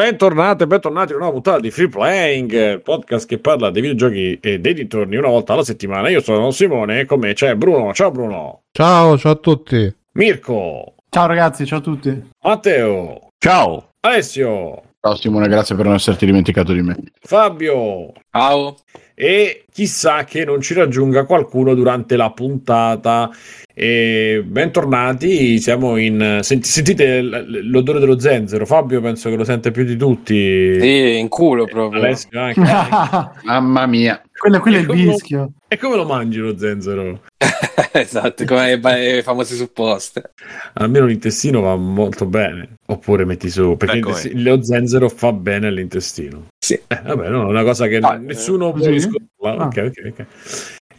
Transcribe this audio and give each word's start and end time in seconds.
Bentornate, 0.00 0.66
bentornati 0.66 1.12
a 1.12 1.16
una 1.16 1.30
puntata 1.30 1.60
di 1.60 1.70
Free 1.70 1.88
Playing, 1.88 2.80
podcast 2.80 3.28
che 3.28 3.36
parla 3.36 3.70
dei 3.70 3.82
videogiochi 3.82 4.38
e 4.40 4.58
dei 4.58 4.72
dintorni 4.72 5.16
una 5.16 5.28
volta 5.28 5.52
alla 5.52 5.62
settimana. 5.62 6.08
Io 6.08 6.22
sono 6.22 6.50
Simone 6.52 7.00
e 7.00 7.04
con 7.04 7.18
me 7.18 7.34
c'è 7.34 7.54
Bruno. 7.54 7.92
Ciao 7.92 8.10
Bruno. 8.10 8.62
Ciao, 8.72 9.18
ciao 9.18 9.32
a 9.32 9.36
tutti. 9.36 9.94
Mirko. 10.12 10.94
Ciao 11.10 11.26
ragazzi, 11.26 11.66
ciao 11.66 11.80
a 11.80 11.82
tutti. 11.82 12.30
Matteo. 12.42 13.28
Ciao. 13.36 13.90
Alessio. 14.00 14.82
Ciao 15.02 15.16
Simone, 15.16 15.48
grazie 15.48 15.76
per 15.76 15.84
non 15.84 15.96
esserti 15.96 16.24
dimenticato 16.24 16.72
di 16.72 16.80
me. 16.80 16.96
Fabio. 17.20 18.10
Ciao. 18.30 18.76
E 19.20 19.66
chissà 19.70 20.24
che 20.24 20.46
non 20.46 20.62
ci 20.62 20.72
raggiunga 20.72 21.26
qualcuno 21.26 21.74
durante 21.74 22.16
la 22.16 22.30
puntata. 22.30 23.28
E 23.74 24.42
bentornati, 24.46 25.58
siamo 25.58 25.98
in... 25.98 26.38
Senti, 26.40 26.66
sentite 26.66 27.20
l'odore 27.20 27.98
dello 27.98 28.18
zenzero, 28.18 28.64
Fabio 28.64 29.02
penso 29.02 29.28
che 29.28 29.36
lo 29.36 29.44
sente 29.44 29.72
più 29.72 29.84
di 29.84 29.96
tutti. 29.96 30.80
Sì, 30.80 31.18
in 31.18 31.28
culo 31.28 31.66
proprio. 31.66 32.00
Alessio 32.00 32.40
anche. 32.40 32.62
Mamma 33.44 33.84
mia. 33.84 34.22
quello, 34.38 34.58
quello 34.58 34.78
è 34.78 34.80
il 34.80 34.86
come- 34.86 35.02
vischio. 35.02 35.52
E 35.72 35.78
come 35.78 35.94
lo 35.94 36.04
mangi 36.04 36.38
lo 36.38 36.58
zenzero? 36.58 37.22
esatto, 37.92 38.44
come 38.44 38.76
le 38.76 39.22
famose 39.22 39.54
supposte. 39.54 40.32
Almeno 40.74 41.06
l'intestino 41.06 41.60
va 41.60 41.76
molto 41.76 42.26
bene. 42.26 42.74
Oppure 42.86 43.24
metti 43.24 43.48
su, 43.48 43.76
perché 43.76 43.94
l'intesti- 43.94 44.42
lo 44.42 44.62
zenzero 44.64 45.08
fa 45.08 45.32
bene 45.32 45.68
all'intestino. 45.68 46.48
Sì. 46.58 46.74
Eh, 46.74 47.00
vabbè, 47.04 47.28
no, 47.28 47.42
è 47.46 47.50
una 47.50 47.62
cosa 47.62 47.86
che 47.86 47.98
Ah, 47.98 48.16
nessuno 48.16 48.70
può 48.72 48.78
così? 48.80 48.90
riscontrare. 48.90 49.58
Ah. 49.58 49.66
Ok, 49.66 49.92
ok, 49.96 50.12
ok. 50.18 50.26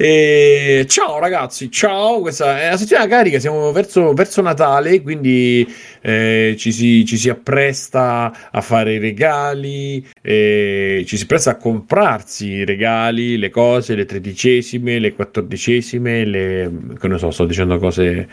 E 0.04 0.88
ciao 0.88 1.20
ragazzi, 1.20 1.70
ciao, 1.70 2.22
questa 2.22 2.60
è 2.60 2.72
la 2.72 2.78
settimana 2.78 3.06
carica, 3.06 3.38
siamo 3.38 3.72
verso, 3.72 4.14
verso 4.14 4.42
Natale, 4.42 5.00
quindi 5.04 5.64
eh, 6.02 6.56
ci, 6.58 6.72
si, 6.72 7.06
ci 7.06 7.18
si 7.18 7.30
appresta 7.30 8.50
a 8.50 8.62
fare 8.62 8.96
i 8.96 8.98
regali, 8.98 10.04
eh, 10.24 11.04
ci 11.06 11.18
si 11.18 11.22
appresta 11.22 11.52
a 11.52 11.58
comprarsi 11.58 12.48
i 12.48 12.66
regali, 12.66 13.38
le 13.38 13.52
cose, 13.52 13.94
le 13.94 14.06
tredicesime, 14.06 14.98
le 14.98 15.14
quattordicesime, 15.14 16.26
le... 16.26 16.72
che 17.00 17.08
ne 17.08 17.20
so, 17.20 17.30
sto 17.30 17.46
dicendo 17.46 17.78
cose 17.78 18.28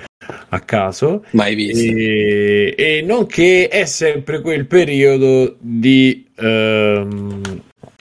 a 0.48 0.60
caso. 0.60 1.26
Mai 1.32 1.54
visto. 1.54 1.84
E, 1.84 2.74
e 2.78 3.02
nonché 3.02 3.68
è 3.68 3.84
sempre 3.84 4.40
quel 4.40 4.64
periodo 4.64 5.56
di, 5.60 6.26
ehm, 6.34 7.60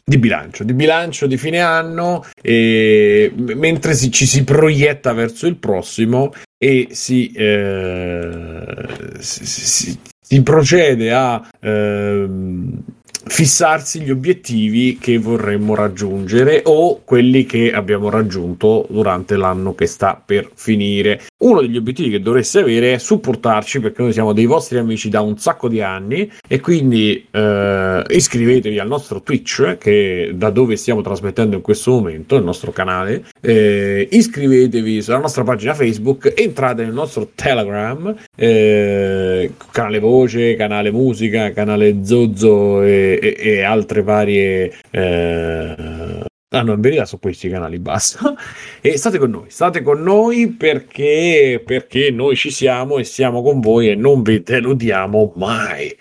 di 0.10 0.18
bilancio, 0.20 0.64
di 0.64 0.74
bilancio 0.74 1.28
di 1.28 1.36
fine 1.36 1.60
anno, 1.60 2.24
e, 2.42 3.30
mentre 3.36 3.94
si- 3.94 4.10
ci 4.10 4.26
si 4.26 4.46
proietta 4.46 5.12
verso 5.12 5.48
il 5.48 5.58
prossimo 5.58 6.32
e 6.58 6.88
si, 6.92 7.30
eh, 7.34 8.86
si, 9.20 9.46
si- 9.46 10.00
si 10.18 10.42
procede 10.44 11.12
a 11.12 11.46
ehm, 11.60 12.84
fissarsi 13.26 14.02
gli 14.02 14.12
obiettivi 14.12 14.98
che 15.00 15.18
vorremmo 15.18 15.76
raggiungere 15.76 16.62
o 16.66 17.02
quelli 17.04 17.46
che 17.46 17.72
abbiamo 17.72 18.10
raggiunto 18.10 18.86
durante 18.90 19.36
l'anno 19.36 19.76
che 19.76 19.86
sta 19.86 20.22
per 20.24 20.50
finire. 20.54 21.22
Uno 21.40 21.62
degli 21.62 21.78
obiettivi 21.78 22.10
che 22.10 22.22
dovreste 22.22 22.60
avere 22.60 22.94
è 22.94 22.98
supportarci 22.98 23.80
perché 23.80 24.02
noi 24.02 24.14
siamo 24.14 24.34
dei 24.34 24.46
vostri 24.46 24.78
amici 24.78 25.10
da 25.10 25.22
un 25.22 25.38
sacco 25.38 25.68
di 25.68 25.82
anni 25.82 26.32
e 26.48 26.60
quindi 26.60 27.28
eh, 27.30 28.04
iscrivetevi 28.08 28.80
al 28.80 28.88
nostro 28.88 29.22
Twitch 29.22 29.78
che 29.78 30.32
da 30.34 30.50
dove 30.50 30.76
stiamo 30.76 31.02
trasmettendo 31.02 31.56
in 31.56 31.62
questo 31.62 31.92
momento, 31.92 32.36
il 32.36 32.44
nostro 32.44 32.72
canale, 32.72 33.26
eh, 33.42 34.08
iscrivetevi 34.10 35.02
sulla 35.02 35.20
nostra 35.20 35.44
pagina 35.44 35.74
Facebook, 35.74 36.34
entrate 36.36 36.84
nel 36.84 36.94
nostro 36.94 37.30
Telegram, 37.36 38.16
eh, 38.36 39.52
canale 39.72 40.00
voce, 40.00 40.56
canale 40.56 40.92
musica, 40.92 41.52
canale 41.52 42.04
Zozzo 42.04 42.82
e, 42.82 43.07
e- 43.16 43.36
e 43.38 43.62
altre 43.64 44.02
varie... 44.04 44.74
eh, 44.92 46.26
Ah 46.50 46.62
no, 46.62 46.72
in 46.72 46.80
verità 46.80 47.04
sono 47.04 47.20
questi 47.22 47.50
canali, 47.50 47.78
basta. 47.78 48.34
E 48.80 48.98
state 48.98 49.18
con 49.18 49.30
noi, 49.30 49.50
state 49.50 49.82
con 49.82 50.02
noi 50.02 50.48
perché, 50.48 51.62
perché 51.64 52.10
noi 52.10 52.38
ci 52.38 52.52
siamo 52.52 53.00
e 53.00 53.04
siamo 53.04 53.42
con 53.42 53.60
voi 53.60 53.90
e 53.90 53.96
non 53.96 54.22
vi 54.22 54.42
deludiamo 54.42 55.34
mai. 55.36 55.94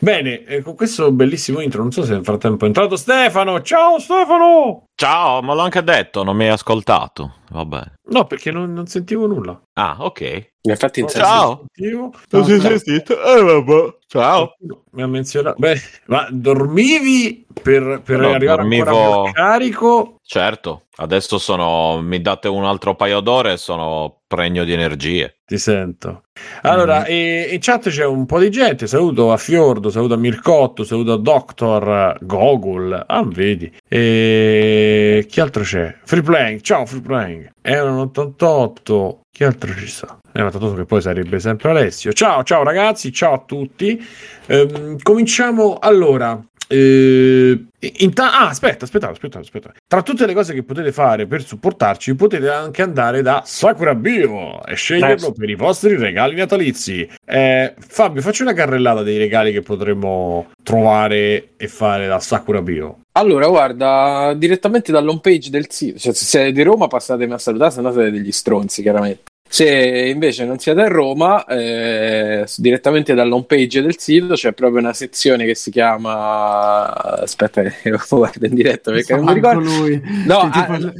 Bene, 0.00 0.44
eh, 0.44 0.60
con 0.62 0.74
questo 0.74 1.12
bellissimo 1.12 1.60
intro, 1.60 1.82
non 1.82 1.92
so 1.92 2.02
se 2.04 2.14
nel 2.14 2.24
frattempo 2.24 2.64
è 2.64 2.66
entrato 2.66 2.96
Stefano. 2.96 3.62
Ciao 3.62 4.00
Stefano! 4.00 4.86
Ciao, 4.96 5.40
ma 5.42 5.54
l'ho 5.54 5.60
anche 5.62 5.84
detto, 5.84 6.24
non 6.24 6.36
mi 6.36 6.44
hai 6.46 6.50
ascoltato. 6.50 7.34
Vabbè. 7.50 7.80
No, 8.10 8.24
perché 8.26 8.50
non, 8.50 8.72
non 8.72 8.86
sentivo 8.86 9.26
nulla. 9.26 9.58
Ah, 9.74 9.96
ok. 10.00 10.50
Infatti, 10.62 11.00
in 11.00 11.08
Ciao. 11.08 11.66
Sentivo. 11.72 12.12
Non 12.30 12.44
si 12.44 12.52
è 12.52 12.60
sentito? 12.60 13.14
Eh, 13.22 13.40
vabbè. 13.40 13.96
Ciao. 14.20 14.56
Mi 14.90 15.02
ha 15.02 15.06
menzionato. 15.06 15.56
Beh, 15.58 15.80
ma 16.06 16.26
dormivi 16.30 17.46
per, 17.62 18.00
per 18.04 18.18
No, 18.18 18.30
arrivare 18.32 18.62
dormivo- 18.62 19.30
carico? 19.32 20.15
Certo, 20.28 20.86
adesso 20.96 21.38
sono. 21.38 22.00
Mi 22.02 22.20
date 22.20 22.48
un 22.48 22.64
altro 22.64 22.96
paio 22.96 23.20
d'ore 23.20 23.52
e 23.52 23.56
sono 23.56 24.22
pregno 24.26 24.64
di 24.64 24.72
energie. 24.72 25.36
Ti 25.46 25.56
sento. 25.56 26.24
Allora, 26.62 27.04
e- 27.04 27.50
in 27.52 27.60
chat 27.60 27.88
c'è 27.90 28.04
un 28.04 28.26
po' 28.26 28.40
di 28.40 28.50
gente. 28.50 28.88
Saluto 28.88 29.30
a 29.30 29.36
Fiordo, 29.36 29.88
saluto 29.88 30.14
a 30.14 30.16
Mircotto, 30.16 30.82
saluto 30.82 31.12
a 31.12 31.18
Doctor 31.18 32.18
Gogol. 32.22 33.04
Ah, 33.06 33.22
vedi. 33.24 33.72
E 33.88 35.24
chi 35.28 35.40
altro 35.40 35.62
c'è? 35.62 35.96
Free 36.02 36.22
Playing. 36.22 36.60
Ciao, 36.60 36.86
Free 36.86 37.02
Playing. 37.02 37.52
È 37.62 37.78
un 37.78 37.98
88. 38.00 39.20
Chi 39.30 39.44
altro 39.44 39.72
ci 39.76 39.86
sta? 39.86 40.18
È 40.32 40.40
un 40.40 40.46
88 40.46 40.74
che 40.74 40.84
poi 40.86 41.02
sarebbe 41.02 41.38
sempre 41.38 41.70
Alessio. 41.70 42.12
Ciao, 42.12 42.42
ciao 42.42 42.64
ragazzi, 42.64 43.12
ciao 43.12 43.34
a 43.34 43.42
tutti. 43.46 44.04
Ehm, 44.46 44.98
cominciamo 45.02 45.78
allora. 45.78 46.42
Eh, 46.68 47.64
inta- 47.98 48.40
ah, 48.40 48.48
aspetta, 48.48 48.84
aspetta, 48.84 49.10
aspetta, 49.10 49.38
aspetta. 49.38 49.72
Tra 49.86 50.02
tutte 50.02 50.26
le 50.26 50.34
cose 50.34 50.52
che 50.52 50.62
potete 50.62 50.90
fare 50.92 51.26
per 51.26 51.44
supportarci, 51.44 52.14
potete 52.14 52.50
anche 52.50 52.82
andare 52.82 53.22
da 53.22 53.42
Sakura 53.44 53.94
Bio 53.94 54.64
e 54.64 54.74
sceglierlo 54.74 55.28
Eh, 55.28 55.32
per 55.32 55.50
i 55.50 55.54
vostri 55.54 55.96
regali 55.96 56.34
natalizi. 56.34 57.08
Eh, 57.24 57.74
Fabio, 57.78 58.22
facci 58.22 58.42
una 58.42 58.52
carrellata 58.52 59.02
dei 59.02 59.18
regali 59.18 59.52
che 59.52 59.62
potremmo 59.62 60.50
trovare 60.62 61.50
e 61.56 61.68
fare 61.68 62.06
da 62.08 62.18
Sakura 62.18 62.62
Bio. 62.62 63.00
Allora, 63.12 63.46
guarda, 63.46 64.34
direttamente 64.36 64.92
dall'home 64.92 65.20
page 65.22 65.50
del 65.50 65.70
sito, 65.70 65.98
cioè 65.98 66.12
se 66.12 66.24
siete 66.24 66.52
di 66.52 66.62
Roma 66.62 66.86
passatemi 66.88 67.32
a 67.32 67.38
salutare, 67.38 67.70
se 67.70 67.80
no 67.80 67.92
siete 67.92 68.10
degli 68.10 68.32
stronzi, 68.32 68.82
chiaramente. 68.82 69.22
Se 69.48 70.08
invece 70.08 70.44
non 70.44 70.58
siete 70.58 70.80
a 70.82 70.88
Roma, 70.88 71.44
eh, 71.46 72.44
direttamente 72.56 73.14
dall'home 73.14 73.44
page 73.44 73.80
del 73.80 73.98
sito 73.98 74.34
c'è 74.34 74.52
proprio 74.52 74.80
una 74.80 74.92
sezione 74.92 75.44
che 75.46 75.54
si 75.54 75.70
chiama... 75.70 76.92
Aspetta, 76.92 77.62
lo 77.84 78.00
guardo 78.08 78.46
in 78.46 78.54
diretta 78.54 78.90
perché 78.90 79.14
non 79.14 79.24
mi 79.24 79.34
ricordo. 79.34 79.60
lui. 79.60 80.00
No, 80.26 80.50
Che 80.50 80.58
ah, 80.58 80.76
tipo- 80.76 80.92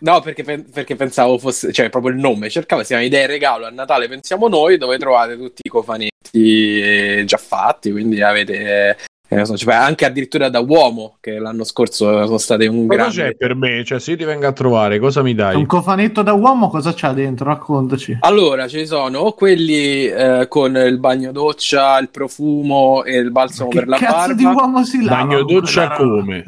No, 0.00 0.20
perché, 0.20 0.42
pen- 0.42 0.68
perché 0.70 0.96
pensavo 0.96 1.38
fosse, 1.38 1.72
cioè 1.72 1.88
proprio 1.88 2.12
il 2.12 2.18
nome, 2.18 2.50
cercavo, 2.50 2.82
si 2.82 2.88
chiama 2.88 3.02
Idee 3.02 3.26
Regalo 3.26 3.66
a 3.66 3.70
Natale 3.70 4.08
Pensiamo 4.08 4.48
Noi, 4.48 4.76
dove 4.76 4.98
trovate 4.98 5.36
tutti 5.36 5.60
i 5.64 5.68
cofanetti 5.68 6.10
eh, 6.32 7.22
già 7.24 7.36
fatti, 7.36 7.90
quindi 7.92 8.20
avete, 8.20 8.96
eh, 9.40 9.44
so, 9.44 9.56
cioè, 9.56 9.74
anche 9.74 10.04
addirittura 10.04 10.48
da 10.48 10.60
uomo, 10.60 11.16
che 11.20 11.38
l'anno 11.38 11.64
scorso 11.64 12.24
sono 12.24 12.38
state 12.38 12.66
un 12.66 12.86
Cosa 12.86 12.96
grande... 12.96 13.14
c'è 13.14 13.34
per 13.34 13.54
me? 13.54 13.84
Cioè, 13.84 13.98
se 13.98 14.12
io 14.12 14.16
ti 14.16 14.24
vengo 14.24 14.46
a 14.46 14.52
trovare, 14.52 14.98
cosa 14.98 15.22
mi 15.22 15.34
dai? 15.34 15.56
Un 15.56 15.66
cofanetto 15.66 16.22
da 16.22 16.32
uomo 16.32 16.68
cosa 16.68 16.92
c'ha 16.94 17.12
dentro? 17.12 17.46
Raccontaci. 17.46 18.18
Allora, 18.20 18.68
ci 18.68 18.86
sono 18.86 19.18
o 19.20 19.32
quelli 19.32 20.06
eh, 20.06 20.46
con 20.48 20.76
il 20.76 20.98
bagno 20.98 21.32
doccia, 21.32 21.98
il 21.98 22.08
profumo 22.10 23.04
e 23.04 23.16
il 23.16 23.30
balsamo 23.30 23.70
Che 23.70 23.78
per 23.78 23.88
la 23.88 23.96
cazzo 23.96 24.34
di 24.34 24.44
barba. 24.44 24.62
uomo 24.62 24.84
si 24.84 25.02
lava? 25.02 25.24
Bagno 25.24 25.42
doccia 25.44 25.90
come? 25.92 26.44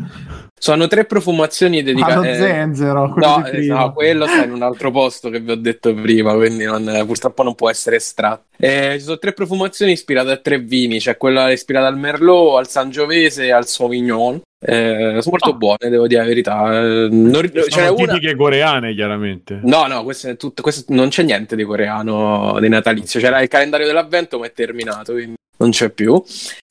Sono 0.56 0.86
tre 0.86 1.04
profumazioni 1.04 1.80
Allo 1.80 1.86
dedicate... 1.86 2.30
eh, 2.30 2.34
zenzero, 2.36 3.10
quello 3.12 3.26
No, 3.38 3.46
eh, 3.46 3.66
no, 3.66 3.92
quello 3.92 4.26
sta 4.26 4.44
in 4.44 4.52
un 4.52 4.62
altro 4.62 4.90
posto 4.90 5.28
che 5.28 5.40
vi 5.40 5.50
ho 5.50 5.56
detto 5.56 5.92
prima, 5.92 6.32
quindi 6.34 6.64
non- 6.64 7.02
purtroppo 7.06 7.42
non 7.42 7.54
può 7.54 7.68
essere 7.68 7.96
estratto. 7.96 8.44
Eh, 8.56 8.94
ci 8.98 9.04
sono 9.04 9.18
tre 9.18 9.32
profumazioni 9.34 9.92
ispirate 9.92 10.30
a 10.30 10.36
tre 10.38 10.58
vini, 10.60 11.00
c'è 11.00 11.18
quella 11.18 11.50
ispirata 11.50 11.86
al 11.86 11.98
Merlot, 11.98 12.56
al 12.56 12.68
Sangiovese 12.68 13.44
e 13.44 13.52
al 13.52 13.66
Sauvignon. 13.66 14.40
Eh, 14.66 15.18
sono 15.20 15.36
molto 15.38 15.50
Ah. 15.50 15.52
buone, 15.52 15.88
devo 15.90 16.06
dire 16.06 16.22
la 16.22 16.26
verità. 16.26 16.72
Eh, 16.80 17.08
non, 17.10 17.50
Sono 17.68 17.94
una... 17.94 18.12
tipiche 18.14 18.34
coreane, 18.34 18.94
chiaramente. 18.94 19.60
No, 19.64 19.86
no, 19.86 20.02
questo 20.04 20.28
è 20.30 20.36
tutto, 20.38 20.62
questo- 20.62 20.94
non 20.94 21.08
c'è 21.10 21.24
niente 21.24 21.56
di 21.56 21.64
coreano 21.64 22.56
di 22.58 22.70
natalizio. 22.70 23.20
C'era 23.20 23.42
il 23.42 23.48
calendario 23.48 23.86
dell'avvento, 23.86 24.38
ma 24.38 24.46
è 24.46 24.52
terminato, 24.52 25.12
quindi 25.12 25.34
non 25.56 25.70
c'è 25.70 25.90
più. 25.90 26.22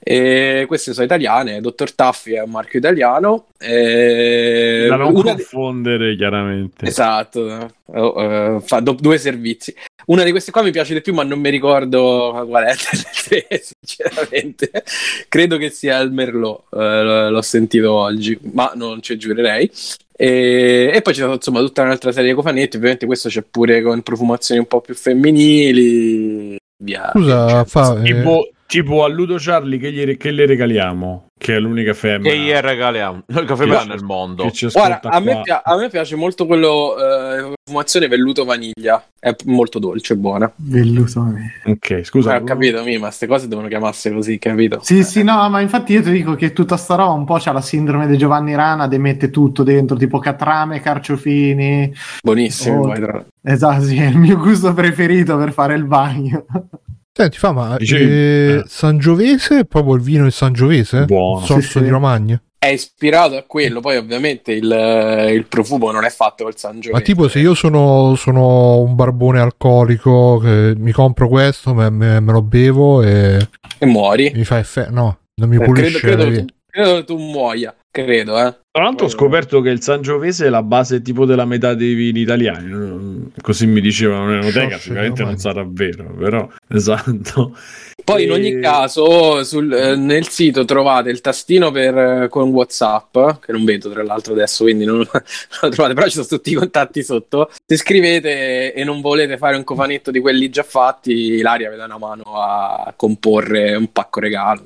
E 0.06 0.66
queste 0.68 0.92
sono 0.94 1.06
italiane. 1.06 1.62
Dottor 1.62 1.94
Taffi 1.94 2.34
è 2.34 2.42
un 2.42 2.50
marchio 2.52 2.80
italiano. 2.80 3.48
E 3.58 4.86
Da 4.90 4.98
non 4.98 5.16
una 5.16 5.34
di- 5.34 5.44
confondere, 5.44 6.16
chiaramente. 6.16 6.86
Esatto, 6.86 7.72
Oh, 7.96 8.22
eh, 8.22 8.60
fa 8.66 8.80
do- 8.80 8.98
due 9.00 9.18
servizi. 9.18 9.74
Una 10.08 10.24
di 10.24 10.32
queste 10.32 10.52
qua 10.52 10.62
mi 10.64 10.72
piace 10.72 10.94
di 10.94 11.02
più, 11.02 11.14
ma 11.14 11.24
non 11.24 11.40
mi 11.40 11.50
ricordo 11.50 12.44
qual 12.50 12.64
è 12.66 12.74
delle 13.30 13.46
tre, 13.48 13.62
sinceramente. 13.62 14.72
Credo 15.30 15.58
che 15.58 15.70
sia 15.70 16.00
il 16.00 16.12
Merlot, 16.12 16.64
eh, 16.74 17.30
l'ho 17.30 17.42
sentito 17.42 17.92
oggi, 17.94 18.38
ma 18.52 18.72
non 18.76 19.02
ci 19.02 19.18
giurerei. 19.18 19.70
E, 20.16 20.92
e 20.94 21.02
poi 21.02 21.14
c'è 21.14 21.26
insomma 21.28 21.60
tutta 21.60 21.84
un'altra 21.84 22.12
serie 22.12 22.30
di 22.30 22.36
cofanetti. 22.36 22.76
Ovviamente 22.78 23.06
questo 23.06 23.30
c'è 23.30 23.44
pure 23.50 23.82
con 23.82 24.02
profumazioni 24.02 24.60
un 24.60 24.68
po' 24.68 24.82
più 24.82 24.96
femminili. 24.96 26.58
Via. 26.84 27.12
Scusa, 27.14 27.64
fa, 27.66 27.98
eh, 28.00 28.02
Tipo, 28.04 28.50
Tipo 28.74 29.04
a 29.04 29.08
Ludo 29.08 29.36
Charlie 29.38 29.78
che, 29.78 29.92
gli, 29.92 30.18
che 30.18 30.32
le 30.32 30.48
regaliamo, 30.48 31.28
che 31.38 31.58
è 31.58 31.60
l'unica 31.60 31.94
femmina. 31.94 32.34
Che 32.34 32.40
gli 32.40 32.52
regaliamo. 32.52 33.22
L'unica 33.28 33.56
femmina 33.56 33.84
nel 33.84 34.02
mondo. 34.02 34.52
Guarda, 34.72 35.12
a 35.12 35.20
me, 35.20 35.44
a 35.44 35.78
me, 35.78 35.90
piace 35.90 36.16
molto 36.16 36.48
quello 36.48 36.96
eh, 36.98 37.54
fumazione 37.64 38.08
velluto 38.08 38.46
vaniglia. 38.46 39.06
È 39.20 39.36
molto 39.46 39.78
dolce, 39.78 40.16
buona. 40.16 40.52
Velluto 40.56 41.22
vaniglia. 41.22 41.52
Ok, 41.66 42.02
scusa. 42.04 42.34
Eh, 42.34 42.38
ho 42.40 42.44
capito, 42.44 42.84
mi, 42.84 42.98
ma 42.98 43.06
queste 43.10 43.28
cose 43.28 43.48
devono 43.48 43.68
chiamarsi 43.68 44.12
così, 44.12 44.40
capito? 44.40 44.80
Sì, 44.82 45.04
sì, 45.04 45.22
no, 45.22 45.48
ma 45.52 45.62
infatti 45.62 45.94
io 45.94 46.02
ti 46.02 46.10
dico 46.10 46.34
che 46.34 46.52
tutta 46.52 46.76
sta 46.76 46.96
roba 46.96 47.12
un 47.12 47.26
po' 47.26 47.38
c'ha 47.40 47.52
la 47.52 47.62
sindrome 47.62 48.08
di 48.08 48.18
Giovanni 48.18 48.56
Rana, 48.56 48.88
de 48.88 48.98
mette 48.98 49.30
tutto 49.30 49.62
dentro, 49.62 49.96
tipo 49.98 50.18
catrame, 50.18 50.80
carciofini. 50.80 51.94
Buonissimo, 52.24 52.92
Oh. 52.92 53.26
Esatto, 53.44 53.84
sì, 53.84 53.98
è 53.98 54.08
il 54.08 54.18
mio 54.18 54.38
gusto 54.38 54.74
preferito 54.74 55.38
per 55.38 55.54
fare 55.54 55.76
il 55.76 55.86
bagno. 55.86 56.46
Senti, 57.16 57.38
fa, 57.38 57.52
ma 57.52 57.78
Dicevi- 57.78 58.04
eh, 58.12 58.54
eh. 58.58 58.64
Sangiovese 58.66 59.60
è 59.60 59.66
proprio 59.66 59.94
il 59.96 60.02
vino 60.02 60.24
di 60.24 60.32
Sangiovese? 60.32 61.06
Buono. 61.06 61.42
Il 61.42 61.46
sorso 61.46 61.62
Sì, 61.68 61.78
sì. 61.78 61.84
di 61.84 61.90
Romagna? 61.90 62.42
È 62.58 62.68
ispirato 62.68 63.36
a 63.36 63.44
quello, 63.44 63.82
poi 63.82 63.98
ovviamente 63.98 64.54
il, 64.54 64.64
il 65.34 65.46
profumo 65.48 65.92
non 65.92 66.06
è 66.06 66.10
fatto 66.10 66.46
col 66.46 66.58
San 66.58 66.80
Giovanni. 66.80 67.02
Ma 67.04 67.06
tipo 67.06 67.28
se 67.28 67.40
io 67.40 67.54
sono, 67.54 68.16
sono 68.16 68.80
un 68.80 68.96
barbone 68.96 69.40
alcolico, 69.42 70.38
che 70.40 70.74
mi 70.78 70.92
compro 70.94 71.28
questo, 71.28 71.74
me, 71.74 71.90
me- 71.90 72.20
me 72.22 72.32
lo 72.32 72.42
bevo 72.42 73.04
e 73.04 73.48
E 73.78 73.86
muori. 73.86 74.32
mi 74.34 74.46
fa 74.46 74.60
effetto... 74.60 74.92
No, 74.92 75.18
non 75.36 75.50
mi 75.50 75.58
Eh, 75.58 75.66
pulisce 75.66 76.00
credo, 76.00 76.24
credo, 76.24 76.46
credo 76.68 77.04
tu 77.04 77.18
muoia, 77.18 77.76
credo, 77.94 78.38
eh. 78.40 78.56
Tra 78.72 78.84
l'altro 78.84 79.06
ho 79.06 79.10
scoperto 79.10 79.62
che 79.62 79.70
il 79.70 79.84
Sangiovese 79.84 80.48
è 80.48 80.50
la 80.50 80.64
base 80.64 81.04
tipo 81.04 81.26
della 81.26 81.46
metà 81.46 81.76
dei 81.76 81.94
vini 81.94 82.22
italiani. 82.22 83.30
Così 83.40 83.68
mi 83.68 83.80
dicevano 83.80 84.26
nell'enoteca, 84.26 84.70
Forse, 84.70 84.80
sicuramente 84.82 85.24
non 85.24 85.38
sarà 85.38 85.64
vero, 85.68 86.12
però 86.18 86.50
esatto. 86.68 87.56
Poi 88.04 88.24
in 88.24 88.32
E- 88.32 88.34
ogni 88.34 88.60
caso 88.60 89.44
sul- 89.44 89.72
eh, 89.72 89.96
nel 89.96 90.28
sito 90.28 90.66
trovate 90.66 91.12
il 91.12 91.22
tastino 91.22 91.70
per, 91.70 91.96
eh, 91.98 92.28
con 92.30 92.50
Whatsapp, 92.50 93.16
che 93.46 93.52
non 93.52 93.64
vedo 93.64 93.92
tra 93.92 94.02
l'altro 94.04 94.34
adesso, 94.34 94.64
quindi 94.64 94.86
non, 94.86 94.98
non 94.98 95.08
lo 95.62 95.70
trovate, 95.70 95.94
però 95.94 96.08
ci 96.08 96.14
sono 96.14 96.26
tutti 96.26 96.50
i 96.52 96.56
contatti 96.56 97.04
sotto. 97.04 97.52
Se 97.64 97.78
scrivete 97.78 98.74
e 98.74 98.84
non 98.84 99.02
volete 99.02 99.38
fare 99.38 99.56
un 99.56 99.64
cofanetto 99.64 100.10
di 100.10 100.20
quelli 100.20 100.50
già 100.50 100.64
fatti, 100.64 101.12
Ilaria 101.12 101.70
vi 101.70 101.78
dà 101.78 101.86
una 101.86 102.00
mano 102.00 102.24
a 102.42 102.92
comporre 102.96 103.76
un 103.76 103.92
pacco 103.92 104.20
regalo. 104.20 104.66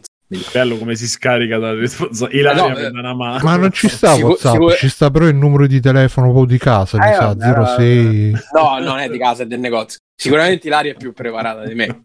Bello 0.51 0.77
come 0.77 0.95
si 0.95 1.07
scarica 1.07 1.57
da 1.57 1.73
responsabilità. 1.73 2.51
Ilaria 2.51 2.67
No, 2.73 2.77
eh, 2.77 2.87
una 2.99 3.13
mano. 3.13 3.39
Ma 3.43 3.55
non 3.55 3.71
ci 3.71 3.87
sta 3.87 4.13
Sicur- 4.13 4.31
WhatsApp, 4.31 4.53
sicur- 4.53 4.75
ci 4.75 4.89
sta 4.89 5.09
però 5.09 5.25
il 5.27 5.35
numero 5.35 5.67
di 5.67 5.79
telefono 5.79 6.27
proprio 6.31 6.45
di 6.45 6.57
casa, 6.57 6.97
mi 6.97 7.09
Eh, 7.09 7.13
sa, 7.13 7.33
vabbè, 7.33 7.75
06... 7.77 8.31
No, 8.53 8.77
non 8.79 8.97
è 8.99 9.07
di 9.09 9.17
casa, 9.17 9.43
è 9.43 9.45
del 9.45 9.59
negozio. 9.59 9.99
Sicuramente 10.19 10.67
Ilaria 10.67 10.91
è 10.93 10.95
più 10.95 11.13
preparata 11.13 11.63
di 11.65 11.75
me. 11.75 12.01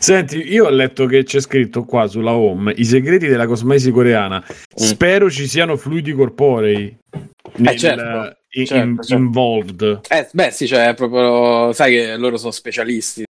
Senti, 0.00 0.52
io 0.52 0.66
ho 0.66 0.70
letto 0.70 1.06
che 1.06 1.22
c'è 1.22 1.40
scritto 1.40 1.84
qua 1.84 2.06
sulla 2.06 2.32
home 2.32 2.72
i 2.76 2.84
segreti 2.84 3.26
della 3.28 3.46
cosmesi 3.46 3.90
coreana. 3.90 4.44
Spero 4.74 5.30
ci 5.30 5.46
siano 5.46 5.76
fluidi 5.76 6.12
corporei 6.12 6.96
nel- 7.56 7.74
Mm. 7.74 7.76
certo, 7.76 8.36
in- 8.50 8.66
certo, 8.66 9.02
certo. 9.02 9.14
involved. 9.14 10.00
Eh, 10.08 10.28
beh, 10.32 10.50
sì, 10.50 10.66
cioè, 10.66 10.94
proprio, 10.94 11.72
sai 11.72 11.92
che 11.92 12.16
loro 12.16 12.36
sono 12.36 12.50
specialisti 12.50 13.24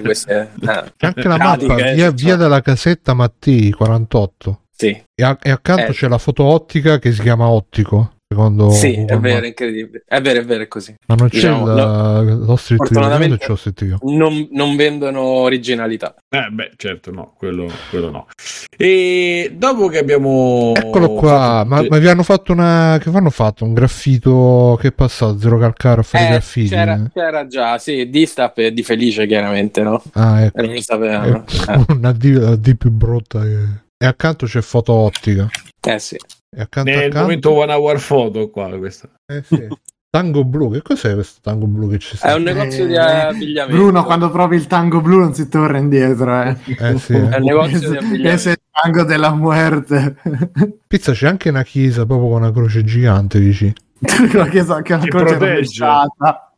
queste. 0.00 0.50
eh, 0.60 0.66
C'è 0.96 1.06
anche 1.06 1.28
la 1.28 1.36
pratiche, 1.36 1.66
mappa, 1.66 1.92
via, 1.92 2.04
cioè. 2.06 2.14
via 2.14 2.36
della 2.36 2.60
casetta 2.60 3.14
Mattei 3.14 3.70
48. 3.70 4.62
Sì, 4.76 4.88
E, 5.14 5.22
a- 5.24 5.38
e 5.42 5.50
accanto 5.50 5.90
Eh. 5.90 5.94
c'è 5.94 6.06
la 6.08 6.18
foto 6.18 6.44
ottica 6.44 6.98
che 6.98 7.12
si 7.12 7.20
chiama 7.22 7.48
Ottico. 7.48 8.12
Secondo 8.30 8.68
sì, 8.70 8.92
è 8.92 9.18
vero, 9.18 9.44
è 9.44 9.48
incredibile. 9.48 10.02
È 10.06 10.20
vero, 10.20 10.40
è 10.40 10.44
vero, 10.44 10.62
è 10.64 10.68
così. 10.68 10.94
Ma 11.06 11.14
non 11.14 11.28
c'è 11.30 11.36
Diciamo, 11.36 11.72
il, 12.20 12.38
lo 12.44 12.56
street 12.56 12.82
Fortunatamente- 12.84 13.26
view, 13.26 13.38
c'è 13.38 13.48
lo 13.48 13.56
street 13.56 13.84
view. 13.84 13.98
Non, 14.02 14.48
non 14.52 14.76
vendono 14.76 15.20
originalità. 15.22 16.14
Eh, 16.28 16.48
beh, 16.52 16.72
certo, 16.76 17.10
no, 17.10 17.32
quello, 17.38 17.66
quello 17.88 18.10
no. 18.10 18.26
E 18.76 19.54
dopo 19.56 19.88
che 19.88 19.96
abbiamo. 19.98 20.72
Eccolo 20.76 21.14
qua, 21.14 21.64
ma, 21.64 21.82
ma 21.88 21.96
vi 21.96 22.06
hanno 22.08 22.22
fatto 22.22 22.52
una. 22.52 22.98
Che 23.00 23.08
hanno 23.08 23.30
fatto? 23.30 23.64
Un 23.64 23.72
graffito 23.72 24.76
che 24.78 24.88
è 24.88 24.92
passato? 24.92 25.38
Zero 25.38 25.56
calcare 25.58 26.00
a 26.00 26.04
fare 26.04 26.26
Eh, 26.26 26.28
graffiti? 26.28 26.68
c'era, 26.68 27.10
c'era 27.14 27.46
già, 27.46 27.78
sì, 27.78 28.10
Distap 28.10 28.58
e 28.58 28.72
di 28.74 28.82
Felice, 28.82 29.26
chiaramente, 29.26 29.80
no? 29.80 30.02
Ah, 30.12 30.42
ecco. 30.42 30.60
non 30.60 30.74
lo 30.74 30.82
sapevano. 30.82 31.44
Eh, 31.66 31.84
Una 31.94 32.12
D, 32.12 32.24
la 32.38 32.56
D 32.56 32.76
più 32.76 32.90
brutta. 32.90 33.40
Che... 33.40 33.56
E 33.96 34.04
accanto 34.06 34.44
c'è 34.44 34.60
foto 34.60 34.92
ottica. 34.92 35.48
eh, 35.80 35.98
sì. 35.98 36.18
E 36.56 36.60
accanto 36.60 36.90
Nel 36.90 36.98
accanto. 37.00 37.20
momento 37.20 37.52
one 37.52 37.72
hour 37.72 38.04
photo 38.04 38.50
qua 38.50 38.68
questa. 38.78 39.08
Eh, 39.26 39.42
sì. 39.42 39.66
Tango 40.10 40.42
blu, 40.42 40.70
che 40.72 40.80
cos'è 40.80 41.12
questo 41.12 41.40
tango 41.42 41.66
blu 41.66 41.90
che 41.90 41.98
c'è 41.98 42.14
È 42.14 42.16
stato? 42.16 42.36
un 42.38 42.42
negozio 42.44 42.86
di 42.86 42.94
Eh, 42.94 42.98
abbigliamento. 42.98 43.76
Bruno, 43.82 44.04
quando 44.04 44.30
provi 44.30 44.56
il 44.56 44.66
tango 44.66 45.02
blu 45.02 45.18
non 45.18 45.34
si 45.34 45.48
torna 45.50 45.76
indietro, 45.76 46.42
eh. 46.42 46.56
Eh, 46.78 46.98
sì. 46.98 47.12
È 47.14 47.36
un 47.36 47.42
negozio 47.42 47.78
di 47.90 47.96
abbigliamento. 47.98 48.28
ese 48.28 48.48
è 48.50 48.52
il 48.52 48.60
tango 48.70 49.02
della 49.04 49.34
muerte. 49.34 50.16
Pizza 50.88 51.12
c'è 51.12 51.28
anche 51.28 51.50
una 51.50 51.62
chiesa 51.62 52.06
proprio 52.06 52.28
con 52.30 52.40
una 52.40 52.50
croce 52.52 52.82
gigante 52.84 53.38
vicino. 53.38 53.72
che 54.00 54.64
so 54.64 54.80
che 54.80 54.92
è 54.94 54.96
una 54.96 55.06
croce 55.06 55.06
protegge. 55.08 55.36
rovesciata. 55.36 56.52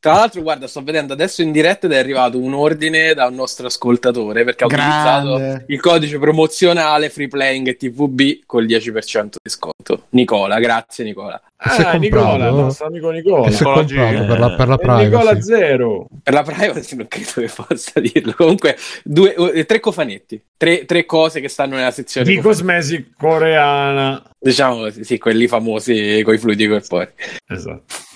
Tra 0.00 0.14
l'altro, 0.14 0.40
guarda, 0.40 0.66
sto 0.66 0.82
vedendo 0.82 1.12
adesso 1.12 1.42
in 1.42 1.52
diretta 1.52 1.84
ed 1.84 1.92
è 1.92 1.98
arrivato 1.98 2.38
un 2.38 2.54
ordine 2.54 3.12
da 3.12 3.26
un 3.26 3.34
nostro 3.34 3.66
ascoltatore 3.66 4.44
perché 4.44 4.64
ha 4.64 4.66
Grande. 4.66 5.30
utilizzato 5.30 5.64
il 5.66 5.80
codice 5.80 6.18
promozionale 6.18 7.10
Free 7.10 7.28
Playing 7.28 7.76
TVB 7.76 8.46
col 8.46 8.64
10% 8.64 9.34
di 9.42 9.50
sconto. 9.50 10.04
Nicola, 10.10 10.58
grazie 10.58 11.04
Nicola. 11.04 11.38
Ah, 11.56 11.92
Nicola, 11.98 12.48
il 12.48 12.54
nostro 12.54 12.86
amico 12.86 13.10
Nicola. 13.10 13.48
Nicola 13.48 13.84
per 13.84 14.38
la, 14.38 14.54
per 14.54 14.68
la 14.68 14.78
E 15.00 15.04
Nicola 15.04 15.32
privacy. 15.32 15.42
Zero. 15.42 16.06
Per 16.22 16.32
la 16.32 16.42
privacy 16.42 16.96
non 16.96 17.06
credo 17.06 17.32
che 17.34 17.50
possa 17.54 18.00
dirlo. 18.00 18.32
Comunque, 18.34 18.78
due, 19.04 19.34
eh, 19.34 19.66
tre 19.66 19.80
cofanetti, 19.80 20.42
tre, 20.56 20.86
tre 20.86 21.04
cose 21.04 21.40
che 21.40 21.48
stanno 21.48 21.76
nella 21.76 21.90
sezione. 21.90 22.26
Di 22.26 22.38
cosmesi 22.38 23.12
coreana. 23.18 24.22
Diciamo 24.38 24.88
sì, 24.88 25.18
quelli 25.18 25.46
famosi 25.46 26.22
con 26.24 26.32
i 26.32 26.38
fluidi 26.38 26.66
corporei. 26.66 27.12
Esatto. 27.46 28.08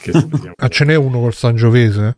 Ah, 0.56 0.68
ce 0.68 0.84
n'è 0.84 0.94
uno 0.94 1.20
col 1.20 1.34
Sangiovese? 1.34 2.16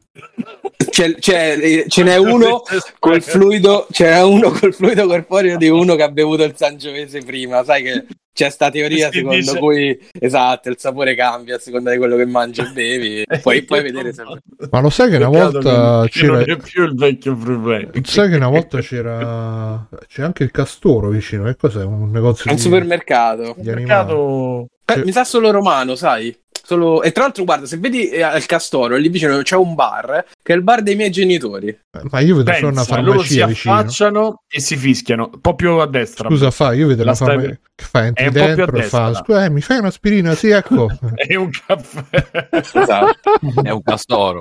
C'è, 0.90 1.14
c'è- 1.14 1.58
eh, 1.60 1.84
ce 1.88 2.02
n'è 2.02 2.16
uno 2.16 2.62
col 2.98 3.22
fluido, 3.22 3.86
c'era 3.90 4.24
uno 4.26 4.50
col 4.50 4.74
fluido 4.74 5.06
corporeo 5.06 5.56
di 5.56 5.68
uno 5.68 5.94
che 5.94 6.02
ha 6.02 6.10
bevuto 6.10 6.42
il 6.44 6.54
Sangiovese 6.56 7.20
prima. 7.20 7.64
Sai 7.64 7.82
che 7.82 8.06
c'è 8.32 8.50
sta 8.50 8.70
teoria 8.70 9.10
Si 9.10 9.18
secondo 9.18 9.36
dice- 9.38 9.58
cui 9.58 9.98
esatto, 10.20 10.68
il 10.68 10.76
sapore 10.78 11.14
cambia 11.14 11.56
a 11.56 11.58
seconda 11.58 11.90
di 11.90 11.96
quello 11.96 12.16
che 12.16 12.26
mangi 12.26 12.60
e 12.60 12.70
bevi. 12.72 13.24
Puoi, 13.40 13.62
puoi 13.64 13.82
vedere 13.82 14.12
se. 14.12 14.22
Ma 14.70 14.80
lo 14.80 14.90
sai 14.90 15.08
che 15.10 15.16
una 15.16 15.28
volta 15.28 16.02
che- 16.04 16.20
che 16.20 16.26
non 16.26 16.38
c'era. 16.40 16.52
è 16.52 16.56
più 16.58 16.84
il 16.84 16.94
vecchio 16.94 17.34
play. 17.36 17.88
Sai 18.02 18.28
che 18.28 18.36
una 18.36 18.48
volta 18.48 18.80
c'era. 18.80 19.88
C'è 20.06 20.22
anche 20.22 20.42
il 20.44 20.50
Castoro 20.50 21.08
vicino. 21.08 21.44
Che 21.44 21.56
cos'è? 21.56 21.84
Un 21.84 22.10
negozio 22.10 22.50
un 22.50 22.56
di, 22.56 22.62
supermercato. 22.62 23.54
di. 23.56 23.68
Mercato 23.70 24.68
Eh, 24.84 25.02
mi 25.04 25.12
sa 25.12 25.24
solo 25.24 25.50
romano, 25.50 25.94
sai? 25.96 26.36
Solo... 26.66 27.00
E 27.04 27.12
tra 27.12 27.22
l'altro, 27.22 27.44
guarda, 27.44 27.64
se 27.64 27.76
vedi 27.76 28.08
eh, 28.08 28.22
al 28.22 28.44
Castoro, 28.44 28.96
lì 28.96 29.08
vicino 29.08 29.40
c'è 29.40 29.54
un 29.54 29.76
bar, 29.76 30.24
che 30.42 30.52
è 30.52 30.56
il 30.56 30.62
bar 30.62 30.82
dei 30.82 30.96
miei 30.96 31.10
genitori. 31.10 31.68
Eh, 31.68 32.00
Ma 32.10 32.18
io 32.18 32.34
vedo 32.34 32.52
solo 32.54 32.66
una 32.72 32.84
Pensa, 32.84 33.00
loro 33.00 33.22
si 33.22 33.28
farmacia 33.38 33.46
vicino. 33.46 33.74
affacciano 33.74 34.42
e 34.48 34.60
si 34.60 34.76
fischiano. 34.76 35.30
Un 35.32 35.40
po' 35.40 35.54
più 35.54 35.70
a 35.74 35.86
destra. 35.86 36.28
Scusa, 36.28 36.50
fa, 36.50 36.72
io 36.72 36.88
vedo 36.88 37.04
La 37.04 37.10
la 37.10 37.14
stai- 37.14 37.28
farmacia 37.36 37.60
che 37.76 37.84
fa, 37.84 38.04
entri 38.06 38.26
un 38.26 38.32
dentro 38.32 38.76
e 38.78 38.82
fa, 38.82 39.14
scusa, 39.14 39.44
eh, 39.44 39.50
mi 39.50 39.60
fai 39.60 39.78
un'aspirina? 39.78 40.34
Sì, 40.34 40.48
ecco. 40.50 40.88
È 41.14 41.34
un 41.36 41.50
caffè. 41.66 42.48
Esatto. 42.50 43.30
È 43.62 43.70
un 43.70 43.82
castoro. 43.84 44.40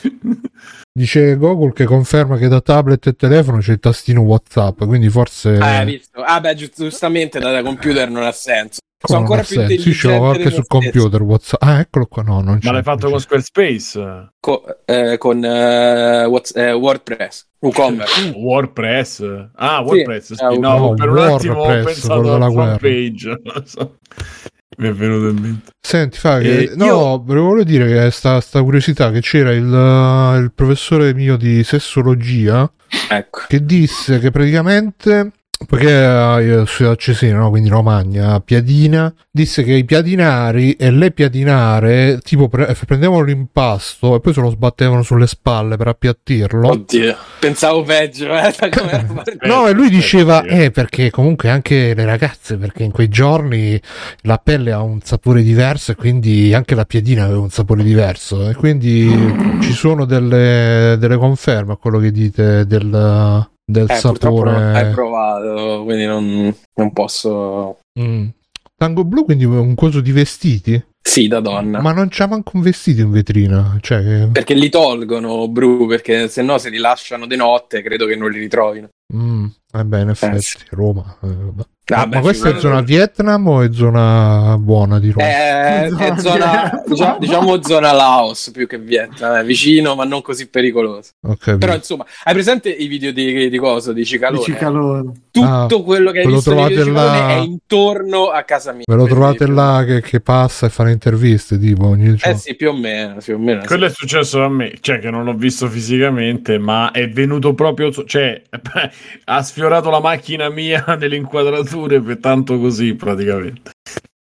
Dice 0.94 1.36
Google 1.36 1.72
che 1.72 1.84
conferma 1.84 2.36
che 2.36 2.48
da 2.48 2.60
tablet 2.60 3.06
e 3.06 3.12
telefono 3.14 3.58
c'è 3.58 3.72
il 3.72 3.78
tastino 3.78 4.20
WhatsApp, 4.22 4.84
quindi 4.84 5.08
forse... 5.08 5.56
Ah, 5.56 5.78
hai 5.78 5.86
visto? 5.86 6.20
Ah, 6.22 6.38
beh, 6.40 6.54
giu- 6.54 6.70
giustamente 6.74 7.38
da, 7.38 7.50
da 7.50 7.62
computer 7.62 8.10
non 8.10 8.22
ha 8.24 8.32
senso. 8.32 8.80
Come 9.02 9.18
Sono 9.18 9.18
ancora 9.20 9.42
più 9.42 9.56
senso? 9.56 9.82
Sì, 9.82 9.92
ce 9.92 10.06
intelligente 10.06 10.18
l'ho 10.18 10.30
anche 10.30 10.50
sul 10.50 10.66
computer 10.66 11.22
WhatsApp. 11.22 11.62
Ah, 11.62 11.78
eccolo 11.80 12.06
qua, 12.06 12.22
no, 12.22 12.40
non 12.40 12.58
c'è. 12.58 12.66
Ma 12.66 12.72
l'hai 12.72 12.82
fatto 12.82 13.10
con. 13.10 13.20
Squarespace? 13.20 14.32
Co- 14.38 14.64
eh, 14.84 15.18
con 15.18 15.44
eh, 15.44 16.24
Whats- 16.24 16.54
eh, 16.54 16.72
WordPress, 16.72 17.46
WooCommerce. 17.58 18.28
Uh, 18.28 18.38
WordPress. 18.38 19.48
Ah, 19.56 19.80
WordPress. 19.80 20.34
Sì, 20.34 20.44
eh, 20.44 20.58
no, 20.58 20.78
no, 20.78 20.94
per 20.94 21.08
un 21.08 21.18
attimo 21.18 21.54
ho 21.54 21.66
WordPress, 21.66 21.84
pensato 21.84 22.20
quello 22.20 22.32
della 22.32 22.46
alla 22.46 23.62
so. 23.66 23.98
Mi 24.78 24.88
è 24.88 24.92
venuto 24.92 25.28
in 25.28 25.36
mente. 25.36 25.70
Senti, 25.80 26.18
fa 26.18 26.38
che... 26.38 26.62
Eh, 26.62 26.72
no, 26.76 26.84
io- 26.84 27.22
volevo 27.22 27.62
dire 27.64 27.86
che 27.86 28.10
sta, 28.10 28.40
sta 28.40 28.62
curiosità 28.62 29.10
che 29.10 29.20
c'era 29.20 29.52
il, 29.52 29.66
uh, 29.66 30.38
il 30.40 30.52
professore 30.54 31.12
mio 31.12 31.36
di 31.36 31.62
sessologia 31.62 32.70
ecco. 33.08 33.42
che 33.48 33.64
disse 33.64 34.18
che 34.18 34.30
praticamente 34.30 35.32
perché 35.66 35.90
eh, 35.90 36.44
io 36.44 36.64
sono 36.66 36.90
a 36.90 36.96
Cesena, 36.96 37.38
no? 37.38 37.50
quindi 37.50 37.68
Romagna, 37.68 38.40
Piadina, 38.40 39.12
disse 39.30 39.62
che 39.62 39.72
i 39.72 39.84
piadinari 39.84 40.72
e 40.72 40.90
le 40.90 41.10
piadinare 41.10 42.20
tipo 42.22 42.48
pre- 42.48 42.76
prendevano 42.86 43.22
l'impasto 43.22 44.16
e 44.16 44.20
poi 44.20 44.32
se 44.32 44.40
lo 44.40 44.50
sbattevano 44.50 45.02
sulle 45.02 45.26
spalle 45.26 45.76
per 45.76 45.88
appiattirlo. 45.88 46.68
Oddio, 46.68 47.16
pensavo 47.38 47.82
peggio, 47.82 48.26
eh, 48.36 48.54
era. 48.58 49.04
No, 49.42 49.66
e 49.66 49.72
lui 49.72 49.88
diceva, 49.88 50.42
eh, 50.42 50.70
perché 50.70 51.10
comunque 51.10 51.48
anche 51.48 51.94
le 51.94 52.04
ragazze, 52.04 52.56
perché 52.56 52.82
in 52.82 52.90
quei 52.90 53.08
giorni 53.08 53.80
la 54.22 54.38
pelle 54.38 54.72
ha 54.72 54.82
un 54.82 55.00
sapore 55.02 55.42
diverso 55.42 55.92
e 55.92 55.94
quindi 55.94 56.54
anche 56.54 56.74
la 56.74 56.84
piadina 56.84 57.24
aveva 57.24 57.40
un 57.40 57.50
sapore 57.50 57.82
diverso 57.82 58.48
e 58.48 58.54
quindi 58.54 59.60
ci 59.60 59.72
sono 59.72 60.04
delle, 60.04 60.96
delle 60.98 61.16
conferme 61.16 61.72
a 61.72 61.76
quello 61.76 61.98
che 61.98 62.10
dite 62.10 62.66
del, 62.66 63.48
del 63.72 63.90
Eh, 63.90 63.98
purtroppo 64.00 64.44
non 64.44 64.54
hai 64.54 64.74
sapore. 64.74 64.90
provato, 64.92 65.82
quindi 65.84 66.04
non, 66.06 66.54
non 66.74 66.92
posso... 66.92 67.78
Mm. 67.98 68.28
Tango 68.76 69.04
blu, 69.04 69.24
quindi 69.24 69.44
un 69.44 69.74
coso 69.74 70.00
di 70.00 70.12
vestiti? 70.12 70.82
Sì, 71.00 71.26
da 71.28 71.40
donna. 71.40 71.80
Ma 71.80 71.92
non 71.92 72.08
c'è 72.08 72.26
manco 72.26 72.52
un 72.54 72.62
vestito 72.62 73.00
in 73.02 73.10
vetrina. 73.10 73.76
Cioè, 73.80 74.02
che- 74.02 74.28
Perché 74.32 74.54
li 74.54 74.68
tolgono, 74.70 75.48
Bru, 75.48 75.86
perché 75.86 76.28
se 76.28 76.42
no 76.42 76.58
se 76.58 76.68
li 76.70 76.78
lasciano 76.78 77.26
di 77.26 77.36
notte 77.36 77.82
credo 77.82 78.06
che 78.06 78.14
non 78.16 78.30
li 78.30 78.38
ritrovino. 78.38 78.88
Mm, 79.14 79.46
eh 79.72 79.84
beh, 79.84 80.00
in 80.00 80.08
effetti, 80.10 80.40
sì. 80.40 80.56
Roma. 80.70 81.16
eh, 81.22 81.28
vabbè. 81.84 82.02
Ah, 82.02 82.06
ma 82.06 82.16
beh, 82.16 82.20
questa 82.20 82.48
è 82.56 82.58
zona 82.60 82.80
Vietnam 82.80 83.46
o 83.48 83.62
è 83.62 83.68
zona 83.72 84.56
buona 84.58 84.98
di 84.98 85.10
Roma? 85.10 85.26
Eh, 85.28 85.86
è 85.88 86.14
zona, 86.18 86.82
diciamo, 86.86 87.18
diciamo 87.18 87.62
zona 87.62 87.92
Laos 87.92 88.50
più 88.52 88.66
che 88.66 88.78
Vietnam, 88.78 89.36
è 89.40 89.44
vicino 89.44 89.94
ma 89.94 90.04
non 90.04 90.22
così 90.22 90.48
pericoloso. 90.48 91.10
Capito. 91.20 91.58
Però 91.58 91.74
insomma, 91.74 92.06
hai 92.24 92.32
presente 92.34 92.70
i 92.70 92.86
video 92.86 93.12
di, 93.12 93.48
di 93.50 93.58
cosa? 93.58 93.92
Di 93.92 94.04
Cicalone? 94.04 94.44
Dici 94.44 94.56
calore. 94.58 95.02
Tutto 95.30 95.46
Ah, 95.78 95.82
quello 95.82 96.10
che 96.12 96.20
hai 96.20 96.26
visto 96.26 96.50
di 96.50 96.56
trovate 96.56 96.74
Cicalone 96.84 97.18
là- 97.18 97.28
è 97.28 97.36
intorno 97.38 98.26
a 98.28 98.42
casa 98.42 98.72
mia. 98.72 98.82
Ve 98.86 98.94
lo 98.94 99.06
trovate 99.06 99.46
là 99.46 99.82
che, 99.86 100.00
che 100.02 100.20
passa 100.20 100.66
e 100.66 100.68
fa 100.68 100.84
le 100.84 100.92
interviste, 100.92 101.58
tipo 101.58 101.86
ogni 101.86 102.08
Eh 102.08 102.16
giorno. 102.16 102.36
sì, 102.38 102.54
più 102.54 102.68
o 102.70 102.74
meno, 102.74 103.16
più 103.22 103.34
o 103.34 103.38
meno 103.38 103.60
sì. 103.62 103.66
Quello 103.66 103.86
è 103.86 103.90
successo 103.90 104.42
a 104.42 104.48
me, 104.48 104.74
cioè 104.80 104.98
che 104.98 105.10
non 105.10 105.24
l'ho 105.24 105.34
visto 105.34 105.68
fisicamente, 105.68 106.58
ma 106.58 106.90
è 106.90 107.08
venuto 107.08 107.54
proprio, 107.54 107.90
cioè 108.04 108.40
ha 109.24 109.42
sfiorato 109.42 109.90
la 109.90 110.00
macchina 110.00 110.48
mia 110.50 110.84
nelle 110.98 111.16
per 111.78 112.18
tanto 112.18 112.58
così 112.58 112.94
praticamente. 112.94 113.70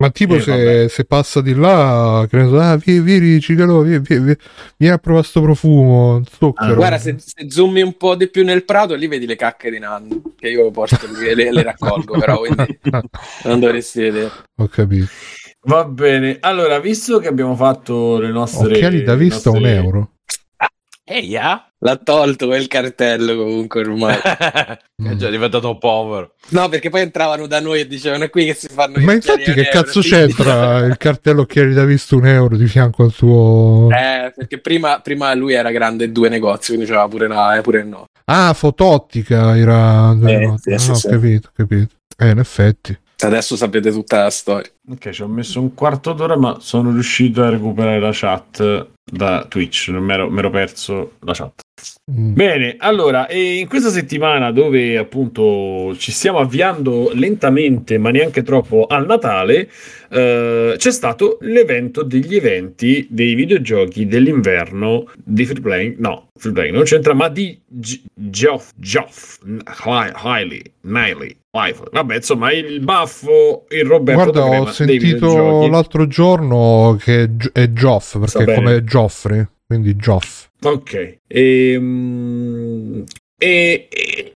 Ma 0.02 0.12
tipo 0.12 0.36
Eh, 0.36 0.42
se, 0.42 0.88
se 0.88 1.04
passa 1.04 1.42
di 1.42 1.54
là, 1.54 2.26
che 2.30 2.38
ne 2.38 2.48
so, 2.48 2.58
ah, 2.58 2.78
vieni, 2.78 3.02
vieni, 3.02 3.40
Cicalo, 3.42 3.82
vieni, 3.82 4.02
vieni, 4.02 4.24
vieni, 4.24 4.40
vieni 4.78 4.94
a 4.94 4.98
provare 4.98 5.26
sto 5.26 5.42
profumo, 5.42 6.22
zucchero. 6.24 6.72
Ah, 6.72 6.76
Guarda, 6.76 6.98
se, 6.98 7.18
se 7.20 7.52
zoomi 7.52 7.82
un 7.82 7.98
po' 7.98 8.16
di 8.16 8.30
più 8.30 8.46
nel 8.46 8.64
prato, 8.64 8.96
lì 8.96 9.08
vedi 9.08 9.26
le 9.26 9.36
cacche 9.36 9.70
di 9.70 9.78
Nanno, 9.78 10.22
che 10.38 10.48
io 10.48 10.72
porto 10.72 11.06
lì 11.06 11.36
le, 11.36 11.52
le 11.52 11.64
raccolgo, 11.64 12.18
però 12.18 12.40
quindi 12.40 12.80
non 13.44 13.60
dovresti 13.60 14.00
vedere. 14.00 14.32
Ho 14.56 14.68
capito. 14.68 15.08
Va 15.64 15.84
bene, 15.84 16.38
allora, 16.40 16.80
visto 16.80 17.20
che 17.20 17.28
abbiamo 17.28 17.58
fatto 17.58 18.20
le 18.20 18.32
nostre... 18.32 18.76
Occhiali 18.76 19.04
da 19.04 19.16
vista 19.16 19.50
a 19.50 19.52
un 19.52 19.60
nostre- 19.60 19.78
euro. 19.78 20.12
Ehi, 21.04 21.36
ah? 21.36 21.69
L'ha 21.82 21.96
tolto 21.96 22.48
quel 22.48 22.68
cartello 22.68 23.38
comunque 23.38 23.82
ormai. 23.82 24.18
è 24.22 25.16
già 25.16 25.30
diventato 25.30 25.78
povero. 25.78 26.34
No, 26.50 26.68
perché 26.68 26.90
poi 26.90 27.02
entravano 27.02 27.48
da 27.48 27.62
noi 27.62 27.82
e 27.82 27.88
dicevano 27.88 28.26
è 28.26 28.30
qui 28.30 28.46
che 28.46 28.54
si 28.54 28.68
fanno 28.68 28.98
gli 29.00 29.04
Ma 29.06 29.14
infatti 29.14 29.44
che 29.54 29.62
euro", 29.68 29.70
cazzo 29.72 30.02
quindi- 30.02 30.10
c'entra 30.10 30.80
il 30.80 30.98
cartello 30.98 31.42
occhiali 31.42 31.74
da 31.74 31.86
vista 31.86 32.16
un 32.16 32.26
euro 32.28 32.58
di 32.58 32.68
fianco 32.68 33.04
al 33.04 33.14
tuo... 33.14 33.88
Eh, 33.92 34.34
perché 34.36 34.60
prima, 34.60 35.00
prima 35.00 35.34
lui 35.36 35.54
era 35.54 35.72
grande 35.72 36.12
due 36.12 36.28
negozi, 36.28 36.74
quindi 36.74 36.86
c'era 36.86 37.08
pure 37.08 37.28
la 37.28 37.56
eh, 37.58 37.62
pure 37.62 37.80
il 37.80 37.88
no. 37.88 38.06
Ah, 38.26 38.54
fotottica 38.54 39.58
era... 39.58 40.12
Eh, 40.12 40.54
sì, 40.60 40.74
Ah, 40.74 40.78
sì, 40.78 40.90
ho 40.92 40.96
sì. 40.96 41.08
capito, 41.08 41.48
ho 41.48 41.52
capito. 41.56 41.94
Eh, 42.18 42.30
in 42.30 42.40
effetti. 42.40 42.98
Adesso 43.22 43.56
sapete 43.56 43.92
tutta 43.92 44.24
la 44.24 44.30
storia. 44.30 44.70
Ok, 44.92 45.10
ci 45.10 45.22
ho 45.22 45.28
messo 45.28 45.60
un 45.60 45.74
quarto 45.74 46.14
d'ora, 46.14 46.38
ma 46.38 46.58
sono 46.60 46.92
riuscito 46.92 47.44
a 47.44 47.50
recuperare 47.50 48.00
la 48.00 48.12
chat 48.14 48.88
da 49.04 49.46
Twitch, 49.48 49.90
non 49.90 50.04
mi 50.04 50.14
ero 50.14 50.50
perso 50.50 51.14
la 51.22 51.34
chat. 51.34 51.60
Mm. 52.12 52.34
Bene, 52.34 52.76
allora, 52.80 53.28
e 53.28 53.58
in 53.58 53.68
questa 53.68 53.90
settimana 53.90 54.52
dove 54.52 54.98
appunto 54.98 55.96
ci 55.98 56.12
stiamo 56.12 56.40
avviando 56.40 57.12
lentamente, 57.14 57.98
ma 57.98 58.10
neanche 58.10 58.42
troppo 58.42 58.86
al 58.88 59.06
Natale, 59.06 59.70
eh, 60.10 60.74
c'è 60.76 60.92
stato 60.92 61.38
l'evento 61.42 62.02
degli 62.04 62.36
eventi 62.36 63.08
dei 63.10 63.36
videogiochi 63.36 64.08
dell'inverno 64.08 65.06
di 65.24 65.46
Free 65.46 65.62
Playing, 65.62 65.98
no, 66.00 66.30
Free 66.36 66.54
Playing 66.54 66.76
non 66.76 66.84
c'entra, 66.84 67.14
ma 67.14 67.30
di 67.30 67.60
Geoff, 67.68 68.72
Geoff, 68.76 69.40
Hiley, 69.44 70.62
Niley. 70.82 71.36
Vabbè, 71.52 72.16
insomma, 72.16 72.52
il 72.52 72.80
baffo, 72.80 73.66
il 73.70 73.86
Roberto 73.86 74.32
Guarda, 74.32 74.62
ho 74.62 74.72
sentito 74.72 75.68
l'altro 75.68 76.06
giorno 76.08 76.96
che 77.02 77.30
è 77.52 77.72
Geoff, 77.72 78.20
perché 78.20 78.52
è 78.52 78.56
come 78.56 78.84
Geoffrey, 78.84 79.46
quindi 79.70 79.96
Geoff. 79.96 80.50
Ok. 80.64 81.20
Ehm, 81.28 83.04
E, 83.42 83.88
e- 83.90 84.34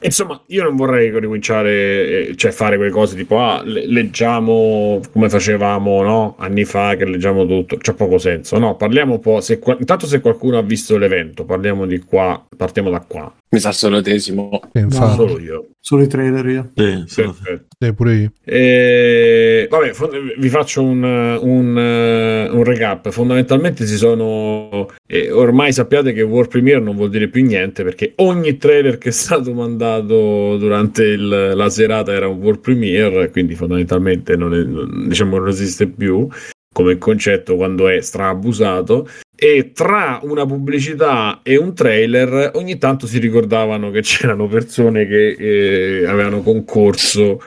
insomma, 0.00 0.40
io 0.46 0.62
non 0.64 0.76
vorrei 0.76 1.10
ricominciare, 1.10 2.28
eh, 2.28 2.36
cioè 2.36 2.50
fare 2.50 2.76
quelle 2.76 2.90
cose 2.90 3.16
tipo, 3.16 3.38
ah, 3.40 3.62
le- 3.64 3.86
leggiamo 3.86 5.00
come 5.12 5.28
facevamo 5.28 6.02
no? 6.02 6.34
anni 6.38 6.64
fa, 6.64 6.94
che 6.96 7.04
leggiamo 7.04 7.46
tutto, 7.46 7.76
c'ha 7.80 7.94
poco 7.94 8.18
senso. 8.18 8.58
No, 8.58 8.76
parliamo 8.76 9.14
un 9.14 9.20
po'. 9.20 9.40
Se, 9.40 9.58
intanto, 9.78 10.06
se 10.06 10.20
qualcuno 10.20 10.58
ha 10.58 10.62
visto 10.62 10.96
l'evento, 10.98 11.44
parliamo 11.44 11.86
di 11.86 11.98
qua, 12.00 12.44
partiamo 12.56 12.90
da 12.90 13.00
qua. 13.06 13.32
Mi 13.50 13.58
sa 13.60 13.72
solo 13.72 14.02
Tesimo. 14.02 14.60
Infatti, 14.74 15.14
Solo 15.16 15.38
io. 15.38 15.66
Solo 15.80 16.02
i 16.02 16.06
trailer 16.06 16.46
io. 16.46 16.70
Sì, 16.74 17.04
sono- 17.06 17.32
Perfetto. 17.32 17.66
sì, 17.78 17.92
pure 17.94 18.14
io. 18.14 18.32
Eh, 18.44 19.66
vabbè, 19.70 19.92
fond- 19.92 20.34
vi 20.38 20.48
faccio 20.50 20.82
un, 20.82 21.02
un, 21.02 21.78
eh, 21.78 22.48
un 22.50 22.62
recap. 22.64 23.08
Fondamentalmente 23.10 23.86
si 23.86 23.96
sono. 23.96 24.88
eh, 25.06 25.30
ormai 25.30 25.72
sappiate 25.72 26.12
che 26.12 26.20
World 26.20 26.50
Premiere 26.50 26.80
non 26.80 26.94
vuol 26.94 27.08
dire 27.08 27.28
più 27.28 27.42
niente 27.44 27.82
perché 27.84 28.12
ogni 28.16 28.58
trailer 28.58 28.98
che 28.98 29.08
è 29.08 29.12
stato 29.12 29.54
mandato 29.54 29.86
durante 30.00 31.04
il- 31.04 31.52
la 31.54 31.70
serata 31.70 32.12
era 32.12 32.28
un 32.28 32.38
World 32.38 32.60
Premiere, 32.60 33.30
quindi 33.30 33.54
fondamentalmente 33.54 34.36
non, 34.36 34.52
è- 34.54 34.62
non- 34.62 35.06
diciamo, 35.08 35.38
non 35.38 35.48
esiste 35.48 35.86
più 35.86 36.28
come 36.72 36.98
concetto 36.98 37.56
quando 37.56 37.88
è 37.88 38.00
straabusato. 38.00 39.08
E 39.40 39.70
tra 39.72 40.18
una 40.22 40.44
pubblicità 40.46 41.40
e 41.44 41.56
un 41.56 41.72
trailer 41.74 42.50
ogni 42.54 42.76
tanto 42.76 43.06
si 43.06 43.18
ricordavano 43.18 43.90
che 43.90 44.00
c'erano 44.02 44.48
persone 44.48 45.06
che 45.06 45.36
eh, 45.38 46.06
avevano 46.06 46.42
concorso 46.42 47.40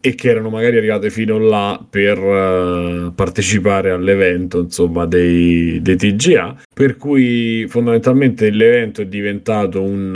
e 0.00 0.14
che 0.14 0.28
erano 0.28 0.48
magari 0.48 0.76
arrivate 0.76 1.10
fino 1.10 1.38
là 1.38 1.84
per 1.88 2.18
eh, 2.18 3.12
partecipare 3.14 3.90
all'evento 3.90 4.60
insomma 4.60 5.06
dei, 5.06 5.80
dei 5.82 5.96
TGA 5.96 6.54
per 6.72 6.96
cui 6.96 7.66
fondamentalmente 7.68 8.48
l'evento 8.50 9.02
è 9.02 9.06
diventato 9.06 9.82
un 9.82 10.14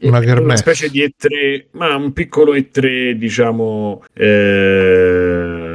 Una 0.00 0.18
una 0.18 0.56
specie 0.56 0.90
di 0.90 1.02
E3 1.02 1.66
ma 1.72 1.94
un 1.94 2.12
piccolo 2.12 2.54
E3 2.54 3.12
diciamo 3.12 4.02
eh, 4.12 5.73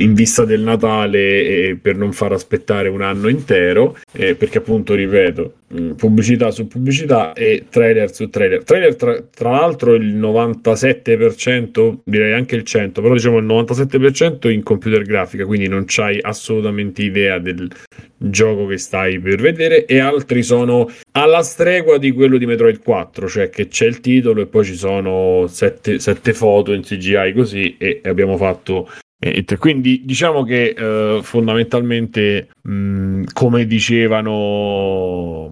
in 0.00 0.14
vista 0.14 0.44
del 0.44 0.60
Natale 0.60 1.78
per 1.80 1.96
non 1.96 2.12
far 2.12 2.32
aspettare 2.32 2.88
un 2.88 3.02
anno 3.02 3.28
intero 3.28 3.96
eh, 4.12 4.34
perché 4.34 4.58
appunto 4.58 4.94
ripeto 4.94 5.54
mh, 5.68 5.92
pubblicità 5.92 6.50
su 6.50 6.66
pubblicità 6.66 7.32
e 7.32 7.66
trailer 7.68 8.12
su 8.12 8.28
trailer. 8.28 8.64
Trailer 8.64 8.96
tra, 8.96 9.22
tra 9.22 9.50
l'altro 9.50 9.94
il 9.94 10.16
97% 10.16 11.98
direi 12.04 12.32
anche 12.32 12.56
il 12.56 12.64
100% 12.66 12.92
però 12.92 13.12
diciamo 13.14 13.38
il 13.38 13.46
97% 13.46 14.50
in 14.50 14.62
computer 14.62 15.02
grafica 15.02 15.44
quindi 15.44 15.68
non 15.68 15.84
c'hai 15.86 16.18
assolutamente 16.20 17.02
idea 17.02 17.38
del 17.38 17.70
gioco 18.16 18.66
che 18.66 18.78
stai 18.78 19.18
per 19.18 19.40
vedere 19.40 19.86
e 19.86 19.98
altri 19.98 20.42
sono 20.42 20.90
alla 21.12 21.42
stregua 21.42 21.98
di 21.98 22.12
quello 22.12 22.36
di 22.36 22.46
Metroid 22.46 22.82
4 22.82 23.28
cioè 23.28 23.50
che 23.50 23.68
c'è 23.68 23.86
il 23.86 24.00
titolo 24.00 24.42
e 24.42 24.46
poi 24.46 24.64
ci 24.64 24.74
sono 24.74 25.46
sette, 25.46 25.98
sette 25.98 26.34
foto 26.34 26.72
in 26.72 26.82
CGI 26.82 27.32
così 27.34 27.76
e 27.78 28.00
abbiamo 28.04 28.36
fatto 28.36 28.88
quindi 29.58 30.02
diciamo 30.04 30.42
che 30.44 30.74
eh, 30.76 31.20
fondamentalmente 31.22 32.48
mh, 32.62 33.24
come 33.34 33.66
dicevano 33.66 35.48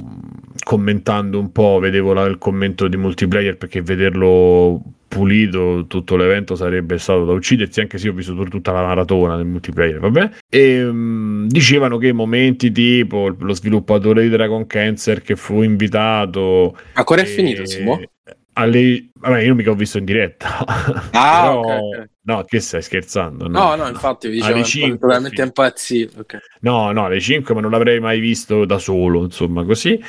commentando 0.64 1.38
un 1.38 1.52
po' 1.52 1.78
vedevo 1.78 2.12
la- 2.12 2.24
il 2.26 2.38
commento 2.38 2.88
di 2.88 2.96
multiplayer 2.96 3.56
perché 3.56 3.82
vederlo 3.82 4.80
pulito 5.08 5.86
tutto 5.86 6.16
l'evento 6.16 6.54
sarebbe 6.54 6.98
stato 6.98 7.24
da 7.24 7.32
uccidersi 7.32 7.80
anche 7.80 7.96
se 7.98 8.08
ho 8.10 8.12
visto 8.12 8.34
tutta 8.34 8.72
la 8.72 8.82
maratona 8.82 9.36
del 9.36 9.46
multiplayer 9.46 9.98
vabbè 10.00 10.30
e 10.50 10.82
mh, 10.84 11.46
dicevano 11.48 11.96
che 11.98 12.12
momenti 12.12 12.70
tipo 12.72 13.34
lo 13.38 13.52
sviluppatore 13.54 14.22
di 14.22 14.28
Dragon 14.28 14.66
Cancer 14.66 15.22
che 15.22 15.36
fu 15.36 15.62
invitato 15.62 16.76
Ancora 16.94 17.22
è 17.22 17.24
e- 17.24 17.26
finito, 17.26 17.64
Simo? 17.64 18.00
alle... 18.54 19.08
vabbè 19.14 19.40
io 19.40 19.54
mica 19.54 19.70
ho 19.70 19.74
visto 19.74 19.96
in 19.98 20.04
diretta 20.04 20.48
Ah, 21.12 21.40
Però- 21.40 21.60
ok, 21.60 21.66
ok. 21.98 22.08
No 22.28 22.44
che 22.44 22.60
stai 22.60 22.82
scherzando 22.82 23.48
No, 23.48 23.74
no, 23.74 23.88
infatti 23.88 24.28
vi 24.28 24.34
dicevo 24.34 24.54
Alle 24.54 24.62
è 24.62 24.66
cinque, 24.66 24.98
totalmente 24.98 25.36
sì. 25.36 25.42
impazzito. 25.42 26.20
ok. 26.20 26.38
No, 26.60 26.90
no, 26.90 27.04
alle 27.04 27.20
5, 27.20 27.54
ma 27.54 27.60
non 27.60 27.70
l'avrei 27.70 28.00
mai 28.00 28.18
visto 28.18 28.64
da 28.64 28.78
solo, 28.78 29.22
insomma, 29.22 29.64
così. 29.64 30.00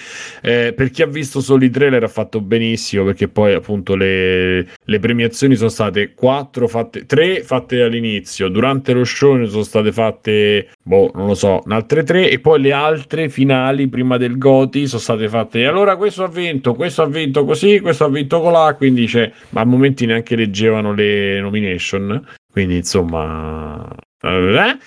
Eh, 0.42 0.74
per 0.76 0.90
chi 0.90 1.02
ha 1.04 1.06
visto 1.06 1.42
solo 1.42 1.64
i 1.64 1.70
trailer 1.70 2.04
ha 2.04 2.08
fatto 2.08 2.42
benissimo, 2.42 3.04
perché 3.06 3.28
poi 3.28 3.54
appunto 3.54 3.96
le, 3.96 4.68
le 4.84 5.00
premiazioni 5.00 5.56
sono 5.56 5.70
state 5.70 6.14
4 6.14 6.68
fatte, 6.68 7.06
3 7.06 7.44
fatte 7.44 7.82
all'inizio, 7.82 8.50
durante 8.50 8.94
lo 8.94 9.04
show 9.04 9.36
ne 9.36 9.48
sono 9.48 9.64
state 9.64 9.92
fatte, 9.92 10.70
boh, 10.82 11.12
non 11.14 11.28
lo 11.28 11.36
so, 11.36 11.62
altre 11.68 12.04
3 12.04 12.30
e 12.32 12.40
poi 12.40 12.62
le 12.62 12.72
altre 12.72 13.30
finali 13.30 13.88
prima 13.88 14.18
del 14.18 14.38
Goti 14.38 14.88
sono 14.88 15.02
state 15.02 15.30
fatte, 15.30 15.66
allora 15.66 15.96
questo 15.98 16.24
ha 16.24 16.28
vinto, 16.28 16.74
questo 16.74 17.04
ha 17.04 17.08
vinto 17.08 17.46
così, 17.46 17.80
questo 17.80 18.06
ha 18.06 18.10
vinto 18.10 18.42
colà, 18.42 18.74
quindi 18.76 19.06
c'è, 19.06 19.32
ma 19.50 19.62
a 19.62 19.66
momenti 19.66 20.06
neanche 20.06 20.36
leggevano 20.36 20.94
le 20.94 21.40
nomination, 21.42 22.09
quindi 22.52 22.78
insomma... 22.78 23.88
eh, 24.22 24.78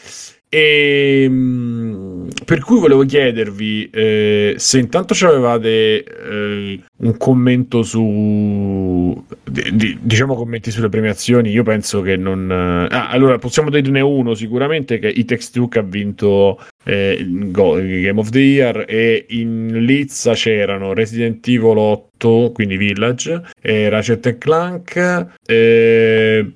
e, 0.55 1.27
mm, 1.31 2.29
per 2.45 2.61
cui 2.61 2.79
volevo 2.79 3.05
chiedervi 3.07 3.89
eh, 3.91 4.55
se 4.59 4.79
intanto 4.79 5.15
ci 5.15 5.25
avevate 5.25 6.05
eh, 6.05 6.83
un 7.03 7.17
commento 7.17 7.83
su 7.83 9.25
di- 9.45 9.71
di- 9.75 9.99
diciamo 10.01 10.35
commenti 10.35 10.71
sulle 10.71 10.89
premiazioni 10.89 11.51
io 11.51 11.65
penso 11.65 12.01
che 12.01 12.17
non 12.17 12.51
ah, 12.51 13.09
allora 13.09 13.39
possiamo 13.39 13.71
dirne 13.71 14.01
uno 14.01 14.35
sicuramente 14.35 14.99
che 14.99 15.09
It 15.09 15.27
Takes 15.27 15.51
Two 15.51 15.69
che 15.69 15.81
ha 15.81 15.83
vinto 15.83 16.61
eh, 16.85 17.25
Game 17.51 18.19
of 18.19 18.31
the 18.31 18.39
Year 18.39 18.85
e 18.89 19.27
in 19.31 19.85
Lizza 19.85 20.33
c'erano 20.35 20.93
Resident 20.93 21.47
Evil 21.49 21.77
8 21.77 22.53
quindi 22.53 22.77
Village 22.77 23.43
e 23.61 23.89
Ratchet 23.89 24.39
Clank 24.39 25.27
e, 25.45 26.53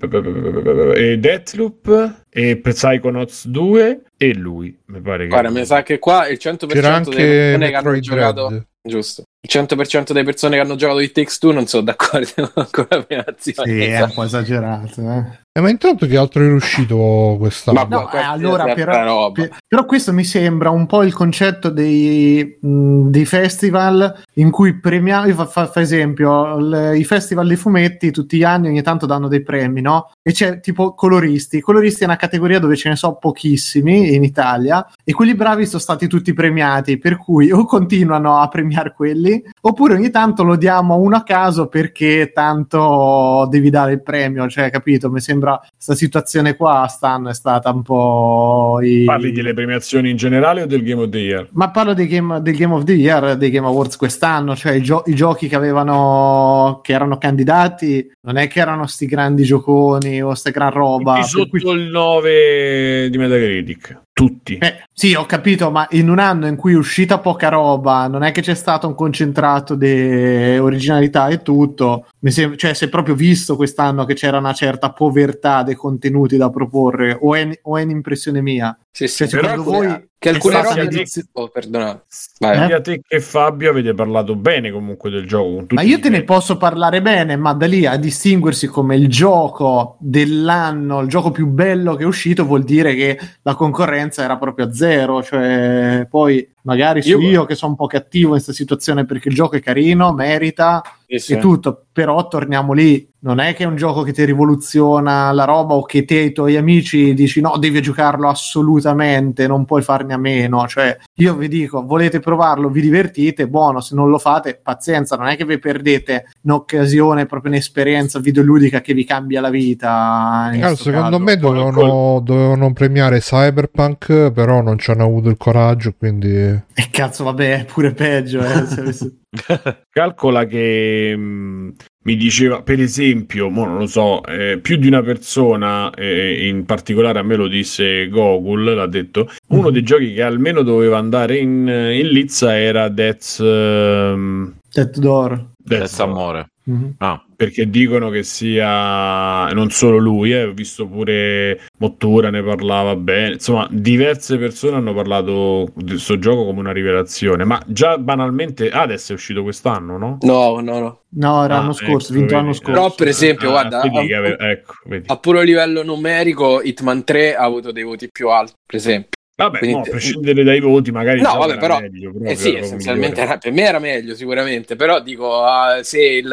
e 0.95 1.19
Deathloop 1.19 2.23
e 2.31 2.57
Psychonauts 2.57 3.49
2 3.49 4.01
e 4.17 4.35
lui 4.35 4.77
mi 4.87 5.01
pare 5.01 5.25
che 5.25 5.29
Guarda, 5.29 5.51
mi 5.51 5.65
sa 5.65 5.83
che 5.83 5.99
qua 5.99 6.29
il 6.29 6.39
100% 6.41 6.67
C'era 6.69 6.95
anche 6.95 7.11
persone 7.11 7.69
che 7.69 7.75
hanno 7.75 7.91
Metroid 7.91 8.01
giocato 8.01 8.49
Dread. 8.49 8.67
Giusto. 8.87 9.23
Il 9.41 9.51
100% 9.53 10.13
delle 10.13 10.25
persone 10.25 10.57
che 10.57 10.63
hanno 10.63 10.77
giocato 10.77 11.01
It 11.01 11.13
Takes 11.13 11.39
Two 11.39 11.53
non 11.53 11.67
sono 11.67 11.83
d'accordo 11.83 12.53
con 12.71 12.87
la 12.89 13.03
premiazione. 13.03 13.73
Sì, 13.73 13.85
è 13.85 14.03
un 14.03 14.13
po' 14.13 14.23
esagerato. 14.23 15.01
Eh. 15.01 15.45
Eh, 15.57 15.61
ma 15.63 15.71
intanto 15.71 16.05
che 16.05 16.19
altro 16.19 16.43
è 16.43 16.53
uscito 16.53 17.37
quest'anno? 17.39 17.87
Ma- 17.89 17.97
No, 17.97 18.03
questa 18.09 18.21
eh, 18.21 18.31
allora, 18.31 18.75
però, 18.75 19.33
però 19.67 19.87
questo 19.87 20.13
mi 20.13 20.23
sembra 20.23 20.69
un 20.69 20.85
po' 20.85 21.03
il 21.03 21.15
concetto 21.15 21.71
dei, 21.71 22.59
mh, 22.61 23.09
dei 23.09 23.25
festival 23.25 24.23
in 24.35 24.51
cui 24.51 24.79
premiamo, 24.79 25.33
fa, 25.33 25.47
fa- 25.47 25.67
fa 25.67 25.81
esempio, 25.81 26.59
l- 26.59 26.93
i 26.99 27.05
festival 27.05 27.47
dei 27.47 27.57
fumetti 27.57 28.11
tutti 28.11 28.37
gli 28.37 28.43
anni 28.45 28.69
ogni 28.69 28.83
tanto 28.83 29.07
danno 29.07 29.29
dei 29.29 29.43
premi, 29.43 29.81
no? 29.81 30.11
E 30.23 30.33
c'è 30.33 30.61
tipo 30.61 30.93
coloristi, 30.93 31.63
coloristi 31.63 32.03
è 32.03 32.05
una 32.07 32.17
categoria 32.17 32.59
dove 32.59 32.77
ce 32.77 32.91
ne 32.91 32.97
so 32.97 33.15
pochissimi 33.15 34.15
in 34.15 34.25
Italia 34.25 34.87
e 35.05 35.15
quelli 35.15 35.35
bravi 35.35 35.65
sono 35.65 35.81
stati 35.81 36.07
tutti 36.07 36.35
premiati, 36.35 36.99
per 36.99 37.17
cui 37.17 37.51
o 37.51 37.65
continuano 37.65 38.37
a 38.37 38.49
premiare 38.49 38.93
quelli 38.93 39.43
oppure 39.63 39.95
ogni 39.95 40.11
tanto 40.11 40.43
lo 40.43 40.57
diamo 40.57 40.93
a 40.93 40.97
uno 40.99 41.17
a 41.17 41.23
caso 41.23 41.69
perché 41.69 42.31
tanto 42.35 43.47
devi 43.51 43.71
dare 43.71 43.93
il 43.93 44.03
premio, 44.03 44.47
cioè 44.49 44.71
capito? 44.71 45.11
Mi 45.11 45.21
sembra 45.21 45.45
questa 45.73 45.95
situazione 45.95 46.57
qua 46.57 46.87
stanno 46.89 47.29
è 47.31 47.35
stata 47.35 47.71
un 47.71 47.83
po' 47.83 48.79
i- 48.83 49.05
parli 49.05 49.33
delle 49.33 49.55
premiazioni 49.55 50.11
in 50.11 50.17
generale 50.17 50.63
o 50.63 50.67
del 50.67 50.83
Game 50.83 51.03
of 51.03 51.09
the 51.11 51.19
Year? 51.19 51.49
ma 51.53 51.71
parlo 51.71 51.95
dei 51.95 52.07
game, 52.07 52.41
del 52.43 52.57
Game 52.57 52.75
of 52.75 52.85
the 52.85 52.93
Year, 52.93 53.37
dei 53.37 53.51
Game 53.51 53.67
Awards 53.67 53.97
quest'anno, 53.97 54.55
cioè 54.57 54.73
i, 54.73 54.83
gio- 54.83 55.03
i 55.07 55.15
giochi 55.15 55.49
che 55.49 55.57
avevano 55.57 56.81
che 56.83 56.93
erano 56.93 57.19
candidati, 57.19 58.11
non 58.23 58.37
è 58.37 58.47
che 58.49 58.61
erano 58.61 58.87
sti 58.87 59.07
grandi 59.07 59.45
gioconi 59.45 60.23
o 60.23 60.35
sta 60.35 60.51
gran 60.51 60.71
roba. 60.71 61.21
Tutti 61.21 61.37
per 61.37 61.49
cui- 61.49 61.61
sotto 61.61 61.73
il 61.73 61.89
9 61.91 63.09
di 63.11 63.19
Metacritic 63.19 64.01
tutti 64.17 64.57
Eh, 64.57 64.83
sì, 64.95 65.13
ho 65.13 65.27
capito, 65.27 65.71
ma 65.71 65.87
in 65.91 66.09
un 66.09 66.19
anno 66.19 66.47
in 66.47 66.57
cui 66.57 66.73
è 66.73 66.77
uscita 66.77 67.19
poca 67.19 67.51
roba, 67.51 68.09
non 68.09 68.23
è 68.23 68.33
che 68.33 68.41
c'è 68.41 68.55
stato 68.55 68.87
un 68.87 68.95
concentrato 68.95 69.75
di 69.75 70.57
originalità 70.57 71.29
e 71.29 71.43
tutto. 71.43 72.07
Mi 72.21 72.31
sem- 72.31 72.57
cioè, 72.57 72.73
si 72.73 72.87
è 72.87 72.89
proprio 72.89 73.15
visto 73.15 73.57
quest'anno 73.57 74.07
che 74.07 74.15
c'era 74.15 74.39
una 74.39 74.55
certa 74.55 74.91
povertà 74.91 75.63
dei 75.63 75.75
contenuti 75.75 76.39
da 76.39 76.49
proporre, 76.49 77.19
o 77.21 77.35
è, 77.35 77.47
o 77.65 77.77
è 77.77 77.83
un'impressione 77.83 78.41
mia? 78.41 78.75
Sì, 78.91 79.07
sì, 79.07 79.29
Cioè, 79.29 79.39
però 79.39 79.55
secondo 79.55 79.71
voi 79.71 80.09
che 80.31 80.37
alcune 80.37 80.63
robe 80.63 80.81
un'edizione- 80.81 81.29
oh, 81.33 81.49
perdonate. 81.49 82.03
Vai. 82.39 82.67
sia 82.67 82.81
te 82.81 83.01
che 83.07 83.21
Fabio 83.21 83.71
avete 83.71 83.95
parlato 83.95 84.35
bene 84.37 84.71
comunque 84.71 85.09
del 85.11 85.27
gioco 85.27 85.65
Ma 85.71 85.83
io 85.83 85.99
te 85.99 86.09
ne 86.11 86.23
posso 86.23 86.57
parlare 86.57 87.01
bene, 87.01 87.37
ma 87.37 87.53
da 87.55 87.67
lì 87.67 87.87
a 87.87 87.97
distinguersi 87.97 88.67
come 88.67 88.97
il 88.97 89.09
gioco 89.09 89.97
dell'anno, 90.01 91.01
il 91.01 91.09
gioco 91.09 91.31
più 91.31 91.47
bello 91.47 91.95
che 91.95 92.03
è 92.03 92.07
uscito, 92.07 92.45
vuol 92.45 92.65
dire 92.65 92.95
che 92.95 93.19
la 93.43 93.55
concorrenza 93.55 94.23
era 94.23 94.37
proprio 94.37 94.67
a 94.67 94.73
zero. 94.73 95.23
Cioè, 95.23 96.07
poi 96.11 96.47
magari 96.63 97.01
Io- 97.05 97.21
io 97.21 97.45
che 97.45 97.55
sono 97.55 97.73
un 97.73 97.77
po' 97.77 97.87
cattivo 97.87 98.27
in 98.27 98.33
questa 98.33 98.53
situazione 98.53 99.05
perché 99.05 99.29
il 99.29 99.35
gioco 99.35 99.57
è 99.57 99.61
carino, 99.61 100.13
merita 100.13 100.83
Sì, 101.09 101.19
sì. 101.19 101.33
e 101.35 101.39
tutto, 101.39 101.87
però 101.93 102.27
torniamo 102.27 102.73
lì. 102.73 103.09
Non 103.19 103.41
è 103.41 103.55
che 103.55 103.65
è 103.65 103.67
un 103.67 103.77
gioco 103.77 104.03
che 104.03 104.13
ti 104.13 104.25
rivoluziona 104.25 105.33
la 105.33 105.45
roba 105.45 105.75
o 105.75 105.83
che 105.83 106.05
te 106.05 106.21
e 106.21 106.25
i 106.27 106.33
tuoi 106.33 106.57
amici 106.57 107.13
dici 107.13 107.41
no, 107.41 107.57
devi 107.59 107.81
giocarlo 107.81 108.29
assolutamente, 108.29 109.49
non 109.49 109.65
puoi 109.65 109.83
farne 109.83 110.15
a 110.15 110.19
meno. 110.19 110.67
Cioè, 110.69 110.97
io 111.15 111.35
vi 111.35 111.49
dico, 111.49 111.85
volete 111.85 112.21
provarlo, 112.21 112.69
vi 112.69 112.81
divertite, 112.81 113.49
buono, 113.49 113.81
se 113.81 113.95
non 113.95 114.11
lo 114.11 114.19
fate, 114.19 114.61
pazienza, 114.63 115.17
non 115.17 115.27
è 115.27 115.37
che 115.37 115.45
vi 115.45 115.59
perdete 115.59 116.27
un'occasione, 116.43 117.27
proprio 117.27 117.53
un'esperienza 117.53 118.21
videoludica 118.21 118.81
che 118.81 118.95
vi 118.95 119.05
cambia 119.05 119.41
la 119.41 119.51
vita. 119.51 119.91
Allora, 119.91 120.67
questo 120.69 120.85
secondo 120.85 121.19
caso. 121.19 121.23
me 121.23 121.37
dovevano, 121.37 122.21
dovevano 122.23 122.73
premiare 122.73 123.21
Cyberpunk, 123.21 124.31
però 124.31 124.61
non 124.61 124.79
ci 124.79 124.91
hanno 124.91 125.05
avuto 125.05 125.29
il 125.29 125.37
coraggio, 125.37 125.95
quindi... 125.97 126.33
E 126.33 126.89
cazzo, 126.91 127.25
vabbè, 127.25 127.61
è 127.61 127.65
pure 127.65 127.93
peggio. 127.93 128.41
Eh, 128.41 128.67
se 128.67 128.81
avessi- 128.81 129.19
Calcola 129.91 130.45
che 130.47 131.15
mh, 131.17 131.75
mi 132.05 132.17
diceva, 132.17 132.63
per 132.63 132.81
esempio, 132.81 133.49
mo 133.49 133.65
non 133.65 133.79
lo 133.79 133.87
so, 133.87 134.25
eh, 134.25 134.59
più 134.61 134.77
di 134.77 134.87
una 134.87 135.03
persona, 135.03 135.93
eh, 135.95 136.47
in 136.47 136.65
particolare 136.65 137.19
a 137.19 137.23
me 137.23 137.37
lo 137.37 137.49
disse 137.49 138.09
Gogol, 138.09 138.75
l'ha 138.75 138.87
detto, 138.87 139.29
uno 139.49 139.71
dei 139.71 139.83
giochi 139.83 140.15
che 140.15 140.23
almeno 140.23 140.63
doveva 140.63 140.99
andare 140.99 141.37
in, 141.39 141.67
in 141.67 142.09
Lizza 142.09 142.59
era 142.59 142.89
Death's... 142.89 143.41
ehm, 143.41 144.55
Death 144.73 144.99
Door. 144.99 145.55
Senza 145.69 146.03
amore. 146.05 146.51
Mhm. 146.65 146.95
Ah, 146.99 147.25
perché 147.37 147.71
dicono 147.71 148.11
che 148.11 148.25
sia 148.25 149.49
non 149.53 149.71
solo 149.71 149.99
lui, 149.99 150.33
eh, 150.33 150.45
ho 150.45 150.53
visto 150.53 150.87
pure 150.89 151.61
Mottura 151.79 152.31
ne 152.31 152.43
parlava 152.43 152.97
bene, 152.97 153.35
insomma 153.35 153.69
diverse 153.71 154.37
persone 154.37 154.77
hanno 154.77 154.93
parlato 154.93 155.69
di 155.77 155.91
questo 155.91 156.19
gioco 156.19 156.45
come 156.45 156.59
una 156.61 156.73
rivelazione, 156.73 157.45
ma 157.45 157.63
già 157.67 157.99
banalmente 157.99 158.71
Hades 158.71 159.11
è 159.11 159.13
uscito 159.13 159.43
quest'anno, 159.45 159.97
no? 159.97 160.19
No, 160.23 160.61
no, 160.61 160.79
no. 160.81 161.01
No, 161.09 161.45
era 161.45 161.55
Ah, 161.55 161.59
l'anno 161.61 161.73
scorso, 161.73 162.09
ecco, 162.11 162.19
vinto 162.21 162.35
l'anno 162.35 162.53
scorso. 162.53 162.73
Però, 162.73 162.95
per 162.95 163.09
esempio, 163.09 163.49
Ah, 163.49 163.53
guarda, 163.53 163.81
a- 163.81 164.17
ave- 164.17 164.37
ecco, 164.39 164.75
vedi. 164.87 165.05
A 165.09 165.17
puro 165.19 165.41
livello 165.43 165.83
numerico, 165.85 166.61
Hitman 166.63 167.05
3 167.05 167.37
ha 167.37 167.45
avuto 167.45 167.71
dei 167.71 167.85
voti 167.85 168.09
più 168.11 168.29
alti, 168.29 168.53
per 168.67 168.75
esempio. 168.77 169.11
Vabbè, 169.39 169.59
quindi- 169.59 169.77
no, 169.77 169.83
a 169.83 169.89
prescindere 169.89 170.43
dai 170.45 170.61
voti, 170.61 170.91
magari 170.91 171.21
No, 171.21 171.37
vabbè, 171.37 171.59
però- 171.59 171.79
meglio, 171.79 172.09
proprio, 172.11 172.31
Eh 172.31 172.37
sì, 172.37 172.55
essenzialmente 172.55 173.21
era- 173.21 173.37
per 173.37 173.53
me 173.53 173.63
era 173.63 173.79
meglio 173.79 174.15
sicuramente, 174.15 174.77
però 174.77 175.01
dico 175.01 175.43
ah, 175.45 175.83
se 175.83 176.03
il, 176.03 176.33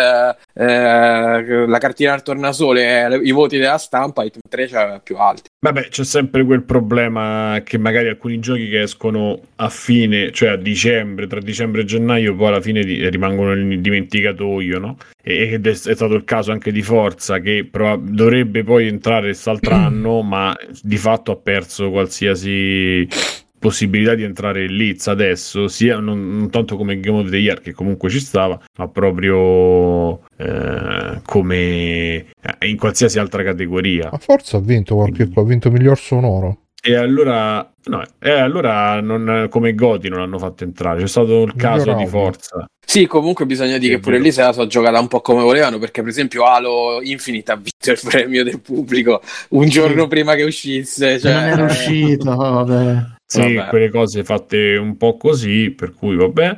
eh, 0.54 1.68
la 1.68 1.78
cartina 1.80 2.14
al 2.14 2.24
tornasole 2.24 2.84
è 2.86 3.14
i 3.22 3.32
voti 3.32 3.58
della 3.58 3.78
stampa, 3.78 4.24
Hitman 4.24 4.42
3 4.50 4.68
c'aveva 4.68 5.00
più 5.00 5.18
alti. 5.18 5.50
Vabbè, 5.64 5.88
c'è 5.88 6.04
sempre 6.04 6.44
quel 6.44 6.64
problema 6.64 7.62
che 7.64 7.78
magari 7.78 8.10
alcuni 8.10 8.40
giochi 8.40 8.68
che 8.68 8.82
escono 8.82 9.40
a 9.56 9.70
fine, 9.70 10.30
cioè 10.34 10.50
a 10.50 10.56
dicembre, 10.58 11.26
tra 11.26 11.40
dicembre 11.40 11.84
e 11.84 11.86
gennaio, 11.86 12.36
poi 12.36 12.48
alla 12.48 12.60
fine 12.60 12.84
di- 12.84 13.08
rimangono 13.08 13.54
nel 13.54 13.80
dimenticatoio, 13.80 14.78
no? 14.78 14.98
E 15.22 15.54
ed 15.54 15.66
è, 15.66 15.70
è 15.70 15.74
stato 15.74 16.16
il 16.16 16.26
caso 16.26 16.52
anche 16.52 16.74
di 16.74 16.82
Forza, 16.82 17.40
che 17.40 17.66
proba- 17.72 17.96
dovrebbe 17.96 18.66
poi 18.66 18.88
entrare 18.88 19.28
quest'altro 19.28 19.74
anno, 19.74 20.20
ma 20.28 20.54
di 20.82 20.98
fatto 20.98 21.32
ha 21.32 21.38
perso 21.38 21.90
qualsiasi 21.92 23.08
possibilità 23.64 24.14
di 24.14 24.24
entrare 24.24 24.66
in 24.66 24.76
Liz 24.76 25.08
adesso, 25.08 25.70
sia 25.70 25.98
non, 25.98 26.38
non 26.38 26.50
tanto 26.50 26.76
come 26.76 27.00
Game 27.00 27.20
of 27.20 27.30
the 27.30 27.38
Year, 27.38 27.62
che 27.62 27.72
comunque 27.72 28.10
ci 28.10 28.20
stava, 28.20 28.60
ma 28.78 28.90
proprio 28.90 30.20
eh, 30.36 31.22
come 31.26 31.56
eh, 31.56 32.68
in 32.68 32.76
qualsiasi 32.76 33.20
altra 33.20 33.42
categoria. 33.42 34.10
Ma 34.12 34.18
forse 34.18 34.58
ha 34.58 34.60
vinto 34.60 34.96
qualche 34.96 35.30
ha 35.34 35.44
vinto 35.44 35.72
miglior 35.72 35.98
sonoro. 35.98 36.58
E 36.86 36.96
allora, 36.96 37.72
no, 37.86 38.04
e 38.20 38.32
allora 38.32 39.00
non, 39.00 39.48
come 39.50 39.74
Goti 39.74 40.10
non 40.10 40.20
l'hanno 40.20 40.38
fatto 40.38 40.66
entrare. 40.66 41.00
C'è 41.00 41.08
stato 41.08 41.44
il 41.44 41.56
caso 41.56 41.94
di. 41.94 42.06
Forza. 42.06 42.66
Sì, 42.86 43.08
comunque 43.08 43.46
bisogna 43.46 43.78
dire 43.78 43.94
Sì, 43.94 43.96
che 43.96 44.00
pure 44.00 44.18
è 44.18 44.20
lì 44.20 44.34
se 44.34 44.42
la 44.42 44.52
so 44.52 44.68
giocata 44.68 45.00
un 45.00 45.08
po' 45.08 45.22
come 45.22 45.42
volevano, 45.42 45.80
perché 45.80 46.02
per 46.02 46.10
esempio 46.10 46.44
Halo 46.44 47.00
Infinite 47.02 47.54
ha 47.54 47.56
vinto 47.56 47.92
il 47.92 48.00
premio 48.04 48.44
del 48.44 48.60
pubblico 48.60 49.22
un 49.52 49.70
giorno 49.70 50.08
prima 50.08 50.36
che 50.36 50.44
uscisse. 50.44 51.18
Se 51.18 51.30
Cioè, 51.30 51.34
non 51.34 51.44
era 51.44 51.64
uscito, 51.64 52.36
vabbè. 52.36 53.22
Sì, 53.34 53.56
Vabbè. 53.56 53.70
quelle 53.70 53.90
cose 53.90 54.24
fatte 54.24 54.76
un 54.78 54.96
po' 54.96 55.18
così, 55.18 55.72
per 55.72 55.92
cui 55.94 56.16
vabbè. 56.16 56.58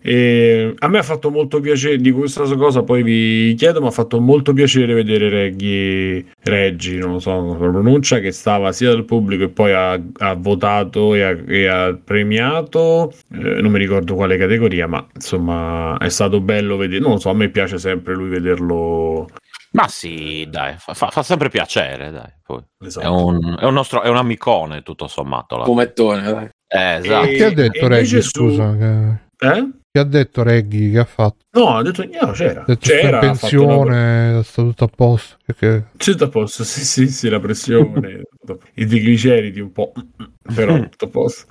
E 0.00 0.74
a 0.78 0.88
me 0.88 0.98
ha 0.98 1.02
fatto 1.02 1.28
molto 1.28 1.60
piacere 1.60 1.98
di 1.98 2.10
questa 2.12 2.44
cosa, 2.54 2.82
poi 2.82 3.02
vi 3.02 3.54
chiedo, 3.58 3.80
mi 3.80 3.88
ha 3.88 3.90
fatto 3.90 4.20
molto 4.20 4.52
piacere 4.54 4.94
vedere 4.94 5.28
Reggie, 5.28 6.24
Reggi, 6.44 6.96
non 6.96 7.12
lo 7.12 7.18
so 7.18 7.44
la 7.44 7.56
pronuncia, 7.56 8.20
che 8.20 8.30
stava 8.30 8.72
sia 8.72 8.90
dal 8.90 9.04
pubblico 9.04 9.42
e 9.44 9.48
poi 9.48 9.72
ha, 9.72 10.00
ha 10.18 10.34
votato 10.34 11.14
e 11.14 11.22
ha, 11.22 11.36
e 11.46 11.66
ha 11.66 11.98
premiato, 12.02 13.12
eh, 13.32 13.60
non 13.60 13.70
mi 13.72 13.78
ricordo 13.78 14.14
quale 14.14 14.38
categoria, 14.38 14.86
ma 14.86 15.04
insomma 15.14 15.98
è 15.98 16.08
stato 16.08 16.40
bello 16.40 16.76
vedere, 16.76 17.00
non 17.00 17.12
lo 17.12 17.18
so, 17.18 17.28
a 17.30 17.34
me 17.34 17.50
piace 17.50 17.76
sempre 17.76 18.14
lui 18.14 18.28
vederlo. 18.28 19.26
Ma 19.72 19.88
sì, 19.88 20.46
dai, 20.48 20.74
fa, 20.78 20.94
fa- 20.94 21.22
sempre 21.22 21.48
piacere, 21.48 22.10
dai. 22.10 22.32
Poi. 22.42 22.62
Esatto. 22.84 23.06
È, 23.06 23.08
un, 23.08 23.56
è 23.60 23.64
un 23.64 23.74
nostro, 23.74 24.02
è 24.02 24.08
un 24.08 24.16
amicone, 24.16 24.82
tutto 24.82 25.06
sommato. 25.08 25.54
fine. 25.56 25.66
Fumettone, 25.66 26.22
dai. 26.32 26.48
Eh, 26.66 26.94
esatto. 26.94 27.26
E- 27.26 27.34
Chi 27.34 27.42
ha 27.42 27.52
detto 27.52 27.88
Reggie, 27.88 28.22
su- 28.22 28.28
scusa? 28.30 28.76
Che... 28.76 29.46
Eh? 29.46 29.68
Chi 29.90 29.98
ha 30.00 30.04
detto 30.04 30.42
Reggie 30.42 30.90
che 30.90 30.98
ha 30.98 31.04
fatto? 31.04 31.36
No, 31.52 31.76
ha 31.76 31.82
detto 31.82 32.04
no, 32.04 32.30
c'era. 32.32 32.60
Ha 32.60 32.64
detto 32.66 32.80
c'era, 32.86 33.34
fatto 33.34 33.64
una- 33.64 33.84
pensione, 33.86 34.42
sta 34.44 34.62
tutto 34.62 34.84
a 34.84 34.90
posto. 34.94 35.36
Che- 35.46 35.54
che- 35.54 35.84
C'è 35.96 36.12
da 36.12 36.28
posto, 36.28 36.62
sì, 36.62 36.84
sì, 36.84 37.08
sì, 37.08 37.28
la 37.30 37.40
pressione, 37.40 38.20
i 38.74 38.84
trigliceridi 38.86 39.60
un 39.60 39.72
po'. 39.72 39.92
però 40.54 40.78
tutto 40.88 41.04
a 41.06 41.08
posto. 41.08 41.46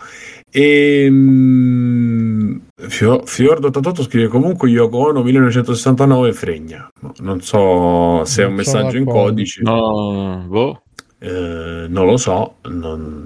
E 0.52 1.08
mm, 1.10 2.58
Fio- 2.88 3.26
Fiordo 3.26 3.68
88 3.68 4.04
scrive 4.04 4.28
comunque 4.28 4.70
Yoko 4.70 4.98
Ono 5.10 5.24
1969 5.24 6.32
fregna. 6.34 6.88
No, 7.02 7.14
Non 7.20 7.42
so 7.42 8.24
se 8.26 8.42
è 8.44 8.46
un 8.46 8.52
Non 8.54 8.58
messaggio 8.60 8.98
in 8.98 9.06
codice. 9.06 9.62
No, 9.64 10.46
boh. 10.48 10.84
Eh, 11.20 11.88
non 11.90 12.06
lo 12.06 12.18
so. 12.18 12.58
non- 12.70 13.26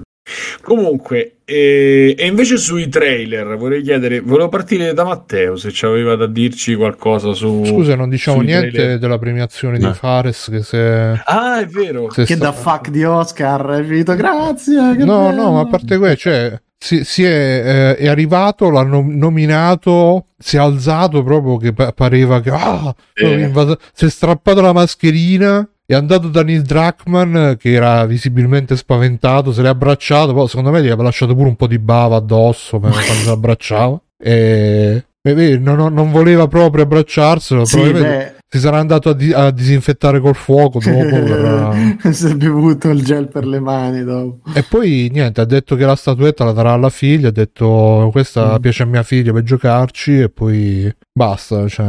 Comunque, 0.62 1.38
eh, 1.44 2.14
e 2.16 2.26
invece 2.26 2.56
sui 2.56 2.88
trailer 2.88 3.56
vorrei 3.56 3.82
chiedere, 3.82 4.20
volevo 4.20 4.48
partire 4.48 4.92
da 4.94 5.04
Matteo 5.04 5.56
se 5.56 5.72
ci 5.72 5.84
aveva 5.84 6.14
da 6.14 6.26
dirci 6.26 6.74
qualcosa 6.76 7.32
su. 7.32 7.64
Scusa, 7.64 7.96
non 7.96 8.08
diciamo 8.08 8.40
niente 8.40 8.70
trailer. 8.70 8.98
della 8.98 9.18
premiazione 9.18 9.78
di 9.78 9.84
No. 9.84 9.92
Fares 9.94 10.48
che 10.50 10.62
se... 10.62 11.20
Ah, 11.24 11.60
è 11.60 11.66
vero. 11.66 12.08
se 12.10 12.24
Che 12.24 12.34
sta- 12.36 12.44
da 12.46 12.52
fuck 12.52 12.90
di 12.90 13.02
Oscar 13.04 13.80
è 13.80 13.84
finito, 13.84 14.14
grazie. 14.14 14.94
che 14.96 15.04
No, 15.04 15.28
bello. 15.28 15.42
no, 15.42 15.52
ma 15.52 15.60
a 15.60 15.66
parte 15.66 15.98
quello, 15.98 16.14
cioè, 16.16 16.60
si, 16.78 17.04
si 17.04 17.24
è, 17.24 17.28
eh, 17.28 17.96
è 17.96 18.06
arrivato, 18.08 18.70
l'hanno 18.70 19.04
nominato, 19.06 20.26
si 20.38 20.56
è 20.56 20.60
alzato 20.60 21.22
proprio 21.24 21.56
che 21.56 21.72
pa- 21.72 21.92
pareva 21.92 22.40
che 22.40 22.50
ah, 22.50 22.94
invas- 23.16 23.76
si 23.92 24.04
è 24.06 24.08
strappato 24.10 24.60
la 24.60 24.72
mascherina. 24.72 25.66
È 25.92 25.94
andato 25.94 26.28
da 26.28 26.42
Neil 26.42 26.62
Druckmann 26.62 27.52
che 27.58 27.72
era 27.72 28.06
visibilmente 28.06 28.76
spaventato, 28.76 29.52
se 29.52 29.60
l'è 29.62 29.68
abbracciato, 29.68 30.32
poi 30.32 30.48
secondo 30.48 30.70
me 30.70 30.80
gli 30.80 30.86
aveva 30.86 31.02
lasciato 31.02 31.34
pure 31.34 31.48
un 31.48 31.56
po' 31.56 31.66
di 31.66 31.78
bava 31.78 32.16
addosso 32.16 32.78
quando 32.78 32.98
si 32.98 33.28
abbracciava. 33.28 34.00
E, 35.24 35.56
non, 35.58 35.94
non 35.94 36.10
voleva 36.10 36.48
proprio 36.48 36.82
abbracciarselo, 36.82 37.64
Sì, 37.64 37.76
probabilmente 37.76 38.36
si 38.48 38.58
sarà 38.58 38.78
andato 38.78 39.10
a, 39.10 39.14
di- 39.14 39.32
a 39.32 39.50
disinfettare 39.52 40.18
col 40.18 40.34
fuoco 40.34 40.80
dopo. 40.82 40.98
per- 41.22 42.12
si 42.12 42.26
è 42.26 42.34
bevuto 42.34 42.88
il 42.90 43.04
gel 43.04 43.28
per 43.28 43.46
le 43.46 43.60
mani 43.60 44.02
dopo. 44.02 44.38
E 44.52 44.64
poi 44.68 45.08
niente, 45.12 45.40
ha 45.40 45.44
detto 45.44 45.76
che 45.76 45.84
la 45.84 45.94
statuetta 45.94 46.44
la 46.44 46.50
darà 46.52 46.72
alla 46.72 46.90
figlia, 46.90 47.28
ha 47.28 47.32
detto 47.32 48.08
questa 48.10 48.58
Mm. 48.58 48.60
piace 48.62 48.82
a 48.82 48.86
mia 48.86 49.02
figlia 49.04 49.32
per 49.32 49.42
giocarci 49.44 50.20
e 50.22 50.28
poi 50.28 50.92
basta. 51.12 51.68
Cioè. 51.68 51.86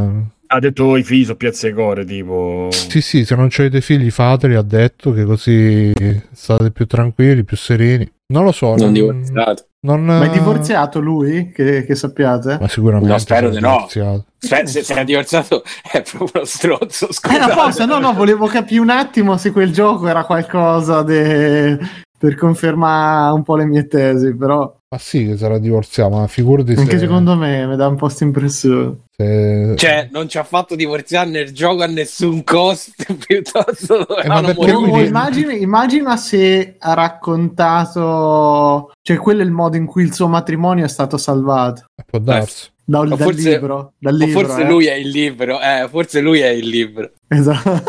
Ha 0.53 0.59
detto 0.59 0.95
i 0.97 1.03
figli 1.03 1.23
sono 1.23 1.35
piazzecore, 1.37 2.05
tipo. 2.05 2.67
Sì, 2.71 3.01
sì, 3.01 3.25
se 3.25 3.35
non 3.35 3.49
avete 3.51 3.81
figli 3.81 4.11
fateli, 4.11 4.53
ha 4.53 4.61
detto 4.61 5.11
che 5.11 5.23
così 5.25 5.91
state 6.31 6.69
più 6.69 6.85
tranquilli, 6.85 7.43
più 7.43 7.57
sereni. 7.57 8.07
Non 8.27 8.43
lo 8.43 8.51
so. 8.51 8.75
Non 8.75 8.93
divorziato. 8.93 9.65
non- 9.81 10.03
Ma 10.05 10.23
è 10.25 10.29
divorziato 10.29 10.99
lui? 10.99 11.51
Che, 11.51 11.85
che 11.85 11.95
sappiate? 11.95 12.57
Ma 12.61 12.67
sicuramente 12.67 13.11
No, 13.11 13.17
spero 13.17 13.49
di 13.49 13.59
no. 13.59 13.71
divorziato. 13.71 14.25
Se, 14.37 14.67
se, 14.67 14.83
se 14.83 14.93
è 14.93 15.03
divorziato 15.03 15.63
è 15.91 16.01
proprio 16.03 16.31
uno 16.41 16.45
stronzo. 16.45 17.09
Eh, 17.09 17.13
Scusate. 17.13 17.51
apposta, 17.51 17.85
no, 17.85 17.97
no, 17.97 18.13
volevo 18.13 18.45
capire 18.45 18.79
un 18.79 18.89
attimo 18.91 19.37
se 19.37 19.51
quel 19.51 19.71
gioco 19.73 20.07
era 20.07 20.23
qualcosa 20.23 21.01
de- 21.01 21.77
per 22.17 22.35
confermare 22.35 23.33
un 23.33 23.43
po' 23.43 23.55
le 23.55 23.65
mie 23.65 23.87
tesi, 23.87 24.35
però 24.35 24.71
Ma 24.93 24.99
sì, 24.99 25.25
che 25.25 25.37
sarà 25.37 25.57
divorziato, 25.57 26.15
ma 26.17 26.27
figurati 26.27 26.73
anche 26.73 26.91
se, 26.91 26.99
secondo 26.99 27.35
me 27.35 27.65
mi 27.65 27.75
dà 27.75 27.87
un 27.87 27.95
po' 27.95 28.05
questa 28.05 28.25
impressione. 28.25 28.97
se- 29.09 29.73
Cioè, 29.75 30.09
non 30.11 30.29
ci 30.29 30.37
ha 30.37 30.43
fatto 30.43 30.75
divorziare 30.75 31.27
nel 31.31 31.51
gioco 31.51 31.81
a 31.81 31.87
nessun 31.87 32.43
costo, 32.43 32.91
piuttosto 33.25 34.07
Eh, 34.17 34.27
ma 34.27 34.41
perché 34.43 34.71
lui 34.71 34.91
dice- 34.91 35.05
immagina, 35.05 35.51
immagina 35.53 36.15
se 36.15 36.75
ha 36.77 36.93
raccontato, 36.93 38.91
cioè 39.01 39.17
quello 39.17 39.41
è 39.41 39.45
il 39.45 39.51
modo 39.51 39.77
in 39.77 39.87
cui 39.87 40.03
il 40.03 40.13
suo 40.13 40.27
matrimonio 40.27 40.85
è 40.85 40.89
stato 40.89 41.17
salvato. 41.17 41.85
può 42.05 42.19
darsi. 42.19 42.69
Da- 42.85 42.99
O 42.99 43.05
dal 43.07 43.17
forse- 43.17 43.49
libro, 43.49 43.93
dal 43.97 44.15
libro, 44.15 44.41
forse 44.41 44.61
eh. 44.61 44.67
lui 44.67 44.85
è 44.87 44.93
il 44.93 45.07
libro, 45.09 45.59
eh, 45.59 45.87
forse 45.89 46.19
lui 46.19 46.39
è 46.41 46.49
il 46.49 46.67
libro. 46.67 47.09
Esatto. 47.29 47.83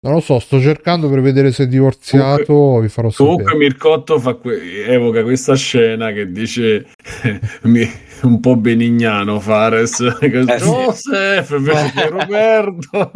Non 0.00 0.12
lo 0.12 0.20
so, 0.20 0.38
sto 0.38 0.60
cercando 0.60 1.08
per 1.10 1.20
vedere 1.20 1.50
se 1.50 1.64
è 1.64 1.66
divorziato, 1.66 2.78
vi 2.78 2.88
farò 2.88 3.10
Comunque 3.16 3.42
sapere. 3.44 3.58
Mircotto 3.64 4.18
fa 4.20 4.34
que- 4.34 4.84
evoca 4.86 5.24
questa 5.24 5.56
scena 5.56 6.12
che 6.12 6.30
dice 6.30 6.86
un 8.22 8.38
po' 8.40 8.54
benignano 8.56 9.40
Fares 9.40 9.96
che 10.20 10.26
Eh, 10.26 10.58
sì. 10.60 10.70
Joseph 10.70 11.50
invece 11.50 11.92
che 11.94 12.08
Roberto 12.10 13.10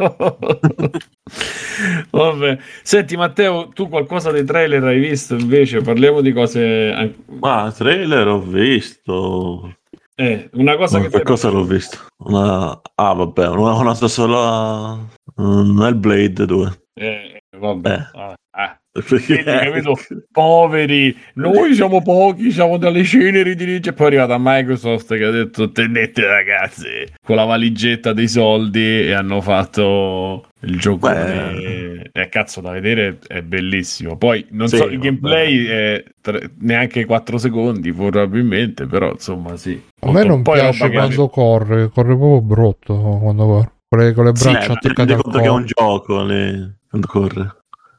vabbè 2.11 2.57
senti 2.83 3.15
Matteo 3.15 3.69
tu 3.69 3.87
qualcosa 3.89 4.31
dei 4.31 4.43
trailer 4.43 4.83
hai 4.83 4.99
visto 4.99 5.35
invece 5.35 5.81
parliamo 5.81 6.19
di 6.21 6.33
cose 6.33 7.15
Ma 7.39 7.71
trailer 7.75 8.27
ho 8.27 8.39
visto. 8.41 9.73
eh, 10.15 10.49
una 10.53 10.75
cosa 10.75 10.97
Ma 10.97 11.05
che 11.05 11.09
qualcosa 11.11 11.49
l'ho 11.49 11.63
visto. 11.63 11.97
Una... 12.25 12.79
Ah, 12.95 13.13
vabbè, 13.13 13.47
una, 13.47 13.73
una 13.73 13.93
sola. 13.95 14.99
Nel 15.35 15.95
Blade 15.95 16.45
2. 16.45 16.71
eh, 16.99 17.41
vabbè 17.57 17.93
Eh. 17.93 18.33
ah. 18.57 18.77
Perché... 18.93 19.41
Vedi, 19.41 19.43
capito? 19.81 19.93
poveri 20.31 21.17
noi 21.35 21.73
siamo 21.73 22.03
pochi 22.03 22.51
siamo 22.51 22.77
dalle 22.77 23.03
ceneri 23.03 23.55
di 23.55 23.65
legge 23.65 23.91
poi 23.93 24.05
è 24.05 24.09
arrivata 24.19 24.35
Microsoft 24.39 25.15
che 25.17 25.23
ha 25.23 25.31
detto 25.31 25.71
tenete 25.71 26.27
ragazzi 26.27 26.87
con 27.25 27.35
la 27.37 27.45
valigetta 27.45 28.13
dei 28.13 28.27
soldi 28.27 29.01
e 29.07 29.13
hanno 29.13 29.41
fatto 29.41 30.45
il 30.61 30.77
gioco 30.79 31.09
Beh. 31.09 32.09
e 32.11 32.29
cazzo 32.29 32.61
da 32.61 32.69
vedere 32.69 33.17
è 33.27 33.41
bellissimo 33.41 34.15
poi 34.15 34.45
non 34.51 34.67
Sì, 34.67 34.77
so 34.77 34.85
il 34.85 34.99
gameplay 34.99 35.65
è 35.65 36.03
tre- 36.21 36.51
neanche 36.59 37.05
4 37.05 37.39
secondi 37.39 37.91
probabilmente 37.91 38.85
però 38.85 39.09
insomma 39.11 39.57
sì 39.57 39.81
A 40.01 40.11
me 40.11 40.23
non 40.23 40.43
Poi 40.43 40.59
piace 40.59 40.83
roba 40.83 40.91
che- 40.91 40.97
quando 40.99 41.29
corre, 41.29 41.89
corre 41.89 42.15
proprio 42.15 42.41
brutto 42.41 42.95
quando 43.23 43.45
corre. 43.47 43.71
Con 43.93 44.01
le, 44.01 44.13
con 44.13 44.25
le 44.25 44.31
Sì, 44.33 44.49
braccia 44.49 44.67
mi 44.69 44.73
attaccate 44.73 45.13
al 45.13 45.21
conto 45.21 45.37
che 45.37 45.45
è 45.45 45.49
un 45.51 45.65
gioco 45.67 46.23
le- 46.23 46.77
quando 46.89 47.07
corre. 47.07 47.55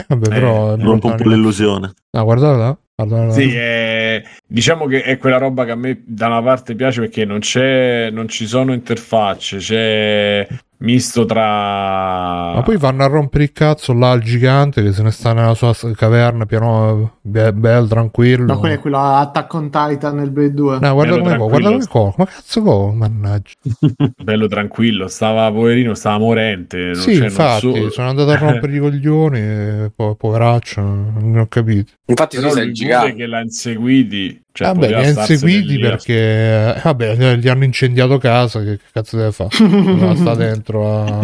Vabbè, 0.09 0.29
però 0.29 0.73
è 0.75 0.77
Non 0.79 0.95
un 0.95 0.99
po' 0.99 1.15
l'illusione. 1.15 1.93
Ah, 2.11 2.23
guardate 2.23 2.59
là. 2.59 2.79
Guardate 2.97 3.27
là. 3.27 3.33
Sì, 3.33 3.55
è- 3.55 4.23
diciamo 4.45 4.87
che 4.87 5.03
è 5.05 5.17
quella 5.19 5.39
roba 5.39 5.65
che 5.65 5.71
a 5.71 5.77
me 5.77 6.03
da 6.05 6.27
una 6.27 6.43
parte 6.43 6.75
piace 6.75 6.99
perché 6.99 7.25
non 7.25 7.39
c'è, 7.39 8.11
non 8.11 8.27
ci 8.27 8.49
sono 8.49 8.73
interfacce, 8.73 9.59
c'è 9.59 10.49
misto 10.79 11.25
tra. 11.25 12.53
Ma 12.55 12.63
poi 12.65 12.77
vanno 12.77 13.05
a 13.05 13.07
rompere 13.07 13.45
il 13.45 13.53
cazzo 13.53 13.93
là 13.93 14.11
al 14.11 14.21
gigante 14.23 14.83
che 14.83 14.93
se 14.93 15.03
ne 15.03 15.11
sta 15.11 15.33
nella 15.33 15.55
sua 15.55 15.75
caverna, 15.95 16.47
piano 16.47 17.19
be- 17.21 17.53
bello, 17.53 17.87
tranquillo. 17.87 18.45
No, 18.45 18.59
quello 18.59 18.75
è 18.75 18.79
quello 18.79 18.99
Attack 18.99 19.55
on 19.55 19.71
Titan 19.71 20.17
nel 20.17 20.31
Blade 20.31 20.55
2. 20.55 20.79
No, 20.81 20.93
guarda 20.93 21.13
Bello 21.13 21.23
come 21.23 21.37
co, 21.37 21.49
guarda 21.49 21.69
come 21.71 21.87
co. 21.87 22.15
Ma 22.17 22.25
cazzo 22.27 22.63
co, 22.63 22.93
mannaggia. 22.93 23.53
bello 24.23 24.47
tranquillo, 24.47 25.09
stava 25.09 25.51
poverino, 25.53 25.95
stava 25.95 26.19
morente. 26.19 26.79
non- 26.79 26.95
sì, 26.95 27.15
infatti, 27.15 27.73
so- 27.75 27.91
sono 27.91 28.09
andato 28.09 28.31
a 28.31 28.37
rompere 28.37 28.75
i 28.75 28.79
coglioni 28.81 29.39
e 29.39 29.93
po- 29.95 30.15
poveraccio, 30.15 30.81
non 30.81 31.37
ho 31.39 31.47
capito. 31.47 31.93
Infatti, 32.07 32.41
lui 32.41 32.61
il 32.61 32.73
gigante. 32.73 33.15
che 33.15 33.27
l'ha 33.27 33.41
inseguiti. 33.41 34.43
Cioè, 34.53 34.69
vabbè, 34.69 34.87
li 34.87 34.95
ha 34.95 35.09
inseguiti 35.09 35.79
perché, 35.81 36.77
eh, 36.77 36.81
vabbè, 36.81 37.37
gli 37.39 37.49
hanno 37.49 37.65
incendiato 37.65 38.19
casa, 38.19 38.61
che, 38.61 38.77
che 38.77 38.85
cazzo 38.93 39.17
deve 39.17 39.33
fare? 39.33 39.49
Sta 40.15 40.35
dentro 40.37 40.64
a... 40.73 41.21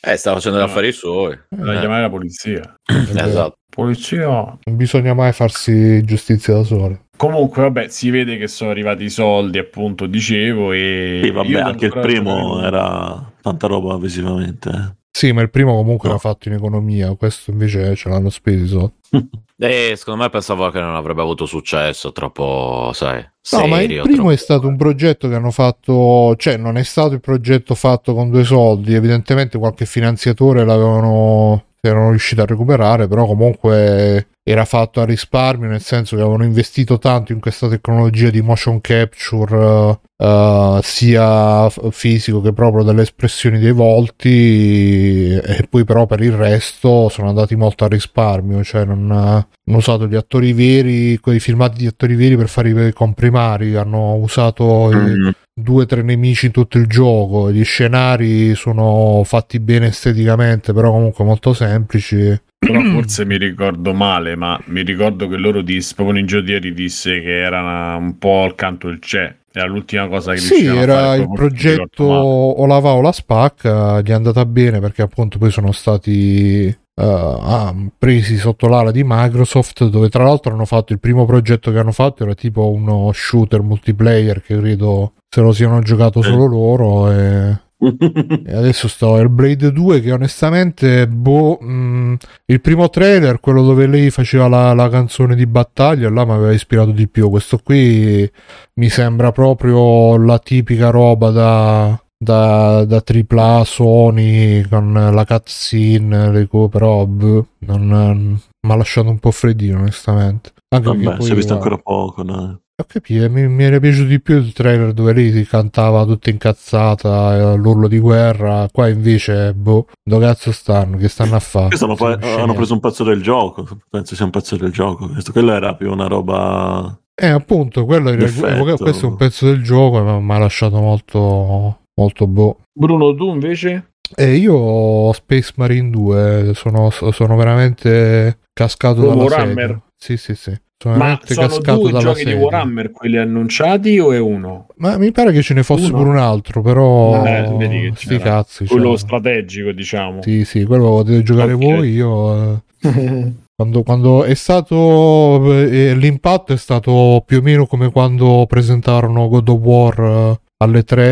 Eh, 0.00 0.16
sta 0.16 0.32
facendo 0.34 0.58
gli 0.58 0.62
affari 0.62 0.92
suoi. 0.92 1.38
da 1.48 1.74
Eh, 1.74 1.78
chiamare 1.80 2.02
la 2.02 2.10
polizia. 2.10 2.74
esatto. 2.86 3.56
Polizia. 3.68 4.26
Non 4.28 4.76
bisogna 4.76 5.14
mai 5.14 5.32
farsi 5.32 6.02
giustizia 6.04 6.54
da 6.54 6.62
soli. 6.64 6.98
Comunque, 7.16 7.62
vabbè, 7.62 7.88
si 7.88 8.10
vede 8.10 8.36
che 8.36 8.46
sono 8.48 8.70
arrivati 8.70 9.04
i 9.04 9.10
soldi, 9.10 9.58
appunto, 9.58 10.06
dicevo. 10.06 10.72
E 10.72 11.20
Sì, 11.24 11.30
vabbè, 11.30 11.54
anche 11.60 11.86
il 11.86 11.98
primo 12.00 12.62
era 12.64 13.32
tanta 13.42 13.66
roba 13.66 13.96
visivamente. 13.98 14.68
eh. 14.70 14.96
Sì, 15.10 15.32
ma 15.32 15.42
il 15.42 15.50
primo 15.50 15.74
comunque 15.74 16.08
No. 16.08 16.14
era 16.14 16.20
fatto 16.22 16.48
in 16.48 16.54
economia, 16.54 17.14
questo 17.16 17.50
invece 17.50 17.94
ce 17.96 18.08
l'hanno 18.08 18.30
spesi 18.30 18.66
sotto. 19.58 19.72
E 19.72 19.94
secondo 19.96 20.22
me 20.22 20.30
pensavo 20.30 20.70
che 20.70 20.80
non 20.80 20.94
avrebbe 20.94 21.22
avuto 21.22 21.46
successo, 21.46 22.12
troppo, 22.12 22.90
sai, 22.94 23.16
No, 23.20 23.30
serio. 23.40 23.68
ma 23.68 23.80
il 23.80 24.00
primo 24.02 24.14
troppo- 24.16 24.30
è 24.30 24.36
stato 24.36 24.66
un 24.68 24.76
progetto 24.76 25.28
che 25.28 25.34
hanno 25.34 25.50
fatto, 25.50 26.34
cioè 26.36 26.56
non 26.56 26.76
è 26.76 26.82
stato 26.84 27.14
il 27.14 27.20
progetto 27.20 27.74
fatto 27.74 28.14
con 28.14 28.30
due 28.30 28.44
soldi, 28.44 28.94
evidentemente 28.94 29.58
qualche 29.58 29.86
finanziatore 29.86 30.64
l'avevano 30.64 31.64
erano 31.80 32.10
riusciti 32.10 32.40
a 32.40 32.44
recuperare, 32.44 33.06
però 33.06 33.24
comunque 33.24 34.28
era 34.48 34.64
fatto 34.64 35.00
a 35.00 35.04
risparmio, 35.04 35.68
nel 35.68 35.82
senso 35.82 36.16
che 36.16 36.22
avevano 36.22 36.44
investito 36.44 36.98
tanto 36.98 37.32
in 37.32 37.40
questa 37.40 37.68
tecnologia 37.68 38.30
di 38.30 38.40
motion 38.40 38.80
capture 38.80 40.00
eh, 40.16 40.80
sia 40.82 41.68
fisico 41.90 42.40
che 42.40 42.52
proprio 42.52 42.82
delle 42.82 43.02
espressioni 43.02 43.58
dei 43.58 43.72
volti 43.72 45.34
e 45.34 45.66
poi 45.68 45.84
però 45.84 46.06
per 46.06 46.22
il 46.22 46.32
resto 46.32 47.08
sono 47.10 47.28
andati 47.28 47.56
molto 47.56 47.84
a 47.84 47.88
risparmio, 47.88 48.64
cioè 48.64 48.84
non 48.84 49.10
hanno 49.10 49.46
usato 49.64 50.06
gli 50.06 50.14
attori 50.16 50.52
veri, 50.54 51.18
quei 51.18 51.40
filmati 51.40 51.78
di 51.78 51.86
attori 51.86 52.14
veri 52.14 52.36
per 52.36 52.48
fare 52.48 52.88
i 52.88 52.92
comprimari, 52.92 53.76
hanno 53.76 54.14
usato 54.14 54.90
Mm. 54.92 55.28
due 55.54 55.82
o 55.82 55.86
tre 55.86 56.02
nemici 56.02 56.46
in 56.46 56.52
tutto 56.52 56.78
il 56.78 56.86
gioco. 56.86 57.50
Gli 57.52 57.64
scenari 57.64 58.54
sono 58.54 59.22
fatti 59.24 59.58
bene 59.60 59.88
esteticamente, 59.88 60.72
però 60.72 60.90
comunque 60.90 61.24
molto 61.24 61.52
semplici. 61.52 62.40
Però 62.58 62.80
forse 62.90 63.24
mi 63.24 63.38
ricordo 63.38 63.92
male, 63.92 64.36
ma 64.36 64.60
mi 64.66 64.82
ricordo 64.82 65.28
che 65.28 65.36
loro 65.36 65.62
disse, 65.62 65.94
proprio 65.94 66.18
in 66.18 66.26
giro 66.26 66.40
di 66.40 66.52
ieri 66.52 66.74
disse 66.74 67.20
che 67.20 67.40
era 67.40 67.96
un 67.96 68.18
po' 68.18 68.42
al 68.42 68.54
canto 68.54 68.88
del 68.88 68.98
c'è. 68.98 69.34
Era 69.50 69.66
l'ultima 69.66 70.08
cosa 70.08 70.32
che 70.32 70.38
Sì, 70.38 70.66
era 70.66 71.14
il 71.14 71.30
progetto 71.32 72.04
o 72.04 72.66
la 72.66 72.78
va 72.78 72.92
o 72.92 73.00
la 73.00 73.12
spacca, 73.12 74.00
gli 74.02 74.10
è 74.10 74.12
andata 74.12 74.44
bene 74.44 74.78
perché 74.78 75.02
appunto 75.02 75.38
poi 75.38 75.50
sono 75.50 75.72
stati 75.72 76.76
ah, 76.94 77.74
presi 77.96 78.36
sotto 78.36 78.68
l'ala 78.68 78.90
di 78.90 79.02
Microsoft, 79.04 79.86
dove 79.86 80.08
tra 80.08 80.24
l'altro 80.24 80.52
hanno 80.52 80.64
fatto 80.64 80.92
il 80.92 81.00
primo 81.00 81.24
progetto 81.24 81.70
che 81.72 81.78
hanno 81.78 81.92
fatto 81.92 82.24
era 82.24 82.34
tipo 82.34 82.70
uno 82.70 83.10
shooter 83.12 83.62
multiplayer 83.62 84.42
che 84.42 84.56
credo 84.58 85.14
se 85.28 85.40
lo 85.40 85.52
siano 85.52 85.80
giocato 85.80 86.22
solo 86.22 86.46
loro 86.46 87.10
e 87.10 87.58
e 87.80 88.54
adesso 88.54 88.88
sto 88.88 89.14
al 89.14 89.30
Blade 89.30 89.70
2 89.72 90.00
che 90.00 90.12
onestamente 90.12 91.06
boh, 91.06 91.58
mh, 91.60 92.16
il 92.46 92.60
primo 92.60 92.88
trailer 92.90 93.40
quello 93.40 93.62
dove 93.62 93.86
lei 93.86 94.10
faceva 94.10 94.48
la, 94.48 94.72
la 94.74 94.88
canzone 94.88 95.34
di 95.36 95.46
battaglia 95.46 96.10
là 96.10 96.24
mi 96.24 96.32
aveva 96.32 96.52
ispirato 96.52 96.90
di 96.90 97.08
più 97.08 97.30
questo 97.30 97.58
qui 97.62 98.28
mi 98.74 98.88
sembra 98.88 99.30
proprio 99.32 100.16
la 100.18 100.38
tipica 100.38 100.90
roba 100.90 101.30
da 101.30 102.02
da, 102.20 102.84
da 102.84 103.00
AAA 103.00 103.64
Sony 103.64 104.62
con 104.68 104.92
la 104.92 105.24
cutscene 105.24 106.32
le 106.32 106.48
co- 106.48 106.68
però 106.68 107.06
boh, 107.06 107.46
non 107.60 108.40
mi 108.66 108.72
ha 108.72 108.76
lasciato 108.76 109.08
un 109.08 109.20
po' 109.20 109.30
freddino 109.30 109.78
onestamente 109.78 110.52
anche 110.70 110.88
Vabbè, 110.88 111.22
si 111.22 111.32
è 111.32 111.34
visto 111.34 111.52
ancora 111.54 111.78
poco. 111.78 112.22
dai. 112.24 112.56
Ho 112.80 112.84
capito, 112.86 113.28
mi, 113.28 113.48
mi 113.48 113.64
era 113.64 113.80
piaciuto 113.80 114.06
di 114.06 114.20
più 114.20 114.36
il 114.36 114.52
trailer 114.52 114.92
dove 114.92 115.12
lei 115.12 115.32
si 115.32 115.44
cantava 115.44 116.04
tutta 116.04 116.30
incazzata, 116.30 117.36
eh, 117.36 117.56
l'urlo 117.56 117.88
di 117.88 117.98
guerra. 117.98 118.68
Qua 118.72 118.88
invece, 118.88 119.52
boh, 119.52 119.86
dove 120.00 120.26
cazzo 120.26 120.52
stanno? 120.52 120.96
Che 120.96 121.08
stanno 121.08 121.34
a 121.34 121.40
fare? 121.40 121.68
Questi 121.68 121.84
hanno, 121.84 121.96
fa- 121.96 122.18
hanno 122.20 122.54
preso 122.54 122.74
un 122.74 122.80
pezzo 122.80 123.02
del 123.02 123.20
gioco. 123.20 123.66
Penso 123.90 124.14
sia 124.14 124.24
un 124.24 124.30
pezzo 124.30 124.56
del 124.56 124.70
gioco. 124.70 125.08
Questo, 125.08 125.32
quello 125.32 125.52
era 125.52 125.74
più 125.74 125.90
una 125.90 126.06
roba. 126.06 126.96
Eh, 127.20 127.26
appunto, 127.26 127.84
quello 127.84 128.10
era, 128.10 128.18
questo 128.18 128.46
è 128.46 129.04
un 129.04 129.16
pezzo 129.16 129.46
del 129.46 129.60
gioco, 129.60 130.00
ma 130.04 130.20
mi 130.20 130.32
ha 130.32 130.38
lasciato 130.38 130.78
molto, 130.78 131.80
molto 131.94 132.26
boh. 132.28 132.60
Bruno, 132.72 133.12
tu 133.16 133.32
invece? 133.32 133.94
E 134.14 134.36
io 134.36 134.54
ho 134.54 135.12
Space 135.12 135.52
Marine 135.56 135.90
2, 135.90 136.52
sono, 136.54 136.90
sono 136.90 137.36
veramente 137.36 138.38
cascato 138.52 139.00
Come 139.00 139.08
dalla 139.08 139.22
Warhammer? 139.22 139.80
Sì, 139.98 140.16
sì, 140.16 140.34
sì. 140.34 140.54
Sono 140.80 140.96
Ma 140.96 141.18
sono 141.24 141.58
due 141.58 141.90
giochi 141.98 142.24
di 142.24 142.30
sedia. 142.30 142.36
Warhammer 142.44 142.92
quelli 142.92 143.16
annunciati 143.16 143.98
o 143.98 144.12
è 144.12 144.18
uno? 144.20 144.68
Ma 144.76 144.96
mi 144.96 145.10
pare 145.10 145.32
che 145.32 145.42
ce 145.42 145.54
ne 145.54 145.64
fosse 145.64 145.86
Uno? 145.86 145.96
pure 145.96 146.08
un 146.10 146.18
altro, 146.18 146.62
però 146.62 147.24
Eh, 147.26 147.52
vedi 147.56 147.80
che 147.80 147.92
sti 147.96 148.18
cazzi. 148.18 148.64
Quello 148.66 148.90
cioè. 148.90 148.98
strategico, 148.98 149.72
diciamo. 149.72 150.22
Sì, 150.22 150.44
sì, 150.44 150.64
quello 150.64 150.84
lo 150.84 150.90
potete 150.98 151.24
giocare 151.24 151.52
Ok. 151.52 151.60
voi. 151.64 151.90
Io 151.92 152.52
eh, 152.54 152.62
quando, 153.56 153.82
quando 153.82 154.22
è 154.22 154.34
stato 154.34 155.52
eh, 155.52 155.96
l'impatto 155.96 156.52
è 156.52 156.56
stato 156.56 157.24
più 157.26 157.38
o 157.38 157.42
meno 157.42 157.66
come 157.66 157.90
quando 157.90 158.44
presentarono 158.48 159.26
God 159.28 159.48
of 159.48 159.58
War 159.60 159.98
eh, 160.00 160.40
alle 160.58 160.84
3, 160.84 161.02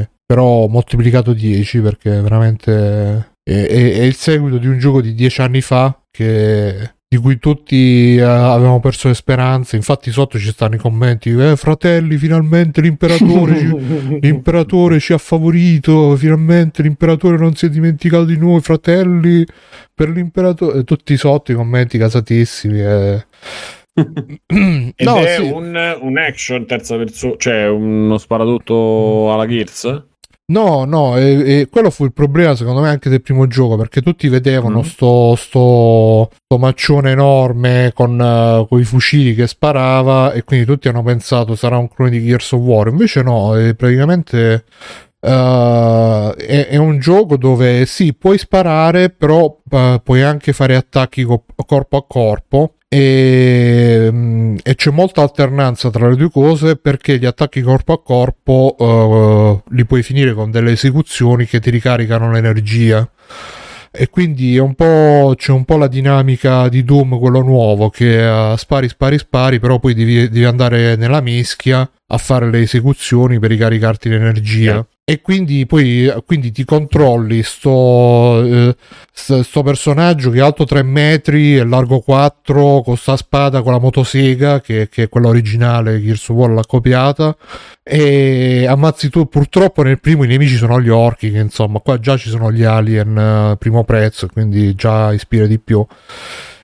eh, 0.00 0.10
però 0.26 0.66
moltiplicato 0.66 1.32
10 1.32 1.80
perché 1.80 2.20
veramente 2.20 3.34
è, 3.44 3.52
è- 3.52 3.92
è 3.98 4.02
il 4.02 4.14
seguito 4.16 4.58
di 4.58 4.66
un 4.66 4.78
gioco 4.78 5.00
di 5.00 5.14
10 5.14 5.40
anni 5.42 5.60
fa 5.60 5.96
che 6.10 6.94
di 7.12 7.16
cui 7.16 7.40
tutti 7.40 8.14
eh, 8.14 8.20
avevamo 8.20 8.78
perso 8.78 9.08
le 9.08 9.14
speranze. 9.14 9.74
Infatti, 9.74 10.12
sotto 10.12 10.38
ci 10.38 10.50
stanno 10.50 10.76
i 10.76 10.78
commenti: 10.78 11.30
eh, 11.30 11.56
fratelli, 11.56 12.16
finalmente 12.16 12.80
l'imperatore 12.80 13.58
ci, 13.58 13.66
L'imperatore 14.22 15.00
ci 15.00 15.12
ha 15.12 15.18
favorito, 15.18 16.14
finalmente 16.14 16.82
l'imperatore 16.82 17.36
non 17.36 17.56
si 17.56 17.66
è 17.66 17.68
dimenticato 17.68 18.24
di 18.26 18.38
noi, 18.38 18.60
fratelli. 18.60 19.44
Per 19.92 20.08
l'imperatore, 20.08 20.84
tutti 20.84 21.16
sotto 21.16 21.50
i 21.50 21.56
commenti 21.56 21.98
casatissimi. 21.98 22.80
eh. 22.80 23.26
Ed 24.46 25.06
no, 25.06 25.16
è 25.18 25.34
sì. 25.34 25.50
un, 25.50 25.98
un 26.00 26.16
action 26.16 26.64
terza 26.64 26.96
persona, 26.96 27.34
cioè 27.38 27.68
uno 27.68 28.18
sparatutto 28.18 29.32
alla 29.32 29.48
Gears? 29.48 30.09
No, 30.50 30.84
no, 30.84 31.16
e- 31.16 31.60
e 31.60 31.68
quello 31.70 31.90
fu 31.90 32.04
il 32.04 32.12
problema 32.12 32.54
secondo 32.54 32.80
me 32.80 32.88
anche 32.88 33.08
del 33.08 33.22
primo 33.22 33.46
gioco 33.46 33.76
perché 33.76 34.02
tutti 34.02 34.28
vedevano 34.28 34.78
Mm. 34.80 34.82
sto, 34.82 35.34
sto, 35.36 36.30
sto 36.32 36.58
maccione 36.58 37.10
enorme 37.12 37.92
con, 37.94 38.66
i 38.78 38.84
fucili 38.84 39.34
che 39.34 39.46
sparava 39.46 40.32
e 40.32 40.44
quindi 40.44 40.66
tutti 40.66 40.88
hanno 40.88 41.02
pensato 41.02 41.54
sarà 41.54 41.78
un 41.78 41.88
clone 41.88 42.10
di 42.10 42.24
Gears 42.24 42.52
of 42.52 42.60
War. 42.60 42.88
Invece 42.88 43.22
no, 43.22 43.56
è 43.56 43.74
praticamente 43.74 44.64
Uh, 45.22 46.30
è, 46.34 46.68
è 46.68 46.76
un 46.78 46.98
gioco 46.98 47.36
dove 47.36 47.84
sì, 47.84 48.14
puoi 48.14 48.38
sparare, 48.38 49.10
però 49.10 49.54
uh, 49.70 50.00
puoi 50.02 50.22
anche 50.22 50.54
fare 50.54 50.74
attacchi 50.76 51.24
co- 51.24 51.44
corpo 51.66 51.98
a 51.98 52.06
corpo. 52.06 52.76
E, 52.92 54.08
mm, 54.10 54.56
e 54.64 54.74
c'è 54.74 54.90
molta 54.90 55.22
alternanza 55.22 55.90
tra 55.90 56.08
le 56.08 56.16
due 56.16 56.28
cose 56.28 56.74
perché 56.74 57.18
gli 57.18 57.24
attacchi 57.24 57.60
corpo 57.62 57.92
a 57.92 58.02
corpo 58.02 58.74
uh, 58.76 59.62
li 59.72 59.84
puoi 59.84 60.02
finire 60.02 60.34
con 60.34 60.50
delle 60.50 60.72
esecuzioni 60.72 61.46
che 61.46 61.60
ti 61.60 61.70
ricaricano 61.70 62.32
l'energia. 62.32 63.08
E 63.92 64.08
quindi 64.08 64.56
è 64.56 64.60
un 64.60 64.74
po', 64.74 65.34
c'è 65.36 65.52
un 65.52 65.64
po' 65.64 65.76
la 65.76 65.86
dinamica 65.86 66.68
di 66.68 66.82
Doom, 66.84 67.18
quello 67.20 67.42
nuovo, 67.42 67.90
che 67.90 68.24
uh, 68.24 68.56
spari, 68.56 68.88
spari, 68.88 69.18
spari, 69.18 69.60
però 69.60 69.78
poi 69.78 69.94
devi, 69.94 70.28
devi 70.28 70.44
andare 70.44 70.96
nella 70.96 71.20
mischia 71.20 71.88
a 72.12 72.18
fare 72.18 72.50
le 72.50 72.60
esecuzioni 72.60 73.38
per 73.38 73.50
ricaricarti 73.50 74.08
l'energia. 74.08 74.84
E 75.04 75.20
quindi 75.22 75.66
poi 75.66 76.12
quindi 76.24 76.52
ti 76.52 76.64
controlli 76.64 77.42
sto, 77.42 78.44
eh, 78.44 78.76
st- 79.12 79.40
sto 79.40 79.62
personaggio 79.64 80.30
che 80.30 80.38
è 80.38 80.40
alto 80.40 80.64
3 80.64 80.84
metri 80.84 81.58
e 81.58 81.64
largo 81.64 81.98
4 81.98 82.82
con 82.82 82.96
sta 82.96 83.16
spada 83.16 83.62
con 83.62 83.72
la 83.72 83.80
motosega 83.80 84.60
che, 84.60 84.88
che 84.88 85.04
è 85.04 85.08
quella 85.08 85.26
originale 85.26 86.00
Gears 86.00 86.28
of 86.28 86.36
War 86.36 86.50
l'ha 86.50 86.64
copiata. 86.64 87.36
E 87.82 88.66
ammazzi 88.68 89.08
tu 89.08 89.26
purtroppo 89.28 89.82
nel 89.82 89.98
primo 89.98 90.22
i 90.22 90.28
nemici 90.28 90.54
sono 90.54 90.80
gli 90.80 90.90
orchi 90.90 91.32
che 91.32 91.38
insomma 91.38 91.80
qua 91.80 91.98
già 91.98 92.16
ci 92.16 92.28
sono 92.28 92.52
gli 92.52 92.62
alien 92.62 93.16
eh, 93.18 93.56
primo 93.56 93.82
prezzo 93.82 94.28
quindi 94.28 94.74
già 94.76 95.12
ispira 95.12 95.46
di 95.46 95.58
più 95.58 95.84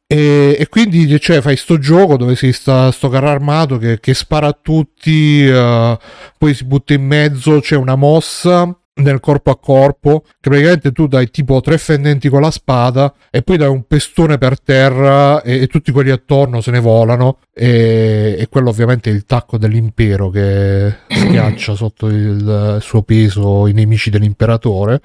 e, 0.06 0.56
e 0.58 0.68
quindi 0.68 1.18
cioè, 1.20 1.40
fai 1.40 1.56
sto 1.56 1.78
gioco 1.78 2.16
dove 2.16 2.36
sei 2.36 2.52
sta, 2.52 2.90
sto 2.92 3.08
carro 3.08 3.28
armato 3.28 3.76
che, 3.78 3.98
che 3.98 4.14
spara 4.14 4.48
a 4.48 4.58
tutti 4.60 5.46
eh, 5.46 5.98
poi 6.38 6.54
si 6.54 6.64
butta 6.64 6.94
in 6.94 7.04
mezzo 7.04 7.60
c'è 7.60 7.76
una 7.76 7.96
mossa 7.96 8.76
nel 8.96 9.20
corpo 9.20 9.50
a 9.50 9.58
corpo 9.58 10.22
che 10.40 10.48
praticamente 10.48 10.92
tu 10.92 11.06
dai 11.06 11.30
tipo 11.30 11.60
tre 11.60 11.76
fendenti 11.76 12.28
con 12.28 12.40
la 12.40 12.50
spada 12.50 13.12
e 13.30 13.42
poi 13.42 13.56
dai 13.56 13.68
un 13.68 13.84
pestone 13.86 14.38
per 14.38 14.60
terra 14.60 15.42
e, 15.42 15.62
e 15.62 15.66
tutti 15.66 15.92
quelli 15.92 16.10
attorno 16.10 16.60
se 16.60 16.70
ne 16.70 16.78
volano. 16.78 17.38
E, 17.52 18.36
e 18.38 18.48
quello 18.48 18.70
ovviamente 18.70 19.10
è 19.10 19.12
il 19.12 19.24
tacco 19.24 19.58
dell'impero 19.58 20.30
che 20.30 20.94
schiaccia 21.08 21.74
sotto 21.74 22.08
il, 22.08 22.78
suo 22.80 23.02
peso 23.02 23.66
i 23.66 23.72
nemici 23.72 24.10
dell'imperatore. 24.10 25.00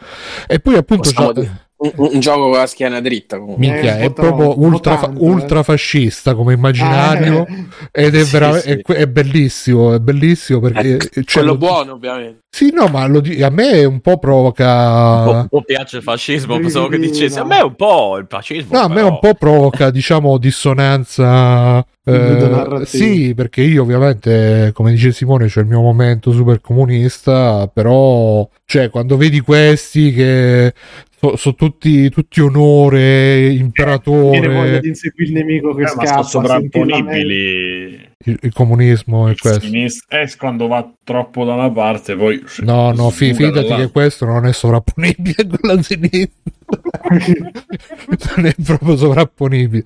E 0.47 0.59
poi 0.59 0.75
appunto 0.75 1.09
Possiamo 1.09 1.33
un, 1.81 2.09
un 2.13 2.19
gioco 2.19 2.49
con 2.49 2.51
la 2.57 2.67
schiena 2.67 2.99
dritta. 3.01 3.37
comunque. 3.39 3.65
Minchia, 3.65 3.97
Eh, 3.97 4.01
è 4.05 4.13
troppo, 4.13 4.35
proprio 4.43 4.65
ultra, 4.67 4.97
tanto, 4.97 5.19
eh. 5.19 5.29
ultra 5.29 5.63
fascista 5.63 6.35
come 6.35 6.53
immaginario 6.53 7.45
Eh, 7.91 8.05
ed 8.05 8.15
è, 8.15 8.23
Sì, 8.23 8.31
vera- 8.31 8.57
sì. 8.59 8.69
È, 8.69 8.81
è 8.81 9.07
bellissimo, 9.07 9.93
è 9.93 9.99
bellissimo 9.99 10.59
perché 10.59 10.93
Ecco, 10.93 11.07
cioè, 11.13 11.23
quello 11.43 11.51
lo- 11.51 11.57
buono, 11.57 11.91
ovviamente. 11.93 12.39
Sì, 12.53 12.71
no, 12.73 12.87
ma 12.87 13.07
lo 13.07 13.19
di- 13.21 13.41
a 13.41 13.49
me 13.49 13.83
un 13.85 13.99
po' 14.01 14.09
Un 14.11 14.17
po', 14.17 14.19
provoca 14.19 15.29
un 15.39 15.47
po' 15.47 15.61
piace 15.61 15.97
il 15.97 16.03
fascismo, 16.03 16.59
pensavo 16.59 16.87
che 16.89 16.97
dicessi 16.99 17.39
a 17.39 17.45
me 17.45 17.59
un 17.61 17.75
po' 17.75 18.17
il 18.17 18.25
fascismo. 18.27 18.77
No, 18.77 18.83
a 18.83 18.87
me 18.89 18.95
però- 18.95 19.07
un 19.07 19.19
po' 19.19 19.33
provoca, 19.35 19.89
diciamo, 19.89 20.37
dissonanza. 20.37 21.85
Eh, 22.03 22.11
narrativa. 22.11 22.85
sì, 22.85 23.33
perché 23.35 23.61
io 23.61 23.83
ovviamente, 23.83 24.71
come 24.73 24.91
dice 24.91 25.11
Simone, 25.11 25.45
c'è 25.47 25.61
il 25.61 25.67
mio 25.67 25.81
momento 25.81 26.31
super 26.31 26.59
comunista, 26.59 27.67
però, 27.71 28.47
cioè, 28.65 28.89
quando 28.89 29.17
vedi 29.17 29.39
questi 29.39 30.11
che 30.11 30.73
sono 31.35 31.55
tutti, 31.55 32.09
tutti 32.09 32.41
onore, 32.41 33.53
Viene 34.29 34.47
voglia 34.47 34.77
imperatore, 34.77 34.79
di 34.79 34.87
inseguire 34.87 35.31
il 35.31 35.37
nemico 35.37 35.73
che 35.75 35.81
Eh, 35.83 35.95
ma 35.95 36.05
scappa. 36.05 36.23
sono 36.23 36.47
sentirla 36.47 36.87
sovrapponibili. 37.03 38.10
Il, 38.25 38.37
il 38.41 38.53
comunismo 38.53 39.27
e 39.27 39.31
Il 39.31 39.39
questo. 39.39 39.61
sinistra- 39.61 40.21
eh, 40.21 40.29
quando 40.37 40.67
va 40.67 40.89
troppo 41.03 41.43
da 41.45 41.53
una 41.53 41.71
parte, 41.71 42.15
poi. 42.15 42.43
No, 42.59 42.91
no, 42.91 43.09
fi- 43.09 43.33
fidati 43.33 43.53
dall'altra. 43.53 43.75
che 43.77 43.91
questo 43.91 44.25
non 44.25 44.45
è 44.45 44.53
sovrapponibile 44.53 45.47
con 45.47 45.59
la 45.61 45.81
sinistra. 45.81 46.29
non 48.37 48.45
è 48.45 48.55
proprio 48.63 48.95
sovrapponibile. 48.95 49.83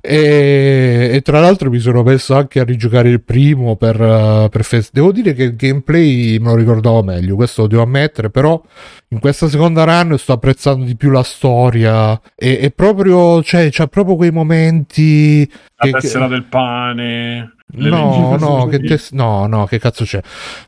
E, 0.00 1.10
e 1.12 1.20
tra 1.22 1.40
l'altro 1.40 1.70
mi 1.70 1.78
sono 1.78 2.02
messo 2.02 2.34
anche 2.34 2.60
a 2.60 2.64
rigiocare 2.64 3.08
il 3.08 3.22
primo 3.22 3.76
per, 3.76 4.00
uh, 4.00 4.48
per 4.48 4.64
fest- 4.64 4.92
Devo 4.92 5.12
dire 5.12 5.34
che 5.34 5.44
il 5.44 5.56
gameplay 5.56 6.38
me 6.38 6.48
lo 6.50 6.56
ricordavo 6.56 7.02
meglio, 7.02 7.34
questo 7.36 7.62
lo 7.62 7.68
devo 7.68 7.82
ammettere, 7.82 8.30
però 8.30 8.60
in 9.08 9.18
questa 9.18 9.48
seconda 9.48 9.84
run 9.84 10.16
sto 10.18 10.32
apprezzando 10.32 10.84
di 10.84 10.96
più 10.96 11.10
la 11.10 11.22
storia 11.22 12.18
e, 12.34 12.58
e 12.62 12.70
proprio, 12.70 13.42
cioè, 13.42 13.68
c'ha 13.70 13.86
proprio 13.86 14.16
quei 14.16 14.30
momenti 14.30 15.46
La 15.76 15.84
che- 15.86 15.90
tessera 15.92 16.28
del 16.28 16.44
pane. 16.44 17.56
No, 17.74 18.36
no, 18.38 18.66
che 18.66 18.78
te- 18.80 19.00
no, 19.12 19.46
no, 19.46 19.64
che 19.66 19.78
cazzo 19.78 20.04
c'è? 20.04 20.20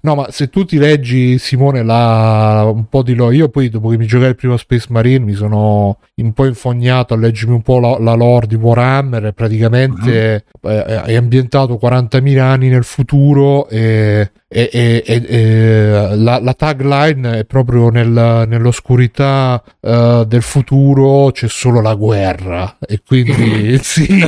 No, 0.03 0.15
ma 0.15 0.27
se 0.31 0.49
tu 0.49 0.65
ti 0.65 0.79
leggi, 0.79 1.39
Simone, 1.39 1.83
la, 1.83 2.69
un 2.73 2.89
po' 2.89 3.03
di 3.03 3.15
lore, 3.15 3.35
io 3.37 3.49
poi 3.49 3.69
dopo 3.69 3.89
che 3.91 3.99
mi 3.99 4.07
giocai 4.07 4.29
il 4.31 4.37
primo 4.37 4.57
Space 4.57 4.87
Marine 4.91 5.25
mi 5.25 5.35
sono 5.35 5.99
un 6.17 6.33
po' 6.33 6.47
infognato 6.47 7.13
a 7.15 7.17
leggermi 7.19 7.55
un 7.55 7.63
po' 7.63 7.79
la, 7.79 7.99
la 7.99 8.15
lore 8.15 8.47
di 8.47 8.55
Warhammer 8.55 9.27
e 9.27 9.33
praticamente 9.33 10.45
eh, 10.63 10.85
è 11.03 11.15
ambientato 11.17 11.79
40.000 11.81 12.39
anni 12.39 12.69
nel 12.69 12.85
futuro 12.85 13.69
e, 13.69 14.31
e- 14.49 14.71
e- 14.73 15.03
e- 15.07 16.17
la, 16.17 16.39
la 16.41 16.55
tagline 16.55 17.39
è 17.41 17.45
proprio 17.45 17.89
nel- 17.91 18.45
nell'oscurità 18.49 19.63
eh, 19.81 20.25
del 20.27 20.43
futuro 20.43 21.31
c'è 21.33 21.49
solo 21.49 21.81
la 21.81 21.95
guerra 21.95 22.77
e 22.87 23.01
quindi 23.05 23.79
sì. 23.83 24.27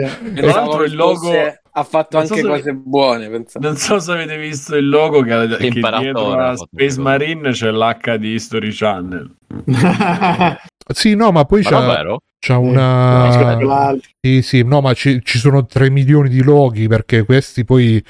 Pensavo 0.00 0.66
l'altro 0.66 0.84
il 0.84 0.94
logo- 0.94 1.18
fosse- 1.20 1.62
ha 1.74 1.82
fatto 1.84 2.18
non 2.18 2.26
so 2.26 2.34
anche 2.34 2.44
se- 2.44 2.50
cose 2.50 2.72
buone. 2.74 3.30
pensavo. 3.30 3.66
Non 3.66 3.76
so 3.76 3.98
se 3.98 4.12
avete 4.12 4.36
visto 4.36 4.76
il 4.76 4.88
logo 4.88 5.22
che, 5.22 5.56
che 5.56 5.70
dietro 5.70 6.22
ora, 6.26 6.50
a 6.50 6.56
Space. 6.56 7.00
Marine 7.00 7.50
c'è 7.50 7.70
l'H 7.70 8.16
di 8.16 8.28
History 8.34 8.70
Channel. 8.72 9.34
sì, 10.92 11.14
no, 11.14 11.30
ma 11.32 11.44
poi 11.44 11.62
Ma 11.62 11.70
c'ha, 11.70 11.80
davvero? 11.80 12.18
C'ha 12.44 12.54
Eh, 12.54 12.56
una... 12.56 13.94
Sì, 14.24 14.40
sì, 14.42 14.62
no, 14.62 14.80
ma 14.80 14.92
ci, 14.94 15.20
ci 15.24 15.38
sono 15.38 15.64
3 15.66 15.90
milioni 15.90 16.28
di 16.28 16.42
loghi 16.42 16.86
perché 16.86 17.24
questi 17.24 17.64
poi 17.64 18.02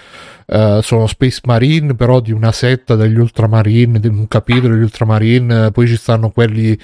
eh, 0.46 0.80
sono 0.82 1.06
Space 1.06 1.40
Marine, 1.44 1.94
però 1.94 2.20
di 2.20 2.32
una 2.32 2.52
setta 2.52 2.96
degli 2.96 3.16
Ultramarine, 3.16 3.98
di 3.98 4.08
un 4.08 4.28
capitolo 4.28 4.74
degli 4.74 4.82
Ultramarine, 4.82 5.70
poi 5.70 5.86
ci 5.86 5.96
stanno 5.96 6.28
quelli, 6.30 6.78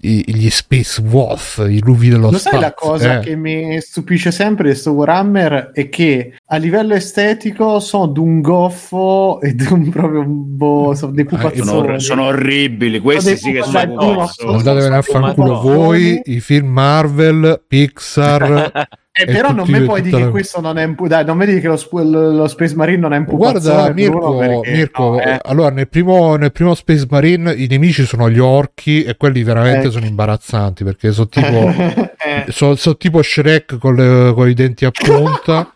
i- 0.00 0.24
gli 0.26 0.50
Space 0.50 1.00
Wolf, 1.00 1.64
i 1.68 1.80
luvi 1.80 2.08
dello 2.08 2.30
Lo 2.30 2.38
spazio. 2.38 2.50
sai 2.50 2.60
la 2.60 2.74
cosa 2.74 3.18
eh. 3.18 3.20
che 3.20 3.36
mi 3.36 3.80
stupisce 3.80 4.32
sempre 4.32 4.70
di 4.70 4.74
sto 4.74 4.90
Warhammer 4.92 5.70
è 5.72 5.88
che 5.88 6.34
a 6.46 6.56
livello 6.56 6.94
estetico 6.94 7.78
sono 7.78 8.06
d'un 8.06 8.40
goffo 8.40 9.40
e 9.40 9.54
d'un 9.54 9.90
proprio 9.90 10.24
boh, 10.24 10.94
sono 10.94 11.12
dei 11.12 11.24
pupazzoni. 11.24 11.64
Sono, 11.64 11.98
sono 12.00 12.22
orribili, 12.24 12.98
questi 12.98 13.30
Dei 13.30 13.36
sì 13.38 13.52
che 13.52 13.62
sono 13.62 13.78
Andatevene 13.78 14.96
a 14.96 15.02
sono 15.02 15.24
fanculo 15.26 15.60
voi, 15.60 16.20
i 16.24 16.40
film 16.40 16.76
Marvel, 16.92 17.58
Pixar. 17.70 18.88
Eh, 19.14 19.26
però 19.26 19.52
non 19.52 19.68
mi 19.68 19.82
puoi 19.84 20.00
dire 20.00 20.16
che 20.16 20.24
la- 20.24 20.30
questo 20.30 20.60
non 20.62 20.78
è 20.78 20.88
dai, 20.88 21.22
non 21.26 21.36
mi 21.36 21.44
dici 21.44 21.60
che 21.60 21.68
lo, 21.68 21.76
sp- 21.76 21.92
lo 22.02 22.48
Space 22.48 22.74
Marine 22.74 22.96
non 22.96 23.12
è 23.12 23.18
un 23.18 23.26
pupazzone 23.26 23.74
Guarda 23.74 23.92
Mirko, 23.92 24.36
perché- 24.38 24.70
Mirko, 24.72 25.02
no, 25.10 25.20
eh. 25.20 25.38
allora 25.42 25.70
nel 25.70 25.88
primo, 25.88 26.36
nel 26.36 26.50
primo 26.50 26.74
Space 26.74 27.06
Marine 27.10 27.52
i 27.52 27.66
nemici 27.68 28.06
sono 28.06 28.30
gli 28.30 28.38
orchi 28.38 29.02
e 29.04 29.16
quelli 29.18 29.42
veramente 29.42 29.88
Eh. 29.88 29.90
sono 29.90 30.06
imbarazzanti 30.06 30.82
perché 30.82 31.12
sono 31.12 31.28
tipo 31.28 31.40
Eh, 32.24 32.50
sono, 32.52 32.76
sono 32.76 32.96
tipo 32.96 33.20
Shrek 33.20 33.76
con, 33.78 33.96
le- 33.96 34.32
con 34.32 34.48
i 34.48 34.54
denti 34.54 34.84
a 34.86 34.90
punta 34.92 35.74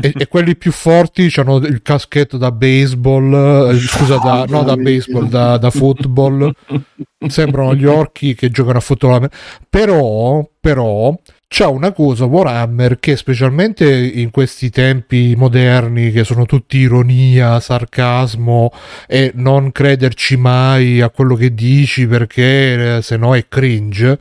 e, 0.00 0.12
e 0.16 0.26
quelli 0.26 0.56
più 0.56 0.72
forti 0.72 1.30
hanno 1.36 1.56
il 1.58 1.82
caschetto 1.82 2.38
da 2.38 2.50
baseball 2.50 3.70
eh, 3.70 3.76
scusa 3.78 4.16
da, 4.16 4.46
no 4.48 4.62
da 4.64 4.76
baseball 4.76 5.28
da, 5.28 5.58
da 5.58 5.70
football 5.70 6.50
sembrano 7.28 7.74
gli 7.74 7.84
orchi 7.84 8.34
che 8.34 8.50
giocano 8.50 8.78
a 8.78 8.80
football 8.80 9.28
però 9.68 10.44
però 10.58 11.14
c'è 11.54 11.66
una 11.66 11.92
cosa 11.92 12.24
Warhammer 12.24 12.98
che 12.98 13.14
specialmente 13.14 13.88
in 13.88 14.32
questi 14.32 14.70
tempi 14.70 15.36
moderni 15.36 16.10
che 16.10 16.24
sono 16.24 16.46
tutti 16.46 16.78
ironia, 16.78 17.60
sarcasmo 17.60 18.72
e 19.06 19.30
non 19.36 19.70
crederci 19.70 20.36
mai 20.36 21.00
a 21.00 21.10
quello 21.10 21.36
che 21.36 21.54
dici 21.54 22.08
perché 22.08 22.96
eh, 22.96 23.02
se 23.02 23.16
no 23.16 23.36
è 23.36 23.46
cringe 23.46 24.18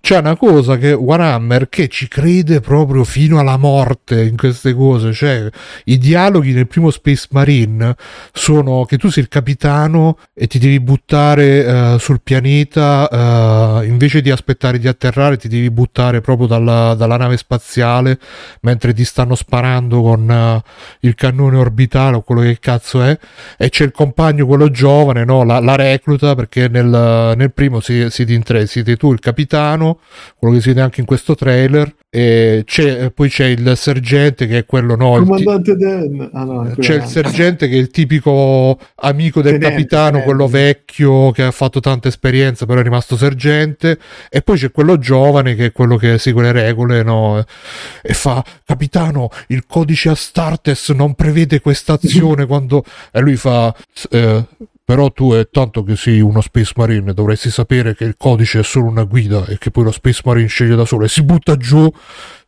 c'è 0.00 0.18
una 0.18 0.36
cosa 0.36 0.76
che 0.76 0.92
Warhammer 0.92 1.68
che 1.68 1.88
ci 1.88 2.08
crede 2.08 2.60
proprio 2.60 3.04
fino 3.04 3.38
alla 3.38 3.56
morte 3.56 4.22
in 4.22 4.36
queste 4.36 4.72
cose, 4.72 5.12
cioè 5.12 5.48
i 5.84 5.98
dialoghi 5.98 6.52
nel 6.52 6.66
primo 6.66 6.90
Space 6.90 7.26
Marine 7.30 7.94
sono 8.32 8.84
che 8.84 8.96
tu 8.96 9.10
sei 9.10 9.24
il 9.24 9.28
capitano 9.28 10.16
e 10.32 10.46
ti 10.46 10.58
devi 10.58 10.80
buttare 10.80 11.64
eh, 11.64 11.96
sul 11.98 12.20
pianeta 12.22 13.80
eh, 13.82 13.86
invece 13.86 14.22
di 14.22 14.30
aspettare 14.30 14.78
di 14.78 14.88
atterrare 14.88 15.36
ti 15.36 15.48
devi 15.48 15.70
buttare 15.70 16.20
proprio 16.20 16.46
dalla, 16.46 16.94
dalla 16.94 17.16
nave 17.16 17.36
spaziale 17.36 18.18
mentre 18.62 18.94
ti 18.94 19.04
stanno 19.04 19.34
sparando 19.34 20.00
con 20.00 20.30
eh, 20.30 20.62
il 21.00 21.14
cannone 21.14 21.56
orbitale 21.56 22.16
o 22.16 22.22
quello 22.22 22.42
che 22.42 22.58
cazzo 22.60 23.02
è 23.02 23.18
e 23.56 23.68
c'è 23.68 23.84
il 23.84 23.92
compagno 23.92 24.46
quello 24.46 24.70
giovane 24.70 25.24
no? 25.24 25.44
la, 25.44 25.60
la 25.60 25.76
recluta 25.76 26.34
perché 26.34 26.68
nel, 26.68 27.34
nel 27.36 27.52
primo 27.52 27.80
si- 27.80 28.08
siete 28.10 28.32
in 28.32 28.42
tre 28.42 28.66
siete 28.66 28.96
tu 28.96 29.12
il 29.12 29.18
capitano 29.18 29.97
quello 30.36 30.54
che 30.54 30.60
si 30.60 30.68
vede 30.68 30.80
anche 30.80 31.00
in 31.00 31.06
questo 31.06 31.34
trailer 31.34 31.94
e 32.10 32.62
c'è, 32.64 33.10
poi 33.10 33.28
c'è 33.28 33.44
il 33.44 33.72
sergente 33.76 34.46
che 34.46 34.58
è 34.58 34.64
quello 34.66 34.96
no 34.96 35.16
il 35.18 35.22
ti- 35.24 35.28
Comandante 35.44 35.76
Dan. 35.76 36.30
Ah, 36.32 36.44
no, 36.44 36.74
c'è 36.78 36.94
il 36.94 37.04
sergente 37.04 37.68
che 37.68 37.74
è 37.74 37.78
il 37.78 37.90
tipico 37.90 38.78
amico 38.96 39.42
del 39.42 39.52
Tenente, 39.58 39.68
capitano, 39.76 40.04
tenente. 40.10 40.24
quello 40.26 40.48
vecchio 40.48 41.30
che 41.32 41.42
ha 41.42 41.50
fatto 41.50 41.80
tanta 41.80 42.08
esperienza, 42.08 42.64
però 42.66 42.80
è 42.80 42.82
rimasto 42.82 43.16
sergente. 43.16 43.98
E 44.30 44.40
poi 44.42 44.56
c'è 44.58 44.70
quello 44.70 44.98
giovane 44.98 45.54
che 45.54 45.66
è 45.66 45.72
quello 45.72 45.96
che 45.96 46.18
segue 46.18 46.42
le 46.42 46.52
regole, 46.52 47.02
no? 47.02 47.44
E 48.02 48.14
fa: 48.14 48.42
Capitano, 48.64 49.28
il 49.48 49.64
codice 49.66 50.08
Astartes 50.08 50.88
non 50.90 51.14
prevede 51.14 51.60
questa 51.60 51.94
azione 51.94 52.46
quando. 52.46 52.84
E 53.12 53.20
lui 53.20 53.36
fa. 53.36 53.74
"S- 53.92 54.08
eh, 54.10 54.44
però 54.88 55.10
tu 55.12 55.32
è 55.34 55.50
tanto 55.50 55.82
che 55.82 55.96
sei 55.96 56.22
uno 56.22 56.40
Space 56.40 56.72
Marine, 56.74 57.12
dovresti 57.12 57.50
sapere 57.50 57.94
che 57.94 58.04
il 58.04 58.14
codice 58.16 58.60
è 58.60 58.62
solo 58.62 58.86
una 58.86 59.04
guida 59.04 59.44
e 59.44 59.58
che 59.58 59.70
poi 59.70 59.84
lo 59.84 59.90
Space 59.90 60.22
Marine 60.24 60.46
sceglie 60.46 60.76
da 60.76 60.86
solo 60.86 61.04
e 61.04 61.08
si 61.08 61.22
butta 61.22 61.58
giù 61.58 61.86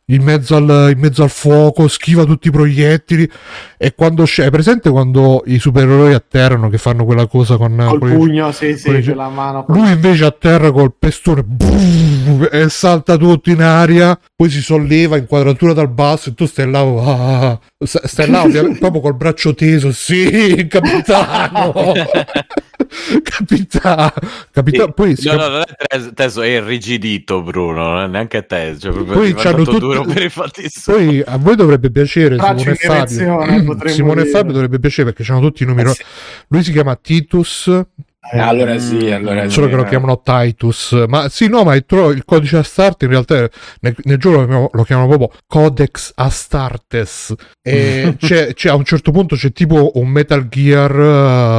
in 0.05 0.23
mezzo 0.23 0.55
al, 0.55 0.89
in 0.91 0.99
mezzo 0.99 1.21
al 1.21 1.29
fuoco, 1.29 1.87
schiva 1.87 2.25
tutti 2.25 2.47
i 2.47 2.51
proiettili 2.51 3.29
e 3.77 3.93
quando 3.93 4.23
c'è, 4.23 4.45
è 4.45 4.49
presente 4.49 4.89
quando 4.89 5.43
i 5.45 5.59
supereroi 5.59 6.13
atterrano 6.15 6.67
che 6.67 6.79
fanno 6.79 7.05
quella 7.05 7.27
cosa 7.27 7.57
con, 7.57 7.75
Col 7.87 7.99
con 7.99 8.09
pugno, 8.15 8.51
sì, 8.51 8.75
sì, 8.75 8.85
con 8.87 8.95
i- 8.99 9.03
con 9.03 9.15
la 9.17 9.29
mano. 9.29 9.65
lui 9.67 9.91
invece 9.91 10.25
atterra 10.25 10.71
col 10.71 10.95
pestone 10.97 11.43
boom, 11.43 12.20
e 12.51 12.69
salta 12.69 13.17
tutto 13.17 13.49
in 13.49 13.61
aria, 13.61 14.17
poi 14.35 14.49
si 14.49 14.61
solleva 14.61 15.17
inquadratura 15.17 15.73
dal 15.73 15.89
basso 15.89 16.29
e 16.29 16.33
tu 16.33 16.45
stai 16.45 16.69
là, 16.69 16.79
ah, 16.81 17.59
st- 17.77 18.05
stai 18.05 18.29
là 18.29 18.43
proprio 18.79 19.01
col 19.01 19.15
braccio 19.15 19.53
teso, 19.53 19.91
sì, 19.91 20.65
capitano, 20.69 21.93
capitano, 23.23 24.11
capitano, 24.51 24.85
Sì. 24.87 24.93
poi 24.93 25.15
si 25.15 25.27
no, 25.27 25.35
cap- 25.37 25.41
no, 25.41 25.49
non 25.49 25.61
è 25.67 25.87
tes- 25.87 26.11
teso, 26.13 26.41
è 26.41 26.47
irrigidito, 26.47 27.41
Bruno. 27.41 27.89
Non 27.91 28.03
è 28.03 28.07
neanche 28.07 28.45
te. 28.45 28.75
Cioè, 28.79 28.91
proprio 28.91 29.13
Poi 29.13 29.33
c'hanno 29.33 29.63
diventato 29.63 29.63
tutti- 29.63 29.79
duro 29.79 30.03
per 30.03 30.23
i 30.23 30.29
fatti 30.29 30.65
suoi. 30.69 31.05
Poi 31.05 31.23
a 31.25 31.37
voi 31.37 31.55
dovrebbe 31.55 31.91
piacere 31.91 32.37
Simone 32.37 32.71
e 32.71 32.75
Fabio. 32.75 33.87
Simone 33.89 34.21
dire. 34.23 34.29
Fabio 34.29 34.53
dovrebbe 34.53 34.79
piacere 34.79 35.11
perché 35.13 35.31
hanno 35.31 35.41
tutti 35.41 35.63
i 35.63 35.65
nomi. 35.65 35.81
Eh 35.83 35.87
sì. 35.89 36.03
Lui 36.47 36.63
si 36.63 36.71
chiama 36.71 36.95
Titus, 36.95 37.81
Eh, 38.23 38.37
allora 38.37 38.77
sì, 38.77 39.09
allora 39.09 39.43
sì. 39.45 39.49
solo 39.49 39.67
che 39.67 39.75
lo 39.75 39.83
eh. 39.83 39.87
chiamano 39.87 40.21
Titus. 40.23 41.05
Ma 41.07 41.27
sì, 41.27 41.47
no, 41.47 41.63
ma 41.63 41.73
il, 41.73 41.85
tro- 41.85 42.11
il 42.11 42.23
codice 42.23 42.57
Astarte 42.57 43.05
in 43.05 43.11
realtà 43.11 43.49
nel, 43.79 43.95
nel 44.03 44.17
gioco 44.19 44.37
lo 44.41 44.45
chiamano, 44.45 44.69
lo 44.71 44.83
chiamano 44.83 45.07
proprio 45.07 45.31
Codex 45.47 46.11
Astartes. 46.15 47.33
E 47.63 48.15
c'è, 48.19 48.53
c'è- 48.53 48.69
a 48.69 48.75
un 48.75 48.83
certo 48.83 49.11
punto 49.11 49.35
c'è 49.35 49.51
tipo 49.51 49.91
un 49.95 50.07
Metal 50.07 50.47
Gear, 50.47 50.91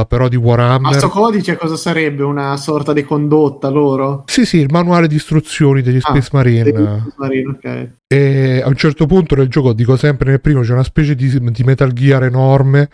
eh, 0.01 0.05
però 0.07 0.29
di 0.29 0.37
Ma 0.37 0.43
Warhammer. 0.43 0.93
sto 0.93 1.09
codice 1.09 1.57
cosa 1.57 1.75
sarebbe? 1.75 2.23
Una 2.23 2.55
sorta 2.55 2.93
di 2.93 3.03
condotta 3.03 3.67
loro? 3.67 4.23
Sì, 4.27 4.45
sì, 4.45 4.57
il 4.57 4.71
manuale 4.71 5.07
di 5.07 5.15
istruzioni 5.15 5.81
degli 5.81 5.97
Ah, 5.97 5.99
Space 5.99 6.29
Marine. 6.31 6.63
Dei 6.63 6.73
Marine, 7.17 7.49
ok. 7.49 7.91
E 8.13 8.61
a 8.63 8.67
un 8.67 8.75
certo 8.75 9.07
punto 9.07 9.33
nel 9.33 9.47
gioco, 9.47 9.73
dico 9.73 9.97
sempre 9.97 10.29
nel 10.29 10.39
primo, 10.39 10.61
c'è 10.61 10.73
una 10.73 10.83
specie 10.83 11.15
di, 11.15 11.51
di 11.51 11.63
Metal 11.63 11.91
Gear 11.93 12.25
enorme 12.25 12.87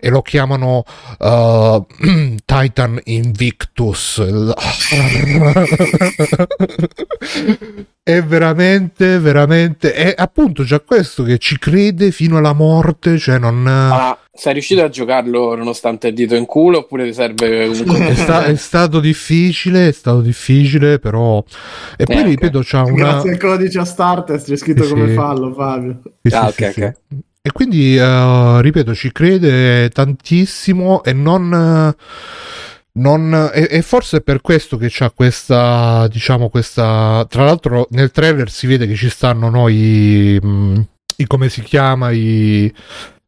e 0.00 0.10
lo 0.10 0.20
chiamano 0.20 0.82
uh, 1.20 1.86
Titan 2.44 2.98
Invictus. 3.04 4.20
è 8.04 8.22
veramente, 8.22 9.18
veramente. 9.18 9.94
È 9.94 10.14
appunto 10.16 10.62
già 10.62 10.78
questo 10.80 11.22
che 11.22 11.38
ci 11.38 11.58
crede 11.58 12.10
fino 12.10 12.36
alla 12.36 12.52
morte. 12.52 13.16
Cioè, 13.18 13.38
non. 13.38 13.62
Ma 13.62 14.18
sei 14.30 14.52
riuscito 14.52 14.82
a 14.82 14.88
giocarlo 14.90 15.54
nonostante 15.54 16.08
il 16.08 16.14
dito 16.14 16.34
in 16.34 16.44
culo 16.44 16.78
oppure 16.78 17.04
ti 17.06 17.14
serve 17.14 17.66
comunque 17.68 18.08
È, 18.08 18.14
sta- 18.14 18.44
è 18.44 18.56
stato 18.56 19.00
difficile, 19.00 19.88
è 19.88 19.92
stato 19.92 20.20
difficile, 20.20 20.98
però. 20.98 21.42
E 21.96 22.04
poi 22.04 22.16
Eh, 22.16 22.20
ok. 22.20 22.28
ripeto, 22.28 22.60
c'ha 22.62 22.82
una. 22.84 22.94
Grazie 22.94 23.30
al 23.30 23.38
codice 23.38 23.78
Astartes 23.78 24.44
c'è 24.44 24.56
scritto 24.56 24.82
Sì, 24.82 24.90
come 24.90 25.08
sì. 25.08 25.14
fallo, 25.14 25.52
Fabio. 25.54 26.00
Sì, 26.22 26.34
Ah, 26.34 26.50
sì, 26.50 26.62
ok, 26.64 26.72
sì, 26.72 26.80
ok. 26.82 26.94
sì. 27.08 27.16
E 27.46 27.52
quindi, 27.52 27.96
eh, 27.96 28.60
ripeto, 28.62 28.94
ci 28.94 29.12
crede 29.12 29.88
tantissimo 29.90 31.02
e 31.04 31.12
non... 31.14 31.52
eh, 31.52 32.02
non 32.96 33.50
e, 33.52 33.68
e 33.70 33.82
forse 33.82 34.18
è 34.18 34.20
per 34.22 34.40
questo 34.40 34.76
che 34.76 34.88
c'ha 34.90 35.10
questa, 35.10 36.06
diciamo, 36.08 36.48
questa... 36.48 37.26
Tra 37.28 37.44
l'altro 37.44 37.86
nel 37.90 38.10
trailer 38.10 38.50
si 38.50 38.66
vede 38.66 38.86
che 38.86 38.94
ci 38.94 39.08
stanno 39.10 39.48
noi... 39.50 40.38
I, 41.16 41.26
come 41.28 41.48
si 41.48 41.60
chiama? 41.62 42.10
I, 42.10 42.72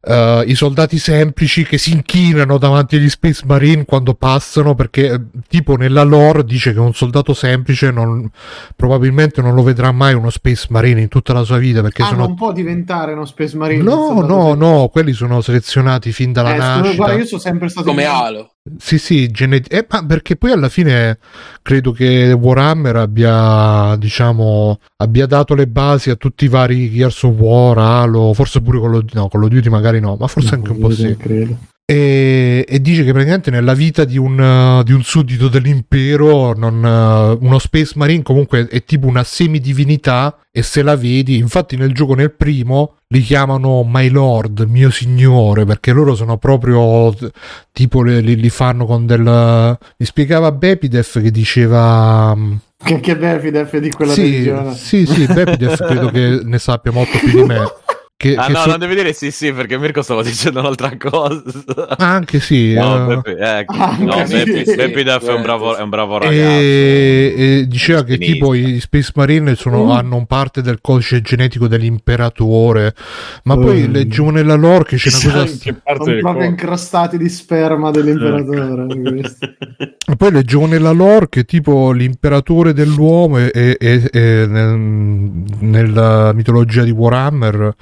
eh, 0.01 0.43
i 0.45 0.55
soldati 0.55 0.97
semplici 0.99 1.63
che 1.63 1.77
si 1.77 1.91
inchinano 1.93 2.57
davanti 2.57 2.97
agli 2.97 3.07
Space 3.09 3.43
Marine 3.45 3.85
quando 3.85 4.13
passano 4.13 4.75
perché 4.75 5.09
eh, 5.11 5.21
tipo 5.47 5.75
nella 5.77 6.03
lore 6.03 6.43
dice 6.43 6.73
che 6.73 6.79
un 6.79 6.93
soldato 6.93 7.33
semplice 7.33 7.89
non, 7.91 8.29
probabilmente 8.75 9.41
non 9.41 9.53
lo 9.55 9.63
vedrà 9.63 9.91
mai 9.93 10.13
uno 10.13 10.29
Space 10.29 10.67
Marine 10.69 10.99
in 11.01 11.07
tutta 11.07 11.31
la 11.33 11.43
sua 11.43 11.57
vita 11.57 11.81
perché 11.81 12.03
Ah, 12.03 12.07
sono 12.07 12.25
non 12.27 12.35
può 12.35 12.51
diventare 12.51 13.13
uno 13.13 13.25
Space 13.25 13.55
Marine. 13.55 13.81
No, 13.83 13.95
no, 14.21 14.27
semplice. 14.47 14.55
no, 14.57 14.87
quelli 14.91 15.13
sono 15.13 15.39
selezionati 15.41 16.11
fin 16.11 16.31
dalla 16.33 16.53
Eh, 16.55 16.57
nascita. 16.57 16.95
guarda, 16.95 17.15
io 17.15 17.25
sono 17.25 17.39
sempre 17.41 17.69
stato 17.69 17.87
Come 17.87 18.03
in- 18.03 18.09
Halo. 18.09 18.51
Sì, 18.77 18.97
sì, 18.97 19.29
genet- 19.29 19.71
eh, 19.73 19.85
ma 19.89 20.05
perché 20.05 20.35
poi 20.35 20.51
alla 20.51 20.69
fine 20.69 21.17
credo 21.61 21.91
che 21.91 22.31
Warhammer 22.31 22.95
abbia, 22.95 23.95
diciamo, 23.97 24.79
abbia 24.97 25.25
dato 25.25 25.55
le 25.55 25.67
basi 25.67 26.09
a 26.09 26.15
tutti 26.15 26.45
i 26.45 26.49
vari 26.49 26.91
Gears 26.91 27.23
of 27.23 27.35
War, 27.37 27.77
Halo, 27.77 28.33
forse 28.33 28.61
pure 28.61 28.79
con 28.79 28.91
lo, 28.91 29.03
no, 29.13 29.27
con 29.27 29.39
lo 29.39 29.47
Duty 29.47 29.69
magari 29.69 29.99
no, 29.99 30.15
ma 30.19 30.27
forse 30.27 30.55
anche 30.55 30.71
un 30.71 30.79
po' 30.79 30.91
sì. 30.91 31.15
credo. 31.17 31.57
E, 31.89 32.65
e 32.67 32.81
dice 32.81 33.05
che 33.05 33.11
praticamente 33.11 33.49
nella 33.49 33.73
vita 33.73 34.03
di 34.03 34.17
un, 34.17 34.37
uh, 34.37 34.83
di 34.83 34.91
un 34.91 35.03
suddito 35.03 35.47
dell'impero 35.47 36.53
non, 36.53 36.83
uh, 36.83 37.37
uno 37.45 37.59
Space 37.59 37.93
Marine 37.95 38.23
comunque 38.23 38.67
è 38.67 38.83
tipo 38.83 39.07
una 39.07 39.23
semidivinità 39.23 40.37
e 40.51 40.63
se 40.63 40.81
la 40.81 40.97
vedi, 40.97 41.37
infatti 41.37 41.77
nel 41.77 41.93
gioco 41.93 42.13
nel 42.13 42.33
primo 42.33 42.97
li 43.07 43.21
chiamano 43.21 43.83
My 43.87 44.09
Lord, 44.09 44.65
mio 44.67 44.89
signore, 44.89 45.63
perché 45.63 45.93
loro 45.93 46.13
sono 46.13 46.37
proprio 46.37 47.15
tipo 47.71 48.01
li, 48.03 48.21
li- 48.35 48.49
fanno 48.49 48.85
con 48.85 49.05
del... 49.05 49.21
mi 49.21 50.05
spiegava 50.05 50.51
Bepidef 50.51 51.21
che 51.21 51.31
diceva... 51.31 52.35
mm, 52.35 52.53
Che, 52.83 52.99
che 52.99 53.15
Befidef 53.15 53.77
di 53.77 53.91
quella 53.91 54.11
sì, 54.11 54.21
religione. 54.23 54.73
sì, 54.75 55.05
sì, 55.05 55.25
Bepidef 55.25 55.85
credo 55.85 56.09
che 56.09 56.41
ne 56.43 56.59
sappia 56.59 56.91
molto 56.91 57.17
più 57.19 57.31
di 57.31 57.43
me. 57.47 57.59
Che, 58.19 58.33
Ah 58.35 58.47
che 58.47 58.51
no, 58.51 58.59
so- 58.61 58.69
non 58.71 58.79
devi 58.79 58.95
dire 58.95 59.13
sì 59.13 59.29
sì 59.29 59.53
perché 59.53 59.77
Mirko 59.77 60.01
stava 60.01 60.23
dicendo 60.25 60.59
un'altra 60.61 60.91
cosa. 60.97 61.43
Anche 61.99 62.39
sì. 62.39 62.73
No, 62.73 63.11
eh. 63.11 63.15
Beppi, 63.21 63.35
no, 64.03 64.11
anche 64.13 64.43
Beppi, 64.43 64.65
sì. 64.65 64.75
Beppi 64.75 65.03
Duff 65.03 65.27
è 65.27 65.33
un 65.33 65.43
bravo, 65.43 65.75
è 65.77 65.81
un 65.83 65.89
bravo 65.89 66.17
ragazzo. 66.17 66.35
E, 66.35 67.33
e 67.37 67.65
diceva 67.67 68.03
che 68.03 68.17
tipo 68.17 68.55
i 68.55 68.79
Space 68.79 69.11
Marine 69.13 69.53
sono- 69.53 69.85
Mm. 69.85 69.89
hanno 69.91 70.25
parte 70.25 70.63
del 70.63 70.79
codice 70.81 71.21
genetico 71.21 71.67
dell'imperatore, 71.67 72.95
ma 73.43 73.55
poi 73.55 73.87
Mm. 73.87 73.91
leggevo 73.93 74.31
nella 74.31 74.55
lore 74.55 74.85
che 74.85 74.95
c'è 74.97 75.09
una 75.27 75.43
cosa. 75.43 75.55
parte 75.83 76.03
Sono 76.03 76.17
proprio 76.19 76.45
incrostati 76.49 77.17
di 77.19 77.29
sperma 77.29 77.91
dell'imperatore. 77.91 79.21
E 80.09 80.15
poi 80.15 80.31
leggevo 80.31 80.65
nella 80.65 80.89
lore 80.91 81.29
che 81.29 81.43
tipo 81.43 81.91
l'imperatore 81.91 82.73
dell'uomo 82.73 83.37
è, 83.37 83.51
è- 83.51 83.77
è- 83.77 84.09
è 84.09 84.45
nel- 84.47 85.43
nella 85.59 86.33
mitologia 86.33 86.81
di 86.83 86.89
Warhammer 86.91 87.75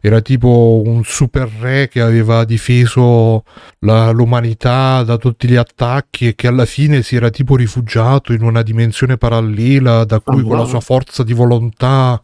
era 0.00 0.20
tipo 0.20 0.82
un 0.84 1.02
super 1.04 1.48
re 1.60 1.88
che 1.88 2.00
aveva 2.00 2.44
difeso 2.44 3.44
la- 3.80 4.10
l'umanità 4.10 5.02
da 5.02 5.16
tutti 5.16 5.48
gli 5.48 5.56
attacchi 5.56 6.28
e 6.28 6.34
che 6.34 6.46
alla 6.46 6.64
fine 6.64 7.02
si 7.02 7.16
era 7.16 7.30
tipo 7.30 7.56
rifugiato 7.56 8.32
in 8.32 8.42
una 8.42 8.62
dimensione 8.62 9.16
parallela 9.16 10.04
da 10.04 10.20
cui 10.20 10.40
Ah, 10.40 10.44
con 10.44 10.58
la 10.58 10.64
sua 10.64 10.80
forza 10.80 11.22
di 11.22 11.32
volontà 11.32 12.20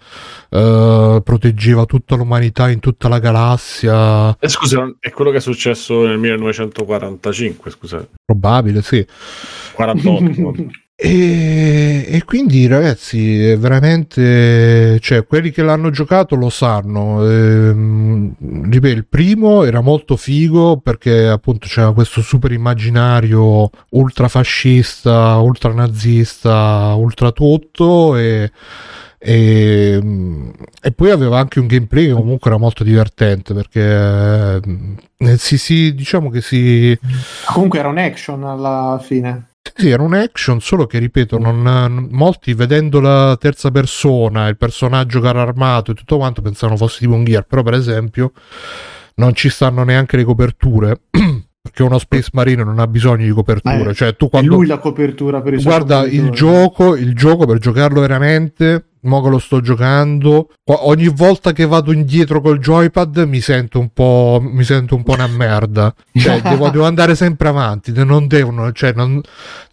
eh, 0.50 1.20
proteggeva 1.22 1.84
tutta 1.84 2.14
l'umanità 2.16 2.70
in 2.70 2.80
tutta 2.80 3.08
la 3.08 3.18
galassia. 3.18 4.36
Eh, 4.38 4.48
scusa, 4.48 4.94
è 5.00 5.10
quello 5.10 5.30
che 5.30 5.38
è 5.38 5.40
successo 5.40 6.06
nel 6.06 6.18
1945, 6.18 7.70
scusate. 7.70 8.08
Probabile, 8.24 8.82
sì. 8.82 9.06
48. 9.74 10.54
E, 10.98 12.06
e 12.08 12.24
quindi 12.24 12.66
ragazzi, 12.66 13.54
veramente, 13.56 14.98
cioè, 15.00 15.26
quelli 15.26 15.50
che 15.50 15.62
l'hanno 15.62 15.90
giocato 15.90 16.36
lo 16.36 16.48
sanno. 16.48 17.22
Ehm, 17.28 18.34
ripeto, 18.70 18.96
il 18.96 19.06
primo 19.06 19.64
era 19.64 19.82
molto 19.82 20.16
figo 20.16 20.78
perché 20.78 21.26
appunto 21.28 21.66
c'era 21.68 21.92
questo 21.92 22.22
super 22.22 22.50
immaginario 22.50 23.68
ultra 23.90 24.28
fascista, 24.28 25.36
ultra 25.36 25.74
nazista, 25.74 26.94
ultra 26.94 27.30
tutto 27.30 28.16
e, 28.16 28.50
e, 29.18 30.00
e 30.80 30.92
poi 30.92 31.10
aveva 31.10 31.38
anche 31.38 31.60
un 31.60 31.66
gameplay 31.66 32.06
che 32.06 32.12
comunque 32.14 32.50
era 32.50 32.58
molto 32.58 32.82
divertente 32.84 33.52
perché 33.52 34.60
eh, 35.18 35.36
si, 35.36 35.58
si, 35.58 35.94
diciamo 35.94 36.30
che 36.30 36.40
si 36.40 36.98
Comunque 37.52 37.80
era 37.80 37.88
un 37.88 37.98
action 37.98 38.44
alla 38.44 38.98
fine. 39.02 39.48
Sì, 39.76 39.90
era 39.90 40.02
un 40.02 40.14
action, 40.14 40.60
solo 40.60 40.86
che 40.86 40.98
ripeto, 40.98 41.38
non, 41.38 42.08
molti 42.10 42.54
vedendo 42.54 42.98
la 42.98 43.36
terza 43.38 43.70
persona, 43.70 44.48
il 44.48 44.56
personaggio 44.56 45.20
caro 45.20 45.40
armato 45.40 45.90
e 45.90 45.94
tutto 45.94 46.16
quanto 46.16 46.40
pensavano 46.40 46.78
fosse 46.78 47.00
tipo 47.00 47.12
un 47.12 47.24
gear, 47.24 47.44
però 47.46 47.62
per 47.62 47.74
esempio 47.74 48.32
non 49.16 49.34
ci 49.34 49.50
stanno 49.50 49.84
neanche 49.84 50.16
le 50.16 50.24
coperture. 50.24 51.00
Perché 51.66 51.82
uno 51.82 51.98
Space 51.98 52.30
Marine 52.32 52.62
non 52.62 52.78
ha 52.78 52.86
bisogno 52.86 53.24
di 53.24 53.32
coperture. 53.32 53.90
Eh, 53.90 53.94
cioè, 53.94 54.14
tu 54.14 54.26
È 54.26 54.30
quando 54.30 54.54
lui 54.54 54.66
la 54.66 54.78
copertura 54.78 55.42
per 55.42 55.58
suoi 55.58 55.64
guarda 55.64 56.06
il 56.06 56.30
gioco, 56.30 56.94
il 56.94 57.12
gioco 57.12 57.44
per 57.44 57.58
giocarlo 57.58 58.00
veramente, 58.00 58.90
mo 59.06 59.22
che 59.22 59.28
lo 59.30 59.38
sto 59.38 59.60
giocando, 59.60 60.50
ogni 60.64 61.08
volta 61.08 61.52
che 61.52 61.66
vado 61.66 61.92
indietro 61.92 62.40
col 62.40 62.58
joypad 62.58 63.24
mi 63.26 63.40
sento 63.40 63.78
un 63.80 63.88
po', 63.92 64.40
mi 64.42 64.64
sento 64.64 64.94
un 64.94 65.02
po' 65.02 65.12
una 65.14 65.26
merda. 65.26 65.94
Cioè, 66.12 66.40
devo, 66.46 66.68
devo 66.70 66.84
andare 66.84 67.14
sempre 67.14 67.48
avanti, 67.48 67.92
non 67.94 68.26
devono, 68.26 68.72
cioè, 68.72 68.92
non- 68.94 69.20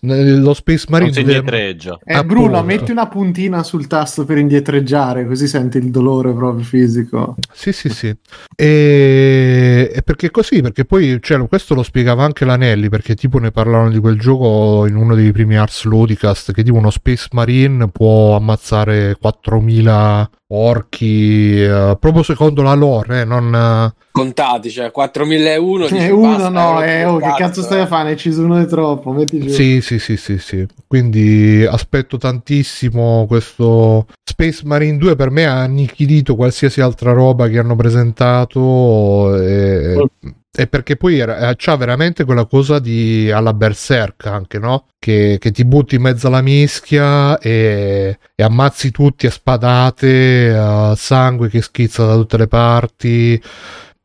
lo 0.06 0.54
Space 0.54 0.86
Marine 0.90 1.12
Non 1.12 1.18
si 1.20 1.24
deve- 1.24 1.38
indietreggia. 1.40 1.98
Eh, 2.04 2.24
Bruno, 2.26 2.58
Appunto. 2.58 2.64
metti 2.76 2.92
una 2.92 3.08
puntina 3.08 3.64
sul 3.64 3.88
tasto 3.88 4.26
per 4.26 4.38
indietreggiare, 4.38 5.26
così 5.26 5.48
senti 5.48 5.78
il 5.78 5.92
dolore 5.92 6.34
proprio 6.34 6.64
fisico. 6.64 7.36
Sì, 7.54 7.72
sì, 7.72 7.90
sì. 7.90 8.14
E, 8.56 9.92
e 9.94 10.02
perché 10.02 10.30
così? 10.32 10.62
Perché 10.62 10.86
poi 10.86 11.20
cioè, 11.22 11.46
questo 11.48 11.74
lo 11.74 11.84
spiegava 11.84 12.24
anche 12.24 12.46
l'Anelli, 12.46 12.90
perché 12.90 13.16
tipo 13.16 13.40
ne 13.40 13.52
parlavano 13.52 13.90
di 13.92 14.00
quel 14.00 14.20
gioco 14.20 14.86
in 14.88 14.96
uno 14.96 15.16
dei 15.16 15.32
primi 15.32 15.56
Ars 15.58 15.84
Ludicast, 15.86 16.52
che 16.52 16.64
tipo 16.64 16.76
uno 16.78 16.90
Space 16.90 17.28
Marine 17.32 17.88
può 17.90 18.36
ammazzare 18.36 19.16
4000 19.32 20.30
orchi, 20.48 21.62
eh, 21.64 21.98
proprio 22.00 22.24
secondo 22.24 22.62
la 22.62 22.74
lore, 22.74 23.22
eh, 23.22 23.26
non... 23.26 23.56
eh, 23.56 24.02
Contati, 24.12 24.70
cioè 24.70 24.92
4001. 24.92 25.88
dici, 25.88 25.96
Eh, 25.96 26.10
uno 26.12 26.32
basta, 26.34 26.50
no, 26.50 26.84
eh, 26.84 27.06
oh, 27.06 27.18
che 27.18 27.34
cazzo 27.38 27.62
stai 27.64 27.80
a 27.80 27.88
fare? 27.88 28.04
Ne 28.04 28.10
hai 28.10 28.16
ucciso 28.16 28.44
uno 28.44 28.60
di 28.60 28.68
troppo, 28.68 29.12
metti 29.12 29.40
giù. 29.40 29.50
Sì, 29.50 29.82
sì, 29.82 29.98
sì, 29.98 30.18
sì, 30.18 30.38
sì. 30.38 30.66
Quindi 30.86 31.66
aspetto 31.68 32.18
tantissimo 32.18 33.26
questo 33.28 34.06
Space 34.24 34.62
Marine 34.66 34.98
2 34.98 35.16
per 35.16 35.32
me 35.32 35.46
ha 35.46 35.62
annichilito 35.62 36.36
qualsiasi 36.36 36.82
altra 36.82 37.12
roba 37.14 37.48
che 37.48 37.58
hanno 37.58 37.76
presentato 37.76 39.36
e, 39.42 40.08
e 40.56 40.68
perché 40.68 40.98
poi 40.98 41.20
eh, 41.20 41.54
c'ha 41.58 41.76
veramente 41.76 42.26
quella 42.26 42.46
cosa 42.46 42.78
di 42.78 43.32
alla 43.32 43.54
Berserk 43.54 44.28
anche, 44.28 44.60
no? 44.60 44.86
Che, 45.00 45.38
che 45.40 45.52
ti 45.52 45.66
butti 45.66 45.96
in 45.96 46.02
mezzo 46.04 46.28
alla 46.28 46.42
mischia 46.42 47.40
e, 47.40 48.20
e 48.36 48.44
ammazzi 48.44 48.92
tutti 48.92 49.26
a 49.26 49.32
spadate, 49.32 50.54
a 50.56 50.96
sangue 50.96 51.50
che 51.50 51.62
schizza 51.64 52.06
da 52.06 52.14
tutte 52.14 52.38
le 52.38 52.48
parti. 52.48 53.42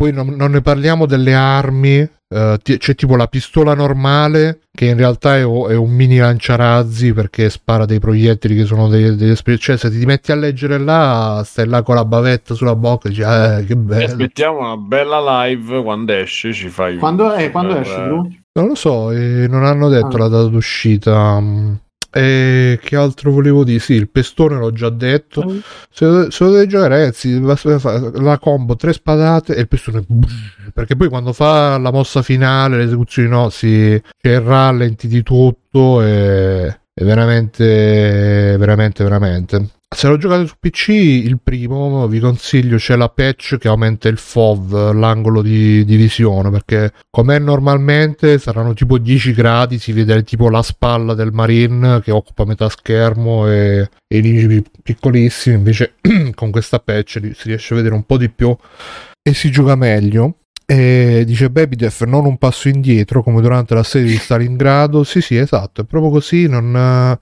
Poi 0.01 0.13
non, 0.13 0.29
non 0.29 0.53
ne 0.53 0.61
parliamo 0.61 1.07
delle 1.07 1.35
armi. 1.35 2.09
ti- 2.63 2.77
c'è 2.77 2.95
tipo 2.95 3.17
la 3.17 3.27
pistola 3.27 3.73
normale 3.73 4.61
che 4.71 4.85
in 4.85 4.99
realtà 4.99 5.37
è, 5.39 5.47
o- 5.47 5.67
è 5.69 5.75
un 5.75 5.91
mini 5.91 6.19
lanciarazzi 6.19 7.15
perché 7.15 7.49
spara 7.49 7.87
dei 7.87 7.99
proiettili 7.99 8.55
che 8.55 8.67
sono 8.67 8.87
dei, 8.87 9.17
degli 9.17 9.31
esper- 9.31 9.59
cioè 9.59 9.79
se 9.79 9.89
ti 9.91 10.05
metti 10.05 10.31
a 10.31 10.35
leggere 10.35 10.77
là 10.77 11.41
stai 11.43 11.67
là 11.67 11.83
con 11.83 11.95
la 11.95 12.05
bavetta 12.05 12.53
sulla 12.53 12.77
bocca 12.77 13.09
e 13.09 13.11
dici 13.13 13.23
eh, 13.23 13.65
che 13.67 13.73
E 13.73 13.77
bello 13.77 14.05
aspettiamo 14.05 14.59
una 14.59 14.77
bella 14.77 15.47
live 15.47 15.83
quando 15.83 16.13
esce. 16.13 16.53
Ci 16.53 16.69
fai 16.69 16.99
Quando, 16.99 17.35
eh, 17.35 17.51
quando 17.51 17.77
Eh, 17.77 17.81
esce, 17.81 18.03
Bru? 18.05 18.29
non 18.53 18.67
lo 18.69 18.75
so 18.75 19.11
eh, 19.11 19.47
non 19.49 19.65
hanno 19.65 19.89
detto 19.89 20.15
Ah. 20.17 20.19
la 20.19 20.29
data 20.29 20.49
d'uscita 20.49 21.41
mm. 21.41 21.73
E 22.11 22.79
che 22.83 22.97
altro 22.97 23.31
volevo 23.31 23.65
dire? 23.65 23.79
Sì 23.79 23.95
il 23.95 24.09
pestone 24.09 24.57
l'ho 24.57 24.73
già 24.73 24.89
detto. 24.89 25.61
Se, 25.91 26.31
se 26.31 26.45
lo 26.45 26.51
devi 26.53 26.69
giocare 26.69 26.97
ragazzi 26.97 27.41
la 27.41 28.39
combo 28.39 28.77
tre 28.77 28.93
spadate 28.93 29.55
e 29.55 29.61
il 29.61 29.69
pistone 29.69 30.05
perché 30.73 30.97
poi 30.97 31.09
quando 31.09 31.33
fa 31.33 31.79
la 31.79 31.91
mossa 31.91 32.23
finale 32.23 32.79
le 32.79 32.85
esecuzioni 32.85 33.29
no 33.29 33.49
si 33.51 34.01
c'è 34.21 34.41
rallenti 34.41 35.09
di 35.09 35.23
tutto 35.23 36.03
e 36.03 36.67
è 36.93 37.05
veramente 37.05 38.57
veramente 38.59 39.05
veramente 39.05 39.71
se 39.95 40.07
lo 40.07 40.19
giocate 40.19 40.47
su 40.47 40.55
PC 40.61 40.89
il 40.89 41.41
primo 41.43 42.07
vi 42.09 42.21
consiglio 42.21 42.77
c'è 42.77 42.95
la 42.95 43.09
patch 43.09 43.57
che 43.57 43.69
aumenta 43.69 44.09
il 44.09 44.19
FOV 44.19 44.93
l'angolo 44.93 45.41
di, 45.41 45.83
di 45.85 45.97
visione 45.97 46.51
perché 46.51 46.93
com'è 47.11 47.39
normalmente 47.39 48.39
saranno 48.39 48.75
tipo 48.75 48.99
10 48.99 49.33
gradi 49.33 49.79
si 49.79 49.93
vede 49.93 50.23
tipo 50.25 50.51
la 50.51 50.63
spalla 50.63 51.15
del 51.15 51.33
marine 51.33 52.03
che 52.03 52.11
occupa 52.11 52.45
metà 52.45 52.69
schermo 52.69 53.51
e, 53.51 53.89
e 54.07 54.19
i 54.19 54.21
nemici 54.21 54.47
pi- 54.47 54.71
piccolissimi 54.83 55.57
invece 55.57 55.95
con 56.35 56.51
questa 56.51 56.81
patch 56.81 57.21
si 57.35 57.49
riesce 57.49 57.73
a 57.73 57.77
vedere 57.79 57.95
un 57.95 58.05
po' 58.05 58.19
di 58.19 58.29
più 58.29 58.55
e 59.23 59.33
si 59.33 59.51
gioca 59.51 59.75
meglio 59.75 60.41
E 60.71 61.25
dice 61.25 61.49
Babydef 61.49 62.03
non 62.03 62.27
un 62.27 62.37
passo 62.37 62.69
indietro 62.69 63.23
come 63.23 63.41
durante 63.41 63.73
l'assedio 63.73 64.11
di 64.11 64.19
Stalingrado. 64.19 65.03
Sì, 65.03 65.23
sì, 65.23 65.37
esatto, 65.37 65.81
è 65.81 65.85
proprio 65.85 66.11
così. 66.11 66.47
Non, 66.47 67.19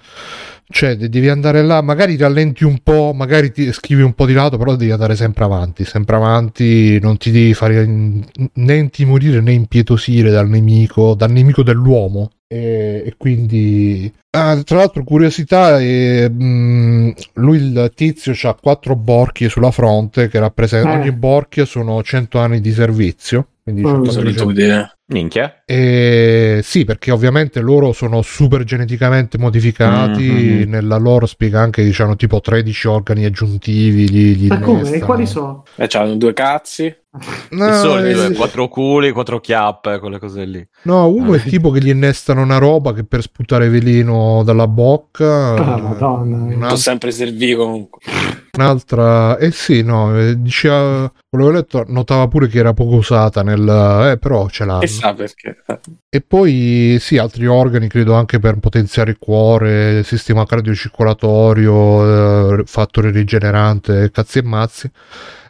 cioè, 0.69 0.97
de- 0.97 1.09
devi 1.09 1.29
andare 1.29 1.63
là, 1.63 1.81
magari 1.81 2.17
rallenti 2.17 2.65
un 2.65 2.79
po', 2.83 3.13
magari 3.15 3.53
ti 3.53 3.73
schivi 3.73 4.03
un 4.03 4.15
po' 4.15 4.27
di 4.27 4.33
lato, 4.33 4.59
però 4.59 4.75
devi 4.75 4.91
andare 4.91 5.15
sempre 5.15 5.45
avanti. 5.45 5.85
Sempre 5.85 6.17
avanti, 6.17 6.99
non 7.01 7.19
ti 7.19 7.31
devi 7.31 7.55
fare 7.55 7.87
né 7.87 8.75
intimorire 8.75 9.41
né 9.41 9.53
impietosire 9.53 10.31
dal 10.31 10.49
nemico, 10.49 11.15
dal 11.15 11.31
nemico 11.31 11.63
dell'uomo. 11.63 12.31
E, 12.49 13.03
e 13.07 13.15
quindi 13.17 14.13
Ah, 14.37 14.61
tra 14.65 14.77
l'altro, 14.79 15.03
curiosità, 15.03 15.81
eh, 15.81 16.29
mh, 16.29 17.13
lui 17.35 17.57
il 17.57 17.91
tizio 17.95 18.35
ha 18.49 18.55
quattro 18.55 18.95
borchie 18.95 19.49
sulla 19.49 19.71
fronte 19.71 20.29
che 20.29 20.39
rappresentano 20.39 20.97
Eh. 20.97 21.01
ogni 21.01 21.13
borchia 21.13 21.65
sono 21.65 22.03
100 22.03 22.39
anni 22.39 22.61
di 22.61 22.71
servizio. 22.73 23.49
Quindi 23.63 23.83
Oh, 23.83 23.99
400 23.99 24.21
Solitudine. 24.21 24.91
Minchia. 25.09 25.63
e 25.65 26.61
sì, 26.63 26.85
perché 26.85 27.11
ovviamente 27.13 27.61
loro 27.61 27.93
sono 27.93 28.23
super 28.23 28.63
geneticamente 28.65 29.39
modificati. 29.39 30.23
Mhm. 30.65 30.69
Nella 30.71 30.97
loro 30.99 31.27
spiega 31.27 31.61
anche 31.61 31.89
che 31.89 32.03
hanno 32.03 32.15
tipo 32.17 32.41
13 32.41 32.87
organi 32.89 33.25
aggiuntivi. 33.25 34.09
Gli, 34.11 34.37
gli 34.37 34.47
Ma 34.49 34.61
come? 34.61 34.89
E 34.91 35.01
quali 35.01 35.27
sono? 35.27 35.65
E 35.77 35.87
c'hanno 35.89 36.17
due 36.17 36.33
cazzi. 36.33 36.95
No, 37.51 37.69
I 37.69 37.75
soliti, 37.75 38.33
eh, 38.33 38.35
quattro 38.35 38.69
culi, 38.69 39.13
quattro 39.13 39.41
chiappe, 39.41 39.99
quelle 39.99 40.19
cose 40.19 40.45
lì. 40.45 40.67
no, 40.83 41.09
uno 41.09 41.35
è 41.35 41.43
tipo 41.43 41.71
che 41.71 41.81
gli 41.81 41.89
innestano 41.89 42.43
una 42.43 42.59
roba 42.59 42.93
che 42.93 43.05
per 43.05 43.23
sputare 43.23 43.69
veleno 43.69 44.43
dalla 44.45 44.69
bocca. 44.69 45.55
Ah, 45.55 45.77
madonna. 45.79 46.37
Un 46.37 46.51
Sono 46.51 46.63
altro- 46.63 46.77
sempre 46.77 47.11
servi 47.11 47.55
comunque. 47.55 48.01
Un'altra, 48.57 49.37
eh 49.37 49.51
sì, 49.51 49.83
no, 49.83 50.19
eh, 50.19 50.41
diceva, 50.41 51.13
quello 51.29 51.45
che 51.45 51.51
ho 51.51 51.55
letto 51.55 51.85
notava 51.89 52.27
pure 52.27 52.49
che 52.49 52.59
era 52.59 52.73
poco 52.73 52.95
usata 52.95 53.43
nel, 53.43 54.13
eh, 54.13 54.19
però 54.19 54.49
ce 54.49 54.65
l'hanno. 54.65 54.81
Chissà 54.81 55.13
perché. 55.13 55.63
Eh. 55.67 55.79
E 56.09 56.21
poi 56.23 56.97
sì, 56.99 57.19
altri 57.19 57.47
organi, 57.47 57.87
credo 57.89 58.15
anche 58.15 58.39
per 58.39 58.57
potenziare 58.59 59.11
il 59.11 59.19
cuore, 59.19 60.03
sistema 60.05 60.47
cardiocircolatorio, 60.47 62.61
eh, 62.61 62.65
fattore 62.65 63.11
rigenerante, 63.11 64.11
cazzi 64.11 64.39
e 64.39 64.43
mazzi. 64.43 64.91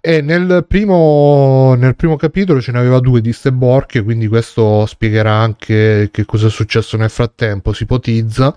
E 0.08 0.20
nel 0.20 0.64
primo, 0.68 1.74
nel 1.74 1.96
primo 1.96 2.14
capitolo 2.14 2.60
ce 2.60 2.70
ne 2.70 2.78
aveva 2.78 3.00
due 3.00 3.20
di 3.20 3.32
ste 3.32 3.50
borchie, 3.50 4.04
quindi 4.04 4.28
questo 4.28 4.86
spiegherà 4.86 5.32
anche 5.32 6.10
che 6.12 6.24
cosa 6.24 6.46
è 6.46 6.50
successo 6.50 6.96
nel 6.96 7.10
frattempo, 7.10 7.72
si 7.72 7.82
ipotizza. 7.82 8.54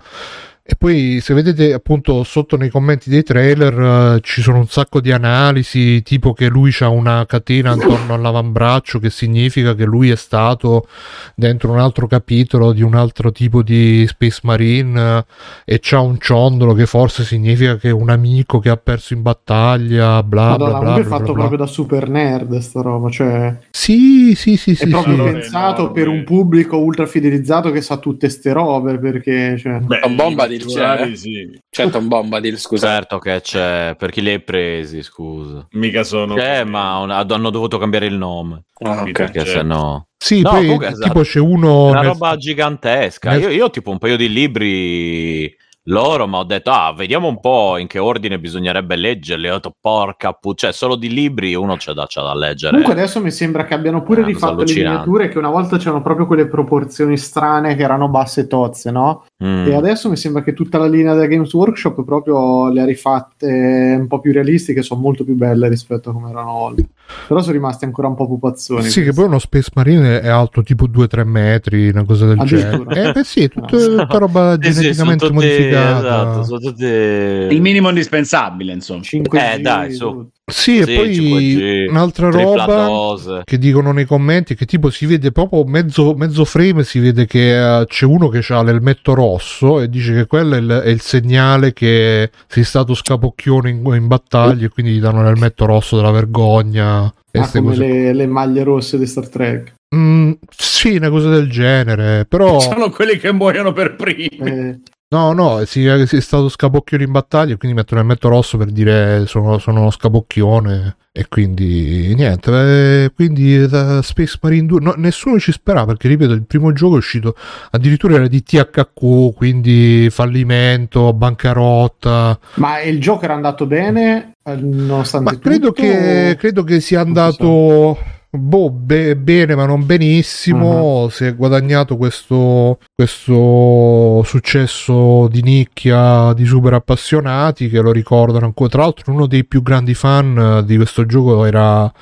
E 0.62 0.76
poi 0.76 1.18
se 1.20 1.34
vedete 1.34 1.72
appunto 1.72 2.22
sotto 2.22 2.56
nei 2.56 2.68
commenti 2.68 3.10
dei 3.10 3.22
trailer 3.24 4.16
eh, 4.16 4.20
ci 4.22 4.40
sono 4.40 4.58
un 4.58 4.68
sacco 4.68 5.00
di 5.00 5.10
analisi, 5.10 6.02
tipo 6.02 6.32
che 6.32 6.48
lui 6.48 6.72
ha 6.80 6.88
una 6.88 7.26
catena 7.26 7.72
intorno 7.72 8.14
all'avambraccio 8.14 9.00
che 9.00 9.10
significa 9.10 9.74
che 9.74 9.84
lui 9.84 10.10
è 10.10 10.16
stato 10.16 10.86
dentro 11.34 11.72
un 11.72 11.78
altro 11.80 12.06
capitolo 12.06 12.72
di 12.72 12.82
un 12.82 12.94
altro 12.94 13.32
tipo 13.32 13.62
di 13.62 14.04
Space 14.06 14.40
Marine 14.44 15.18
eh, 15.18 15.74
e 15.74 15.78
c'ha 15.80 15.98
un 16.00 16.18
ciondolo 16.20 16.72
che 16.74 16.86
forse 16.86 17.24
significa 17.24 17.76
che 17.76 17.88
è 17.88 17.92
un 17.92 18.10
amico 18.10 18.58
che 18.60 18.68
ha 18.68 18.76
perso 18.76 19.14
in 19.14 19.22
battaglia, 19.22 20.22
bla 20.22 20.50
Madonna, 20.50 20.56
bla 20.56 20.66
bla. 20.66 20.78
comunque 20.78 21.02
è 21.02 21.04
fatto 21.06 21.32
bla, 21.32 21.32
proprio 21.32 21.56
bla. 21.56 21.66
da 21.66 21.72
super 21.72 22.08
nerd 22.08 22.58
sta 22.58 22.80
roba, 22.80 23.08
cioè 23.10 23.58
Sì, 23.70 24.34
sì, 24.36 24.56
sì, 24.56 24.72
è 24.72 24.74
sì. 24.74 24.88
proprio 24.88 25.16
sì. 25.26 25.32
Pensato 25.32 25.90
per 25.90 26.06
un 26.06 26.22
pubblico 26.22 26.76
ultra 26.76 27.06
fidelizzato 27.06 27.72
che 27.72 27.80
sa 27.80 27.96
tutte 27.96 28.28
ste 28.28 28.52
robe 28.52 28.98
perché 28.98 29.56
cioè, 29.58 29.78
Beh, 29.80 30.00
Tom 30.00 30.14
Bombadil 30.58 30.66
c'è, 31.04 31.10
eh? 31.10 31.16
sì. 31.16 31.60
C'è 31.70 31.90
Tom 31.90 32.08
Bombadil, 32.08 32.58
scusa. 32.58 32.86
Certo 32.88 33.18
che 33.18 33.40
c'è, 33.40 33.94
per 33.98 34.10
chi 34.10 34.20
li 34.22 34.30
hai 34.30 34.40
presi, 34.40 35.02
scusa. 35.02 35.66
Mica 35.72 36.02
sono. 36.04 36.34
C'è, 36.34 36.64
ma 36.64 36.98
un- 36.98 37.10
hanno 37.10 37.50
dovuto 37.50 37.78
cambiare 37.78 38.06
il 38.06 38.14
nome, 38.16 38.64
Ah, 38.82 39.02
ok. 39.02 39.12
perché 39.12 39.38
certo. 39.44 39.50
se 39.50 39.62
no... 39.62 40.06
Sì, 40.22 40.42
No, 40.42 40.50
poi 40.50 40.62
comunque, 40.64 40.86
tipo 40.88 41.02
esatto. 41.02 41.20
c'è 41.22 41.38
uno 41.38 41.86
una 41.86 42.00
nel- 42.00 42.10
roba 42.10 42.36
gigantesca. 42.36 43.30
nel- 43.30 43.40
Io, 43.42 43.48
io 43.48 43.64
ho 43.66 43.70
tipo 43.70 43.90
un 43.90 43.98
paio 43.98 44.16
di 44.16 44.28
libri 44.30 45.56
loro, 45.84 46.26
ma 46.26 46.38
ho 46.38 46.44
detto, 46.44 46.70
ah, 46.70 46.92
vediamo 46.94 47.26
un 47.26 47.40
po' 47.40 47.78
in 47.78 47.86
che 47.86 47.98
ordine 47.98 48.38
bisognerebbe 48.38 48.96
leggerli. 48.96 49.48
Ho 49.48 49.54
detto, 49.54 49.74
porca 49.80 50.32
pu... 50.34 50.52
Cioè, 50.54 50.72
solo 50.72 50.94
di 50.94 51.08
libri 51.10 51.54
uno 51.54 51.76
c'è 51.76 51.92
da, 51.94 52.06
c'è 52.06 52.20
da 52.20 52.34
leggere. 52.34 52.72
Comunque 52.72 52.92
adesso 52.92 53.20
mi 53.20 53.30
sembra 53.30 53.64
che 53.64 53.74
abbiano 53.74 54.02
pure 54.02 54.20
cosa 54.22 54.28
rifatto 54.32 54.62
le 54.62 54.72
miniature 54.74 55.28
che 55.30 55.38
una 55.38 55.48
volta 55.48 55.78
c'erano 55.78 56.02
proprio 56.02 56.26
quelle 56.26 56.46
proporzioni 56.46 57.16
strane 57.16 57.74
che 57.74 57.82
erano 57.82 58.08
basse 58.08 58.42
e 58.42 58.46
tozze, 58.46 58.90
no? 58.90 59.24
Mm. 59.42 59.66
E 59.68 59.74
adesso 59.74 60.10
mi 60.10 60.16
sembra 60.16 60.42
che 60.42 60.52
tutta 60.52 60.76
la 60.76 60.86
linea 60.86 61.14
da 61.14 61.26
Games 61.26 61.52
Workshop 61.54 62.04
proprio 62.04 62.68
le 62.70 62.82
ha 62.82 62.84
rifatte 62.84 63.96
un 63.98 64.06
po' 64.06 64.20
più 64.20 64.32
realistiche, 64.32 64.82
sono 64.82 65.00
molto 65.00 65.24
più 65.24 65.34
belle 65.34 65.68
rispetto 65.68 66.10
a 66.10 66.12
come 66.12 66.28
erano 66.30 66.52
volta. 66.52 66.82
Però 67.26 67.40
sono 67.40 67.52
rimasti 67.54 67.86
ancora 67.86 68.08
un 68.08 68.16
po' 68.16 68.26
pupazzoni. 68.26 68.82
Sì, 68.90 69.02
che 69.02 69.12
poi 69.12 69.24
uno 69.24 69.38
Space 69.38 69.70
Marine 69.74 70.20
è 70.20 70.28
alto 70.28 70.62
tipo 70.62 70.86
2-3 70.86 71.24
metri, 71.24 71.88
una 71.88 72.04
cosa 72.04 72.26
del 72.26 72.38
genere. 72.44 73.08
Eh, 73.08 73.12
beh, 73.12 73.24
sì, 73.24 73.48
tutta, 73.48 73.76
No. 73.78 73.96
tutta 74.04 74.18
roba 74.18 74.56
Sì, 74.60 74.72
sì, 74.72 74.80
geneticamente 74.82 75.24
tutti- 75.26 75.34
modificata. 75.34 75.98
esatto, 75.98 76.44
sono 76.44 76.58
tutti... 76.60 76.84
Il 76.84 77.60
minimo 77.62 77.88
indispensabile, 77.88 78.72
insomma. 78.74 79.00
5G, 79.02 79.54
Eh, 79.54 79.60
dai, 79.60 79.92
su. 79.92 80.28
Tutto. 80.50 80.60
Sì, 80.60 80.78
e 80.78 80.84
Sì, 80.84 80.94
poi 80.94 81.16
5G, 81.16 81.88
un'altra 81.90 82.30
roba 82.30 82.64
dose. 82.66 83.42
che 83.44 83.58
dicono 83.58 83.92
nei 83.92 84.04
commenti 84.04 84.54
che 84.54 84.66
tipo 84.66 84.90
si 84.90 85.06
vede 85.06 85.32
proprio 85.32 85.64
mezzo, 85.64 86.14
mezzo 86.14 86.44
frame, 86.44 86.84
si 86.84 86.98
vede 86.98 87.26
che 87.26 87.80
eh, 87.80 87.86
c'è 87.86 88.04
uno 88.04 88.28
che 88.28 88.44
ha 88.52 88.62
l'elmetto 88.62 89.14
rosso 89.14 89.80
e 89.80 89.88
dice 89.88 90.12
che 90.14 90.26
quello 90.26 90.54
è 90.54 90.58
il, 90.58 90.68
è 90.84 90.88
il 90.88 91.00
segnale 91.00 91.72
che 91.72 92.30
sei 92.46 92.64
stato 92.64 92.94
scapocchione 92.94 93.70
in, 93.70 93.82
in 93.94 94.06
battaglia 94.06 94.66
e 94.66 94.68
quindi 94.68 94.92
gli 94.92 95.00
danno 95.00 95.22
l'elmetto 95.22 95.64
rosso 95.64 95.96
della 95.96 96.10
vergogna. 96.10 97.12
Ah, 97.32 97.48
come 97.48 97.76
le, 97.76 98.12
le 98.12 98.26
maglie 98.26 98.64
rosse 98.64 98.98
di 98.98 99.06
Star 99.06 99.28
Trek. 99.28 99.74
Mm, 99.94 100.32
sì, 100.50 100.96
una 100.96 101.10
cosa 101.10 101.30
del 101.30 101.48
genere, 101.50 102.24
però... 102.28 102.58
Sono 102.60 102.90
quelli 102.90 103.18
che 103.18 103.32
muoiono 103.32 103.72
per 103.72 103.96
primi. 103.96 104.26
Eh, 104.28 104.78
No, 105.12 105.32
no, 105.32 105.64
si 105.64 105.84
è, 105.84 106.06
si 106.06 106.18
è 106.18 106.20
stato 106.20 106.48
scapocchione 106.48 107.02
in 107.02 107.10
battaglia, 107.10 107.56
quindi 107.56 107.76
mettono 107.76 108.00
il 108.00 108.06
metto 108.06 108.28
rosso 108.28 108.56
per 108.56 108.70
dire 108.70 109.26
sono, 109.26 109.58
sono 109.58 109.80
uno 109.80 109.90
scapocchione. 109.90 110.96
E 111.10 111.26
quindi 111.26 112.14
niente. 112.14 113.04
eh, 113.04 113.12
quindi 113.12 113.56
eh, 113.56 113.98
Space 114.02 114.38
Marine 114.40 114.66
2, 114.66 114.80
no, 114.80 114.94
nessuno 114.96 115.40
ci 115.40 115.50
sperava 115.50 115.86
perché, 115.86 116.06
ripeto, 116.06 116.32
il 116.32 116.46
primo 116.46 116.72
gioco 116.72 116.94
è 116.94 116.98
uscito 116.98 117.34
addirittura 117.72 118.14
era 118.14 118.28
di 118.28 118.40
THQ, 118.40 119.34
quindi 119.34 120.06
fallimento, 120.10 121.12
bancarotta. 121.12 122.38
ma 122.54 122.80
il 122.80 123.00
gioco 123.00 123.24
era 123.24 123.34
andato 123.34 123.66
bene, 123.66 124.34
eh, 124.44 124.54
nonostante 124.54 125.32
Ma 125.32 125.38
credo 125.40 125.72
tutto, 125.72 125.82
che, 125.82 126.36
credo 126.38 126.62
che 126.62 126.78
sia 126.78 127.00
andato 127.00 127.98
boh, 128.30 128.70
be- 128.70 129.16
bene, 129.16 129.54
ma 129.54 129.66
non 129.66 129.84
benissimo. 129.86 131.08
Si 131.10 131.24
è 131.24 131.34
guadagnato 131.34 131.96
questo, 131.96 132.78
questo 132.94 134.22
successo 134.24 135.28
di 135.28 135.42
nicchia 135.42 136.32
di 136.32 136.44
super 136.44 136.74
appassionati 136.74 137.68
che 137.68 137.80
lo 137.80 137.92
ricordano 137.92 138.46
ancora. 138.46 138.68
Tra 138.70 138.82
l'altro, 138.82 139.12
uno 139.12 139.26
dei 139.26 139.44
più 139.44 139.62
grandi 139.62 139.94
fan 139.94 140.62
di 140.64 140.76
questo 140.76 141.06
gioco 141.06 141.44
era 141.44 141.92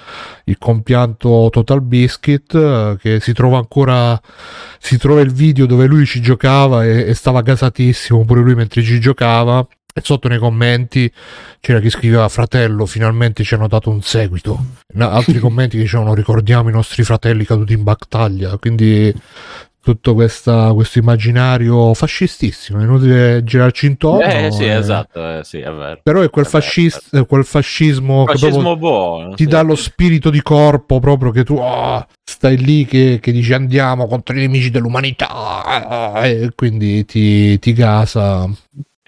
il 0.45 0.59
compianto 0.59 1.49
Total 1.51 1.81
Biscuit, 1.81 2.97
che 2.99 3.21
si 3.21 3.33
trova 3.33 3.59
ancora. 3.59 4.21
Si 4.79 4.99
trova 4.99 5.21
il 5.21 5.33
video 5.33 5.67
dove 5.67 5.87
lui 5.87 6.07
ci 6.07 6.21
giocava 6.21 6.85
e, 6.85 7.09
e 7.09 7.15
stava 7.15 7.43
gasatissimo 7.43 8.25
pure 8.25 8.41
lui 8.41 8.55
mentre 8.55 8.83
ci 8.83 9.01
giocava. 9.01 9.67
E 9.95 10.01
sotto 10.05 10.29
nei 10.29 10.39
commenti 10.39 11.11
c'era 11.61 11.81
chi 11.81 11.91
scriveva 11.91 12.29
fratello 12.29 12.85
finalmente 12.87 13.43
ci 13.43 13.55
hanno 13.55 13.67
dato 13.69 13.91
un 13.91 14.03
seguito 14.03 14.63
altri 14.99 15.39
commenti 15.41 15.77
che 15.77 15.83
dicevano 15.83 16.15
ricordiamo 16.15 16.69
i 16.69 16.73
nostri 16.73 17.03
fratelli 17.03 17.45
caduti 17.45 17.73
in 17.73 17.83
battaglia 17.83 18.59
quindi 18.59 19.13
tutto 19.81 20.13
questa- 20.13 20.73
questo 20.75 20.99
immaginario 20.99 21.95
fascistissimo 21.95 22.79
è 22.79 22.83
inutile 22.83 23.43
girarci 23.43 23.87
intorno 23.87 24.23
Eh 24.23 24.51
sì, 24.53 24.65
eh. 24.65 24.75
esatto, 24.77 25.39
eh, 25.39 25.41
sì, 25.43 25.59
è 25.61 25.73
vero. 25.73 25.99
però 26.03 26.21
è 26.21 26.29
quel, 26.29 26.45
È 26.45 26.49
vero, 26.51 26.61
fascist- 26.63 27.15
eh, 27.15 27.27
quel 27.27 27.45
fascismo, 27.45 28.27
Fascismo 28.27 28.77
buono. 28.77 29.35
ti 29.35 29.45
sì. 29.45 29.49
dà 29.49 29.63
lo 29.63 29.75
spirito 29.75 30.29
di 30.31 30.43
corpo 30.43 31.01
proprio 31.01 31.31
che 31.31 31.43
tu 31.45 31.57
ah, 31.57 32.07
stai 32.23 32.59
lì 32.59 32.85
che, 32.85 33.19
che 33.23 33.33
dici 33.33 33.53
andiamo 33.55 34.07
contro 34.07 34.37
i 34.37 34.41
nemici 34.41 34.71
dell'umanità 34.71 35.65
ah, 35.65 36.27
e 36.27 36.53
quindi 36.55 37.05
ti, 37.07 37.59
ti 37.59 37.73
gasa 37.73 38.47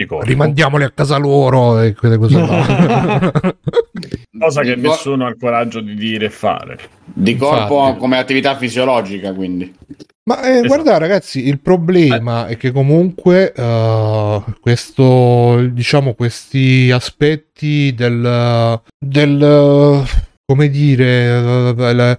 Dico, 0.01 0.23
rimandiamoli 0.23 0.85
a 0.85 0.91
casa 0.91 1.19
loro 1.19 1.79
e 1.79 1.93
quelle 1.93 2.17
cose 2.17 2.39
là. 2.39 3.31
cosa 4.41 4.63
che 4.63 4.75
nessuno 4.77 5.27
ha 5.27 5.29
il 5.29 5.37
coraggio 5.39 5.81
di 5.81 5.95
dire 5.95 6.27
e 6.27 6.31
fare. 6.31 6.79
Di 7.05 7.37
corpo 7.37 7.81
Infatti. 7.81 7.99
come 7.99 8.17
attività 8.17 8.57
fisiologica, 8.57 9.35
quindi. 9.35 9.75
Ma 10.23 10.43
eh, 10.43 10.53
Esatto. 10.53 10.67
guarda 10.69 10.97
ragazzi, 10.97 11.47
il 11.47 11.61
problema 11.61 12.47
è 12.47 12.57
che 12.57 12.73
comunque 12.73 13.53
eh, 13.53 14.43
questo, 14.59 15.69
diciamo, 15.71 16.15
questi 16.15 16.91
aspetti 16.91 17.93
del, 17.95 18.81
del 18.99 20.05
come 20.51 20.69
dire, 20.69 21.41
la, 21.77 22.19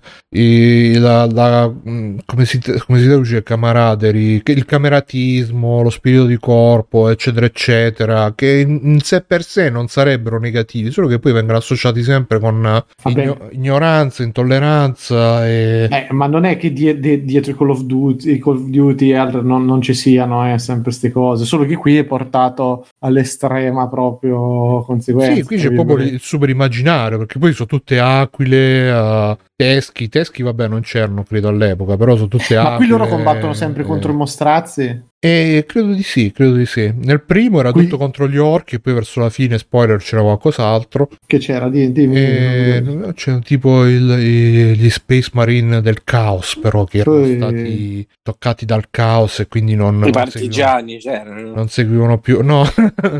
la, 0.98 1.26
la, 1.26 1.70
mm, 1.70 2.20
come, 2.26 2.46
si, 2.46 2.62
come 2.86 3.00
si 3.00 3.06
traduce 3.06 3.44
camaraderie, 3.44 4.42
il 4.46 4.64
cameratismo, 4.64 5.82
lo 5.82 5.90
spirito 5.90 6.26
di 6.26 6.38
corpo, 6.38 7.10
eccetera, 7.10 7.46
eccetera, 7.46 8.32
che 8.34 8.66
in, 8.66 9.02
sé 9.02 9.20
per 9.20 9.44
sé 9.44 9.70
non 9.70 9.90
sarebbero 9.90 10.40
negativi, 10.40 10.92
solo 10.92 11.08
che 11.08 11.20
poi 11.20 11.34
vengono 11.34 11.58
associati 11.58 12.04
sempre 12.04 12.40
con 12.40 12.82
igno, 13.04 13.50
ignoranza, 13.52 14.24
intolleranza. 14.24 15.46
E... 15.46 15.90
Eh, 15.92 16.08
ma 16.12 16.28
non 16.28 16.46
è 16.46 16.56
che 16.56 16.72
die, 16.72 17.02
die, 17.02 17.26
dietro 17.26 17.52
i 17.52 17.58
Call 17.58 17.72
of 17.72 17.82
Duty, 17.82 18.38
Call 18.38 18.56
of 18.56 18.64
Duty 18.68 19.10
e 19.10 19.16
altro 19.16 19.42
non, 19.42 19.66
non 19.66 19.82
ci 19.82 19.94
siano 19.94 20.50
eh, 20.50 20.58
sempre 20.58 20.84
queste 20.84 21.12
cose, 21.12 21.44
solo 21.44 21.66
che 21.66 21.76
qui 21.76 21.98
è 21.98 22.06
portato 22.06 22.88
all'estrema 23.00 23.90
proprio 23.90 24.84
conseguenza. 24.86 25.36
Sì, 25.36 25.44
qui 25.44 25.58
c'è 25.58 25.74
proprio 25.74 25.98
il 25.98 26.22
super 26.22 26.48
immaginario, 26.48 27.18
perché 27.18 27.38
poi 27.38 27.52
sono 27.52 27.68
tutte 27.68 28.00
aquile, 28.22 28.92
uh, 28.94 29.38
teschi, 29.62 30.10
teschi 30.10 30.42
vabbè 30.42 30.68
non 30.68 30.82
c'erano 30.82 31.24
credo 31.24 31.50
all'epoca, 31.50 31.96
però 31.96 32.16
sono 32.16 32.28
tutte 32.28 32.56
aquile. 32.56 32.70
Ma 32.70 32.76
qui 32.78 32.88
loro 32.88 33.08
combattono 33.08 33.54
sempre 33.54 33.84
eh, 33.84 33.86
contro 33.86 34.12
i 34.12 34.16
mostrazzi? 34.16 35.10
E 35.24 35.66
credo 35.68 35.94
di 35.94 36.02
sì, 36.02 36.32
credo 36.32 36.56
di 36.56 36.66
sì. 36.66 36.92
Nel 36.96 37.22
primo 37.22 37.60
era 37.60 37.72
Qui... 37.72 37.84
tutto 37.84 37.98
contro 37.98 38.28
gli 38.28 38.38
orchi, 38.38 38.74
e 38.74 38.80
poi 38.80 38.94
verso 38.94 39.20
la 39.20 39.30
fine, 39.30 39.60
spoiler, 39.60 40.00
c'era 40.00 40.24
qualcos'altro. 40.24 41.10
Che 41.28 41.38
c'era? 41.38 41.70
Di, 41.70 41.92
di, 41.92 42.10
e... 42.12 43.12
C'era 43.14 43.38
tipo 43.38 43.86
il, 43.86 44.10
i, 44.20 44.76
gli 44.76 44.90
Space 44.90 45.30
Marine 45.34 45.80
del 45.82 46.04
caos, 46.04 46.58
però, 46.58 46.86
che 46.86 47.00
erano 47.00 47.20
poi... 47.20 47.36
stati 47.36 48.08
toccati 48.24 48.66
dal 48.66 48.86
caos 48.90 49.42
e 49.42 49.48
quindi 49.48 49.76
non. 49.76 50.04
I 50.08 50.10
partigiani 50.10 51.00
seguivano, 51.00 51.36
c'erano. 51.36 51.54
Non 51.54 51.68
seguivano 51.68 52.18
più. 52.18 52.42
No, 52.42 52.68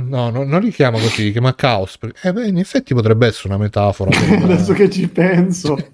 no, 0.02 0.32
no, 0.32 0.44
non 0.44 0.60
li 0.60 0.72
chiama 0.72 0.98
così, 0.98 1.26
li 1.26 1.32
chiama 1.32 1.54
caos. 1.54 2.00
Perché, 2.00 2.30
eh, 2.30 2.34
beh, 2.34 2.48
in 2.48 2.58
effetti 2.58 2.96
potrebbe 2.96 3.28
essere 3.28 3.50
una 3.50 3.60
metafora. 3.60 4.10
Adesso 4.42 4.74
che 4.74 4.90
ci 4.90 5.08
penso. 5.08 5.78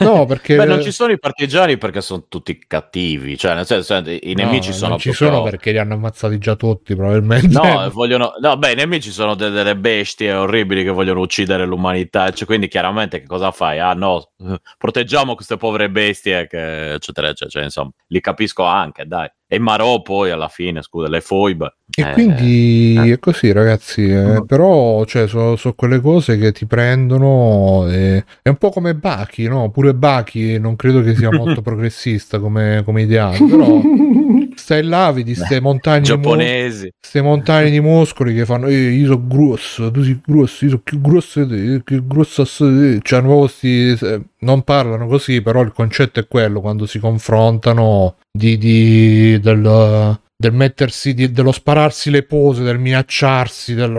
no, 0.00 0.24
perché. 0.26 0.56
Beh, 0.56 0.64
non 0.64 0.82
ci 0.82 0.92
sono 0.92 1.12
i 1.12 1.18
partigiani 1.18 1.78
perché 1.78 2.00
sono 2.00 2.26
tutti 2.28 2.58
cattivi. 2.66 3.36
Cioè, 3.36 3.54
nel 3.54 3.66
senso, 3.66 3.94
i 3.96 4.34
nemici 4.34 4.70
no, 4.70 4.74
sono 4.74 4.88
non 4.90 4.98
ci 4.98 5.10
proprio... 5.10 5.28
sono 5.28 5.42
perché 5.42 5.72
li 5.72 5.78
hanno 5.78 5.94
ammazzati 5.94 6.38
già 6.38 6.56
tutti, 6.56 6.94
probabilmente. 6.94 7.48
No, 7.48 7.90
vogliono... 7.92 8.34
no 8.40 8.56
beh, 8.56 8.72
i 8.72 8.74
nemici 8.74 9.10
sono 9.10 9.34
de- 9.34 9.50
delle 9.50 9.76
bestie 9.76 10.32
orribili 10.32 10.82
che 10.82 10.90
vogliono 10.90 11.20
uccidere 11.20 11.64
l'umanità. 11.66 12.30
Cioè, 12.30 12.46
quindi, 12.46 12.68
chiaramente, 12.68 13.20
che 13.20 13.26
cosa 13.26 13.50
fai? 13.50 13.78
Ah, 13.78 13.94
no, 13.94 14.30
proteggiamo 14.78 15.34
queste 15.34 15.56
povere 15.56 15.90
bestie, 15.90 16.46
che... 16.46 16.94
eccetera, 16.94 17.28
eccetera. 17.28 17.50
Cioè, 17.50 17.62
insomma, 17.64 17.90
li 18.08 18.20
capisco 18.20 18.64
anche, 18.64 19.04
dai. 19.06 19.28
E 19.48 19.60
Marò 19.60 20.02
poi 20.02 20.30
alla 20.30 20.48
fine, 20.48 20.82
scusa, 20.82 21.08
le 21.08 21.20
foibe. 21.20 21.76
E 21.94 22.02
eh, 22.02 22.12
quindi 22.12 22.94
eh. 22.96 23.12
è 23.12 23.18
così, 23.20 23.52
ragazzi. 23.52 24.08
Eh, 24.08 24.42
però, 24.44 25.04
cioè, 25.04 25.28
sono 25.28 25.54
so 25.54 25.72
quelle 25.74 26.00
cose 26.00 26.36
che 26.36 26.50
ti 26.50 26.66
prendono. 26.66 27.86
E... 27.88 28.24
È 28.42 28.48
un 28.48 28.56
po' 28.56 28.70
come 28.70 28.96
Baki, 28.96 29.46
no? 29.46 29.70
Pure 29.70 29.94
Baki 29.94 30.58
non 30.58 30.74
credo 30.74 31.00
che 31.00 31.14
sia 31.14 31.30
molto 31.30 31.62
progressista 31.62 32.40
come, 32.40 32.82
come 32.84 33.02
ideale, 33.02 33.38
però 33.38 33.80
stai 34.56 34.82
là, 34.82 35.10
vedi 35.12 35.34
queste 35.34 35.60
montagne 35.60 36.02
giapponesi, 36.02 36.92
queste 36.98 37.22
montagne 37.22 37.70
di 37.70 37.80
muscoli 37.80 38.34
che 38.34 38.44
fanno 38.44 38.66
eh, 38.66 38.90
io 38.90 39.06
sono 39.06 39.26
grosso, 39.26 39.90
tu 39.90 40.02
sei 40.02 40.20
grosso, 40.24 40.64
io 40.64 40.70
sono 40.70 40.82
più 40.82 41.00
grosso 41.00 41.44
di 41.44 41.74
te, 41.74 41.82
più 41.82 42.06
grosso 42.06 42.44
cioè 42.44 43.00
proprio 43.00 43.46
sti, 43.46 43.98
non 44.40 44.62
parlano 44.62 45.06
così, 45.06 45.40
però 45.42 45.62
il 45.62 45.72
concetto 45.72 46.20
è 46.20 46.26
quello 46.26 46.60
quando 46.60 46.86
si 46.86 46.98
confrontano 46.98 48.16
di, 48.30 48.58
di 48.58 49.40
del 49.40 50.18
del 50.38 50.52
mettersi 50.52 51.14
di, 51.14 51.32
dello 51.32 51.50
spararsi 51.50 52.10
le 52.10 52.22
pose 52.22 52.62
del 52.62 52.78
minacciarsi 52.78 53.72
del 53.72 53.96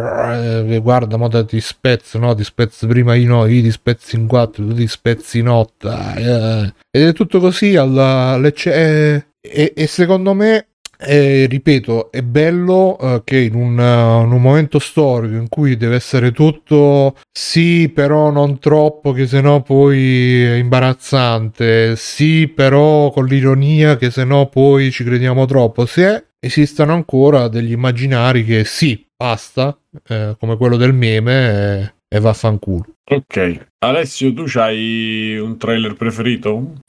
eh, 0.70 0.80
guarda 0.80 1.18
mo 1.18 1.28
ti 1.30 1.60
spezzo 1.60 2.20
no 2.20 2.36
ti 2.36 2.44
spezzo 2.44 2.86
prima 2.86 3.16
io 3.16 3.28
no 3.28 3.46
io 3.48 3.64
ti 3.64 3.72
spezzo 3.72 4.16
in 4.16 4.28
quattro 4.28 4.68
tu 4.68 4.76
ti 4.76 4.88
spezzi 4.88 5.40
in 5.40 5.50
otto 5.50 5.90
eh. 5.90 6.74
ed 6.92 7.08
è 7.08 7.14
tutto 7.14 7.40
così 7.40 7.76
alla, 7.76 8.34
alle, 8.34 8.54
eh, 8.54 9.26
e, 9.42 9.74
e 9.76 9.88
secondo 9.88 10.34
me 10.34 10.68
eh, 11.00 11.46
ripeto, 11.48 12.12
è 12.12 12.24
bello 12.24 12.98
eh, 13.00 13.22
che 13.24 13.38
in 13.38 13.54
un, 13.54 13.78
uh, 13.78 14.26
in 14.26 14.32
un, 14.32 14.42
momento 14.42 14.80
storico 14.80 15.36
in 15.36 15.48
cui 15.48 15.78
deve 15.78 15.96
essere 15.96 16.32
tutto 16.32 17.16
sì, 17.32 17.90
però 17.94 18.32
non 18.32 18.58
troppo, 18.58 19.12
che 19.12 19.28
sennò 19.28 19.62
poi 19.62 20.44
è 20.44 20.54
imbarazzante, 20.56 21.96
sì, 21.96 22.48
però 22.48 23.12
con 23.12 23.26
l'ironia, 23.26 23.96
che 23.96 24.10
sennò 24.10 24.50
poi 24.50 24.90
ci 24.90 25.04
crediamo 25.04 25.46
troppo. 25.46 25.86
Se 25.86 26.30
esistono 26.40 26.94
ancora 26.94 27.48
degli 27.48 27.72
immaginari 27.72 28.44
che 28.44 28.64
sì, 28.66 29.06
basta, 29.16 29.78
eh, 30.08 30.36
come 30.40 30.58
quello 30.58 30.78
del 30.78 30.94
meme, 30.94 31.94
e 32.08 32.20
vaffanculo. 32.20 32.86
Ok, 33.10 33.68
Alessio, 33.80 34.34
tu 34.34 34.46
hai 34.56 35.38
un 35.38 35.58
trailer 35.58 35.96
preferito? 35.96 36.80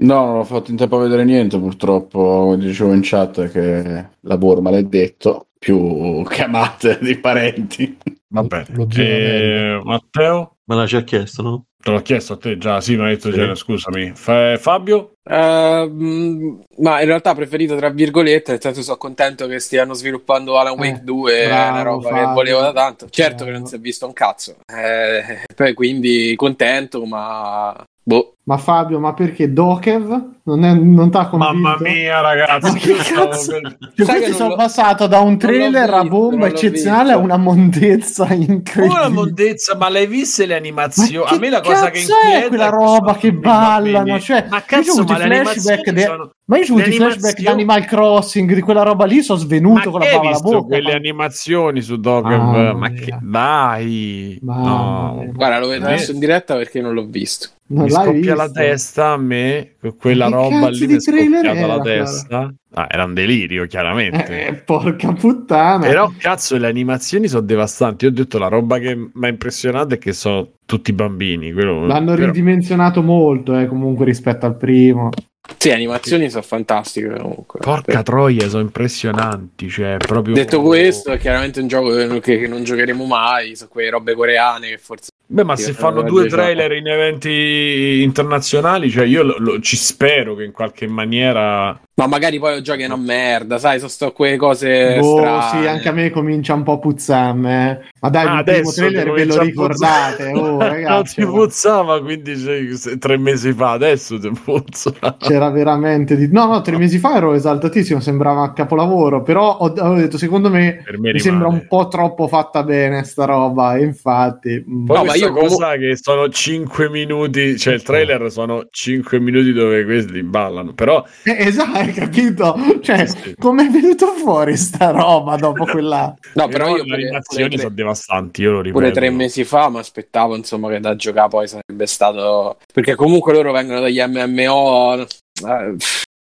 No, 0.00 0.26
non 0.26 0.36
ho 0.38 0.44
fatto 0.44 0.70
in 0.70 0.76
tempo 0.76 0.96
a 0.96 1.02
vedere 1.02 1.24
niente 1.24 1.58
purtroppo, 1.58 2.54
dicevo 2.56 2.92
in 2.92 3.00
chat 3.02 3.50
che 3.50 4.08
lavoro 4.20 4.60
maledetto, 4.60 5.48
più 5.58 6.22
chiamate 6.28 6.98
di 7.00 7.16
parenti. 7.18 7.98
Vabbè, 8.28 8.66
eh, 8.96 9.80
Matteo? 9.82 10.56
Me 10.64 10.76
l'ha 10.76 10.84
già 10.84 11.02
chiesto, 11.02 11.42
no? 11.42 11.64
Te 11.80 11.90
l'ho 11.90 12.02
chiesto 12.02 12.34
a 12.34 12.36
te 12.36 12.58
già, 12.58 12.80
sì, 12.80 12.96
mi 12.96 13.04
hai 13.04 13.14
detto 13.14 13.30
sì. 13.30 13.38
già, 13.38 13.54
scusami. 13.54 14.12
Fa- 14.14 14.56
Fabio? 14.58 15.14
Uh, 15.22 16.64
ma 16.78 17.00
in 17.00 17.06
realtà 17.06 17.34
preferito 17.34 17.76
tra 17.76 17.88
virgolette, 17.90 18.52
nel 18.52 18.60
senso 18.60 18.82
sono 18.82 18.96
contento 18.98 19.46
che 19.46 19.58
stiano 19.58 19.94
sviluppando 19.94 20.58
Alan 20.58 20.78
Wake 20.78 21.00
eh, 21.00 21.04
2, 21.04 21.46
bravo, 21.46 21.72
una 21.72 21.82
roba 21.82 22.08
Fabio. 22.08 22.26
che 22.26 22.32
volevo 22.34 22.60
da 22.60 22.72
tanto. 22.72 23.08
Certo 23.08 23.36
bravo. 23.36 23.50
che 23.50 23.58
non 23.58 23.66
si 23.66 23.74
è 23.74 23.78
visto 23.78 24.06
un 24.06 24.12
cazzo, 24.12 24.56
eh, 24.66 25.44
poi 25.54 25.74
quindi 25.74 26.34
contento, 26.36 27.04
ma 27.04 27.74
boh, 28.08 28.36
ma 28.44 28.56
Fabio, 28.56 28.98
ma 28.98 29.12
perché 29.12 29.52
Dokev 29.52 30.36
non, 30.44 30.64
è, 30.64 30.72
non 30.72 31.10
t'ha 31.10 31.26
convinto? 31.26 31.52
Mamma 31.52 31.76
mia, 31.78 32.22
ragazzi, 32.22 32.72
ma 32.72 32.78
che 32.78 32.94
cazzo? 32.94 33.60
Cioè, 33.60 34.06
questi 34.06 34.32
sono 34.32 34.48
lo... 34.48 34.56
passato 34.56 35.06
da 35.06 35.20
un 35.20 35.36
trailer 35.36 35.92
a 35.92 36.04
bomba 36.04 36.46
eccezionale 36.46 37.12
a 37.12 37.18
una 37.18 37.36
mondezza 37.36 38.32
incredibile. 38.32 39.00
Una 39.00 39.10
mondezza, 39.10 39.76
ma 39.76 39.90
l'hai 39.90 40.06
viste 40.06 40.46
le 40.46 40.56
animazioni? 40.56 41.28
A 41.28 41.38
me 41.38 41.50
la 41.50 41.60
cosa 41.60 41.90
che 41.90 41.98
inquieta 41.98 42.46
è 42.46 42.48
quella 42.48 42.70
roba 42.70 43.14
che 43.16 43.34
ballano, 43.34 44.18
cioè, 44.18 44.46
ma 44.48 44.62
cazzo, 44.62 45.04
ma 45.04 45.26
le 45.26 45.42
flashback 45.42 45.90
de... 45.90 46.00
sono... 46.00 46.30
Ma 46.46 46.56
io 46.56 46.62
ho 46.62 46.76
avuto 46.76 46.88
i 46.88 46.92
flashback 46.92 47.38
di 47.40 47.46
Animal 47.46 47.84
Crossing, 47.84 48.54
di 48.54 48.62
quella 48.62 48.82
roba 48.84 49.04
lì, 49.04 49.22
sono 49.22 49.38
svenuto 49.38 49.90
ma 49.90 49.98
con 49.98 50.00
la 50.00 50.06
bava 50.06 50.28
alla 50.28 50.38
bocca. 50.38 50.66
quelle 50.66 50.92
ma... 50.92 50.96
animazioni 50.96 51.82
su 51.82 51.96
Dokev? 51.96 52.40
Ah, 52.40 52.72
ma 52.72 52.90
che... 52.90 53.18
Dai! 53.20 54.38
No. 54.40 55.26
Guarda, 55.34 55.58
lo 55.58 55.66
vedo 55.66 55.84
adesso 55.84 56.12
in 56.12 56.18
diretta 56.18 56.56
perché 56.56 56.80
non 56.80 56.94
l'ho 56.94 57.04
visto. 57.04 57.50
Non 57.70 57.84
mi 57.84 57.90
scoppia 57.90 58.12
visto? 58.12 58.34
la 58.34 58.50
testa 58.50 59.06
a 59.12 59.16
me, 59.18 59.74
quella 59.98 60.28
roba 60.28 60.68
lì 60.70 60.86
mi 60.86 61.00
scoppiata 61.00 61.66
la 61.66 61.80
testa. 61.80 62.54
Ah, 62.72 62.86
era 62.88 63.04
un 63.04 63.14
delirio, 63.14 63.66
chiaramente. 63.66 64.46
Eh, 64.46 64.54
porca 64.54 65.12
puttana. 65.12 65.86
Però, 65.86 66.10
cazzo, 66.16 66.56
le 66.56 66.66
animazioni 66.66 67.28
sono 67.28 67.42
devastanti. 67.42 68.04
Io 68.04 68.10
ho 68.10 68.14
detto 68.14 68.38
la 68.38 68.48
roba 68.48 68.78
che 68.78 68.94
mi 68.94 69.26
ha 69.26 69.28
impressionato 69.28 69.94
è 69.94 69.98
che 69.98 70.12
sono 70.12 70.48
tutti 70.68 70.92
bambini. 70.92 71.50
Quello... 71.54 71.86
L'hanno 71.86 72.12
però... 72.12 72.26
ridimensionato 72.26 73.02
molto, 73.02 73.58
eh, 73.58 73.66
comunque, 73.66 74.04
rispetto 74.04 74.44
al 74.44 74.54
primo. 74.56 75.08
Sì, 75.56 75.70
animazioni 75.70 76.24
sì. 76.24 76.30
sono 76.32 76.42
fantastiche 76.42 77.08
comunque. 77.08 77.60
Porca 77.60 78.02
troia, 78.02 78.46
sono 78.50 78.64
impressionanti. 78.64 79.70
Cioè, 79.70 79.96
proprio... 79.96 80.34
Detto 80.34 80.60
questo, 80.60 81.10
è 81.10 81.18
chiaramente 81.18 81.60
un 81.60 81.68
gioco 81.68 82.20
che, 82.20 82.46
non 82.46 82.64
giocheremo 82.64 83.06
mai. 83.06 83.56
Sono 83.56 83.70
quelle 83.70 83.88
robe 83.88 84.14
coreane 84.14 84.68
che 84.68 84.76
forse. 84.76 85.08
Beh, 85.26 85.44
ma 85.44 85.56
se 85.56 85.72
fanno 85.72 86.02
due 86.02 86.26
trailer 86.26 86.72
in 86.72 86.86
eventi 86.86 88.00
internazionali, 88.02 88.90
cioè 88.90 89.06
io 89.06 89.22
lo, 89.22 89.36
lo, 89.38 89.60
ci 89.60 89.76
spero 89.76 90.34
che 90.34 90.44
in 90.44 90.52
qualche 90.52 90.86
maniera 90.86 91.78
ma 91.98 92.06
magari 92.06 92.38
poi 92.38 92.54
lo 92.54 92.60
giochi 92.60 92.84
una 92.84 92.94
merda, 92.94 93.58
sai, 93.58 93.78
sono 93.78 93.90
sto 93.90 94.12
quelle 94.12 94.36
cose 94.36 94.98
boh, 95.00 95.18
strane. 95.18 95.50
sì, 95.50 95.66
anche 95.66 95.88
a 95.88 95.92
me 95.92 96.10
comincia 96.10 96.54
un 96.54 96.62
po' 96.62 96.74
a 96.74 96.78
puzzarmi. 96.78 97.50
Eh. 97.50 97.78
Ma 98.00 98.08
dai, 98.08 98.24
ah, 98.24 98.38
il 98.38 98.44
primo 98.44 98.70
trailer 98.70 99.10
ve 99.10 99.24
lo 99.24 99.40
ricordate? 99.40 100.30
Oh, 100.30 100.58
ragazzi, 100.62 101.20
non 101.20 101.30
ti 101.30 101.36
puzzava 101.36 102.00
15, 102.00 102.98
tre 102.98 103.18
mesi 103.18 103.52
fa, 103.52 103.72
adesso 103.72 104.16
ti 104.16 104.30
puzza. 104.30 104.92
C'era 105.18 105.50
veramente 105.50 106.14
di... 106.14 106.28
No, 106.30 106.46
no, 106.46 106.60
tre 106.60 106.78
mesi 106.78 106.98
fa 106.98 107.16
ero 107.16 107.34
esaltatissimo, 107.34 107.98
sembrava 107.98 108.52
capolavoro, 108.52 109.22
però 109.22 109.56
ho, 109.56 109.66
ho 109.66 109.94
detto, 109.94 110.18
secondo 110.18 110.50
me, 110.50 110.84
me 110.98 111.12
mi 111.12 111.18
sembra 111.18 111.48
un 111.48 111.66
po' 111.66 111.88
troppo 111.88 112.28
fatta 112.28 112.62
bene 112.62 113.02
sta 113.02 113.24
roba, 113.24 113.74
e 113.74 113.82
infatti... 113.82 114.64
Mm. 114.64 114.86
Poi 114.86 114.96
no, 114.96 115.04
ma 115.04 115.14
io 115.16 115.32
cosa 115.32 115.72
come... 115.72 115.78
che 115.78 115.96
sono 116.00 116.28
5 116.28 116.90
minuti, 116.90 117.58
cioè 117.58 117.74
il 117.74 117.82
trailer 117.82 118.30
sono 118.30 118.68
5 118.70 119.18
minuti 119.18 119.52
dove 119.52 119.84
questi 119.84 120.22
ballano, 120.22 120.74
però... 120.74 121.04
Eh, 121.24 121.36
esatto 121.48 121.86
hai 121.88 121.94
capito? 121.94 122.56
Cioè, 122.80 123.06
sì. 123.06 123.34
come 123.38 123.66
è 123.66 123.70
venuto 123.70 124.06
fuori 124.12 124.56
sta 124.56 124.90
roba 124.90 125.36
dopo 125.36 125.64
quella... 125.64 126.14
No, 126.34 126.48
però 126.48 126.76
io 126.76 126.84
le 126.84 126.94
animazioni 126.94 127.50
tre... 127.50 127.58
sono 127.58 127.74
devastanti, 127.74 128.42
io 128.42 128.52
lo 128.52 128.60
ripeto. 128.60 128.78
Pure 128.78 128.92
tre 128.92 129.10
mesi 129.10 129.44
fa 129.44 129.68
mi 129.68 129.78
aspettavo, 129.78 130.36
insomma, 130.36 130.70
che 130.70 130.80
da 130.80 130.96
giocare 130.96 131.28
poi 131.28 131.48
sarebbe 131.48 131.86
stato... 131.86 132.58
Perché 132.72 132.94
comunque 132.94 133.32
loro 133.32 133.52
vengono 133.52 133.80
dagli 133.80 134.00
MMO... 134.00 135.06
Eh, 135.46 135.76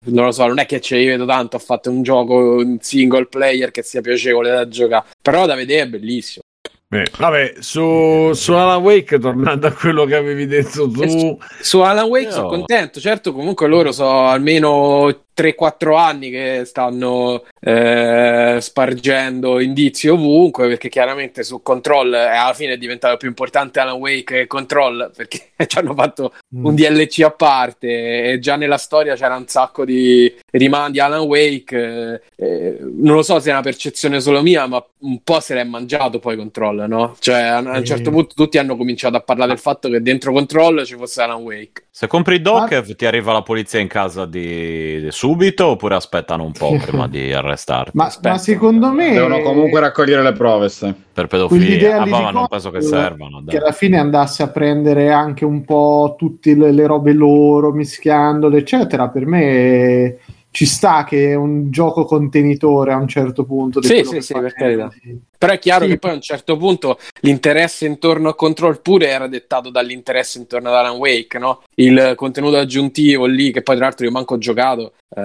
non 0.09 0.27
lo 0.27 0.33
so, 0.33 0.47
non 0.47 0.59
è 0.59 0.67
che 0.67 0.81
ci 0.81 0.95
vedo 0.95 1.27
tanto, 1.27 1.57
ho 1.57 1.61
fatto 1.61 1.91
un 1.91 2.03
gioco 2.03 2.61
in 2.61 2.79
single 2.81 3.27
player 3.27 3.71
che 3.71 3.83
sia 3.83 4.01
piacevole 4.01 4.51
da 4.51 4.69
giocare, 4.69 5.07
però 5.21 5.47
da 5.47 5.55
vedere 5.55 5.83
è 5.83 5.89
bellissimo. 5.89 6.43
Beh, 6.89 7.11
vabbè, 7.19 7.55
su, 7.59 8.31
su 8.33 8.53
Alan 8.53 8.81
Wake, 8.81 9.19
tornando 9.19 9.67
a 9.67 9.73
quello 9.73 10.05
che 10.05 10.15
avevi 10.15 10.47
detto 10.47 10.89
tu, 10.89 11.37
Su 11.61 11.81
Alan 11.81 12.07
Wake 12.07 12.27
Io- 12.27 12.31
sono 12.31 12.49
contento, 12.49 13.01
certo 13.01 13.33
comunque 13.33 13.67
loro 13.67 13.91
so 13.91 14.09
almeno 14.09 15.26
3-4 15.37 15.97
anni 15.97 16.31
che 16.31 16.63
stanno 16.65 17.45
eh, 17.61 18.59
spargendo 18.61 19.61
indizi 19.61 20.09
ovunque 20.09 20.69
perché 20.69 20.89
chiaramente 20.89 21.43
su 21.43 21.63
Control 21.63 22.15
eh, 22.15 22.37
alla 22.37 22.55
fine 22.55 22.75
è 22.75 22.79
diventato 22.79 23.17
più 23.17 23.29
importante 23.29 23.81
Alan 23.81 23.99
Wake 23.99 24.25
che 24.25 24.47
Control 24.47 25.11
perché 25.15 25.51
ci 25.67 25.79
hanno 25.79 25.95
fatto 25.95 26.33
un 26.55 26.75
DLC 26.75 27.21
a 27.23 27.31
parte 27.31 28.33
e 28.33 28.39
già 28.39 28.57
nella 28.57 28.79
storia 28.79 29.15
c'era 29.15 29.37
un 29.37 29.47
sacco 29.47 29.85
di 29.85 30.35
rimandi 30.53 31.01
Alan 31.01 31.21
Wake 31.21 32.23
eh, 32.35 32.79
non 32.81 33.17
lo 33.17 33.23
so 33.23 33.39
se 33.41 33.51
è 33.51 33.53
una 33.53 33.63
percezione 33.63 34.21
solo 34.21 34.43
mia 34.43 34.67
ma 34.67 34.85
un 35.01 35.23
po' 35.23 35.41
se 35.41 35.55
l'è 35.55 35.65
mangiato 35.65 36.19
poi 36.19 36.37
Control 36.37 36.87
no? 36.89 37.17
cioè 37.19 37.41
a, 37.41 37.57
a 37.59 37.79
un 37.79 37.85
certo 37.85 38.11
punto 38.11 38.35
tutti 38.35 38.59
hanno 38.59 38.77
cominciato 38.77 39.17
a 39.17 39.21
parlare 39.21 39.51
del 39.51 39.59
fatto 39.59 39.89
che 39.89 40.01
dentro 40.01 40.33
Control 40.33 40.85
ci 40.85 40.95
fosse 40.97 41.23
Alan 41.23 41.43
Wake. 41.43 41.87
Se 41.91 42.07
compri 42.07 42.41
Dokev 42.41 42.95
ti 42.95 43.07
arriva 43.07 43.33
la 43.33 43.43
polizia 43.43 43.81
in 43.81 43.89
casa 43.89 44.27
di, 44.27 45.01
di 45.01 45.11
subito 45.27 45.67
oppure 45.67 45.97
aspettano 45.97 46.45
un 46.45 46.53
po' 46.53 46.77
prima 46.77 47.09
di 47.09 47.33
arrestarti? 47.35 47.91
Ma, 47.95 48.13
ma 48.23 48.39
secondo 48.39 48.93
me 48.93 49.13
Devono 49.13 49.41
comunque 49.41 49.81
raccogliere 49.81 50.23
le 50.23 50.33
prove, 50.33 50.69
sì. 50.69 50.95
per 51.13 51.27
pedofilia? 51.27 52.03
Ah, 52.03 52.07
ma 52.07 52.31
non 52.31 52.47
penso 52.47 52.71
che 52.71 52.81
servano. 52.81 53.41
dai. 53.41 53.55
che 53.55 53.61
alla 53.61 53.73
fine 53.73 53.99
andasse 53.99 54.45
a 54.45 54.49
prendere 54.49 55.11
anche 55.11 55.45
un 55.45 55.65
po' 55.65 56.15
tutte 56.17 56.55
le, 56.55 56.71
le 56.71 56.87
robe 56.87 57.13
loro, 57.13 57.73
mischiandole, 57.73 58.59
eccetera, 58.59 59.09
per 59.09 59.27
me 59.27 60.17
ci 60.57 60.65
sta 60.65 61.05
che 61.05 61.33
è 61.33 61.35
un 61.35 61.71
gioco 61.71 62.07
contenitore 62.07 62.91
a 62.91 62.97
un 62.97 63.07
certo 63.07 63.45
punto. 63.45 63.79
di 63.79 63.89
Sì, 63.89 63.93
quello 63.93 64.09
sì, 64.09 64.15
che 64.15 64.23
sì, 64.23 64.33
fa 64.33 64.41
per 64.41 64.55
carità. 64.55 64.91
Però 65.37 65.53
è 65.53 65.59
chiaro 65.59 65.85
Sì. 65.85 65.91
che 65.91 65.99
poi 65.99 66.13
a 66.13 66.15
un 66.15 66.21
certo 66.23 66.57
punto 66.57 66.99
l'interesse 67.21 67.85
intorno 67.85 68.31
a 68.31 68.35
Control 68.35 68.81
pure 68.81 69.09
era 69.09 69.27
dettato 69.27 69.69
dall'interesse 69.69 70.39
intorno 70.39 70.71
ad 70.71 70.77
Alan 70.77 70.97
Wake, 70.97 71.39
no? 71.39 71.61
Il 71.75 72.15
contenuto 72.17 72.57
aggiuntivo 72.57 73.27
lì, 73.27 73.53
che 73.53 73.61
poi 73.61 73.77
tra 73.77 73.85
l'altro 73.85 74.07
io 74.07 74.13
manco 74.13 74.33
ho 74.33 74.39
giocato, 74.39 74.95
eh, 75.15 75.21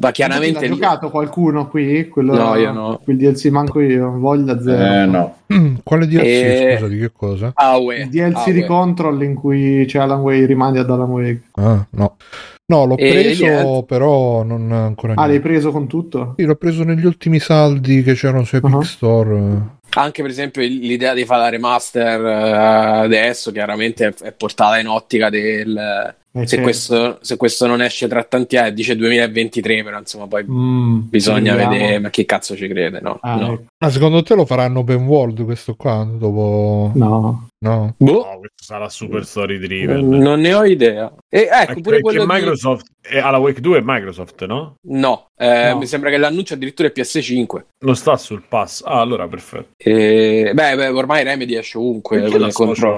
ma 0.00 0.10
chiaramente... 0.12 0.66
Lì- 0.66 0.68
giocato 0.72 1.10
qualcuno 1.10 1.68
qui? 1.68 2.08
Quello, 2.08 2.34
No, 2.34 2.54
io 2.56 2.72
no. 2.72 3.00
Quel 3.04 3.18
DLC 3.18 3.44
manco 3.48 3.80
io, 3.80 4.12
voglia 4.18 4.58
zero. 4.62 4.82
Eh, 4.82 5.04
no. 5.04 5.36
Mm, 5.52 5.74
quale 5.84 6.06
DLC? 6.06 6.22
Eh, 6.24 6.76
Scusa, 6.78 6.88
di 6.88 6.98
che 7.00 7.12
cosa? 7.12 7.50
Ah, 7.54 7.76
Il 7.76 8.08
DLC 8.08 8.48
ah, 8.48 8.50
di. 8.50 8.64
Control 8.64 9.22
in 9.24 9.34
cui 9.34 9.84
c'è 9.86 9.98
Alan 9.98 10.20
Wake, 10.20 10.46
rimandi 10.46 10.78
ad 10.78 10.88
Alan 10.88 11.10
Wake. 11.10 11.42
Ah, 11.56 11.86
no. 11.90 12.16
No, 12.66 12.86
l'ho 12.86 12.96
E 12.96 13.10
preso, 13.10 13.44
niente. 13.44 13.84
però 13.86 14.42
non 14.42 14.72
ancora 14.72 15.12
Ah, 15.12 15.16
l'hai 15.26 15.28
niente. 15.32 15.48
preso 15.48 15.70
con 15.70 15.86
tutto? 15.86 16.34
Sì, 16.38 16.44
l'ho 16.44 16.56
preso 16.56 16.82
negli 16.82 17.04
ultimi 17.04 17.38
saldi 17.38 18.02
che 18.02 18.14
c'erano 18.14 18.44
su 18.44 18.56
Epic 18.56 18.72
Uh-huh. 18.72 18.82
Store. 18.82 19.62
Anche 19.96 20.22
per 20.22 20.30
esempio 20.30 20.62
l'idea 20.62 21.12
di 21.14 21.24
fare 21.24 21.42
la 21.42 21.48
remaster 21.50 22.24
eh, 22.24 23.02
adesso 23.04 23.52
chiaramente 23.52 24.06
è, 24.08 24.14
è 24.14 24.32
portata 24.32 24.78
in 24.78 24.88
ottica 24.88 25.28
del... 25.30 26.14
Eh, 26.36 26.40
Se 26.40 26.46
certo. 26.46 26.62
questo, 26.64 27.18
se 27.20 27.36
questo 27.36 27.66
non 27.68 27.80
esce 27.80 28.08
tra 28.08 28.24
tanti 28.24 28.56
anni, 28.56 28.74
dice 28.74 28.96
2023, 28.96 29.84
però 29.84 29.98
insomma 29.98 30.26
poi 30.26 30.44
Mm, 30.50 31.00
bisogna 31.08 31.52
vediamo. 31.54 31.72
vedere, 31.72 31.98
ma 32.00 32.10
chi 32.10 32.24
cazzo 32.24 32.56
ci 32.56 32.66
crede, 32.66 33.00
no? 33.00 33.18
Ah, 33.22 33.36
no. 33.36 33.52
ecco. 33.52 33.64
Ma 33.78 33.90
secondo 33.90 34.22
te 34.24 34.34
lo 34.34 34.44
faranno 34.44 34.80
open 34.80 35.06
world 35.06 35.44
questo 35.44 35.74
qua? 35.76 36.04
Dopo... 36.10 36.90
No. 36.94 37.48
No. 37.64 37.94
Boh, 37.96 38.12
no, 38.12 38.38
questo 38.40 38.62
sarà 38.62 38.90
super 38.90 39.24
story 39.24 39.58
driven. 39.58 40.06
non 40.06 40.40
ne 40.40 40.52
ho 40.52 40.64
idea. 40.66 41.10
E 41.30 41.48
ecco, 41.50 41.72
pure 41.80 41.82
perché 41.82 42.00
quello 42.02 42.26
di... 42.26 42.30
Microsoft 42.30 42.86
è 43.00 43.18
alla 43.18 43.38
Wake 43.38 43.60
2 43.62 43.78
è 43.78 43.82
Microsoft, 43.82 44.44
no? 44.44 44.74
No, 44.88 45.28
eh, 45.38 45.70
No. 45.70 45.78
mi 45.78 45.86
sembra 45.86 46.10
che 46.10 46.18
l'annuncio 46.18 46.52
addirittura 46.54 46.88
è 46.88 46.92
PS5. 46.94 47.64
Non 47.84 47.96
sta 47.96 48.18
sul 48.18 48.42
pass. 48.46 48.82
Ah, 48.84 49.00
allora 49.00 49.26
perfetto. 49.28 49.68
E, 49.78 50.50
beh, 50.52 50.76
beh, 50.76 50.88
ormai 50.88 51.24
Remedy 51.24 51.54
esce 51.56 51.78
ovunque 51.78 52.20
Perché 52.20 52.38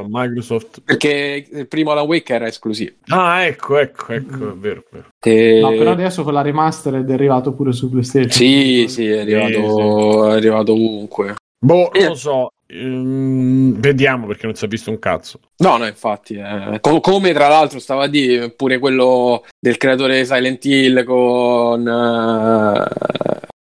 Microsoft? 0.09 0.81
Perché 0.85 1.47
il 1.49 1.69
primo 1.69 1.93
Alan 1.93 2.07
Wake 2.07 2.35
era 2.35 2.47
esclusivo. 2.49 2.93
Ah, 3.09 3.26
ecco, 3.35 3.79
ecco, 3.79 4.13
ecco, 4.13 4.51
è 4.51 4.55
vero, 4.55 4.81
è 4.81 4.85
vero. 4.91 5.07
E- 5.25 5.61
No, 5.61 5.71
però 5.71 5.91
adesso 5.93 6.23
con 6.23 6.33
la 6.33 6.43
remastered 6.43 7.09
è 7.09 7.13
arrivato 7.13 7.53
pure 7.53 7.73
su 7.73 7.91
PlayStation. 7.91 8.31
Sì, 8.31 8.87
sì, 8.89 9.07
è 9.09 9.21
arrivato, 9.21 10.33
è 10.33 10.37
arrivato 10.37 10.73
ovunque. 10.73 11.35
Boh, 11.59 11.93
Eh. 11.93 12.01
non 12.01 12.09
lo 12.09 12.15
so. 12.15 12.51
Ehm, 12.69 13.79
vediamo 13.79 14.27
perché 14.27 14.47
non 14.47 14.55
si 14.57 14.65
è 14.65 14.69
visto 14.69 14.91
un 14.91 14.99
cazzo. 14.99 15.39
No, 15.59 15.77
no, 15.77 15.87
infatti, 15.87 16.35
eh, 16.35 16.79
co- 16.81 17.01
come 17.01 17.33
tra 17.33 17.47
l'altro 17.49 17.79
stava 17.79 18.05
a 18.05 18.09
dire 18.09 18.51
pure 18.51 18.79
quello 18.79 19.45
del 19.59 19.77
creatore 19.77 20.25
Silent 20.25 20.65
Hill 20.65 21.05
con, 21.05 21.87
eh, 21.87 22.85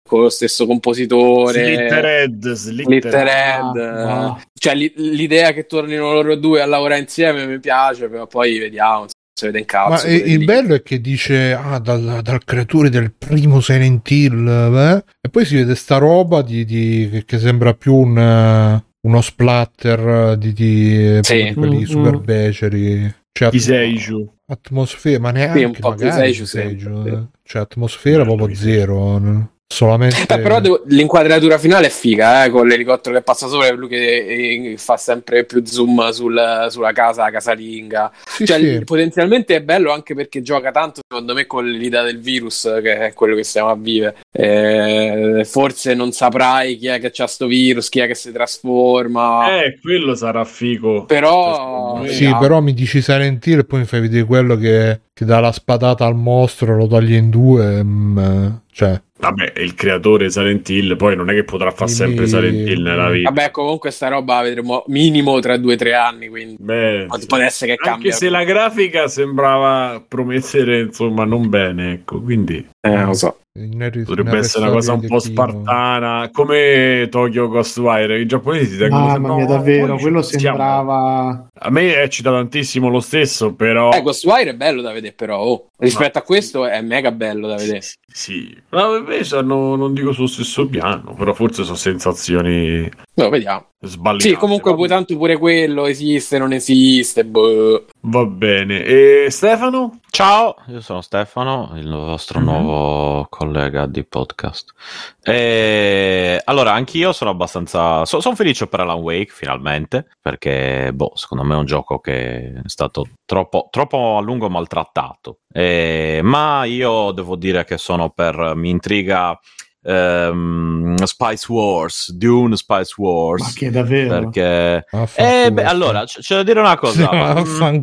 con 0.07 0.21
lo 0.21 0.29
stesso 0.29 0.65
compositore. 0.65 1.63
Slitterhead. 1.65 2.51
Slitterhead, 2.53 3.75
Ah, 3.77 4.37
eh, 4.39 4.43
cioè 4.57 4.75
l'i- 4.75 4.93
l'idea 4.95 5.51
che 5.51 5.65
tornino 5.65 6.13
loro 6.13 6.35
due 6.35 6.61
a 6.61 6.65
lavorare 6.65 7.01
insieme 7.01 7.45
mi 7.45 7.59
piace, 7.59 8.07
però 8.07 8.25
poi 8.27 8.57
vediamo 8.57 9.05
se 9.35 9.47
vede 9.47 9.59
in 9.59 9.65
Ma 9.87 9.97
cazzo. 9.97 10.07
eh, 10.07 10.19
pure 10.19 10.31
il 10.31 10.37
lì. 10.39 10.45
bello 10.45 10.75
è 10.75 10.81
che 10.83 11.01
dice 11.01 11.53
ah, 11.53 11.79
dal, 11.79 12.19
dal 12.21 12.43
creatore 12.43 12.89
del 12.89 13.11
primo 13.13 13.59
Silent 13.61 14.09
Hill 14.09 14.47
eh? 14.47 15.03
e 15.21 15.29
poi 15.29 15.45
si 15.45 15.55
vede 15.55 15.75
sta 15.75 15.97
roba 15.97 16.41
di, 16.41 16.63
di- 16.65 17.23
che, 17.25 17.39
sembra 17.39 17.73
più 17.73 17.95
un, 17.95 18.17
eh, 18.17 18.83
uno 19.07 19.21
splatter 19.21 20.31
eh, 20.33 20.37
di, 20.37 20.53
di, 20.53 21.19
Sì. 21.23 21.33
proprio 21.33 21.45
di 21.45 21.53
quelli 21.55 21.77
Mm, 21.81 21.83
super 21.85 22.19
beceri 22.19 23.13
cioè, 23.31 23.49
Chi 23.49 23.59
sei 23.59 23.95
giù? 23.95 24.31
atmosfera 24.45 25.19
ma 25.19 25.31
neanche 25.31 25.63
un 25.65 25.71
po' 25.71 25.89
magari 25.89 26.31
Kiseiju 26.31 26.43
Kiseiju, 26.43 26.79
sempre, 26.83 27.11
eh. 27.11 27.23
cioè 27.43 27.61
atmosfera 27.63 28.23
proprio 28.23 28.53
zero 28.55 29.51
solamente 29.67 30.25
Beh, 30.27 30.39
però 30.39 30.59
devo- 30.59 30.83
l'inquadratura 30.85 31.57
finale 31.57 31.87
è 31.87 31.89
figa, 31.89 32.45
eh, 32.45 32.49
con 32.49 32.67
l'elicottero 32.67 33.15
che 33.15 33.21
passa 33.23 33.47
sopra 33.47 33.67
e 33.67 33.71
lui 33.71 33.87
che 33.87 34.71
eh, 34.71 34.77
fa 34.77 34.97
sempre 34.97 35.45
più 35.45 35.65
zoom 35.65 36.09
sul- 36.11 36.67
sulla 36.69 36.91
casa, 36.91 37.23
la 37.23 37.31
casalinga. 37.31 38.11
sì, 38.25 38.45
Cioè, 38.45 38.59
sì. 38.59 38.83
potenzialmente 38.83 39.55
è 39.55 39.61
bello 39.61 39.91
anche 39.91 40.13
perché 40.13 40.41
gioca 40.41 40.71
tanto, 40.71 41.01
secondo 41.07 41.33
me, 41.33 41.47
con 41.47 41.67
l'idea 41.67 42.03
del 42.03 42.19
virus, 42.19 42.69
che 42.81 42.97
è 43.07 43.13
quello 43.13 43.35
che 43.35 43.43
stiamo 43.43 43.69
a 43.69 43.75
vivere. 43.75 44.17
Eh, 44.35 45.43
forse 45.45 45.93
non 45.93 46.11
saprai 46.11 46.75
chi 46.77 46.87
è 46.87 46.99
che 46.99 47.11
c'ha 47.13 47.27
sto 47.27 47.45
virus, 47.45 47.87
chi 47.89 47.99
è 47.99 48.07
che 48.07 48.15
si 48.15 48.31
trasforma. 48.31 49.63
Eh, 49.63 49.77
quello 49.79 50.15
sarà 50.15 50.43
figo. 50.43 51.05
Però. 51.05 52.01
Sì, 52.05 52.23
vediamo. 52.23 52.39
però 52.39 52.61
mi 52.61 52.73
dici 52.73 53.01
Silent 53.01 53.45
Hill 53.45 53.59
e 53.59 53.63
poi 53.65 53.79
mi 53.79 53.85
fai 53.85 54.01
vedere 54.01 54.25
quello 54.25 54.55
che, 54.57 55.01
che 55.13 55.25
dà 55.25 55.39
la 55.39 55.51
spadata 55.51 56.05
al 56.05 56.15
mostro, 56.15 56.75
lo 56.75 56.87
toglie 56.87 57.17
in 57.17 57.29
due. 57.29 57.83
mm, 57.83 58.47
cioè, 58.71 58.99
Vabbè, 59.19 59.53
il 59.57 59.75
creatore 59.75 60.29
Silent 60.31 60.67
Hill, 60.67 60.97
poi 60.97 61.15
non 61.15 61.29
è 61.29 61.33
che 61.33 61.43
potrà 61.45 61.69
fare 61.71 61.91
sempre 61.91 62.27
Silent 62.27 62.67
Hill 62.67 62.81
nella 62.81 63.09
vita. 63.09 63.29
Vabbè, 63.29 63.51
comunque 63.51 63.91
sta 63.91 64.07
roba 64.09 64.37
la 64.37 64.41
vedremo 64.41 64.83
minimo 64.87 65.39
tra 65.39 65.55
due 65.57 65.75
o 65.75 65.77
tre 65.77 65.93
anni, 65.93 66.27
quindi 66.27 66.55
Beh, 66.59 67.05
può 67.07 67.17
sì. 67.19 67.27
può 67.27 67.37
essere 67.37 67.75
che 67.75 67.77
Anche 67.87 67.91
cambia. 67.91 68.11
se 68.11 68.29
la 68.29 68.43
grafica 68.43 69.07
sembrava 69.07 70.03
promettere, 70.05 70.81
insomma, 70.81 71.23
non 71.23 71.47
bene, 71.49 71.93
ecco, 71.93 72.19
quindi 72.21 72.67
Eh, 72.81 73.03
lo 73.05 73.13
so. 73.13 73.37
Potrebbe 73.55 74.39
essere 74.39 74.63
una 74.63 74.73
cosa 74.73 74.93
un 74.93 75.05
po' 75.05 75.19
spartana, 75.19 76.27
come 76.31 77.07
Tokyo 77.11 77.47
Ghostwire. 77.47 78.19
I 78.19 78.25
giapponesi 78.25 78.71
si 78.71 78.77
tengono 78.79 79.05
Mamma 79.05 79.13
sempre- 79.13 79.35
mia, 79.35 79.45
"No, 79.45 79.49
davvero, 79.51 79.97
quello 79.97 80.21
siamo". 80.23 80.41
sembrava... 80.43 81.49
A 81.53 81.69
me 81.69 82.01
eccita 82.01 82.31
tantissimo 82.31 82.89
lo 82.89 82.99
stesso, 82.99 83.53
però... 83.53 83.91
Eh, 83.91 84.01
Ghostwire 84.01 84.49
è 84.49 84.55
bello 84.55 84.81
da 84.81 84.91
vedere, 84.91 85.13
però. 85.13 85.39
oh, 85.39 85.69
rispetto 85.77 86.17
a 86.17 86.23
questo 86.23 86.65
è 86.65 86.81
mega 86.81 87.11
bello 87.11 87.47
da 87.47 87.55
vedere. 87.55 87.81
Sì, 87.81 87.95
sì. 88.07 88.57
Ma 88.69 88.97
invece 88.97 89.35
hanno, 89.35 89.75
non 89.75 89.93
dico 89.93 90.13
sullo 90.13 90.25
stesso 90.27 90.65
piano, 90.67 91.13
però 91.13 91.33
forse 91.33 91.63
sono 91.63 91.75
sensazioni 91.77 92.89
No, 93.15 93.29
vediamo. 93.29 93.67
sbagliate. 93.79 94.27
Sì, 94.29 94.35
comunque 94.35 94.73
poi 94.73 94.87
tanto 94.87 95.15
pure 95.17 95.37
quello 95.37 95.85
esiste, 95.85 96.39
non 96.39 96.51
esiste. 96.51 97.23
Boh. 97.25 97.85
Va 98.01 98.25
bene. 98.25 98.81
E 98.83 99.27
Stefano? 99.29 99.99
Ciao, 100.09 100.55
io 100.69 100.81
sono 100.81 101.01
Stefano, 101.01 101.71
il 101.75 101.89
vostro 101.89 102.39
Mhm. 102.39 102.45
nuovo 102.45 103.27
collega 103.29 103.85
di 103.85 104.03
podcast. 104.03 104.73
E 105.21 106.41
allora, 106.45 106.73
anch'io 106.73 107.11
sono 107.13 107.29
abbastanza. 107.31 108.03
so- 108.05 108.19
sono 108.19 108.35
felice 108.35 108.67
per 108.67 108.79
Alan 108.79 108.99
Wake 108.99 109.31
finalmente, 109.31 110.07
perché, 110.21 110.91
boh, 110.93 111.11
secondo 111.15 111.43
me 111.43 111.53
è 111.53 111.57
un 111.57 111.65
gioco 111.65 111.99
che 111.99 112.53
è 112.53 112.61
stato 112.67 113.05
troppo, 113.25 113.67
troppo 113.69 114.17
a 114.17 114.21
lungo 114.21 114.49
maltrattato. 114.49 115.39
E- 115.51 116.21
ma 116.23 116.63
io 116.65 117.11
devo 117.11 117.35
dire 117.35 117.63
che 117.65 117.77
sono 117.77 118.09
per. 118.09 118.53
mi 118.55 118.69
intriga. 118.71 119.37
Ehm, 119.83 120.95
Spice 121.03 121.51
Wars, 121.51 122.11
Dune 122.13 122.55
Spice 122.55 122.93
Wars. 122.97 123.41
Ma 123.43 123.49
che 123.55 123.69
davvero? 123.69 124.19
Perché. 124.29 124.85
Eh, 125.15 125.51
beh, 125.51 125.63
allora, 125.63 126.05
c- 126.05 126.19
c'è 126.19 126.35
da 126.35 126.43
dire 126.43 126.59
una 126.59 126.77
cosa. 126.77 127.11
Mm, 127.13 127.81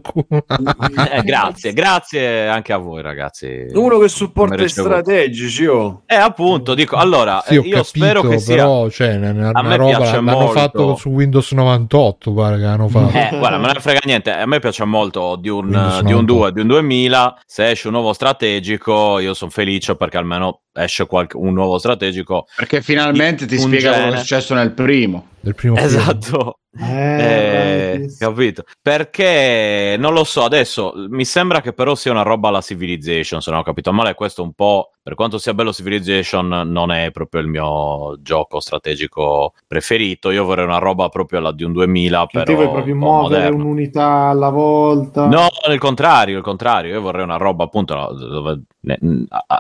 eh, 1.13 1.23
grazie, 1.23 1.73
grazie 1.73 2.49
anche 2.49 2.73
a 2.73 2.77
voi, 2.79 3.03
ragazzi. 3.03 3.67
Uno 3.73 3.99
che 3.99 4.09
supporta 4.09 4.63
i 4.63 4.69
strategici, 4.69 5.67
oh. 5.67 6.03
Eh, 6.07 6.15
appunto, 6.15 6.75
dico, 6.75 6.97
allora, 6.97 7.43
Sì, 7.45 7.55
io 7.55 7.61
capito, 7.63 7.83
spero 7.83 8.23
che 8.23 8.39
sia... 8.39 8.57
però 8.57 8.89
cioè, 8.89 9.17
una, 9.17 9.51
A 9.53 9.63
me 9.63 9.77
roba 9.77 9.97
piace 9.97 10.15
l'hanno 10.17 10.33
molto. 10.33 10.53
fatto 10.53 10.97
su 10.97 11.09
Windows 11.11 11.53
98, 11.53 12.33
pare 12.33 12.59
che 12.59 12.65
hanno 12.65 12.89
fatto. 12.89 13.17
Eh, 13.17 13.37
guarda, 13.39 13.59
me 13.59 13.73
ne 13.73 13.81
frega 13.81 14.01
niente. 14.05 14.33
A 14.33 14.47
me 14.47 14.59
piace 14.59 14.85
molto 14.85 15.37
di 15.37 15.49
un, 15.49 15.65
Windows 15.65 16.01
di 16.03 16.13
un 16.13 16.21
98. 16.25 16.33
2, 16.33 16.53
di 16.53 16.61
un 16.61 16.67
2000. 16.67 17.41
Se 17.47 17.71
esce 17.71 17.87
un 17.89 17.95
nuovo 17.95 18.13
strategico, 18.13 19.19
io 19.19 19.35
sono 19.35 19.51
felice 19.51 19.97
perché 19.97 20.17
almeno 20.17 20.61
esce 20.73 21.07
qualche- 21.07 21.37
un 21.37 21.53
nuovo 21.53 21.79
strategico 21.79 21.90
Perché 22.57 22.83
finalmente 22.83 23.47
ti 23.47 23.59
spiega 23.59 23.93
quello 23.93 24.11
che 24.11 24.17
è 24.17 24.19
successo 24.21 24.55
nel 24.55 24.73
primo. 24.73 25.29
del 25.41 25.55
primo 25.55 25.77
film. 25.77 26.53
Eh, 26.79 28.03
Eh, 28.05 28.15
capito? 28.17 28.63
Perché 28.81 29.97
non 29.99 30.13
lo 30.15 30.23
so, 30.23 30.45
adesso 30.45 30.93
mi 31.09 31.25
sembra 31.25 31.61
che 31.61 31.73
però 31.73 31.95
sia 31.97 32.13
una 32.13 32.23
roba 32.23 32.49
alla 32.49 32.61
Civilization, 32.61 33.41
se 33.43 33.51
non 33.51 33.61
ho 33.61 33.63
capito 33.65 33.93
male, 33.93 34.15
questo 34.15 34.43
un 34.45 34.53
po', 34.53 34.93
per 35.03 35.15
quanto 35.15 35.39
sia 35.39 35.53
bello 35.53 35.73
Civilization, 35.73 36.47
non 36.71 36.93
è 36.93 37.11
proprio 37.11 37.41
il 37.41 37.49
mio 37.49 38.17
gioco 38.23 38.61
strategico 38.61 39.55
preferito, 39.67 40.31
io 40.31 40.45
vorrei 40.45 40.65
una 40.65 40.79
roba 40.79 41.09
proprio 41.09 41.41
alla 41.41 41.53
di 41.53 41.65
un 41.65 41.73
2000, 41.73 42.21
Che 42.27 42.39
però 42.39 42.45
ti 42.45 42.55
vuoi 42.55 42.71
proprio 42.71 42.95
muovere 42.95 43.51
moderna. 43.51 43.57
un'unità 43.57 44.07
alla 44.29 44.51
volta. 44.51 45.27
No, 45.27 45.49
il 45.73 45.79
contrario, 45.81 46.37
il 46.39 46.45
contrario, 46.45 46.93
io 46.95 47.01
vorrei 47.01 47.25
una 47.25 47.37
roba 47.37 47.65
appunto 47.65 47.95
no, 47.97 48.13
dove, 48.13 48.63
ne- 48.83 48.99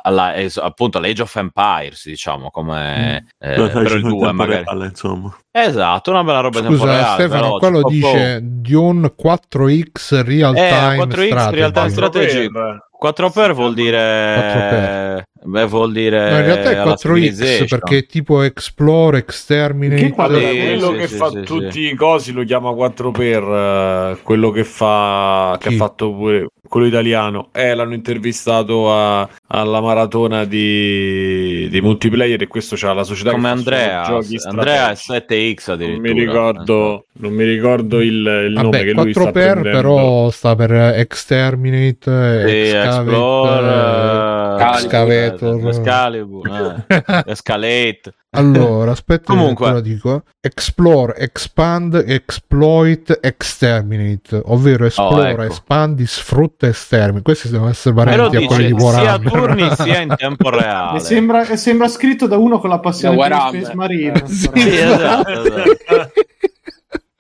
alla, 0.02 0.32
appunto 0.62 0.98
all'Age 0.98 1.22
of 1.22 1.34
Empires, 1.36 2.06
diciamo, 2.06 2.50
come 2.50 3.26
eh, 3.38 3.54
Dove 3.56 3.70
fai 3.70 3.82
però 3.82 3.94
il 3.96 4.02
in 4.02 4.08
2 4.08 4.18
tempo 4.18 4.32
magari. 4.34 4.64
reale, 4.64 4.86
insomma. 4.86 5.36
Esatto, 5.52 6.10
una 6.10 6.22
bella 6.22 6.40
roba 6.40 6.62
Scusa 6.62 6.84
reale, 6.84 7.22
Stefano, 7.24 7.56
quello 7.58 7.80
po' 7.80 7.88
dice 7.88 8.38
Dune 8.40 9.12
4X 9.20 10.22
Real 10.22 10.56
Eh, 10.56 10.68
Time 10.68 10.96
4X 11.06 11.26
Strategy. 11.26 11.54
Real 11.56 11.72
Time 11.72 11.88
Strategy. 11.90 12.50
per- 12.50 12.88
4 13.00 13.30
per 13.30 13.54
vuol 13.54 13.74
4 13.74 13.82
dire 13.82 15.24
beh, 15.42 15.64
vuol 15.66 15.90
dire 15.92 16.30
No, 16.30 16.36
in 16.38 16.44
realtà 16.44 16.70
è 16.70 16.74
alla 16.76 16.92
4X 16.92 16.98
Civilization. 17.00 17.66
perché 17.66 17.98
è 17.98 18.06
tipo 18.06 18.42
Explore, 18.42 19.18
Exterminate. 19.18 20.02
Che 20.02 20.10
quadro- 20.12 20.38
Sì, 20.38 20.44
quello 20.58 20.90
sì, 20.92 20.96
che 20.98 21.06
sì, 21.08 21.16
fa 21.16 21.30
sì, 21.30 21.40
tutti 21.40 21.80
i 21.80 21.94
cosi 21.94 22.32
lo 22.32 22.44
chiama 22.44 22.72
4 22.72 23.10
per 23.10 23.42
eh, 23.42 24.18
quello 24.22 24.50
che 24.50 24.64
fa 24.64 25.56
che 25.58 25.68
Chi? 25.70 25.74
ha 25.74 25.78
fatto 25.78 26.12
pure 26.14 26.46
quello 26.70 26.86
italiano 26.86 27.48
eh, 27.52 27.74
l'hanno 27.74 27.94
intervistato 27.94 28.90
a- 28.94 29.28
alla 29.48 29.80
maratona 29.80 30.44
di, 30.44 31.68
di 31.68 31.80
multiplayer 31.80 32.40
e 32.40 32.46
questo 32.46 32.76
c'ha 32.78 32.92
la 32.92 33.02
società 33.04 33.32
come 33.32 33.48
Andrea 33.48 34.02
giochi 34.04 34.36
Andrea 34.46 34.90
è 34.92 34.94
strategici. 34.94 35.54
7X 35.72 35.76
non 35.78 35.98
mi 36.00 36.12
ricordo 36.12 37.04
non 37.14 37.32
mi 37.32 37.44
ricordo 37.44 38.00
il, 38.00 38.08
il 38.48 38.52
nome 38.54 38.70
Vabbè, 38.70 38.84
che 38.84 38.92
lui 38.92 39.12
4 39.12 39.20
sta 39.22 39.30
per 39.32 39.52
prendendo. 39.60 39.76
però 39.76 40.30
sta 40.30 40.54
per 40.54 40.70
Exterminate, 40.72 42.44
Sì, 42.46 42.76
Explore, 42.76 43.66
Excavate, 43.66 44.39
Excavator. 44.58 45.68
Excalibur, 45.68 46.84
eh, 46.86 47.22
Escalate. 47.26 48.14
Allora, 48.32 48.92
aspetta, 48.92 49.24
Comunque. 49.32 49.70
lo 49.72 49.80
dico. 49.80 50.22
Explore, 50.40 51.16
expand, 51.16 52.04
exploit, 52.06 53.18
exterminate, 53.20 54.40
ovvero 54.44 54.86
esplora, 54.86 55.30
ecco. 55.30 55.42
espandi, 55.42 56.06
sfrutta, 56.06 56.68
estermini. 56.68 57.22
Questi 57.22 57.48
devono 57.50 57.70
essere 57.70 57.94
parenti 57.94 58.36
a 58.36 58.46
quelli 58.46 58.72
di 58.72 58.78
sia 58.78 58.88
a 58.88 58.92
Warhammer. 59.18 59.30
turni 59.32 59.70
sia 59.74 60.00
in 60.00 60.14
tempo 60.16 60.48
reale. 60.56 60.92
Mi 60.92 61.00
sembra, 61.00 61.44
sembra 61.56 61.88
scritto 61.88 62.28
da 62.28 62.36
uno 62.36 62.60
con 62.60 62.70
la 62.70 62.78
passione 62.78 63.14
il 63.14 63.20
Warhammer. 63.20 63.60
Space 63.62 63.74
Marine. 63.76 64.22
Sì, 64.28 64.48
però. 64.48 64.62
Sì, 64.64 64.76
esatto, 64.78 65.30
esatto. 65.44 66.12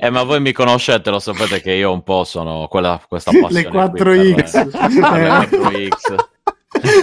Eh, 0.02 0.08
ma 0.08 0.22
voi 0.22 0.40
mi 0.40 0.52
conoscete, 0.52 1.10
lo 1.10 1.18
sapete 1.18 1.60
che 1.60 1.72
io 1.72 1.92
un 1.92 2.02
po' 2.02 2.24
sono 2.24 2.68
quella, 2.70 2.98
questa 3.06 3.32
passione 3.32 3.62
Le 3.64 3.68
qui 3.68 3.78
4X. 3.78 4.70
per- 4.70 4.90
le 4.92 5.26
Eh. 5.26 5.88
4X. 5.88 6.14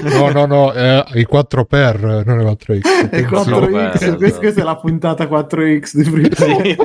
No, 0.04 0.30
no, 0.32 0.46
no, 0.46 0.74
eh, 0.74 1.04
i 1.16 1.24
4 1.24 1.66
per, 1.66 2.24
non 2.26 2.40
i 2.42 2.44
4X. 2.44 2.82
E 3.12 3.24
attenzione. 3.24 3.68
4X, 3.68 3.94
Esatto. 3.96 4.16
questa, 4.18 4.40
questa 4.40 4.62
è 4.62 4.64
la 4.64 4.78
puntata 4.78 5.26
4X 5.26 5.96
di 5.96 6.04
Free. 6.04 6.78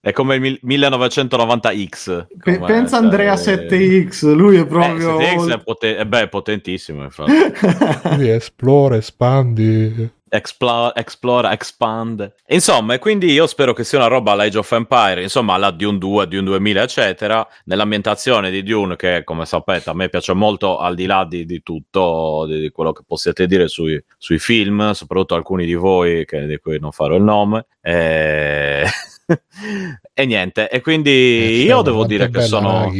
È 0.00 0.12
come 0.12 0.34
il 0.36 0.40
mil- 0.40 0.60
1990X. 0.64 2.26
Pe- 2.42 2.58
come- 2.58 2.66
Pensa 2.72 2.96
cioè, 2.96 3.04
Andrea 3.04 3.34
7X, 3.34 4.32
lui 4.34 4.56
è 4.56 4.66
proprio... 4.66 5.20
Eh, 5.20 5.36
7X 5.36 5.52
è, 5.52 5.62
poten- 5.62 5.98
eh, 6.00 6.06
beh, 6.06 6.20
è 6.22 6.28
potentissimo, 6.28 7.02
infatti. 7.04 7.32
Quindi 8.02 8.30
esplora, 8.30 8.96
espandi. 8.96 10.10
Explo- 10.34 10.94
explora, 10.94 11.52
expand. 11.52 12.32
Insomma, 12.46 12.94
e 12.94 12.98
quindi 12.98 13.30
io 13.32 13.46
spero 13.46 13.74
che 13.74 13.84
sia 13.84 13.98
una 13.98 14.06
roba 14.06 14.32
alla 14.32 14.44
Age 14.44 14.56
of 14.56 14.72
Empire, 14.72 15.20
insomma, 15.20 15.52
alla 15.52 15.70
Dune 15.70 15.98
2, 15.98 16.26
Dune 16.26 16.44
2000, 16.44 16.82
eccetera. 16.82 17.46
Nell'ambientazione 17.64 18.50
di 18.50 18.62
Dune, 18.62 18.96
che 18.96 19.24
come 19.24 19.44
sapete 19.44 19.90
a 19.90 19.94
me 19.94 20.08
piace 20.08 20.32
molto, 20.32 20.78
al 20.78 20.94
di 20.94 21.04
là 21.04 21.26
di, 21.28 21.44
di 21.44 21.62
tutto, 21.62 22.46
di, 22.48 22.60
di 22.60 22.70
quello 22.70 22.92
che 22.92 23.02
possiate 23.06 23.46
dire 23.46 23.68
sui, 23.68 24.02
sui 24.16 24.38
film, 24.38 24.92
soprattutto 24.92 25.34
alcuni 25.34 25.66
di 25.66 25.74
voi, 25.74 26.24
che, 26.24 26.46
di 26.46 26.56
cui 26.56 26.78
non 26.80 26.92
farò 26.92 27.14
il 27.16 27.24
nome. 27.24 27.66
E... 27.82 28.86
e 30.14 30.24
niente, 30.24 30.70
e 30.70 30.80
quindi 30.80 31.10
Eh, 31.10 31.62
io 31.64 31.82
devo 31.82 32.06
dire 32.06 32.30
che 32.30 32.40
sono. 32.40 32.90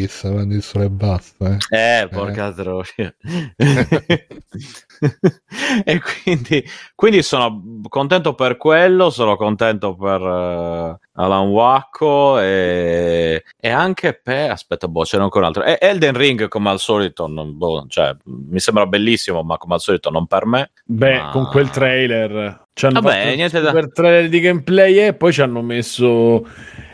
Sole 0.61 0.91
basta. 0.91 1.57
eh. 1.71 2.01
Eh, 2.01 2.09
porca 2.09 2.53
troia. 2.53 3.15
e 5.85 6.01
quindi, 6.01 6.65
quindi 6.95 7.23
sono 7.23 7.81
contento 7.89 8.35
per 8.35 8.57
quello, 8.57 9.11
sono 9.11 9.37
contento 9.37 9.97
per 9.97 10.21
eh, 10.21 10.99
Alan 11.15 11.49
Wacco 11.49 12.39
e, 12.39 13.43
e 13.59 13.69
anche 13.69 14.19
per... 14.23 14.51
Aspetta, 14.53 14.87
boh, 14.87 15.03
c'era 15.03 15.25
ancora 15.25 15.49
un 15.49 15.53
altro. 15.55 15.65
E 15.65 15.79
Elden 15.81 16.17
Ring, 16.17 16.49
come 16.49 16.71
al 16.71 16.79
solito, 16.79 17.27
non- 17.27 17.57
boh, 17.57 17.87
cioè, 17.89 18.15
mi 18.25 18.61
sembra 18.61 18.87
bellissimo, 18.87 19.43
ma 19.43 19.57
come 19.59 19.75
al 19.75 19.81
solito 19.81 20.11
non 20.11 20.27
per 20.27 20.47
me. 20.47 20.71
Beh, 20.85 21.19
Ma- 21.19 21.29
con 21.31 21.47
quel 21.47 21.71
trailer 21.71 22.31
Vabbè, 22.75 23.01
fatto 23.17 23.29
il 23.29 23.37
niente 23.37 23.61
da- 23.61 23.69
super 23.69 23.93
trailer 23.93 24.29
di 24.29 24.41
gameplay 24.41 24.99
e 24.99 25.15
poi 25.15 25.33
ci 25.33 25.43
hanno 25.43 25.63
messo 25.63 26.47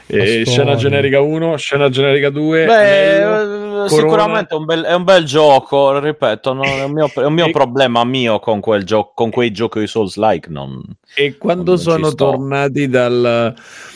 eh, 0.08 0.44
scena 0.46 0.74
generica 0.74 1.20
1, 1.20 1.56
scena 1.56 1.88
generica 1.88 2.30
2. 2.30 2.64
Beh, 2.64 3.22
anello, 3.22 3.84
eh, 3.84 3.88
sicuramente 3.88 4.54
è 4.54 4.58
un, 4.58 4.64
bel, 4.64 4.82
è 4.84 4.94
un 4.94 5.04
bel 5.04 5.24
gioco, 5.24 5.98
ripeto, 5.98 6.52
non- 6.52 6.64
è 6.66 6.84
un 6.84 6.92
mio, 6.92 7.10
è 7.14 7.24
un 7.24 7.32
mio 7.34 7.46
E- 7.46 7.50
problema 7.50 8.04
mio 8.04 8.38
con, 8.40 8.60
quel 8.60 8.84
gioco, 8.84 9.12
con 9.14 9.30
quei 9.30 9.50
giochi 9.52 9.86
Souls-like, 9.86 10.48
non... 10.50 10.80
E 11.14 11.36
quando 11.38 11.70
Non 11.72 11.78
sono 11.80 12.14
tornati 12.14 12.86
dal, 12.88 13.54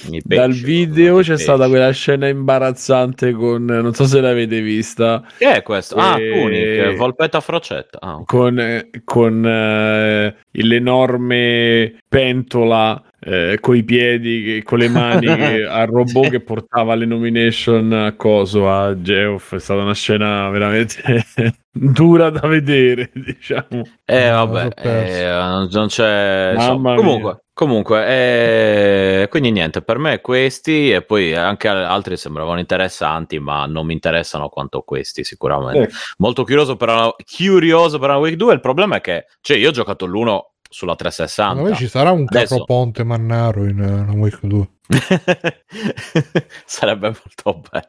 mi 0.09 0.21
dal 0.25 0.49
pesce, 0.51 0.65
video 0.65 1.17
c'è 1.19 1.31
pesce. 1.33 1.43
stata 1.43 1.69
quella 1.69 1.91
scena 1.91 2.27
imbarazzante 2.29 3.33
con, 3.33 3.65
non 3.65 3.93
so 3.95 4.07
se 4.07 4.21
l'avete 4.21 4.61
vista, 4.61 5.23
Che 5.39 5.53
è 5.57 5.63
questo? 5.63 5.97
Ah, 5.97 6.19
E- 6.19 6.31
Tunic, 6.31 6.97
Volpetta 6.97 7.41
Frocetta. 7.41 7.99
Ah, 8.01 8.15
ok. 8.17 8.25
con, 8.27 8.89
con 9.05 9.45
eh, 9.47 10.35
l'enorme 10.51 11.97
pentola 12.09 13.03
eh, 13.25 13.59
coi 13.61 13.85
piedi, 13.85 14.62
con 14.64 14.79
le 14.79 14.89
mani 14.89 15.27
al 15.62 15.87
robot 15.87 16.29
che 16.29 16.41
portava 16.41 16.95
le 16.95 17.07
nomination 17.07 17.93
a 17.93 18.16
Coso, 18.16 18.68
a 18.68 19.01
Geoff. 19.01 19.55
È 19.55 19.61
stata 19.61 19.83
una 19.83 19.95
scena 19.95 20.49
veramente 20.51 21.25
dura 21.70 22.31
da 22.31 22.47
vedere, 22.49 23.11
diciamo. 23.14 23.83
Eh, 24.05 24.29
vabbè, 24.29 24.68
eh, 24.77 25.68
non 25.70 25.87
c'è... 25.87 26.53
Mamma 26.55 26.62
insomma, 26.62 26.91
mia. 26.95 26.99
comunque, 26.99 27.45
comunque 27.53 28.07
eh, 28.07 29.29
quindi 29.29 29.53
niente, 29.53 29.83
per 29.83 29.99
me 29.99 30.20
questi 30.20 30.91
e 30.91 31.03
poi 31.03 31.33
anche 31.33 31.68
altri 31.68 32.16
sembravano 32.16 32.59
interessanti, 32.59 33.39
ma 33.39 33.66
non 33.66 33.87
mi 33.87 33.93
interessano 33.93 34.49
quanto 34.49 34.81
questi 34.83 35.23
sicuramente. 35.23 35.83
Eh. 35.83 35.91
Molto 36.18 36.43
curioso 36.43 36.75
per 36.75 36.89
una, 36.89 37.14
curioso 37.37 38.01
per 38.01 38.09
una 38.09 38.18
Week 38.18 38.35
2, 38.35 38.55
il 38.55 38.61
problema 38.61 38.97
è 38.97 39.01
che, 39.01 39.27
cioè 39.41 39.57
io 39.57 39.68
ho 39.68 39.73
giocato 39.73 40.07
l'1 40.07 40.41
sulla 40.73 40.97
360. 40.97 41.55
Secondo 41.55 41.70
me 41.70 41.77
ci 41.77 41.89
sarà 41.89 42.11
un 42.11 42.25
Adesso- 42.27 42.55
capoponte 42.55 43.05
Mannaro 43.05 43.64
in 43.64 44.07
uh, 44.09 44.16
Week 44.16 44.39
2. 44.43 44.68
Sarebbe 46.66 47.07
molto 47.09 47.62
bello. 47.70 47.88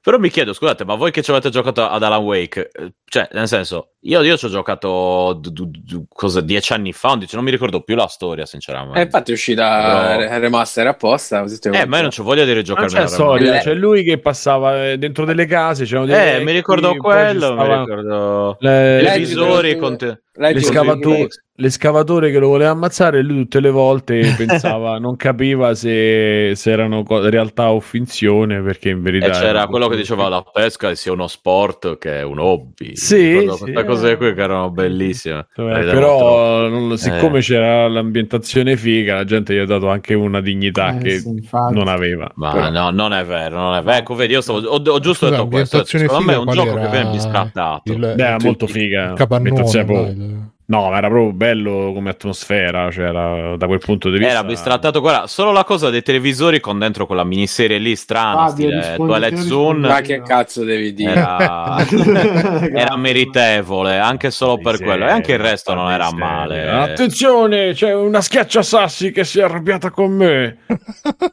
Però 0.00 0.18
mi 0.18 0.28
chiedo, 0.30 0.52
scusate, 0.52 0.84
ma 0.84 0.94
voi 0.94 1.10
che 1.10 1.22
ci 1.22 1.30
avete 1.30 1.50
giocato 1.50 1.82
ad 1.86 2.02
Alan 2.02 2.22
Wake, 2.22 2.70
eh, 2.72 2.92
cioè, 3.04 3.28
nel 3.32 3.48
senso, 3.48 3.92
io, 4.00 4.22
io 4.22 4.36
ci 4.36 4.46
ho 4.46 4.48
giocato 4.48 5.38
d- 5.40 5.50
d- 5.50 5.66
d- 5.82 6.04
cosa, 6.08 6.40
dieci 6.40 6.72
anni 6.72 6.92
fa, 6.92 7.10
undici, 7.12 7.34
non 7.34 7.44
mi 7.44 7.50
ricordo 7.50 7.82
più 7.82 7.94
la 7.96 8.06
storia, 8.06 8.46
sinceramente. 8.46 8.98
Eh, 8.98 9.02
infatti 9.04 9.30
è 9.30 9.34
uscita 9.34 9.80
Però- 9.80 10.18
re- 10.18 10.38
remaster 10.38 10.86
apposta. 10.86 11.40
Così 11.42 11.58
Eh, 11.70 11.86
ma 11.86 11.96
io 11.96 12.02
non 12.02 12.10
c'ho 12.10 12.22
voglia 12.22 12.42
di 12.42 12.48
Non 12.48 12.58
rigiocarmi 12.58 12.90
c'è 12.90 13.00
la 13.00 13.06
storia, 13.06 13.58
c'è 13.58 13.74
lui 13.74 14.02
che 14.02 14.18
passava 14.18 14.90
eh, 14.90 14.98
dentro 14.98 15.24
delle 15.24 15.46
case. 15.46 15.84
c'erano 15.84 16.06
dei 16.06 16.14
Eh, 16.16 16.18
vecchi, 16.32 16.44
mi 16.44 16.52
ricordo 16.52 16.94
quello, 16.96 17.54
mi 17.54 17.62
ricordo... 17.66 18.56
le- 18.60 19.00
I 19.00 19.02
Leggi 19.02 19.18
visori 19.20 19.76
con 19.76 19.96
te- 19.96 20.22
l'escavatore, 20.34 21.26
l'escavatore 21.56 22.30
che 22.30 22.38
lo 22.38 22.48
voleva 22.48 22.70
ammazzare 22.70 23.18
e 23.18 23.22
lui 23.22 23.42
tutte 23.42 23.60
le 23.60 23.70
volte 23.70 24.20
pensava, 24.36 24.98
non 24.98 25.16
capiva 25.16 25.74
se, 25.74 26.39
se 26.54 26.70
erano 26.70 27.02
co- 27.02 27.28
realtà 27.28 27.70
o 27.70 27.80
finzione 27.80 28.60
perché 28.62 28.90
in 28.90 29.02
verità... 29.02 29.26
E 29.26 29.30
c'era 29.30 29.48
era 29.48 29.66
quello 29.66 29.88
che 29.88 29.96
diceva 29.96 30.28
la 30.28 30.42
pesca 30.42 30.94
sia 30.94 31.12
uno 31.12 31.26
sport 31.26 31.98
che 31.98 32.22
un 32.22 32.38
hobby. 32.38 32.96
Sì, 32.96 33.38
sì, 33.40 33.44
queste 33.46 33.72
eh. 33.72 33.84
cose 33.84 34.16
qui 34.16 34.34
che 34.34 34.40
erano 34.40 34.70
bellissime. 34.70 35.38
Eh, 35.40 35.44
troppo. 35.54 35.82
però 35.92 36.68
non 36.68 36.96
siccome 36.98 37.38
Eh. 37.38 37.42
c'era 37.42 37.88
l'ambientazione 37.88 38.76
figa 38.76 39.14
la 39.16 39.24
gente 39.24 39.54
gli 39.54 39.58
ha 39.58 39.66
dato 39.66 39.88
anche 39.88 40.14
una 40.14 40.40
dignità 40.40 40.96
Eh, 40.96 40.98
che 40.98 41.18
sì, 41.18 41.48
non 41.72 41.88
aveva 41.88 42.30
Ma 42.36 42.52
Però- 42.52 42.70
no, 42.70 42.90
non 42.90 43.12
è 43.12 43.24
vero, 43.24 43.56
non 43.58 43.74
è 43.74 43.82
vero. 43.82 43.98
Ecco, 43.98 44.14
vedi, 44.14 44.32
io 44.34 44.40
stavo, 44.40 44.58
ho, 44.60 44.82
ho 44.82 44.98
giusto 45.00 45.26
Scusa, 45.26 45.30
detto 45.30 45.46
questo. 45.48 45.84
Secondo 45.84 46.24
me 46.24 46.32
è 46.34 46.38
figa, 46.38 46.50
un 46.50 46.54
gioco 46.56 46.68
era 46.78 46.80
che 46.80 46.90
viene 46.90 47.10
biscattato. 47.10 47.92
il- 47.92 48.12
Beh, 48.16 48.36
molto 48.42 48.66
figa 48.66 49.10
il 49.10 49.14
capannone, 49.14 50.50
No, 50.70 50.88
ma 50.88 50.98
era 50.98 51.08
proprio 51.08 51.32
bello 51.32 51.92
come 51.92 52.10
atmosfera, 52.10 52.90
cioè 52.92 53.06
era, 53.06 53.56
da 53.56 53.66
quel 53.66 53.80
punto 53.80 54.08
di 54.08 54.18
vista. 54.18 54.30
Era 54.32 54.44
bistrattato, 54.44 55.00
guarda, 55.00 55.26
solo 55.26 55.50
la 55.50 55.64
cosa 55.64 55.90
dei 55.90 56.02
televisori 56.02 56.60
con 56.60 56.78
dentro 56.78 57.06
quella 57.06 57.24
miniserie 57.24 57.78
lì 57.78 57.96
strana, 57.96 58.46
Ah, 58.46 58.48
stile 58.48 58.98
di 58.98 59.36
Zone, 59.36 59.88
Ma 59.88 60.00
che 60.00 60.22
cazzo 60.22 60.62
devi 60.62 60.92
dire? 60.92 61.20
era, 61.20 61.76
era 62.72 62.96
meritevole, 62.96 63.98
anche 63.98 64.30
solo 64.30 64.58
per 64.58 64.76
Sì, 64.76 64.84
quello, 64.84 65.06
e 65.06 65.10
anche 65.10 65.32
il 65.32 65.38
resto 65.38 65.74
non 65.74 65.90
era 65.90 66.10
male. 66.12 66.68
Attenzione, 66.68 67.72
c'è 67.72 67.94
una 67.94 68.20
schiacciasassi 68.20 69.10
che 69.10 69.24
si 69.24 69.40
è 69.40 69.42
arrabbiata 69.42 69.90
con 69.90 70.12
me. 70.12 70.58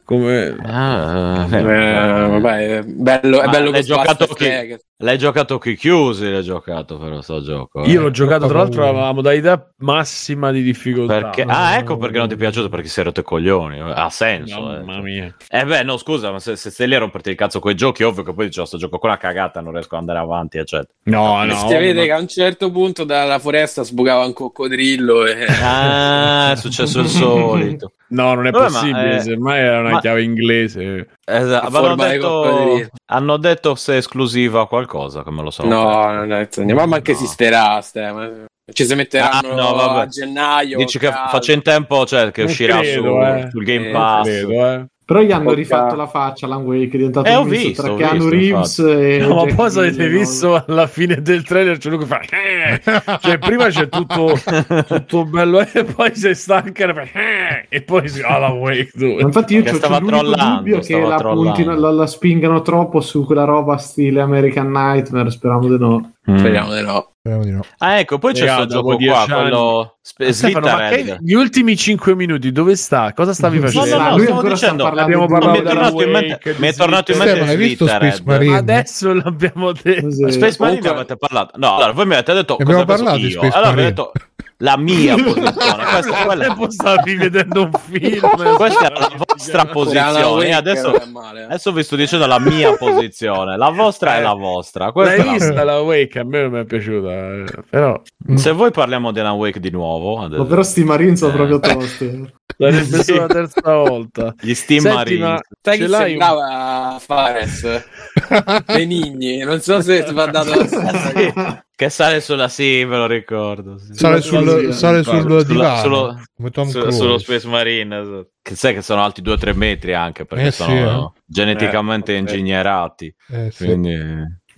Come... 0.04 0.56
Ah, 0.64 1.46
Eh, 1.50 2.28
vabbè, 2.28 2.78
è 2.78 2.82
bello, 2.84 3.40
è 3.42 3.44
Ma 3.44 3.50
bello 3.50 3.70
l'hai 3.70 3.82
giocato 3.84 4.26
Ghostbusters 4.26 4.34
chi? 4.34 4.44
3, 4.44 4.66
che- 4.66 4.80
L'hai 5.00 5.16
giocato 5.16 5.54
occhi 5.54 5.76
chiusi, 5.76 6.28
l'hai 6.28 6.42
giocato 6.42 6.98
però 6.98 7.20
sto 7.20 7.40
gioco. 7.40 7.84
eh. 7.84 7.88
Io 7.88 8.00
l'ho 8.00 8.10
giocato, 8.10 8.48
tra 8.48 8.58
l'altro, 8.58 8.84
alla 8.84 9.12
modalità 9.12 9.72
massima 9.76 10.50
di 10.50 10.60
difficoltà. 10.60 11.20
Perché... 11.20 11.42
Ah, 11.46 11.76
ecco 11.76 11.96
perché 11.98 12.18
non 12.18 12.26
ti 12.26 12.34
è 12.34 12.36
piaciuto, 12.36 12.68
perché 12.68 12.88
sei 12.88 13.04
rotto 13.04 13.20
i 13.20 13.22
coglioni. 13.22 13.78
Ha 13.78 14.10
senso. 14.10 14.60
Mamma 14.60 14.96
eh. 14.96 15.00
mia. 15.00 15.36
Eh 15.48 15.64
beh, 15.64 15.84
no, 15.84 15.98
scusa, 15.98 16.32
ma 16.32 16.40
se, 16.40 16.56
se 16.56 16.70
stai 16.70 16.88
lì 16.88 16.96
a 16.96 16.98
romperti 16.98 17.30
il 17.30 17.36
cazzo 17.36 17.60
con 17.60 17.70
i 17.70 17.76
giochi, 17.76 18.02
ovvio 18.02 18.24
che 18.24 18.34
poi 18.34 18.46
dici, 18.46 18.58
"Oh, 18.58 18.64
sto 18.64 18.76
gioco 18.76 18.98
con 18.98 19.10
una 19.10 19.18
cagata, 19.20 19.60
non 19.60 19.72
riesco 19.72 19.94
ad 19.94 20.00
andare 20.00 20.18
avanti, 20.18 20.58
eccetera. 20.58 20.92
No, 21.04 21.44
no. 21.44 21.54
si 21.54 21.66
vede 21.68 22.00
ma- 22.00 22.04
che 22.04 22.12
a 22.12 22.18
un 22.18 22.26
certo 22.26 22.72
punto 22.72 23.04
dalla 23.04 23.38
foresta 23.38 23.84
sbucava 23.84 24.24
un 24.24 24.32
coccodrillo 24.32 25.26
e... 25.26 25.46
Ah, 25.62 26.50
è 26.50 26.56
successo 26.56 26.98
il 26.98 27.08
solito. 27.08 27.92
No, 28.10 28.34
non 28.34 28.46
è 28.46 28.50
Vabbè, 28.50 28.64
ma, 28.70 28.78
possibile, 28.78 29.16
eh, 29.16 29.20
semmai 29.20 29.58
era 29.60 29.80
una 29.80 29.90
ma- 29.90 30.00
chiave 30.00 30.22
inglese. 30.22 31.08
Esatto, 31.24 31.70
ma 31.70 31.78
hanno 31.80 31.94
detto, 31.96 32.88
hanno 33.06 33.36
detto 33.36 33.74
se 33.74 33.94
è 33.94 33.96
esclusiva 33.98 34.66
qualcosa, 34.66 35.22
che 35.22 35.30
me 35.30 35.42
lo 35.42 35.50
so. 35.50 35.64
No, 35.66 36.10
non 36.12 36.32
è 36.32 36.48
ma 36.72 36.84
No. 36.96 37.02
esisterà, 37.04 37.80
ste, 37.82 38.10
ma- 38.12 38.30
ci 38.72 38.84
si 38.86 38.94
metteranno 38.94 39.50
Ah, 39.52 39.54
no, 39.54 39.74
vabbè. 39.74 40.00
a 40.00 40.06
gennaio. 40.06 40.76
Dici 40.78 40.98
che 40.98 41.10
faccia 41.10 41.52
in 41.52 41.62
tempo, 41.62 42.04
cioè 42.06 42.30
che 42.30 42.42
Non 42.42 42.50
uscirà 42.50 42.80
credo, 42.80 43.02
su- 43.02 43.20
eh. 43.22 43.48
sul 43.50 43.64
Game 43.64 43.88
Eh, 43.88 43.92
Pass. 43.92 44.24
Credo, 44.24 44.50
eh. 44.66 44.86
Però 45.08 45.22
gli 45.22 45.32
hanno 45.32 45.44
Porca- 45.44 45.56
rifatto 45.58 45.96
la 45.96 46.06
faccia 46.06 46.44
Alan 46.44 46.64
Wake, 46.64 46.84
è 46.84 46.96
diventato 46.98 47.28
Eh, 47.30 47.34
ho 47.34 47.42
visto, 47.44 47.82
tra 47.82 47.92
ho 47.92 47.96
Keanu 47.96 48.28
visto, 48.28 48.28
Reeves 48.28 48.78
e 48.80 49.18
No, 49.26 49.46
ma 49.46 49.54
poi 49.54 49.66
avete 49.78 50.06
visto 50.06 50.64
alla 50.66 50.86
fine 50.86 51.22
del 51.22 51.44
trailer 51.44 51.78
c'è 51.78 51.88
lui 51.88 51.98
che 52.00 52.04
fa 52.04 52.20
"Eh". 52.20 52.80
cioè 53.18 53.38
prima 53.38 53.68
c'è 53.68 53.88
tutto, 53.88 54.34
tutto 54.86 55.24
bello 55.24 55.60
e 55.60 55.84
poi 55.84 56.14
si 56.14 56.34
stanca 56.34 56.84
e 56.84 57.10
"Eh", 57.14 57.66
e 57.70 57.80
poi 57.80 58.06
si 58.06 58.20
alla 58.20 58.48
Wake 58.48 58.90
Ma 58.96 59.06
2 59.06 59.22
Infatti 59.22 59.54
io 59.54 59.62
l'unico 59.62 59.78
trollando, 59.88 60.56
dubbio 60.56 60.78
che 60.80 61.00
la, 61.00 61.16
puntino- 61.16 61.74
la, 61.74 61.90
la 61.90 62.06
spingano 62.06 62.60
troppo 62.60 63.00
su 63.00 63.24
quella 63.24 63.44
roba 63.44 63.78
stile 63.78 64.20
American 64.20 64.70
Nightmare, 64.70 65.30
speriamo 65.30 65.68
di 65.68 65.78
no. 65.78 66.12
Mm. 66.30 66.36
Speriamo 66.36 66.74
di 66.74 66.82
no. 66.82 67.12
Speriamo 67.28 67.44
di 67.44 67.50
no. 67.50 67.64
Ah, 67.78 67.98
ecco, 67.98 68.18
poi 68.18 68.32
c'è 68.32 68.44
questo 68.46 68.66
gioco 68.66 68.96
qua, 68.96 69.18
anni- 69.20 69.32
quello 69.34 69.96
sp- 70.00 70.28
Stefano, 70.30 70.66
ma 70.66 70.88
che- 70.88 71.18
gli 71.20 71.32
ultimi 71.34 71.76
5 71.76 72.14
minuti 72.14 72.50
dove 72.52 72.74
sta? 72.74 73.12
Cosa 73.14 73.34
stavi 73.34 73.58
No, 73.58 73.64
No, 73.64 73.70
facendo? 73.70 73.96
no, 73.98 74.02
no, 74.02 74.14
ancora 74.14 74.56
sta 74.56 74.70
dicendo, 74.72 74.86
abbiamo 74.86 75.26
ma 75.26 75.38
mi 75.38 75.58
è 75.58 75.62
parlato 75.62 75.68
tornato 75.68 76.02
in 76.02 76.10
mente, 76.10 76.54
mi 76.56 76.68
è 76.68 76.72
tornato 76.74 77.12
in 77.12 77.18
mente 77.18 77.32
Stefano, 77.34 77.50
hai 77.50 77.56
visto. 77.58 77.86
Space 77.86 78.22
Marine? 78.24 78.56
Adesso 78.56 79.12
l'abbiamo 79.12 79.72
detto. 79.72 80.10
Sì. 80.10 80.32
Space 80.32 80.56
Marine 80.58 80.88
avete 80.88 81.16
parlato? 81.16 81.58
No, 81.58 81.74
allora 81.76 81.92
voi 81.92 82.06
mi 82.06 82.14
avete 82.14 82.32
detto 82.32 82.56
cosa 82.56 82.62
abbiamo 82.62 82.84
penso 82.86 83.02
parlato 83.04 83.24
di 83.26 83.30
io. 83.32 83.38
Space 83.38 83.56
Allora 83.56 83.72
vi 83.72 83.80
ho 83.80 83.82
Marine. 83.82 83.88
detto 83.88 84.12
la 84.60 84.76
mia 84.76 85.14
posizione. 85.22 85.84
Questa, 85.90 86.24
quella- 86.24 86.56
stavi 86.68 87.14
vedendo 87.16 87.62
un 87.62 87.70
film. 87.88 88.28
questa 88.56 88.92
è 88.92 88.98
la 88.98 89.10
vostra 89.16 89.66
posizione. 89.66 90.46
E 90.48 90.52
adesso, 90.52 90.94
eh. 90.94 91.42
adesso 91.44 91.72
vi 91.72 91.82
sto 91.84 91.96
dicendo 91.96 92.26
la 92.26 92.40
mia 92.40 92.76
posizione. 92.76 93.56
La 93.56 93.70
vostra 93.70 94.16
è 94.16 94.20
la 94.22 94.34
vostra. 94.34 94.90
Questa 94.92 95.16
L'hai 95.16 95.24
la 95.26 95.32
vista 95.32 95.64
la 95.64 95.80
Wake? 95.80 96.18
A 96.18 96.24
me 96.24 96.40
non 96.42 96.50
mi 96.50 96.60
è 96.60 96.64
piaciuta, 96.64 97.10
eh, 97.10 97.44
però 97.70 98.00
Se 98.34 98.52
voi 98.52 98.70
parliamo 98.72 99.12
di 99.12 99.20
Alan 99.20 99.34
Wake 99.36 99.60
di 99.60 99.70
nuovo, 99.70 100.16
Ma 100.16 100.24
adesso, 100.24 100.44
però 100.44 100.62
sti 100.62 100.84
Marine 100.84 101.16
sono 101.16 101.32
Eh. 101.32 101.36
proprio 101.36 101.58
tosti. 101.78 102.32
sarebbe 102.58 103.02
solo 103.04 103.20
la 103.20 103.26
terza 103.28 103.60
volta. 103.74 104.34
gli 104.40 104.54
Steam 104.54 104.80
Senti, 104.80 104.96
Marines. 104.96 105.28
ma 105.28 105.40
Sai 105.62 105.78
ce 105.78 105.86
l'hai 105.86 106.14
un- 106.14 106.20
sembrava 106.20 106.96
Fares? 106.98 107.84
Benigni, 108.66 109.38
non 109.38 109.60
so 109.60 109.80
se 109.80 110.04
ti 110.04 110.12
va 110.12 110.26
dato 110.26 110.54
la 110.54 110.66
stessa 110.66 111.64
Che 111.74 111.88
sale 111.90 112.20
sulla 112.20 112.48
sì, 112.48 112.84
me 112.84 112.96
lo 112.96 113.06
ricordo. 113.06 113.78
sì. 113.78 113.94
Sale 113.94 114.20
Sulla 114.20 114.40
sul, 114.40 114.48
fantasia, 114.50 114.72
sale 114.72 115.02
sul 115.04 115.20
Sulla- 115.20 115.42
divano 115.44 115.76
sullo- 115.80 116.22
come 116.36 116.50
Tom 116.50 116.68
Su- 116.68 116.90
sullo 116.90 117.18
Space 117.18 117.46
Marine 117.48 118.00
esatto. 118.00 118.30
che 118.42 118.54
sai 118.56 118.74
che 118.74 118.82
sono 118.82 119.02
alti 119.02 119.22
2-3 119.22 119.54
metri 119.54 119.94
anche 119.94 120.24
perché 120.24 120.46
Eh 120.46 120.50
sì, 120.50 120.62
sono 120.62 121.14
geneticamente 121.24 122.14
Eh, 122.14 122.18
ingegnerati 122.18 123.14
Eh, 123.30 123.50
sì. 123.52 123.64
quindi 123.64 123.96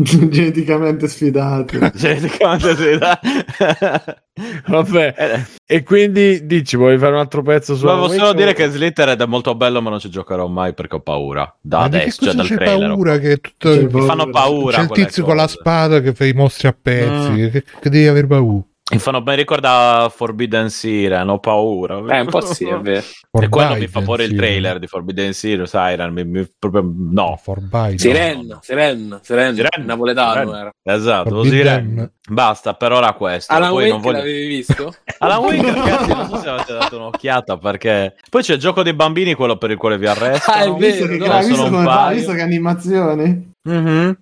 Geneticamente 0.31 1.09
sfidati. 1.09 1.79
geneticamente 1.95 2.75
sì, 2.75 2.99
dai. 2.99 3.19
Vabbè, 4.67 5.15
Eh, 5.17 5.45
e 5.67 5.83
quindi 5.83 6.47
dici, 6.47 6.77
vuoi 6.77 6.97
fare 6.97 7.13
un 7.13 7.19
altro 7.19 7.43
pezzo 7.43 7.77
su 7.77 7.85
Volevo 7.85 8.09
solo 8.09 8.33
dire 8.33 8.55
che 8.55 8.71
Slittered 8.71 9.21
è 9.21 9.27
molto 9.27 9.55
bello 9.55 9.83
ma 9.83 9.91
non 9.91 9.99
ci 9.99 10.09
giocherò 10.09 10.47
mai 10.47 10.73
perché 10.73 10.97
ho 10.97 11.01
paura 11.01 11.55
da 11.61 11.81
Ma 11.81 11.85
adesso 11.85 12.25
cioè 12.25 12.35
dal 12.35 12.47
c'è 12.47 12.55
trailer 12.55 12.89
paura 12.89 13.19
che 13.19 13.37
tutto... 13.37 13.71
C'è 13.71 13.83
mi 13.83 14.07
fanno 14.07 14.31
paura 14.31 14.77
C'è 14.79 14.83
il 14.83 14.91
tizio 14.91 15.25
con 15.25 15.37
la 15.37 15.47
spada 15.47 16.01
che 16.01 16.15
fa 16.15 16.25
i 16.25 16.33
mostri 16.33 16.69
a 16.69 16.77
pezzi. 16.81 17.31
Mm. 17.31 17.51
Che, 17.51 17.65
che 17.81 17.91
devi 17.91 18.07
aver 18.07 18.27
paura? 18.27 18.65
Mi 18.91 18.99
fanno 18.99 19.23
ben 19.23 19.37
ricordare 19.37 20.11
Forbidden 20.11 20.69
Siren 20.71 21.29
ho 21.29 21.39
paura 21.39 21.99
Eh, 22.17 22.21
un 22.21 22.27
po' 22.27 22.41
sì, 22.41 22.67
è 22.67 22.77
vero. 22.79 23.05
e 23.41 23.49
quello 23.49 23.77
mi 23.77 23.87
fa 23.87 24.01
pure 24.01 24.25
il 24.25 24.35
trailer 24.35 24.79
di 24.79 24.87
Forbidden 24.87 25.33
Siren 25.33 25.67
Siren 25.67 26.13
mi, 26.13 26.25
mi- 26.25 26.53
proprio 26.59 26.85
no 26.95 27.39
Forbidden. 27.41 27.99
Siren, 27.99 28.59
Siren, 28.63 29.21
Siren, 29.23 29.55
Siren. 29.55 29.85
napoletano 29.85 30.33
Siren. 30.51 30.55
era. 30.55 30.71
esatto 30.83 31.29
Forbidden. 31.31 31.51
Siren. 31.61 32.13
basta 32.31 32.75
per 32.75 32.93
ora 32.93 33.13
questo 33.13 33.53
Alan 33.53 33.71
poi 33.71 33.79
Wake 33.79 33.91
non 33.93 34.01
voglio 34.01 34.17
l'avevi 34.19 34.47
visto? 34.47 34.95
Alan 35.19 35.39
Wake, 35.39 35.63
ragazzi, 35.73 36.09
non 36.13 36.29
so 36.29 36.37
se 36.41 36.49
avete 36.49 36.73
dato 36.73 36.97
un'occhiata 36.97 37.57
perché 37.59 38.17
poi 38.29 38.43
c'è 38.43 38.55
il 38.55 38.59
gioco 38.61 38.83
dei 38.83 38.95
bambini, 38.95 39.35
quello 39.35 39.57
per 39.57 39.71
il 39.71 39.77
quale 39.77 39.99
vi 39.99 40.07
Ah, 40.07 40.13
arrestano. 40.13 40.77
è 40.77 40.79
visto 40.79 41.07
vero, 41.07 41.23
che, 41.25 41.29
no, 41.29 41.39
visto. 41.39 41.79
Hai 41.91 42.15
visto 42.15 42.33
che 42.33 42.41
animazioni? 42.43 43.53
Mhm. 43.63 44.19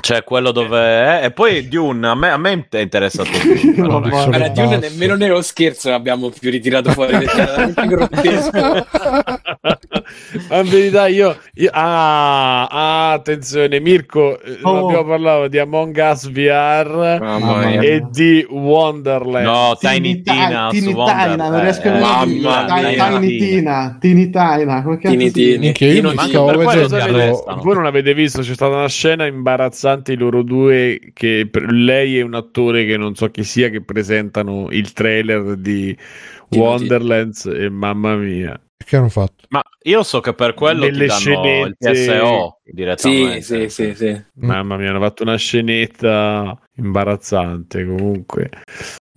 C'è 0.00 0.24
quello 0.24 0.50
dove 0.50 0.78
è, 0.78 1.24
e 1.24 1.30
poi 1.30 1.68
Dune. 1.68 2.08
A 2.08 2.14
me, 2.14 2.30
a 2.30 2.36
me 2.38 2.66
è 2.68 2.78
interessato. 2.78 3.28
Ma 3.30 3.38
Dune, 3.42 3.74
però- 3.76 4.00
va. 4.00 4.08
Guarda, 4.08 4.38
Basso. 4.48 4.52
Dune 4.62 4.76
nemmeno 4.78 5.14
nello 5.14 5.42
scherzo 5.42 5.92
abbiamo 5.92 6.30
più 6.30 6.50
ritirato 6.50 6.90
fuori 6.92 7.12
letteralmente 7.18 7.86
grottesco. 7.86 8.86
Ma 10.48 10.56
in 10.60 10.68
verità 10.68 11.06
io, 11.06 11.36
io- 11.54 11.70
ah, 11.72 12.66
ah, 12.66 13.12
attenzione 13.12 13.78
Mirko 13.80 14.40
eh, 14.40 14.58
Oh. 14.62 14.86
abbiamo 14.86 15.04
parlato 15.04 15.48
di 15.48 15.58
Among 15.58 15.96
Us 16.10 16.28
VR 16.30 17.18
mia. 17.20 17.80
e 17.80 18.04
di 18.10 18.46
Wonderland 18.48 19.44
No, 19.46 19.76
Tiny 19.78 20.22
Ti- 20.22 20.30
Tina. 20.30 20.68
Wonder- 20.70 21.30
Tina, 21.30 21.48
non 21.48 21.60
riesco 21.60 21.88
a 21.88 21.90
eh, 21.90 21.92
vedere. 21.92 22.40
mamma 22.40 22.64
Tiny- 22.66 22.94
mia. 22.96 23.08
Tiny 23.08 23.36
Tina, 23.38 23.96
Tiny 24.00 24.30
Tina, 24.30 24.82
come 24.82 24.98
cazzo 24.98 25.16
Tini. 25.16 25.58
Minchia, 25.58 25.86
io 25.86 25.92
Io 25.94 26.00
mi 26.00 26.06
non- 26.06 26.14
Ma 26.14 26.26
stavo 26.26 26.46
per 26.46 26.56
quello 26.56 26.86
ti 26.86 26.94
vedendo 26.94 27.16
arrestano. 27.18 27.62
voi 27.62 27.74
non 27.74 27.86
avete 27.86 28.14
visto 28.14 28.40
c'è 28.42 28.54
stata 28.54 28.74
una 28.76 28.88
scena 28.88 29.26
imbarazzante 29.26 29.88
i 30.12 30.16
loro 30.16 30.42
due 30.42 31.10
che 31.12 31.48
lei 31.68 32.18
è 32.18 32.22
un 32.22 32.34
attore 32.34 32.84
che 32.84 32.96
non 32.96 33.14
so 33.14 33.30
chi 33.30 33.44
sia 33.44 33.68
che 33.68 33.82
presentano 33.82 34.68
il 34.70 34.92
trailer 34.92 35.56
di 35.56 35.96
Wonderlands 36.50 37.46
e 37.46 37.68
mamma 37.68 38.16
mia 38.16 38.60
che 38.82 38.96
hanno 38.96 39.08
fatto. 39.08 39.44
Ma 39.50 39.62
io 39.84 40.02
so 40.02 40.20
che 40.20 40.34
per 40.34 40.54
quello 40.54 40.86
Nelle 40.86 41.06
ti 41.06 41.06
danno 41.06 41.66
il 41.66 41.76
scenette- 41.78 41.92
TSO 42.18 42.60
Sì, 42.64 42.72
direttamente. 42.72 43.40
sì, 43.42 43.68
sì, 43.68 43.94
sì. 43.94 44.22
Mamma 44.40 44.76
mia, 44.76 44.90
hanno 44.90 45.00
fatto 45.00 45.22
una 45.22 45.36
scenetta 45.36 46.58
imbarazzante 46.76 47.84
comunque. 47.84 48.50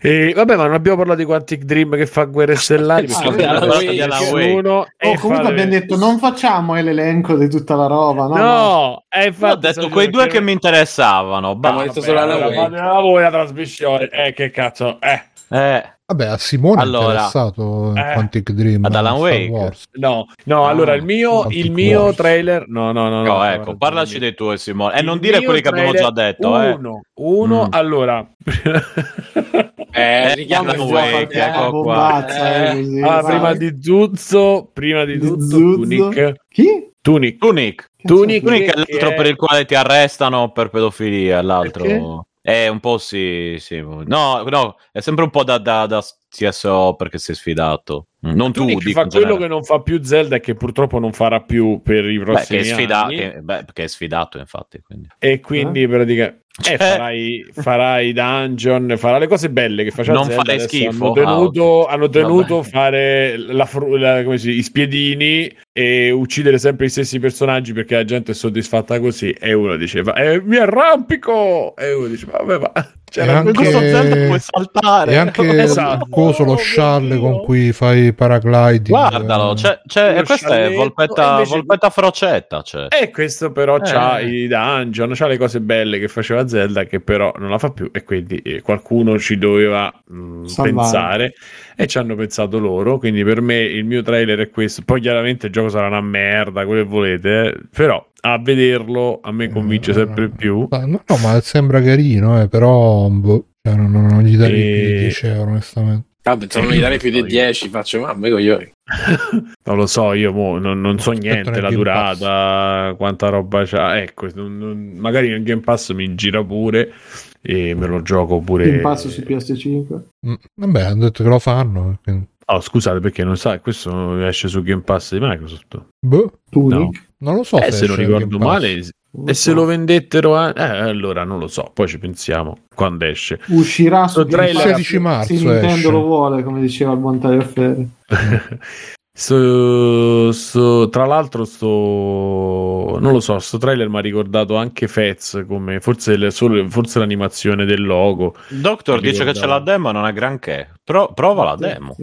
E 0.06 0.34
vabbè, 0.36 0.58
ma 0.58 0.66
non 0.66 0.74
abbiamo 0.74 0.98
parlato 0.98 1.20
di 1.20 1.26
Quantic 1.26 1.64
Dream 1.64 1.96
che 1.96 2.06
fa 2.06 2.26
guerre 2.26 2.56
stellari. 2.58 3.08
Ah, 3.14 3.22
perché 3.22 3.92
di 3.92 4.02
Alan 4.02 4.20
nessuno 4.20 4.72
Oh, 4.80 4.86
e 4.98 5.18
comunque 5.18 5.46
fa- 5.46 5.50
abbiamo 5.52 5.70
detto 5.72 5.96
non 5.96 6.18
facciamo 6.20 6.74
l'elenco 6.76 7.38
di 7.38 7.48
tutta 7.48 7.76
la 7.76 7.88
roba, 7.88 8.28
no? 8.28 8.36
No, 8.36 9.04
e 9.08 9.20
Io 9.20 9.24
ho 9.24 9.28
infatti 9.28 9.60
detto 9.68 9.88
quei 9.88 10.10
due 10.10 10.28
che 10.28 10.42
mi 10.42 10.52
interessavano. 10.52 11.52
Abbiamo 11.52 11.84
detto 11.84 12.02
solo 12.02 12.20
allora, 12.20 12.52
fatela 12.52 13.00
voi 13.00 13.22
la 13.22 13.30
trasmissione. 13.30 14.10
Eh, 14.10 14.34
che 14.34 14.50
cazzo, 14.52 15.00
eh. 15.00 15.24
eh, 15.50 15.84
Vabbè, 16.06 16.26
a 16.26 16.38
Simone 16.38 16.82
Allora, 16.82 17.06
è 17.06 17.10
interessato 17.12 17.94
eh, 17.96 18.12
Quantic 18.14 18.52
Dream. 18.52 18.84
ad 18.84 18.94
Alan 18.96 19.16
Star 19.16 19.30
Wake. 19.30 19.50
Wars. 19.50 19.84
No, 19.94 20.26
no, 20.44 20.66
Ah, 20.66 20.70
allora 20.70 20.94
il 20.96 21.04
mio, 21.04 21.46
il 21.50 21.72
mio 21.72 22.14
trailer. 22.14 22.66
No, 22.68 22.92
no, 22.92 23.08
no. 23.08 23.22
no, 23.22 23.24
no, 23.24 23.38
no, 23.38 23.44
ecco, 23.46 23.72
no, 23.72 23.78
parlaci 23.78 24.16
no. 24.16 24.20
dei 24.20 24.36
tuoi, 24.36 24.58
Simone. 24.58 24.96
E 24.96 25.00
Il 25.00 25.06
non 25.06 25.20
dire 25.20 25.42
quelli 25.42 25.62
che 25.62 25.70
abbiamo 25.70 25.94
già 25.94 26.12
detto, 26.12 26.62
eh. 26.62 26.72
Uno, 26.72 27.02
uno 27.16 27.64
Mm. 27.68 27.72
allora. 27.72 28.28
Eh, 29.96 30.02
Eh, 30.32 30.36
richiamo 30.36 30.72
il 30.74 30.80
Wake, 30.80 31.40
ecco 31.40 31.68
Eh, 31.68 31.82
qua. 31.84 32.26
eh, 32.26 32.72
così, 32.72 33.00
prima 33.26 33.54
di 33.54 33.78
Zuzzo, 33.82 34.70
prima 34.74 35.06
di 35.06 35.20
Di 35.20 35.28
tutto, 35.28 35.44
Zuzzo. 35.46 35.76
Tunic. 35.76 36.34
Chi? 36.50 36.90
Tunic. 37.02 37.38
Tunic. 37.38 37.90
Tunic, 38.04 38.44
Tunic 38.44 38.64
è 38.72 38.76
l'altro 38.76 39.10
è- 39.10 39.14
per 39.14 39.26
il 39.28 39.36
quale 39.36 39.66
ti 39.66 39.76
arrestano 39.76 40.52
per 40.52 40.70
pedofilia, 40.70 41.42
l'altro... 41.42 41.84
Perché? 41.84 42.22
È 42.44 42.68
un 42.68 42.82
po' 42.82 42.98
sì, 42.98 43.56
sì. 43.60 43.80
No, 43.80 44.04
no, 44.44 44.76
è 44.92 45.00
sempre 45.00 45.24
un 45.24 45.30
po' 45.30 45.46
da, 45.46 45.60
da, 45.60 45.86
da 45.86 46.04
TSO 46.30 46.94
perché 46.98 47.18
sei 47.18 47.36
sfidato. 47.36 48.08
Non 48.20 48.52
tu, 48.52 48.66
dico 48.66 48.82
fa 48.92 49.06
quello 49.06 49.38
che 49.38 49.48
non 49.48 49.64
fa 49.64 49.80
più 49.80 50.04
Zelda 50.04 50.36
e 50.36 50.40
che 50.42 50.54
purtroppo 50.54 51.00
non 51.00 51.14
farà 51.14 51.40
più 51.40 51.80
per 51.82 52.04
i 52.04 52.18
Beh, 52.18 52.24
che 52.26 52.32
prossimi 52.32 52.60
è, 52.60 52.64
sfida- 52.66 53.04
anni. 53.06 53.16
che- 53.16 53.40
beh, 53.42 53.66
che 53.72 53.84
è 53.84 53.88
sfidato, 53.88 54.40
infatti. 54.40 54.82
Quindi. 54.82 55.08
E 55.20 55.40
quindi 55.40 55.88
praticamente 55.88 56.43
Eh, 56.70 56.78
farai, 56.78 57.44
farai 57.52 58.14
dungeon, 58.14 58.94
farà 58.98 59.18
le 59.18 59.26
cose 59.28 59.50
belle 59.50 59.84
che 59.84 59.90
faceva 59.90 60.18
Non 60.18 60.26
Zelda, 60.28 60.42
farei 60.44 60.56
adesso 60.60 60.70
schifo? 60.76 61.06
Hanno 61.06 61.14
tenuto, 61.14 61.86
Ah, 61.88 61.94
hanno 61.94 62.10
tenuto 62.10 62.62
fare 62.62 63.38
la 63.38 63.66
fru- 63.66 63.96
la- 63.98 64.24
come 64.24 64.38
si 64.38 64.52
i 64.52 64.62
spiedini 64.62 65.52
e 65.72 66.12
uccidere 66.12 66.60
sempre 66.60 66.86
gli 66.86 66.90
stessi 66.90 67.20
personaggi 67.20 67.74
perché 67.74 67.96
la 67.96 68.06
gente 68.06 68.34
è 68.34 68.36
soddisfatta 68.36 69.00
così. 69.00 69.32
E 69.32 69.54
uno 69.54 69.76
diceva, 69.78 70.14
eh, 70.14 70.40
mi 70.44 70.58
arrampico! 70.58 71.76
E 71.76 71.92
uno 71.94 72.06
diceva, 72.08 72.38
vabbè, 72.44 72.60
ma 72.60 72.72
E 73.16 73.18
c'era 73.22 73.38
anche- 73.40 73.52
Questo 73.54 73.78
Zelda 73.78 74.26
puoi 74.26 74.40
saltare. 74.40 75.12
E 75.12 75.16
anche 75.18 75.42
Esatto. 75.62 76.06
il 76.06 76.10
coso, 76.12 76.44
lo 76.44 76.54
Oh, 76.54 76.58
scialle 76.58 77.14
mio 77.16 77.20
con 77.20 77.44
cui 77.44 77.72
fai 77.72 78.12
paragliding. 78.12 78.88
Guardalo, 78.88 79.54
c'è, 79.54 79.82
c'è- 79.86 80.18
e 80.18 80.24
questa 80.24 80.58
è 80.60 80.72
Volpetta, 80.74 81.34
invece- 81.34 81.50
Volpetta 81.54 81.90
Frocetta. 81.92 82.62
Cioè. 82.64 82.88
E 82.90 83.12
questo 83.12 83.52
però 83.52 83.78
c'ha 83.80 84.18
Eh. 84.18 84.26
i 84.30 84.48
dungeon, 84.48 85.12
c'ha 85.14 85.28
le 85.28 85.38
cose 85.38 85.62
belle 85.62 86.00
che 86.00 86.08
faceva 86.08 86.43
Zelda 86.48 86.86
che 86.86 87.00
però 87.00 87.34
non 87.38 87.50
la 87.50 87.58
fa 87.58 87.70
più 87.72 87.90
e 87.92 88.04
quindi 88.04 88.38
eh, 88.38 88.62
qualcuno 88.62 89.18
ci 89.20 89.38
doveva 89.38 89.92
mh, 90.08 90.46
Salvare. 90.46 90.74
pensare 90.74 91.34
e 91.76 91.88
ci 91.88 91.98
hanno 91.98 92.16
pensato 92.16 92.60
loro, 92.60 92.98
quindi 93.00 93.24
per 93.24 93.42
me 93.42 93.60
il 93.62 93.86
mio 93.86 94.02
trailer 94.02 94.40
è 94.40 94.50
questo, 94.50 94.82
poi 94.86 95.02
chiaramente 95.02 95.48
il 95.48 95.52
gioco 95.52 95.70
sarà 95.70 95.88
una 95.88 96.02
merda, 96.02 96.66
quello 96.66 96.84
che 96.84 96.88
volete, 96.90 97.48
eh, 97.50 97.60
però 97.76 98.06
a 98.26 98.38
vederlo 98.40 99.20
a 99.22 99.32
me 99.32 99.50
convince 99.50 99.92
Eh, 99.92 99.96
sempre 99.96 100.30
più. 100.30 100.68
Ma- 100.70 100.86
No, 100.86 101.04
no, 101.06 101.18
ma 101.18 101.40
sembra 101.42 101.82
carino, 101.82 102.42
eh, 102.42 102.48
però 102.48 103.08
boh, 103.10 103.48
cioè, 103.62 103.76
non, 103.76 103.92
non- 103.92 104.22
gli 104.24 104.38
darei 104.38 104.62
E- 104.62 104.98
10 105.00 105.26
euro, 105.28 105.52
onestamente. 105.52 106.08
Ah, 106.26 106.38
pensavo 106.38 106.66
non 106.68 106.76
gli 106.76 106.80
dare 106.80 106.98
più 106.98 107.12
di 107.12 107.22
10, 107.24 107.68
faccio 107.70 108.00
mamma 108.00 108.30
coglioni. 108.30 108.72
non 109.66 109.76
lo 109.78 109.86
so, 109.86 110.14
io 110.14 110.32
mo, 110.32 110.58
non, 110.58 110.80
non 110.80 110.98
so 111.00 111.12
niente, 111.12 111.52
la 111.52 111.68
Game 111.70 111.76
durata, 111.76 112.94
quanta 112.98 113.28
roba 113.30 113.64
c'ha, 113.66 114.00
ecco, 114.02 114.28
non- 114.34 114.58
non- 114.58 114.94
magari 114.96 115.28
nel 115.30 115.44
Game 115.44 115.62
Pass 115.62 115.92
mi 115.92 116.16
gira 116.16 116.44
pure 116.44 116.94
e 117.42 117.74
me 117.76 117.88
lo 117.88 118.02
gioco 118.02 118.40
pure. 118.40 118.68
In 118.70 118.82
passo 118.82 119.10
su 119.10 119.22
PS5. 119.22 120.02
Mm, 120.28 120.34
Vabbè, 120.62 120.82
hanno 120.82 121.04
detto 121.04 121.24
che 121.24 121.30
lo 121.30 121.40
fanno. 121.40 122.00
quindi- 122.04 122.28
Oh, 122.46 122.60
scusate, 122.60 123.00
perché 123.00 123.24
non 123.24 123.38
sa, 123.38 123.60
questo 123.60 124.18
esce 124.26 124.48
su 124.50 124.62
Game 124.64 124.82
Pass 124.82 125.14
di 125.14 125.20
Microsoft. 125.22 125.82
Boh, 126.06 126.40
Tunic. 126.50 127.12
Non 127.24 127.36
lo 127.36 127.44
so. 127.44 127.60
eh, 127.62 127.72
se 127.72 127.88
non 127.88 128.00
il 128.00 128.06
ricordo 128.06 128.38
male, 128.38 128.74
Non 128.76 129.24
e 129.26 129.28
lo 129.28 129.34
se 129.34 129.50
so. 129.50 129.54
lo 129.54 129.66
vendettero, 129.66 130.36
a... 130.36 130.54
eh, 130.56 130.62
allora 130.90 131.24
non 131.24 131.40
lo 131.40 131.48
so, 131.48 131.72
poi 131.74 131.88
ci 131.88 131.98
pensiamo 131.98 132.60
quando 132.76 133.06
esce. 133.06 133.40
Uscirà 133.48 134.08
su 134.08 134.22
Sto 134.22 134.26
trailer- 134.26 134.54
Pass 134.56 134.64
16 134.64 135.00
marzo 135.00 135.36
se 135.36 135.44
Nintendo 135.44 135.68
esce. 135.74 135.92
lo 135.92 136.02
vuole, 136.04 136.44
come 136.44 136.62
diceva 136.62 136.92
il 136.94 136.98
buon 137.00 137.20
Tagliaferri. 137.20 137.90
Sto- 139.16 140.32
sto- 140.32 140.90
tra 140.90 141.06
l'altro, 141.06 141.46
sto, 141.46 142.98
non 143.00 143.12
lo 143.14 143.20
so, 143.20 143.38
sto 143.38 143.60
trailer 143.60 143.88
mi 143.88 143.98
ha 143.98 144.02
ricordato 144.02 144.56
anche 144.56 144.88
Fez, 144.88 145.44
come 145.48 145.80
forse, 145.82 146.18
le- 146.18 146.32
solo- 146.32 146.68
forse 146.68 146.98
l'animazione 146.98 147.66
del 147.66 147.84
logo. 147.84 148.36
Doctor 148.50 149.00
dice 149.00 149.24
che 149.24 149.34
c'è 149.34 149.46
la 149.46 149.58
ricordavo. 149.60 149.64
demo, 149.66 149.92
non 149.92 150.08
è 150.08 150.14
granché. 150.14 150.70
Pro- 150.86 151.14
prova 151.14 151.46
la 151.46 151.56
demo. 151.56 151.96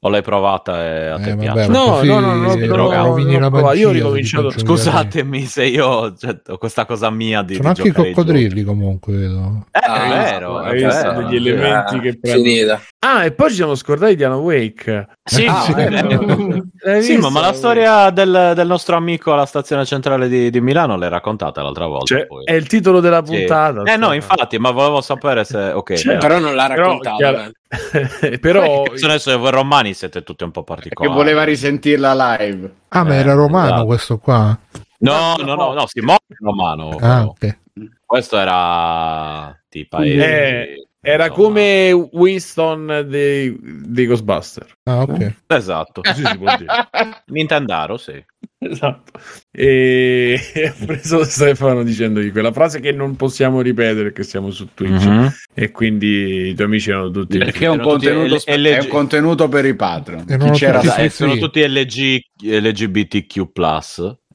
O 0.00 0.08
l'hai 0.08 0.22
provata 0.22 0.82
e 0.82 1.06
a 1.08 1.18
te 1.18 1.32
Eh, 1.32 1.36
piace? 1.36 1.66
vabbè, 1.66 1.72
No, 1.72 2.02
no, 2.02 2.20
no, 2.20 2.34
no, 2.34 2.54
no, 2.54 3.38
no, 3.38 3.48
no, 3.60 3.72
io 3.72 3.88
ho 3.88 3.92
ricominciato- 3.92 4.48
giocare. 4.48 4.66
Scusatemi 4.66 5.42
se 5.44 5.64
io 5.66 6.14
cioè, 6.16 6.40
ho 6.46 6.56
questa 6.56 6.86
cosa 6.86 7.10
mia 7.10 7.42
di, 7.42 7.56
Sono 7.56 7.72
di 7.74 7.80
anche 7.82 7.88
i 7.90 7.92
coccodrilli 7.92 8.62
comunque, 8.64 9.14
vedo. 9.14 9.66
Eh, 9.70 9.78
Ah, 9.86 10.04
è 10.04 10.08
vero, 10.32 10.56
hai 10.58 10.80
è 10.82 10.86
vero. 10.86 11.22
degli 11.28 11.36
elementi 11.48 11.94
Ah, 11.96 12.00
che 12.00 12.18
prendono. 12.18 12.44
finita. 12.44 12.80
Ah, 13.00 13.24
e 13.24 13.32
poi 13.32 13.48
ci 13.50 13.56
siamo 13.56 13.74
scordati 13.74 14.16
di 14.16 14.24
Alan 14.24 14.38
Wake. 14.38 15.06
Sì, 15.22 15.44
Ah, 15.46 15.60
sì, 15.60 15.72
eh, 15.72 15.84
eh, 15.92 16.62
L'hai 16.84 17.02
sì, 17.02 17.14
visto? 17.14 17.30
ma, 17.30 17.40
ma 17.40 17.46
la 17.46 17.52
storia 17.54 18.10
del, 18.10 18.52
del 18.54 18.66
nostro 18.66 18.96
amico 18.96 19.32
alla 19.32 19.46
stazione 19.46 19.84
centrale 19.86 20.28
di, 20.28 20.50
di 20.50 20.60
Milano 20.60 20.96
l'hai 20.96 21.08
raccontata 21.08 21.62
l'altra 21.62 21.86
volta. 21.86 22.14
Cioè, 22.14 22.26
poi. 22.26 22.44
è 22.44 22.52
il 22.52 22.66
titolo 22.66 23.00
della 23.00 23.24
Sì. 23.24 23.32
puntata. 23.36 23.82
Eh 23.90 23.96
no, 23.96 24.12
infatti, 24.12 24.58
ma 24.58 24.70
volevo 24.70 25.00
sapere 25.00 25.44
se... 25.44 25.58
Ok, 25.72 25.94
Cioè. 25.94 26.18
Però 26.18 26.38
non 26.38 26.54
l'ha 26.54 26.68
Però, 26.68 26.98
bene. 26.98 27.52
però 28.38 28.82
Beh, 28.82 28.90
che 28.98 29.04
adesso 29.06 29.36
voi 29.38 29.50
romani 29.50 29.94
siete 29.94 30.22
tutti 30.22 30.44
un 30.44 30.50
po' 30.50 30.62
Che 30.62 30.74
particolari. 30.74 31.16
voleva 31.16 31.42
risentirla 31.44 32.36
live. 32.38 32.74
Ah, 32.88 33.02
ma 33.02 33.14
Eh, 33.14 33.18
era 33.18 33.32
romano 33.32 33.66
esatto. 33.66 33.84
questo 33.86 34.18
qua. 34.18 34.58
No, 34.98 35.36
no, 35.38 35.54
no, 35.54 35.72
no, 35.72 35.84
Simone 35.86 36.18
è 36.28 36.34
romano. 36.38 36.90
Ah, 36.90 36.96
però. 36.98 37.24
ok. 37.30 37.58
Questo 38.04 38.38
era 38.38 39.58
paesi... 39.88 40.16
Eh, 40.18 40.86
era 41.04 41.26
insomma. 41.26 41.42
come 41.46 41.92
Winston 42.12 43.06
dei, 43.08 43.56
dei 43.60 44.06
Ghostbuster. 44.06 44.66
Ah, 44.84 45.02
ok. 45.02 45.34
Esatto. 45.46 46.00
Così 46.02 46.24
si 46.24 46.38
può 46.38 46.56
dire. 46.56 46.88
Nintendaro, 47.26 47.96
sì. 47.96 48.22
Esatto. 48.58 49.12
E 49.50 50.40
ho 50.80 50.84
preso 50.86 51.24
Stefano 51.24 51.82
dicendogli 51.82 52.32
quella 52.32 52.52
frase 52.52 52.80
che 52.80 52.92
non 52.92 53.14
possiamo 53.16 53.60
ripetere 53.60 54.04
perché 54.04 54.22
siamo 54.22 54.50
su 54.50 54.68
Twitch 54.74 55.04
Mhm. 55.04 55.32
e 55.54 55.70
quindi 55.70 56.48
i 56.48 56.54
tuoi 56.54 56.66
amici 56.66 56.90
erano 56.90 57.10
tutti 57.10 57.36
Perché 57.38 57.66
è 57.66 57.68
un, 57.68 57.80
contenuto, 57.80 58.34
L- 58.36 58.42
LG. 58.60 58.66
è 58.66 58.78
un 58.80 58.88
contenuto 58.88 59.48
per 59.48 59.64
i 59.66 59.74
patron. 59.74 60.24
Non 60.26 60.50
Chi 60.52 60.58
c'era 60.58 60.80
sono 61.10 61.36
tutti 61.36 61.60
LG, 61.66 62.20
LGBTQ+. 62.42 63.42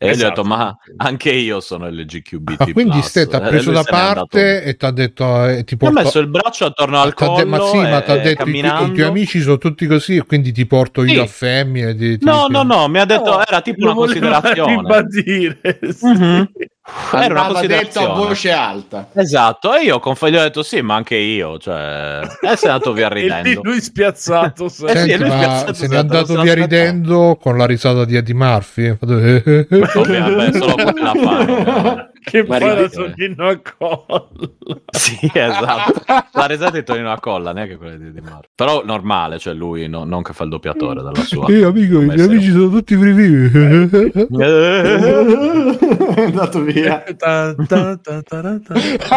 E 0.01 0.05
io 0.07 0.11
gli 0.13 0.15
ho 0.15 0.27
Esatto. 0.27 0.41
detto, 0.43 0.43
ma 0.45 0.77
anche 0.95 1.29
io 1.31 1.59
sono 1.59 1.89
LGQBT+. 1.89 2.55
Ah, 2.61 2.71
quindi 2.71 3.01
Ste 3.01 3.27
ti 3.27 3.35
ha 3.35 3.45
Eh, 3.45 3.49
preso 3.49 3.71
da 3.71 3.83
parte 3.83 4.63
e 4.63 4.77
ti 4.77 4.85
ha 4.85 4.91
detto 4.91 5.45
eh, 5.45 5.65
ti 5.65 5.75
Mi 5.77 5.87
ha 5.87 5.91
porto- 5.91 6.03
messo 6.03 6.19
il 6.19 6.27
braccio 6.27 6.65
attorno 6.65 7.01
al 7.01 7.13
collo 7.13 7.45
ma 7.45 7.59
sì, 7.65 7.77
ma 7.79 7.99
ti 8.01 8.11
ha 8.11 8.17
detto 8.17 8.47
i, 8.49 8.57
i 8.59 8.61
tuoi 8.61 9.01
amici 9.03 9.41
sono 9.41 9.57
tutti 9.57 9.85
così 9.87 10.15
e 10.15 10.25
quindi 10.25 10.53
ti 10.53 10.65
porto 10.65 11.03
io 11.03 11.09
Sì. 11.15 11.19
a 11.19 11.25
femmine. 11.25 11.93
ti- 11.95 12.17
ti- 12.17 12.23
No, 12.23 12.45
ti- 12.45 12.53
no, 12.53 12.63
no, 12.63 12.87
mi 12.87 12.99
ha 12.99 13.03
detto, 13.05 13.29
No, 13.31 13.45
era 13.45 13.59
tipo 13.59 13.83
una 13.83 13.93
considerazione. 13.93 14.75
ribadire, 14.77 15.59
sì. 15.91 16.68
Mhm. 16.81 17.21
Era 17.21 17.33
una 17.33 17.41
Andava 17.45 17.61
detto 17.61 17.73
a 17.99 18.07
considerazione. 18.07 18.13
voce 18.13 18.51
alta. 18.51 19.07
Esatto, 19.13 19.75
e 19.75 19.83
io 19.83 19.99
con 19.99 20.15
gli 20.21 20.35
ho 20.35 20.41
detto 20.41 20.63
sì, 20.63 20.81
ma 20.81 20.95
anche 20.95 21.15
io, 21.17 21.57
cioè, 21.59 22.21
e 22.41 22.55
se 22.55 22.67
è 22.67 22.69
andato 22.71 22.93
via 22.93 23.09
E 23.09 23.13
ridendo. 23.13 23.61
lui 23.63 23.79
spiazzato 23.81 24.65
Eh 24.65 24.69
sì, 24.69 24.85
Senti, 24.87 25.17
lui 25.17 25.27
ma 25.29 25.37
piazzato 25.37 25.73
se 25.73 25.87
n'è 25.87 25.97
andato 25.97 26.33
via 26.41 26.53
aspettava. 26.53 26.61
ridendo 26.65 27.37
con 27.39 27.57
la 27.57 27.65
risata 27.65 28.05
di 28.05 28.15
Eddie 28.15 28.33
Murphy. 28.33 28.97
Ovviamente, 29.95 30.57
solo 30.59 30.75
quella 30.75 31.13
fa. 31.21 32.09
che 32.23 32.43
Ma 32.45 32.57
poi 32.57 32.75
la. 32.81 32.89
Tonino 32.89 33.47
a 33.47 33.59
colla. 33.77 34.27
Sì, 34.91 35.17
esatto. 35.31 36.01
La 36.33 36.45
risata 36.45 36.71
di 36.71 36.83
Tonino 36.83 37.11
a 37.11 37.19
colla, 37.19 37.51
neanche 37.53 37.77
quella 37.77 37.95
di 37.97 38.11
Di 38.11 38.21
Marzio. 38.21 38.49
Però 38.55 38.83
normale, 38.85 39.37
cioè 39.39 39.53
lui 39.53 39.87
no- 39.87 40.05
non 40.05 40.21
che 40.23 40.33
fa 40.33 40.43
il 40.43 40.49
doppiatore 40.49 41.01
della 41.03 41.23
sua. 41.23 41.45
Eh, 41.47 41.63
amico, 41.63 41.79
i 41.79 41.87
come 41.93 42.05
miei 42.05 42.17
essere- 42.19 42.33
amici 42.35 42.51
sono 42.51 42.69
tutti 42.69 42.95
frivi. 42.95 43.51
è 46.17 46.23
andato 46.25 46.61
via. 46.61 46.78
Ta. 47.17 47.55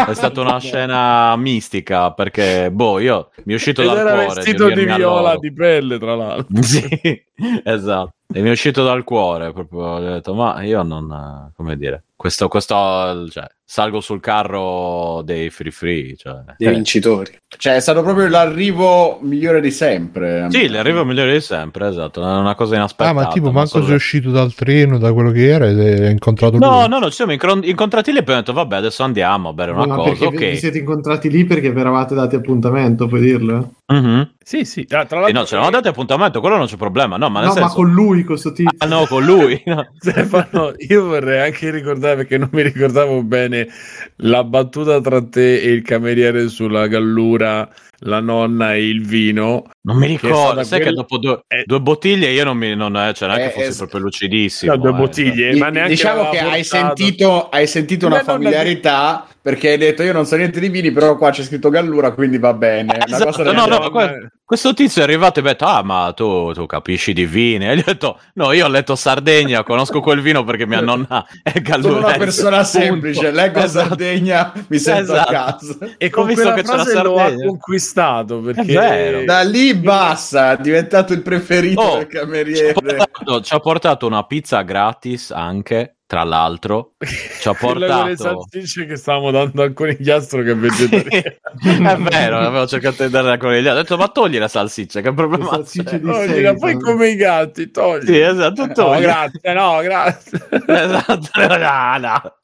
È 0.05 0.15
stata 0.15 0.41
una 0.41 0.59
scena 0.59 1.37
mistica 1.37 2.13
perché, 2.13 2.71
boh, 2.73 2.99
io 2.99 3.31
mi 3.45 3.53
è 3.53 3.57
uscito 3.57 3.83
Ed 3.83 3.89
dal 3.89 3.99
era 3.99 4.13
cuore. 4.25 4.35
vestito 4.35 4.71
di 4.71 4.85
a 4.89 4.97
viola 4.97 5.21
loro. 5.29 5.39
di 5.39 5.53
pelle, 5.53 5.99
tra 5.99 6.15
l'altro. 6.15 6.47
Sì, 6.63 7.25
esatto. 7.65 8.15
E 8.35 8.41
mi 8.43 8.49
è 8.49 8.53
uscito 8.53 8.85
dal 8.85 9.05
cuore 9.05 9.53
proprio. 9.53 9.80
Ho 9.80 10.01
detto, 10.01 10.35
ma 10.35 10.62
io 10.62 10.83
non, 10.83 11.11
eh, 11.11 11.53
come 11.57 11.76
dire, 11.76 12.05
questo, 12.16 12.49
questo, 12.49 13.28
cioè, 13.30 13.47
salgo 13.64 14.01
sul 14.01 14.20
carro 14.20 15.22
dei 15.24 15.51
free 15.51 15.70
free. 15.70 16.16
Cioè. 16.16 16.35
Dei 16.57 16.70
vincitori. 16.70 17.37
Cioè, 17.49 17.74
è 17.76 17.80
stato 17.80 18.03
proprio 18.03 18.28
l'arrivo 18.28 19.18
migliore 19.22 19.61
di 19.61 19.70
sempre. 19.70 20.47
Sì, 20.51 20.68
l'arrivo 20.68 21.05
migliore 21.05 21.33
di 21.33 21.41
sempre, 21.41 21.89
esatto. 21.89 22.20
È 22.22 22.24
una 22.39 22.55
cosa 22.55 22.74
Ah, 22.74 22.78
inaspettata. 22.78 23.12
ma 23.12 23.26
tipo, 23.28 23.51
manco 23.51 23.80
so 23.80 23.85
sei 23.85 23.95
uscito 23.97 24.30
dal 24.30 24.55
treno, 24.55 24.99
da 24.99 25.12
quello 25.12 25.30
che 25.30 25.49
era, 25.49 25.68
ed 25.68 25.78
hai 25.80 26.11
incontrato 26.12 26.59
No, 26.59 26.80
lui. 26.80 26.89
no, 26.89 26.99
no, 27.01 27.07
ci 27.09 27.16
siamo 27.16 27.33
incontrati 27.33 28.12
lì 28.12 28.18
e 28.18 28.22
poi 28.22 28.35
ho 28.35 28.39
detto, 28.39 28.53
vabbè, 28.53 28.76
adesso 28.76 29.03
andiamo 29.03 29.49
a 29.51 29.53
bere 29.53 29.72
una 29.72 29.87
Ma 29.87 29.97
cosa. 29.97 30.11
perché 30.11 30.26
Ok. 30.26 30.51
vi 30.51 30.57
siete 30.57 30.78
incontrati 30.78 31.28
lì 31.30 31.45
perché 31.45 31.72
vi 31.72 31.80
eravate 31.80 32.14
dati 32.14 32.37
appuntamento, 32.37 33.07
puoi 33.09 33.20
dirlo? 33.20 33.72
Mhm. 33.93 34.34
Sì, 34.43 34.64
sì. 34.64 34.86
Ah, 34.90 35.05
tra 35.05 35.20
l'altro, 35.20 35.38
no, 35.40 35.47
ce 35.47 35.55
l'avamo 35.55 35.72
dati 35.72 35.88
appuntamento, 35.88 36.40
quello 36.40 36.57
non 36.57 36.66
c'è 36.66 36.76
problema. 36.76 37.16
No, 37.16 37.28
ma 37.28 37.40
nel 37.40 37.49
no, 37.49 37.55
senso. 37.55 37.68
ma 37.68 37.74
con 37.74 37.93
lui, 37.93 38.24
questo 38.24 38.53
tizio. 38.53 38.74
Ah, 38.78 38.86
no, 38.86 39.07
con 39.07 39.22
lui. 39.22 39.61
no. 39.66 39.86
Stefano, 39.99 40.72
io 40.78 41.05
vorrei 41.07 41.40
anche 41.40 41.70
ricordare 41.70 42.16
perché 42.16 42.38
non 42.38 42.49
mi 42.53 42.62
ricordavo 42.62 43.22
bene 43.22 43.68
la 44.16 44.43
battuta 44.45 45.01
tra 45.01 45.22
te 45.22 45.61
e 45.61 45.70
il 45.70 45.82
cameriere 45.82 46.49
sulla 46.49 46.86
gallura, 46.86 47.68
la 48.05 48.21
nonna 48.21 48.75
e 48.75 48.87
il 48.89 49.05
vino. 49.05 49.65
Non 49.85 49.97
mi 49.97 50.07
Che 50.17 50.27
ricordo, 50.29 50.39
stata 50.47 50.65
sai 50.65 50.79
che 50.79 50.85
quella- 50.87 51.01
dopo 51.01 51.19
due, 51.19 51.43
Eh. 51.49 51.63
due 51.67 51.81
bottiglie 51.81 52.31
io 52.31 52.45
non 52.45 52.57
mi 52.57 52.75
non 52.77 52.97
è, 52.97 53.13
cioè, 53.15 53.29
è 53.31 53.35
Eh, 53.35 53.47
che 53.49 53.51
fossi 53.51 53.67
es- 53.69 53.77
proprio 53.79 54.01
lucidissimo. 54.01 54.73
No, 54.75 54.79
due 54.81 54.91
eh. 54.91 54.95
bottiglie, 54.95 55.53
Di- 55.53 55.59
ma 55.59 55.69
neanche 55.71 55.91
diciamo 55.91 56.29
che 56.31 56.39
hai 56.39 56.65
sentito, 56.65 57.49
hai 57.49 57.67
sentito 57.67 58.07
una 58.07 58.23
familiarità 58.23 59.27
perché 59.43 59.71
hai 59.71 59.79
detto 59.79 60.03
io 60.05 60.13
non 60.13 60.25
so 60.25 60.37
niente 60.37 60.61
di 60.61 60.69
vini, 60.69 60.93
però 60.93 61.17
qua 61.17 61.31
c'è 61.31 61.43
scritto 61.43 61.69
Gallura, 61.69 62.13
quindi 62.13 62.39
va 62.39 62.53
bene. 62.55 62.97
Esatto, 63.07 63.51
no, 63.53 63.67
no, 63.67 63.91
que- 63.91 64.29
questo 64.45 64.73
tizio 64.75 65.01
è 65.01 65.05
arrivato 65.05 65.41
e 65.41 65.43
mi 65.43 65.49
ha 65.49 65.53
detto, 65.53 65.65
ah, 65.65 65.83
ma 65.83 66.13
tu, 66.15 66.53
tu 66.53 66.67
capisci 66.67 67.13
di 67.13 67.25
vini? 67.27 67.67
E 67.69 67.75
gli 67.77 67.81
ho 67.81 67.85
detto, 67.87 68.21
no, 68.35 68.53
io 68.53 68.67
ho 68.67 68.69
letto 68.69 68.95
Sardegna, 68.95 69.65
conosco 69.65 70.01
quel 70.01 70.21
vino 70.21 70.45
perché 70.45 70.67
mia 70.67 70.81
nonna 70.81 71.27
è 71.43 71.51
Sono 71.55 71.63
gallurese. 71.65 72.05
una 72.07 72.17
persona 72.19 72.57
punto. 72.59 72.69
semplice, 72.71 73.31
leggo 73.33 73.59
Esatto. 73.61 73.89
Sardegna, 73.89 74.53
mi 74.69 74.79
sento 74.79 75.13
Esatto. 75.13 75.29
a 75.29 75.33
casa. 75.33 75.79
E 75.99 76.11
con 76.11 76.25
Ho 76.25 76.27
visto 76.27 76.53
che 76.53 76.63
lo 76.63 76.73
ha 76.73 76.85
Sardegna. 76.85 77.57
Conquistato 77.93 78.40
perché. 78.40 79.24
Da 79.24 79.43
lì 79.43 79.74
bassa, 79.74 80.53
è 80.53 80.61
diventato 80.61 81.12
il 81.12 81.22
preferito 81.22 81.80
Oh, 81.80 81.99
del 81.99 82.09
Ci 82.09 82.16
ha, 82.16 82.20
cameriere. 82.20 82.72
portato, 82.72 83.40
ci 83.43 83.55
ha 83.55 83.59
portato 83.59 84.07
una 84.07 84.24
pizza 84.24 84.62
gratis 84.62 85.30
anche, 85.30 85.99
tra 86.13 86.25
l'altro. 86.25 86.93
Ci 87.41 87.49
ha 87.49 87.55
con 87.57 87.78
le 87.78 87.86
portato... 87.86 88.16
salsicce 88.16 88.85
che 88.85 88.97
stavamo 88.97 89.31
dando 89.31 89.62
al 89.62 89.73
conigliastro 89.73 90.43
che 90.43 90.51
è 90.51 90.55
vegetariano. 90.55 91.36
è 91.89 91.97
vero, 91.97 92.39
avevo 92.39 92.66
cercato 92.66 93.03
di 93.05 93.09
dare 93.09 93.28
la 93.28 93.39
conigliata. 93.39 93.78
Ho 93.78 93.81
detto, 93.81 93.97
ma 93.97 94.09
togli 94.09 94.36
la 94.36 94.47
salsiccia, 94.47 95.01
che 95.01 95.15
problema 95.15 95.62
c'è? 95.62 95.82
di 95.82 96.01
Toglila, 96.03 96.53
poi 96.53 96.78
come 96.78 97.09
i 97.09 97.16
gatti, 97.16 97.70
togli. 97.70 98.05
Sì, 98.05 98.19
esatto, 98.19 98.66
No, 98.66 98.73
togli. 98.74 99.01
grazie, 99.01 99.53
no, 99.55 99.81
grazie. 99.81 100.39
esatto, 100.66 101.47
no, 101.49 101.97
no. 101.97 102.36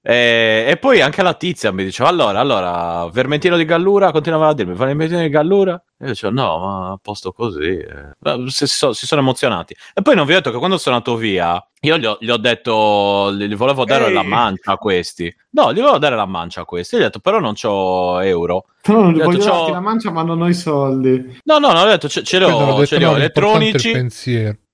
E, 0.00 0.66
e 0.68 0.76
poi 0.76 1.00
anche 1.00 1.22
la 1.22 1.34
tizia 1.34 1.72
mi 1.72 1.82
diceva: 1.82 2.08
Allora, 2.10 2.38
allora, 2.38 3.10
vermentino 3.10 3.56
di 3.56 3.64
Gallura, 3.64 4.12
continuava 4.12 4.46
a 4.46 4.54
dirmi: 4.54 4.74
Vermentino 4.76 5.20
di 5.20 5.28
Gallura? 5.28 5.82
Io 6.00 6.06
dicevo: 6.06 6.32
No, 6.32 6.58
ma 6.58 6.90
a 6.92 6.98
posto 7.02 7.32
così. 7.32 7.76
eh. 7.76 8.14
Si, 8.46 8.66
so- 8.66 8.92
si 8.92 9.06
sono 9.06 9.20
emozionati. 9.20 9.74
E 9.94 10.02
poi 10.02 10.14
non 10.14 10.26
vi 10.26 10.32
ho 10.32 10.36
detto 10.36 10.52
che 10.52 10.58
quando 10.58 10.78
sono 10.78 10.96
andato 10.96 11.16
via, 11.16 11.60
io 11.80 11.98
gli 11.98 12.06
ho, 12.06 12.16
gli 12.20 12.30
ho 12.30 12.36
detto: 12.36 13.32
Gli 13.32 13.56
volevo 13.56 13.84
dare 13.84 14.06
Ehi. 14.06 14.12
la 14.14 14.22
mancia 14.22 14.72
a 14.72 14.76
questi. 14.76 15.34
No, 15.50 15.72
gli 15.72 15.80
volevo 15.80 15.98
dare 15.98 16.14
la 16.14 16.26
mancia 16.26 16.60
a 16.60 16.64
questi. 16.64 16.96
Gli 16.96 17.00
ho 17.00 17.04
detto: 17.04 17.18
Però 17.18 17.40
non 17.40 17.54
c'ho 17.54 18.20
euro. 18.20 18.66
Però 18.80 19.02
non 19.02 19.12
Gli 19.12 19.20
ho 19.20 19.24
voglio 19.24 19.38
detto, 19.38 19.50
darti 19.50 19.70
la 19.72 19.80
mancia, 19.80 20.10
ma 20.12 20.22
non 20.22 20.40
ho 20.40 20.48
i 20.48 20.54
soldi. 20.54 21.40
No, 21.44 21.58
no, 21.58 21.72
no, 21.72 21.80
ho 21.80 21.86
detto: 21.86 22.08
Ce, 22.08 22.22
ce 22.22 22.38
li 22.38 22.44
ho, 22.44 22.86
ce 22.86 22.98
li 22.98 23.04
ho 23.04 23.16
elettronici. 23.16 23.90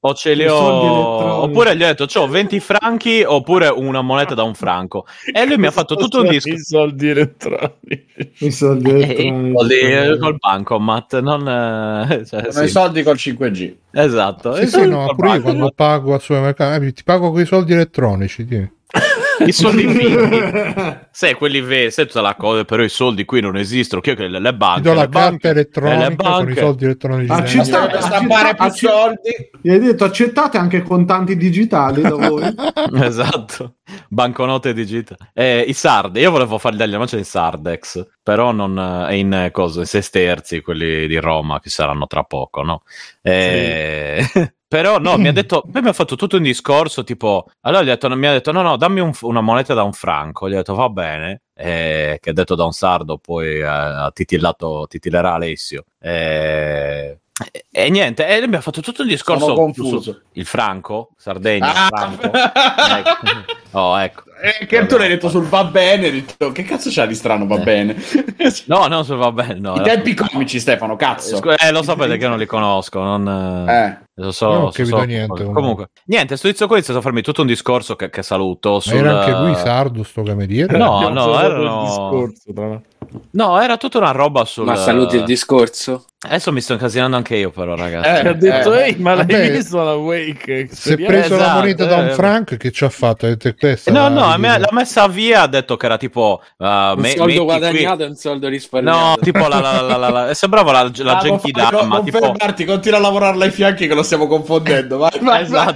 O 0.06 0.12
ce 0.12 0.34
li 0.34 0.46
ho. 0.46 1.42
Oppure 1.44 1.74
gli 1.76 1.82
ho 1.82 1.86
detto: 1.86 2.04
C'ho 2.04 2.26
20 2.28 2.60
franchi 2.60 3.22
oppure 3.26 3.68
una 3.68 4.02
moneta 4.02 4.34
da 4.34 4.42
un 4.42 4.54
franco. 4.54 5.06
E 5.32 5.46
lui 5.46 5.56
mi 5.56 5.66
ha 5.66 5.70
fatto 5.70 5.96
tutto 5.96 6.20
un 6.20 6.28
discorso. 6.28 6.58
I 6.58 6.58
soldi 6.62 7.08
elettronici. 7.08 8.06
I 8.40 8.50
soldi 8.50 8.90
Eh, 8.90 8.92
elettronici. 8.92 9.52
soldi, 9.56 9.74
eh, 9.74 10.18
col 10.18 10.36
bancomat, 10.36 11.20
non 11.20 11.48
eh, 11.48 12.26
cioè, 12.26 12.50
Sono 12.50 12.64
i 12.64 12.66
sì, 12.66 12.72
soldi 12.72 13.02
col 13.02 13.16
5G. 13.16 13.74
esatto. 13.92 14.54
Sì, 14.56 14.66
sì, 14.66 14.86
no, 14.86 15.14
pure 15.14 15.36
io 15.36 15.40
quando 15.40 15.72
pago 15.74 16.12
al 16.12 16.20
supermercato, 16.20 16.84
eh, 16.84 16.92
ti 16.92 17.02
pago 17.02 17.30
con 17.30 17.40
i 17.40 17.46
soldi 17.46 17.72
elettronici. 17.72 18.44
tieni. 18.46 18.70
I 19.46 19.52
soldi 19.52 19.86
finti. 19.88 20.98
Sai, 21.10 21.34
quelli 21.34 21.60
veri, 21.60 21.90
sai 21.90 22.06
tutta 22.06 22.20
la 22.20 22.34
cosa, 22.34 22.64
però 22.64 22.82
i 22.82 22.88
soldi 22.88 23.24
qui 23.24 23.40
non 23.40 23.56
esistono. 23.56 24.00
Che, 24.00 24.14
le, 24.14 24.28
le 24.40 24.50
Ti 24.50 24.56
banche, 24.56 24.82
do 24.82 24.94
la 24.94 25.00
le 25.02 25.08
banche, 25.08 25.30
carta 25.38 25.48
elettronica 25.50 26.06
eh, 26.06 26.08
le 26.08 26.16
con 26.16 26.26
i 26.26 26.44
banche. 26.44 26.60
soldi 26.60 26.84
elettronici. 26.84 27.56
Per 27.56 28.02
stampare 28.02 28.54
più 28.54 28.70
soldi. 28.70 29.50
Gli 29.60 29.70
hai 29.70 29.78
detto 29.78 30.04
accettate 30.04 30.58
anche 30.58 30.82
contanti 30.82 31.36
digitali 31.36 32.02
da 32.02 32.14
voi? 32.14 32.42
Esatto, 33.04 33.76
banconote 34.08 34.72
digitali. 34.72 35.18
Eh, 35.32 35.64
I 35.66 35.72
Sard, 35.72 36.16
io 36.16 36.30
volevo 36.30 36.58
fargli 36.58 36.76
dagli 36.76 36.94
amanci 36.94 37.16
in 37.16 37.24
Sardex, 37.24 38.06
però 38.22 38.52
non 38.52 39.06
eh, 39.08 39.16
in 39.16 39.32
eh, 39.32 39.50
cosa, 39.50 39.80
in 39.80 39.86
sesterzi, 39.86 40.60
quelli 40.60 41.06
di 41.06 41.16
Roma, 41.18 41.60
che 41.60 41.70
saranno 41.70 42.06
tra 42.06 42.22
poco, 42.24 42.62
no? 42.62 42.82
Eh, 43.22 44.24
però 44.74 44.98
no, 44.98 45.16
mi 45.18 45.28
ha 45.28 45.32
detto, 45.32 45.62
poi 45.70 45.82
mi 45.82 45.88
ha 45.88 45.92
fatto 45.92 46.16
tutto 46.16 46.34
un 46.36 46.42
discorso 46.42 47.04
tipo, 47.04 47.46
allora 47.60 47.84
gli 47.84 47.90
ha 47.90 47.92
detto, 47.92 48.08
mi 48.16 48.26
ha 48.26 48.32
detto 48.32 48.50
no 48.50 48.60
no, 48.62 48.76
dammi 48.76 48.98
un- 48.98 49.12
una 49.20 49.40
moneta 49.40 49.72
da 49.72 49.84
un 49.84 49.92
franco, 49.92 50.48
gli 50.48 50.54
ho 50.54 50.56
detto 50.56 50.74
va 50.74 50.88
bene, 50.88 51.42
eh, 51.54 52.18
che 52.20 52.30
ha 52.30 52.32
detto 52.32 52.56
da 52.56 52.64
un 52.64 52.72
sardo, 52.72 53.16
poi 53.18 53.58
eh, 53.60 53.62
ha 53.62 54.10
titillato, 54.12 54.86
titillerà 54.88 55.34
Alessio. 55.34 55.84
Eh, 56.00 57.18
e, 57.52 57.64
e 57.70 57.90
niente, 57.90 58.26
e 58.26 58.38
lui 58.40 58.48
mi 58.48 58.56
ha 58.56 58.60
fatto 58.60 58.80
tutto 58.80 59.02
un 59.02 59.08
discorso 59.08 59.44
Sono 59.44 59.54
confuso. 59.54 60.00
su- 60.00 60.20
il 60.32 60.44
franco, 60.44 61.10
Sardegna, 61.16 61.72
Ah. 61.72 61.88
franco. 61.88 62.30
Ecco. 62.32 63.52
Oh, 63.76 63.98
ecco. 64.00 64.22
Eh, 64.40 64.66
che 64.66 64.86
tu 64.86 64.96
l'hai 64.96 65.08
detto 65.08 65.28
sul 65.28 65.46
va 65.46 65.64
bene, 65.64 66.08
detto, 66.08 66.52
che 66.52 66.62
cazzo 66.62 66.90
c'ha 66.92 67.06
di 67.06 67.14
strano 67.16 67.44
va 67.44 67.56
Eh. 67.56 67.62
bene? 67.64 67.96
No, 68.66 68.86
no, 68.86 69.02
se 69.02 69.16
va 69.16 69.32
bene. 69.32 69.54
No, 69.58 69.74
I 69.74 69.82
tempi 69.82 70.14
comici, 70.14 70.60
Stefano, 70.60 70.94
cazzo. 70.94 71.40
Eh, 71.56 71.72
lo 71.72 71.82
sapete 71.82 72.16
che 72.16 72.28
non 72.28 72.38
li 72.38 72.46
conosco. 72.46 73.00
Non, 73.02 73.68
Eh. 73.68 74.03
Lo 74.16 74.30
so, 74.30 74.46
Non 74.52 74.62
ho 74.62 74.70
so- 74.70 74.76
capito 74.78 74.96
so- 74.98 75.04
niente, 75.04 75.26
Comunque. 75.26 75.54
comunque. 75.54 75.88
niente, 76.06 76.36
sto 76.36 76.48
tizio 76.48 76.66
qui 76.68 76.78
è 76.78 76.82
stato 76.82 76.98
a 77.00 77.02
farmi 77.02 77.20
tutto 77.22 77.40
un 77.40 77.46
discorso 77.48 77.96
che, 77.96 78.10
che 78.10 78.22
saluto. 78.22 78.74
Ma 78.74 78.80
sul- 78.80 78.94
era 78.96 79.24
anche 79.24 79.32
lui 79.32 79.54
sardo, 79.56 80.02
sto 80.04 80.22
cameriere? 80.22 80.76
No, 80.78 81.08
no, 81.08 81.38
erano- 81.40 81.82
il 81.82 81.86
discorso, 81.88 82.52
tra 82.54 82.66
l'altro. 82.68 82.88
No, 83.32 83.60
era 83.60 83.76
tutta 83.76 83.98
una 83.98 84.10
roba 84.10 84.44
sul. 84.44 84.64
Ma 84.64 84.76
saluti 84.76 85.16
il 85.16 85.24
discorso? 85.24 86.04
Adesso 86.26 86.52
mi 86.52 86.62
sto 86.62 86.72
incasinando 86.72 87.16
anche 87.16 87.36
io, 87.36 87.50
però, 87.50 87.76
ragazzi. 87.76 88.08
Eh, 88.24 88.28
ha 88.28 88.32
detto, 88.32 88.72
eh. 88.72 88.84
ehi, 88.86 88.96
ma 88.96 89.10
l'hai 89.14 89.26
Vabbè, 89.26 89.50
visto 89.52 89.82
la 89.82 89.94
Wake? 89.94 90.68
Si 90.72 90.88
è 90.88 90.92
Esperienza?" 90.92 91.06
preso 91.06 91.36
la 91.36 91.42
Esatto, 91.42 91.58
moneta 91.58 91.84
da 91.84 91.96
un 91.96 92.06
eh. 92.06 92.10
franco 92.12 92.56
che 92.56 92.70
ci 92.70 92.84
ha 92.84 92.88
fatto? 92.88 93.26
Ha 93.26 93.28
detto, 93.28 93.54
questa 93.58 93.90
No, 93.92 94.00
la- 94.00 94.08
no, 94.08 94.24
a 94.24 94.36
me 94.38 94.58
l'ha 94.58 94.68
messa 94.72 95.06
via. 95.06 95.42
Ha 95.42 95.46
detto 95.48 95.76
che 95.76 95.84
era 95.84 95.96
tipo. 95.98 96.40
uh, 96.56 96.64
Un 96.64 96.94
me- 96.96 97.08
soldo 97.10 97.24
metti 97.24 97.36
qui- 97.36 97.44
guadagnato 97.44 98.02
e 98.04 98.06
un 98.06 98.14
soldo 98.14 98.48
risparmiato. 98.48 98.98
No, 98.98 99.16
tipo 99.20 99.46
la, 99.48 99.60
la, 99.60 99.80
la, 99.82 99.96
la, 99.96 100.08
la- 100.08 100.34
sembrava 100.34 100.72
la, 100.72 100.90
la 100.96 101.18
Ah, 101.18 101.20
Genki 101.20 101.52
non 101.52 101.88
non 101.88 102.04
Tipo, 102.04 102.18
fermarti, 102.20 102.64
continua 102.64 102.98
a 102.98 103.02
lavorare 103.02 103.44
ai 103.44 103.50
fianchi 103.50 103.86
che 103.86 103.94
lo 103.94 104.02
stiamo 104.02 104.26
confondendo. 104.26 104.96
Vai, 104.96 105.18
vai, 105.20 105.42
esatto. 105.42 105.74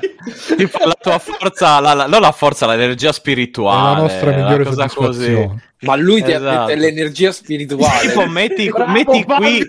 vai. 0.49 0.57
tipo 0.57 0.79
la 0.83 0.97
tua 0.99 1.19
forza, 1.19 1.79
la, 1.81 1.93
la- 1.93 2.07
non 2.07 2.23
la 2.23 2.33
forza, 2.33 2.67
l'energia 2.67 3.11
È 3.11 3.13
spirituale. 3.13 3.95
la 3.97 4.01
nostra 4.01 4.31
una 4.31 4.43
migliore 4.45 4.65
cosa 4.65 4.89
così. 4.89 5.67
Ma 5.81 5.95
lui 5.95 6.23
ti 6.23 6.33
ha 6.33 6.37
Esatto. 6.37 6.67
detto 6.67 6.71
è 6.73 6.77
l'energia 6.77 7.31
spirituale. 7.31 8.09
Tipo, 8.09 8.27
metti, 8.27 8.69
Bravo, 8.69 8.91
metti 8.91 9.25
qui, 9.25 9.67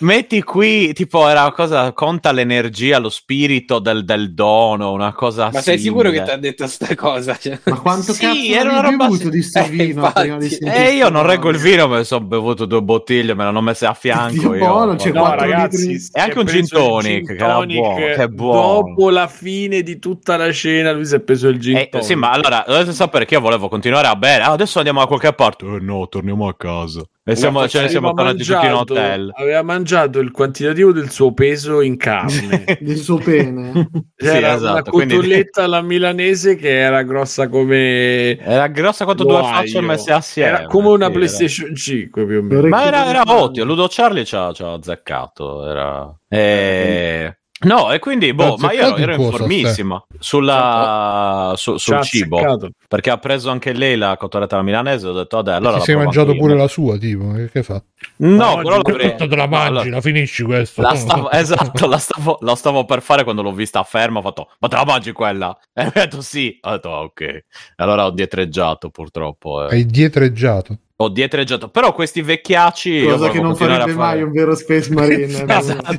metti 0.00 0.42
qui, 0.42 0.92
tipo, 0.92 1.26
era 1.26 1.42
una 1.42 1.52
cosa, 1.52 1.92
conta 1.92 2.32
l'energia, 2.32 2.98
lo 2.98 3.08
spirito 3.08 3.78
del, 3.78 4.04
del 4.04 4.34
dono, 4.34 4.92
una 4.92 5.12
cosa 5.12 5.44
Ma 5.52 5.60
sei 5.60 5.78
simile. 5.78 5.80
sicuro 5.80 6.10
che 6.10 6.22
ti 6.22 6.30
ha 6.30 6.36
detto 6.36 6.66
sta 6.66 6.94
cosa? 6.94 7.36
Cioè- 7.38 7.58
Ma 7.64 7.80
quanto 7.80 8.12
Sì, 8.12 8.20
cazzo 8.20 8.52
era 8.52 8.68
una 8.70 8.80
roba 8.80 9.06
bevuto 9.06 9.28
di 9.30 9.42
sto 9.42 9.58
Eh, 9.60 9.68
vino 9.68 9.82
infatti. 9.84 10.20
prima 10.20 10.36
di 10.38 10.48
sentire 10.48 10.88
E 10.90 10.92
io 10.94 11.08
non 11.08 11.24
reggo 11.26 11.48
il 11.48 11.56
vino, 11.58 11.88
me 11.88 11.96
ne 11.98 12.04
sono 12.04 12.24
bevuto 12.24 12.64
due 12.66 12.82
bottiglie, 12.82 13.34
me 13.34 13.42
le 13.44 13.48
hanno 13.48 13.60
messe 13.62 13.86
a 13.86 13.94
fianco. 13.94 14.32
Dio 14.38 14.54
io. 14.54 14.66
buono, 14.66 14.94
c'è 14.96 15.12
No, 15.12 15.34
ragazzi, 15.34 15.92
E 16.12 16.20
anche 16.20 16.38
un 16.38 16.44
gin 16.46 16.68
tonic, 16.68 17.26
che 17.26 17.32
era 17.42 17.64
buono, 17.64 17.94
che 17.96 18.12
è 18.14 18.28
buono. 18.28 18.88
Dopo 18.88 19.10
la 19.10 19.26
fine 19.28 19.82
di 19.82 19.98
tutta 19.98 20.36
la 20.36 20.52
cena, 20.52 20.92
lui 20.92 21.06
si 21.06 21.14
è 21.14 21.20
preso 21.20 21.48
il 21.48 21.58
gin 21.58 21.76
Eh, 21.76 21.88
tonic. 21.88 22.06
sì, 22.06 22.14
ma 22.14 22.30
allora 22.30 22.62
dovete 22.66 22.92
sapere 22.92 23.24
che 23.24 23.34
io 23.34 23.40
volevo 23.40 23.68
continuare 23.68 24.06
a 24.06 24.14
bere. 24.16 24.42
Ah, 24.42 24.56
adesso 24.58 24.78
andiamo 24.78 25.00
da 25.00 25.06
qualche 25.06 25.32
parte. 25.32 25.64
Eh, 25.66 25.78
no, 25.80 26.08
torniamo 26.08 26.48
a 26.48 26.54
casa. 26.56 27.02
E 27.24 27.36
siamo, 27.36 27.68
ce 27.68 27.82
ne 27.82 27.88
siamo 27.90 28.12
tornati 28.14 28.38
tutti 28.38 28.50
in 28.52 28.56
mangiato- 28.56 28.92
hotel. 28.94 29.30
Aveva 29.34 29.62
mangiato 29.62 30.18
il 30.18 30.30
quantitativo 30.30 30.92
del 30.92 31.10
suo 31.10 31.32
peso 31.32 31.80
in 31.82 31.96
carne. 31.98 32.64
del 32.80 32.96
suo 32.96 33.18
pene. 33.18 33.88
C'era 34.16 34.54
esatto, 34.54 34.72
una 34.72 34.82
quindi- 34.82 35.14
cotolletta 35.14 35.64
alla 35.64 35.82
milanese 35.82 36.56
che 36.56 36.78
era 36.78 37.02
grossa 37.02 37.48
come 37.48 38.38
Era 38.38 38.66
grossa 38.68 39.04
quanto 39.04 39.24
due 39.24 39.42
facce 39.42 39.80
messe 39.80 40.10
assieme. 40.12 40.48
Era 40.48 40.66
come 40.66 40.88
una 40.88 40.96
sì, 40.96 41.02
era- 41.02 41.12
PlayStation 41.12 41.74
5 41.74 42.26
più 42.26 42.38
o 42.38 42.42
meno. 42.42 42.68
Ma 42.68 42.84
era, 42.84 43.06
era 43.08 43.22
ottimo. 43.26 43.64
Ludo 43.66 43.86
Charlie 43.90 44.24
ci 44.24 44.34
ha, 44.34 44.50
ci 44.52 44.62
ha 44.62 44.72
azzeccato. 44.72 45.66
Era... 45.68 46.18
Eh, 46.28 47.37
No, 47.60 47.90
e 47.92 47.98
quindi, 47.98 48.32
boh, 48.32 48.56
Ma 48.56 48.72
io 48.72 48.96
ero, 48.96 49.10
in 49.12 49.16
cosa, 49.16 49.30
informissima 49.32 50.00
sulla, 50.18 51.54
su- 51.56 51.76
Ci 51.76 51.92
ha 51.92 52.02
sul 52.02 52.20
cibo. 52.20 52.36
azzeccato. 52.38 52.70
Perché 52.86 53.10
ha 53.10 53.18
preso 53.18 53.50
anche 53.50 53.72
lei 53.72 53.96
la 53.96 54.16
cotoletta 54.16 54.54
alla 54.54 54.64
milanese. 54.64 55.08
Ho 55.08 55.12
detto, 55.12 55.36
vabbè, 55.38 55.52
allora 55.52 55.78
Ti 55.78 55.82
sei 55.84 55.96
mangiato 55.96 56.34
pure 56.36 56.54
la 56.54 56.68
sua, 56.68 56.96
tipo, 56.98 57.32
che, 57.32 57.50
che 57.50 57.62
fa? 57.64 57.82
No, 58.18 58.36
No, 58.36 58.56
però 58.62 58.76
l'avrei- 58.76 59.06
Quanto 59.08 59.26
te 59.28 59.36
la 59.36 59.46
mangi, 59.48 59.66
allora- 59.66 59.90
la 59.90 60.00
finisci 60.00 60.42
questo. 60.44 60.82
La 60.82 60.94
stavo, 60.94 61.30
esatto, 61.32 61.86
la 61.88 61.98
stavo, 61.98 62.38
la 62.42 62.54
stavo 62.54 62.84
per 62.84 63.02
fare 63.02 63.24
quando 63.24 63.42
l'ho 63.42 63.52
vista 63.52 63.82
ferma. 63.82 64.20
Ho 64.20 64.22
fatto, 64.22 64.50
ma 64.60 64.68
te 64.68 64.76
la 64.76 64.84
mangi 64.84 65.10
quella? 65.12 65.58
E 65.74 65.82
mi 65.82 65.88
ha 65.88 65.92
detto 65.94 66.20
sì. 66.22 66.56
Ho 66.62 66.70
detto, 66.70 66.94
ah, 66.94 67.00
ok. 67.00 67.44
Allora 67.76 68.06
ho 68.06 68.10
dietreggiato, 68.10 68.90
purtroppo. 68.90 69.66
eh. 69.68 69.74
Hai 69.74 69.84
dietreggiato. 69.84 70.78
Ho 71.00 71.08
dietreggiato. 71.08 71.68
Però 71.68 71.92
questi 71.92 72.22
vecchiacci. 72.22 73.04
Cosa 73.04 73.30
che 73.30 73.40
non 73.40 73.54
farebbe 73.54 73.94
mai 73.94 74.20
un 74.22 74.32
vero 74.32 74.54
Space 74.56 74.92
Marine. 74.92 75.44
Esatto. 75.46 75.96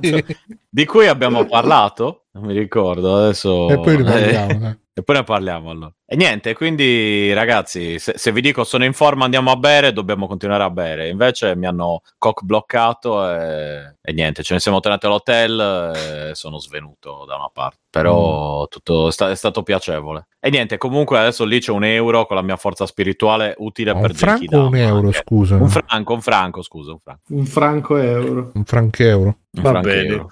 Di 0.69 0.85
cui 0.85 1.07
abbiamo 1.07 1.45
parlato? 1.45 2.25
Non 2.33 2.43
mi 2.45 2.53
ricordo 2.53 3.15
adesso. 3.15 3.69
E 3.69 3.79
poi 3.79 3.93
Eh, 3.93 3.97
riparliamo. 3.97 4.59
dai. 4.59 4.77
e 4.93 5.01
poi 5.03 5.15
ne 5.15 5.23
parliamo 5.23 5.69
allora. 5.69 5.93
E 6.11 6.15
niente, 6.15 6.55
quindi 6.55 7.31
ragazzi, 7.33 7.99
se, 7.99 8.13
se 8.17 8.31
vi 8.31 8.41
dico 8.41 8.63
sono 8.63 8.83
in 8.83 8.93
forma 8.93 9.25
andiamo 9.25 9.51
a 9.51 9.55
bere, 9.57 9.93
dobbiamo 9.93 10.25
continuare 10.25 10.63
a 10.63 10.71
bere. 10.71 11.07
Invece 11.07 11.55
mi 11.55 11.67
hanno 11.67 12.01
cock 12.17 12.41
bloccato 12.41 13.29
e, 13.29 13.95
e 14.01 14.13
niente, 14.13 14.41
ce 14.41 14.55
ne 14.55 14.59
siamo 14.59 14.79
tornati 14.79 15.05
all'hotel 15.05 15.93
e 16.31 16.31
sono 16.33 16.57
svenuto 16.57 17.25
da 17.27 17.35
una 17.35 17.51
parte. 17.53 17.77
Però 17.91 18.67
tutto 18.67 19.07
è, 19.07 19.11
sta- 19.11 19.29
è 19.31 19.35
stato 19.35 19.61
piacevole. 19.63 20.27
E 20.39 20.49
niente, 20.51 20.77
comunque 20.77 21.17
adesso 21.19 21.43
lì 21.43 21.59
c'è 21.59 21.71
un 21.71 21.83
euro 21.83 22.25
con 22.27 22.35
la 22.35 22.43
mia 22.43 22.55
forza 22.55 22.85
spirituale 22.85 23.55
utile 23.57 23.93
per 23.93 24.11
un 24.11 24.15
franco 24.15 24.35
o 24.35 24.37
Genkidama 24.47 24.67
un 24.67 24.75
euro, 24.75 25.11
scusa? 25.11 25.55
Un 25.55 25.69
franco, 25.69 26.13
un 26.13 26.21
franco, 26.21 26.61
scusa, 26.63 26.91
un 26.91 26.99
franco. 27.03 27.21
Un 27.29 27.45
franco 27.45 27.97
euro. 27.97 28.51
Un 28.53 28.63
francheuro. 28.63 29.37
Un 29.51 29.63
Va 29.63 29.69
franco 29.71 29.87
bene. 29.87 30.07
euro. 30.07 30.27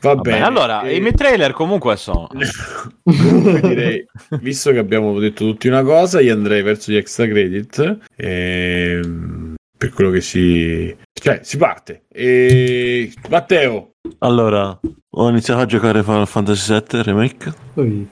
Va, 0.00 0.14
Va 0.14 0.20
bene. 0.20 0.36
bene, 0.36 0.46
allora 0.46 0.82
E- 0.82 0.94
i 0.94 1.00
miei 1.00 1.14
trailer 1.14 1.52
comunque 1.52 1.96
sono. 1.96 2.28
Direi, 3.02 4.06
visto 4.40 4.70
che 4.70 4.78
abbiamo 4.78 5.11
detto 5.18 5.44
tutti 5.44 5.68
una 5.68 5.82
cosa, 5.82 6.20
io 6.20 6.32
andrei 6.34 6.62
verso 6.62 6.92
gli 6.92 6.96
extra 6.96 7.26
credit. 7.26 7.98
ehm, 8.16 9.54
per 9.76 9.90
quello 9.92 10.10
che 10.10 10.20
si. 10.20 10.94
Cioè, 11.12 11.40
si 11.42 11.56
parte. 11.56 12.04
E... 12.08 13.12
Matteo. 13.28 13.90
Allora, 14.18 14.78
ho 15.10 15.28
iniziato 15.28 15.60
a 15.60 15.66
giocare 15.66 16.02
Final 16.02 16.26
Fantasy 16.26 16.72
VII 16.72 17.02
Remake. 17.02 17.52
Poi, 17.74 18.08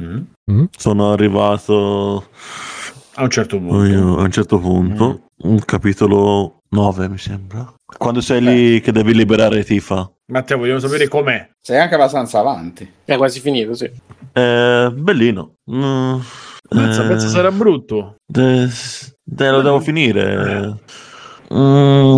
Mm? 0.00 0.64
Sono 0.76 1.12
arrivato 1.12 2.28
A 3.14 3.22
un 3.22 3.30
certo 3.30 3.56
a 3.56 3.58
punto. 3.58 3.76
un 3.76 4.30
certo 4.30 4.58
punto. 4.58 5.26
Un 5.42 5.58
capitolo 5.64 6.60
9 6.70 7.08
mi 7.08 7.18
sembra. 7.18 7.72
Quando 7.98 8.20
sei 8.22 8.40
lì 8.42 8.80
che 8.80 8.90
devi 8.90 9.14
liberare 9.14 9.64
Tifa. 9.64 10.10
Matteo, 10.32 10.56
vogliamo 10.56 10.78
sapere 10.78 11.08
com'è. 11.08 11.46
Sei 11.60 11.78
anche 11.78 11.94
abbastanza 11.94 12.38
avanti. 12.38 12.90
È 13.04 13.16
quasi 13.18 13.38
finito, 13.40 13.74
sì. 13.74 13.90
Eh, 14.32 14.90
bellino. 14.94 15.56
Mm, 15.70 16.18
Pensa, 16.68 17.04
eh, 17.04 17.06
pensa 17.06 17.28
sarà 17.28 17.50
brutto. 17.52 18.16
de- 18.26 18.66
de- 19.22 19.50
lo 19.50 19.60
devo 19.60 19.80
finire. 19.80 20.78
Mm, 21.52 22.16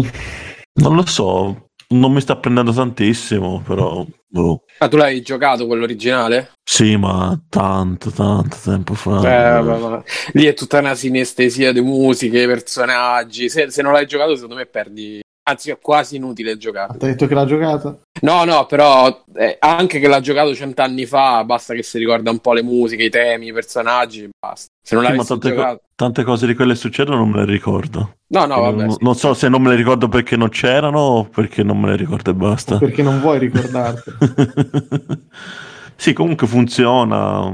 non 0.74 0.95
lo 0.95 1.05
so. 1.07 1.59
Non 1.86 2.12
mi 2.12 2.20
sta 2.20 2.36
prendendo 2.36 2.73
tantissimo, 2.73 3.62
però. 3.66 4.05
boh. 4.28 4.62
Ah, 4.78 4.89
tu 4.89 4.97
l'hai 4.97 5.20
giocato 5.23 5.66
quello 5.66 5.82
originale? 5.85 6.53
Sì, 6.65 6.97
ma 6.97 7.39
tanto, 7.49 8.11
tanto 8.11 8.57
tempo 8.62 8.95
fa. 8.95 9.19
Eh, 9.19 9.61
vabbè, 9.62 9.78
vabbè. 9.81 10.03
Lì 10.32 10.45
è 10.47 10.55
tutta 10.55 10.78
una 10.78 10.95
sinestesia 10.95 11.73
di 11.73 11.81
musiche, 11.81 12.47
personaggi. 12.47 13.49
Se, 13.49 13.70
se 13.70 13.82
non 13.82 13.93
l'hai 13.93 14.07
giocato, 14.07 14.35
secondo 14.35 14.55
me 14.57 14.66
perdi. 14.66 15.20
Anzi, 15.46 15.70
è 15.70 15.78
quasi 15.78 16.16
inutile 16.16 16.56
giocare. 16.56 16.96
Ti 16.96 17.04
ha 17.04 17.08
detto 17.08 17.26
che 17.26 17.34
l'ha 17.34 17.44
giocato? 17.44 18.00
No, 18.22 18.44
no, 18.44 18.64
però 18.64 19.24
eh, 19.34 19.56
anche 19.60 20.00
che 20.00 20.08
l'ha 20.08 20.20
giocato 20.20 20.54
cent'anni 20.54 21.04
fa, 21.04 21.44
basta 21.44 21.74
che 21.74 21.82
si 21.82 21.98
ricorda 21.98 22.30
un 22.30 22.38
po' 22.38 22.54
le 22.54 22.62
musiche, 22.62 23.04
i 23.04 23.10
temi, 23.10 23.48
i 23.48 23.52
personaggi, 23.52 24.26
basta. 24.38 24.68
Se 24.82 24.94
non 24.94 25.04
Sì, 25.04 25.10
l'avessi 25.10 25.28
tante, 25.28 25.48
co- 25.50 25.54
giocato... 25.54 25.82
tante 25.94 26.22
cose 26.24 26.46
di 26.46 26.54
quelle 26.54 26.74
succedono 26.74 27.18
non 27.18 27.28
me 27.28 27.44
le 27.44 27.52
ricordo. 27.52 28.16
No, 28.28 28.46
no, 28.46 28.60
vabbè. 28.60 28.84
non, 28.84 28.90
sì. 28.92 28.96
non 29.02 29.14
so 29.16 29.34
se 29.34 29.50
non 29.50 29.60
me 29.60 29.68
le 29.68 29.76
ricordo 29.76 30.08
perché 30.08 30.36
non 30.36 30.48
c'erano 30.48 30.98
o 30.98 31.24
perché 31.24 31.62
non 31.62 31.78
me 31.78 31.90
le 31.90 31.96
ricordo 31.96 32.30
e 32.30 32.34
basta. 32.34 32.78
Perché 32.78 33.02
non 33.02 33.20
vuoi 33.20 33.38
ricordarti. 33.38 34.12
sì, 35.94 36.14
comunque 36.14 36.46
funziona. 36.46 37.52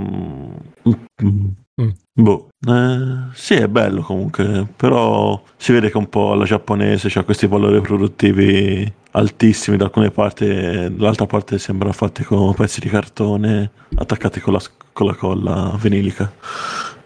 Mm. 1.80 1.88
Boh. 2.12 2.48
Eh, 2.66 3.30
sì, 3.34 3.54
è 3.54 3.68
bello 3.68 4.02
comunque, 4.02 4.66
però 4.76 5.42
si 5.56 5.72
vede 5.72 5.90
che 5.90 5.96
un 5.96 6.08
po' 6.08 6.32
alla 6.32 6.44
giapponese 6.44 7.08
c'ha 7.08 7.22
questi 7.24 7.46
valori 7.46 7.80
produttivi 7.80 8.92
altissimi 9.12 9.76
da 9.76 9.84
alcune 9.86 10.10
parti, 10.10 10.46
dall'altra 10.46 11.26
parte 11.26 11.58
sembrano 11.58 11.92
fatti 11.92 12.22
con 12.22 12.54
pezzi 12.54 12.80
di 12.80 12.88
cartone 12.88 13.70
attaccati 13.94 14.40
con 14.40 14.52
la, 14.54 14.60
con 14.92 15.06
la 15.06 15.14
colla 15.14 15.78
vinilica. 15.80 16.30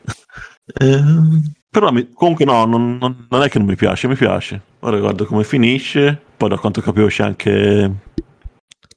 Eh, 0.67 0.99
però 1.69 1.91
mi- 1.93 2.09
comunque 2.15 2.47
no, 2.47 2.65
non, 2.65 2.97
non- 2.97 3.27
non 3.29 3.43
è 3.43 3.51
che 3.51 3.59
non 3.59 3.67
mi 3.67 3.77
piace, 3.77 4.09
mi 4.09 4.15
piace. 4.15 4.63
Ora 4.81 4.99
guardo 4.99 5.27
come 5.27 5.45
finisce, 5.45 6.19
poi 6.39 6.49
da 6.49 6.57
quanto 6.57 6.81
capivo 6.81 7.07
c'è 7.09 7.23
anche 7.23 7.91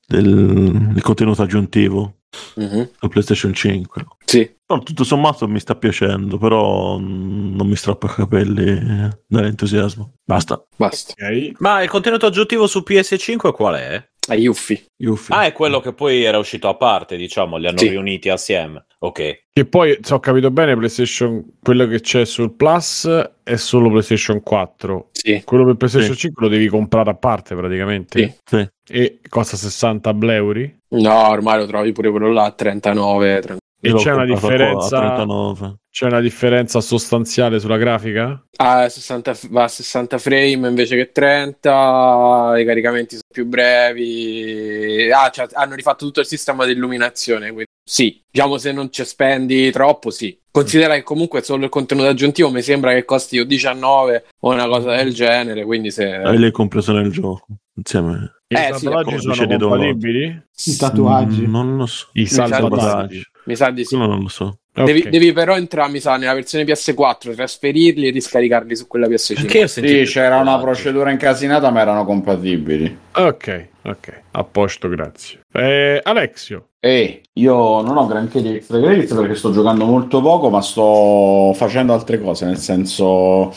del, 0.07 0.91
il 0.95 1.01
contenuto 1.01 1.41
aggiuntivo 1.41 2.19
Mhm. 2.55 2.89
su 2.99 3.07
PlayStation 3.09 3.53
5. 3.53 4.05
Sì. 4.25 4.49
No, 4.69 4.79
tutto 4.83 5.05
sommato 5.05 5.47
mi 5.47 5.59
sta 5.61 5.75
piacendo, 5.75 6.37
però 6.37 6.97
mm, 6.99 7.55
non 7.55 7.67
mi 7.67 7.75
strappa 7.77 8.07
i 8.07 8.13
capelli 8.15 9.09
dall'entusiasmo. 9.25 10.15
Basta. 10.25 10.61
Basta. 10.75 11.13
Ok. 11.13 11.51
Ma 11.59 11.81
il 11.81 11.89
contenuto 11.89 12.25
aggiuntivo 12.25 12.67
su 12.67 12.83
PS5 12.85 13.51
qual 13.53 13.75
è? 13.75 14.05
A 14.29 14.35
Yuffie. 14.35 14.87
Yuffie. 14.97 15.33
Ah, 15.33 15.45
è 15.45 15.53
quello 15.53 15.79
che 15.79 15.93
poi 15.93 16.21
era 16.23 16.37
uscito 16.37 16.67
a 16.67 16.75
parte, 16.75 17.15
diciamo, 17.15 17.55
li 17.55 17.65
hanno 17.67 17.77
Sì. 17.77 17.87
riuniti 17.87 18.27
assieme. 18.27 18.85
Ok. 18.99 19.43
Che 19.53 19.65
poi, 19.65 19.97
se 20.01 20.13
ho 20.13 20.19
capito 20.19 20.51
bene, 20.51 20.75
PlayStation, 20.75 21.45
quello 21.61 21.87
che 21.87 22.01
c'è 22.01 22.25
sul 22.25 22.53
Plus 22.53 23.07
è 23.43 23.55
solo 23.55 23.89
PlayStation 23.89 24.41
4. 24.41 25.09
Sì. 25.13 25.41
Quello 25.45 25.63
per 25.63 25.75
PlayStation 25.75 26.11
Sì. 26.13 26.19
5 26.19 26.43
lo 26.43 26.49
devi 26.51 26.67
comprare 26.67 27.09
a 27.09 27.15
parte 27.15 27.55
praticamente. 27.55 28.41
Sì. 28.43 28.57
Sì. 28.57 28.69
E 28.93 29.19
costa 29.29 29.55
60 29.55 30.13
euro. 30.33 30.59
No, 30.89 31.29
ormai 31.29 31.59
lo 31.59 31.65
trovi 31.67 31.93
pure 31.93 32.09
quello 32.11 32.29
là 32.33 32.43
a 32.45 32.51
39. 32.51 33.39
30. 33.39 33.57
E 33.79 33.93
c'è 33.93 34.11
una 34.11 34.25
differenza. 34.25 34.97
39. 34.99 35.75
C'è 35.91 36.05
una 36.05 36.19
differenza 36.19 36.81
sostanziale 36.81 37.59
sulla 37.59 37.77
grafica? 37.77 38.43
Ah, 38.57 38.87
60 38.89 39.33
f- 39.33 39.49
va 39.49 39.63
a 39.63 39.67
60 39.67 40.17
frame 40.17 40.67
invece 40.67 40.95
che 40.95 41.11
30. 41.11 42.53
I 42.57 42.65
caricamenti 42.65 43.11
sono 43.11 43.21
più 43.31 43.45
brevi. 43.45 45.11
Ah, 45.11 45.29
cioè, 45.29 45.47
hanno 45.53 45.75
rifatto 45.75 46.05
tutto 46.05 46.19
il 46.19 46.25
sistema 46.25 46.65
di 46.65 46.71
illuminazione. 46.73 47.47
Quindi 47.47 47.65
sì, 47.87 48.21
diciamo 48.29 48.57
se 48.57 48.71
non 48.71 48.91
ci 48.91 49.03
spendi 49.05 49.71
troppo, 49.71 50.09
sì. 50.09 50.37
Considera 50.51 50.95
che 50.95 51.03
comunque 51.03 51.43
solo 51.43 51.65
il 51.65 51.69
contenuto 51.69 52.07
aggiuntivo 52.07 52.49
mi 52.49 52.61
sembra 52.63 52.93
che 52.93 53.05
costi 53.05 53.39
o 53.39 53.45
19 53.45 54.25
o 54.41 54.51
una 54.51 54.67
cosa 54.67 54.95
del 54.95 55.13
genere. 55.13 55.63
Quindi 55.65 55.91
se. 55.91 56.15
E 56.15 56.37
l'hai 56.37 56.51
compreso 56.51 56.93
nel 56.93 57.11
gioco 57.11 57.45
insieme. 57.75 58.41
I 58.47 58.55
Eh, 58.55 58.73
sì, 58.73 58.85
tatuaggi 58.85 59.19
sono 59.19 59.47
compatibili? 59.47 60.43
I 60.65 60.75
tatuaggi. 60.75 61.41
Mm, 61.47 61.51
non 61.51 61.77
lo 61.77 61.85
so. 61.85 62.07
I 62.13 62.25
salvataggi. 62.25 63.21
Mi 63.47 63.55
sa 63.55 63.69
di 63.71 63.83
sì. 63.85 63.95
Quello 63.95 64.11
non 64.11 64.21
lo 64.23 64.27
so. 64.27 64.59
Devi, 64.73 64.99
Ok. 64.99 65.07
devi 65.07 65.31
però 65.33 65.55
entrare, 65.55 65.89
mi 65.89 65.99
sa, 65.99 66.17
nella 66.17 66.33
versione 66.35 66.63
PS4, 66.65 67.33
trasferirli 67.33 68.07
e 68.07 68.11
riscaricarli 68.11 68.75
su 68.75 68.85
quella 68.87 69.07
PS5. 69.07 69.33
Perché 69.41 69.67
Sì, 69.67 70.03
c'era 70.05 70.37
una 70.37 70.59
procedura 70.59 71.09
incasinata, 71.09 71.71
ma 71.71 71.81
erano 71.81 72.05
compatibili. 72.05 72.95
Ok, 73.13 73.67
ok, 73.83 74.21
a 74.31 74.43
posto, 74.43 74.87
grazie. 74.89 75.39
Eh, 75.51 75.99
Alexio, 76.03 76.66
E 76.79 77.23
io 77.33 77.81
non 77.81 77.97
ho 77.97 78.05
granché 78.05 78.39
di 78.39 78.55
extra 78.55 78.79
credits 78.79 79.13
perché 79.13 79.33
sto 79.33 79.51
giocando 79.51 79.85
molto 79.85 80.21
poco, 80.21 80.49
ma 80.51 80.61
sto 80.61 81.51
facendo 81.55 81.93
altre 81.93 82.21
cose. 82.21 82.45
Nel 82.45 82.57
senso, 82.57 83.51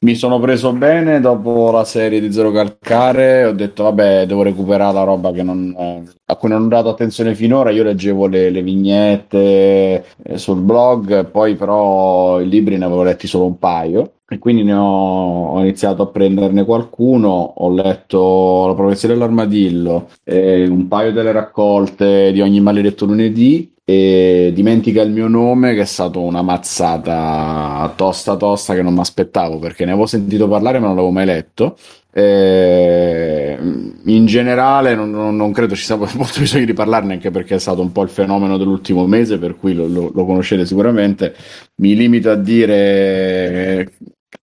mi 0.00 0.14
sono 0.14 0.38
preso 0.38 0.72
bene 0.72 1.18
dopo 1.20 1.70
la 1.70 1.84
serie 1.84 2.20
di 2.20 2.30
Zero 2.30 2.50
Calcare. 2.52 3.44
Ho 3.46 3.52
detto, 3.52 3.84
vabbè, 3.84 4.26
devo 4.26 4.42
recuperare 4.42 4.92
la 4.92 5.04
roba 5.04 5.30
non, 5.42 5.74
eh, 5.78 6.02
a 6.26 6.36
cui 6.36 6.50
non 6.50 6.64
ho 6.64 6.68
dato 6.68 6.90
attenzione 6.90 7.34
finora. 7.34 7.70
Io 7.70 7.84
leggevo 7.84 8.26
le, 8.26 8.50
le 8.50 8.62
vignette 8.62 10.04
eh, 10.22 10.36
sul 10.38 10.60
blog, 10.60 11.30
poi 11.30 11.54
però 11.56 12.38
i 12.40 12.48
libri 12.48 12.76
ne 12.76 12.84
avevo 12.84 13.02
letti 13.02 13.26
solo 13.26 13.46
un 13.46 13.58
paio. 13.58 14.12
E 14.30 14.38
quindi 14.38 14.62
ne 14.62 14.74
ho, 14.74 15.52
ho 15.54 15.60
iniziato 15.60 16.02
a 16.02 16.06
prenderne 16.08 16.64
qualcuno. 16.64 17.28
Ho 17.30 17.70
letto 17.72 18.66
La 18.66 18.74
profezia 18.74 19.08
dell'armadillo, 19.08 20.10
eh, 20.24 20.66
un 20.68 20.86
paio 20.86 21.12
delle 21.12 21.32
raccolte 21.32 22.30
di 22.32 22.40
ogni 22.42 22.60
maledetto 22.60 23.06
lunedì. 23.06 23.72
E 23.88 24.50
dimentica 24.54 25.00
il 25.00 25.10
mio 25.12 25.28
nome, 25.28 25.72
che 25.74 25.80
è 25.80 25.84
stata 25.86 26.18
una 26.18 26.42
mazzata 26.42 27.90
tosta 27.96 28.36
tosta 28.36 28.74
che 28.74 28.82
non 28.82 28.92
mi 28.92 29.00
aspettavo 29.00 29.58
perché 29.58 29.86
ne 29.86 29.92
avevo 29.92 30.04
sentito 30.06 30.46
parlare, 30.46 30.78
ma 30.78 30.86
non 30.88 30.96
l'avevo 30.96 31.12
mai 31.12 31.24
letto. 31.24 31.74
Eh, 32.12 33.56
in 34.04 34.26
generale, 34.26 34.94
non, 34.94 35.10
non- 35.10 35.36
non 35.36 35.52
credo 35.52 35.74
ci 35.74 35.84
sia 35.84 35.96
molto 35.96 36.40
bisogno 36.40 36.66
di 36.66 36.74
parlarne, 36.74 37.14
anche 37.14 37.30
perché 37.30 37.54
è 37.54 37.58
stato 37.58 37.80
un 37.80 37.90
po' 37.92 38.02
il 38.02 38.10
fenomeno 38.10 38.58
dell'ultimo 38.58 39.06
mese, 39.06 39.38
per 39.38 39.56
cui 39.56 39.72
lo, 39.72 39.86
lo- 39.86 40.10
lo 40.14 40.24
conoscete 40.26 40.66
sicuramente. 40.66 41.34
Mi 41.76 41.94
limito 41.96 42.30
a 42.30 42.34
dire 42.36 43.90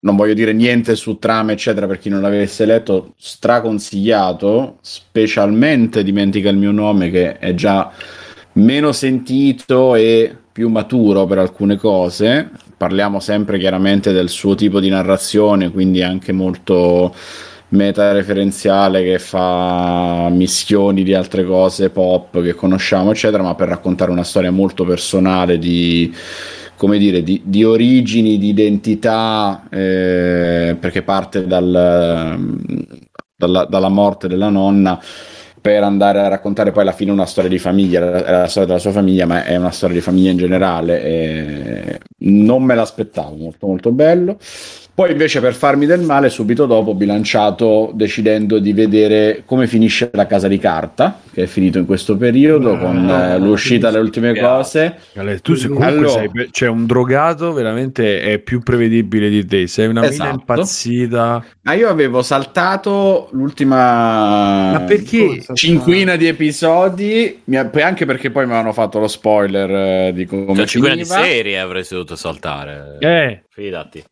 non 0.05 0.17
voglio 0.17 0.35
dire 0.35 0.53
niente 0.53 0.97
su 0.97 1.19
trame, 1.19 1.55
eccetera, 1.55 1.87
per 1.87 1.99
chi 1.99 2.11
non 2.11 2.21
l'avesse 2.21 2.67
letto, 2.67 3.15
straconsigliato, 3.17 4.77
specialmente 4.83 6.05
dimentica 6.05 6.51
il 6.51 6.59
mio 6.59 6.73
nome, 6.73 7.11
che 7.11 7.39
è 7.39 7.55
già 7.55 7.91
meno 8.53 8.93
sentito 8.93 9.95
e 9.95 10.37
più 10.53 10.69
maturo 10.69 11.25
per 11.25 11.39
alcune 11.39 11.77
cose. 11.79 12.51
Parliamo 12.77 13.19
sempre 13.19 13.59
chiaramente 13.59 14.13
del 14.13 14.29
suo 14.29 14.55
tipo 14.55 14.79
di 14.79 14.91
narrazione, 14.91 15.71
quindi 15.71 16.03
anche 16.03 16.33
molto 16.33 17.15
metareferenziale 17.69 19.03
che 19.03 19.19
fa 19.19 20.29
mischioni 20.31 21.03
di 21.03 21.15
altre 21.15 21.47
cose 21.47 21.89
pop 21.89 22.43
che 22.43 22.53
conosciamo, 22.55 23.11
eccetera, 23.11 23.43
ma 23.43 23.55
per 23.55 23.69
raccontare 23.69 24.11
una 24.11 24.23
storia 24.23 24.51
molto 24.51 24.85
personale 24.85 25.59
di 25.59 26.15
come 26.77 26.99
dire, 26.99 27.23
di, 27.23 27.41
di 27.45 27.65
origini, 27.65 28.39
di 28.39 28.49
identità, 28.49 29.65
eh, 29.71 30.77
perché 30.79 31.03
parte 31.03 31.47
dal, 31.47 32.39
dalla, 33.37 33.65
dalla 33.65 33.89
morte 33.89 34.29
della 34.29 34.49
nonna 34.49 35.01
per 35.65 35.83
andare 35.83 36.21
a 36.21 36.29
raccontare 36.29 36.73
poi 36.73 36.83
alla 36.83 36.93
fine 36.93 37.11
una 37.11 37.25
storia 37.25 37.49
di 37.49 37.59
famiglia, 37.59 38.23
è 38.23 38.31
la 38.31 38.49
storia 38.49 38.69
della 38.69 38.79
sua 38.79 38.93
famiglia, 38.93 39.25
ma 39.25 39.45
è 39.45 39.57
una 39.57 39.71
storia 39.71 39.95
di 39.95 40.03
famiglia 40.03 40.31
in 40.31 40.37
generale. 40.37 41.03
e 41.03 42.01
non 42.19 42.63
me 42.63 42.75
l'aspettavo, 42.75 43.35
molto 43.35 43.67
molto 43.67 43.91
bello. 43.91 44.37
Poi 44.95 45.11
invece 45.11 45.41
per 45.41 45.55
farmi 45.55 45.87
del 45.87 46.03
male, 46.03 46.31
subito 46.31 46.67
dopo 46.67 46.91
ho 46.91 46.95
bilanciato 46.95 47.91
decidendo 47.95 48.61
di 48.61 48.73
vedere 48.73 49.43
come 49.45 49.67
finisce 49.67 50.09
la 50.13 50.27
casa 50.29 50.47
di 50.47 50.59
carta, 50.59 51.19
che 51.33 51.43
è 51.43 51.47
finito 51.47 51.79
in 51.79 51.85
questo 51.85 52.17
periodo, 52.17 52.79
con 52.79 53.09
eh, 53.11 53.37
l'uscita 53.41 53.91
delle 53.91 54.05
ultime 54.05 54.39
cose. 54.39 54.95
Ale, 55.17 55.41
tu 55.41 55.55
sei, 55.55 55.69
comunque 55.71 55.93
Allora- 55.93 56.09
sei, 56.11 56.49
cioè 56.53 56.69
un 56.69 56.87
drogato 56.87 57.53
veramente 57.53 58.21
è 58.21 58.39
più 58.39 58.61
prevedibile 58.63 59.29
di 59.29 59.45
te, 59.45 59.67
sei 59.67 59.89
una 59.89 60.03
mina 60.03 60.13
Esatto. 60.13 60.31
impazzita. 60.39 61.45
Ma 61.63 61.73
io 61.73 61.89
avevo 61.89 62.23
saltato 62.23 63.31
l'ultima 63.33 64.71
Ma 64.73 64.81
perché? 64.87 65.43
cinquina 65.55 66.15
di 66.15 66.29
episodi, 66.29 67.41
anche 67.81 68.05
perché 68.07 68.31
poi 68.31 68.45
mi 68.45 68.53
avevano 68.53 68.73
fatto 68.73 69.01
lo 69.01 69.09
spoiler 69.09 69.71
eh, 70.09 70.13
di 70.15 70.25
come 70.25 70.55
Cioè, 70.55 70.67
5 70.67 70.95
di 70.95 71.05
serie 71.05 71.59
avresti 71.59 71.95
dovuto 71.95 72.15
saltare. 72.15 72.97
Eh, 73.01 73.43
Fidati. 73.55 74.03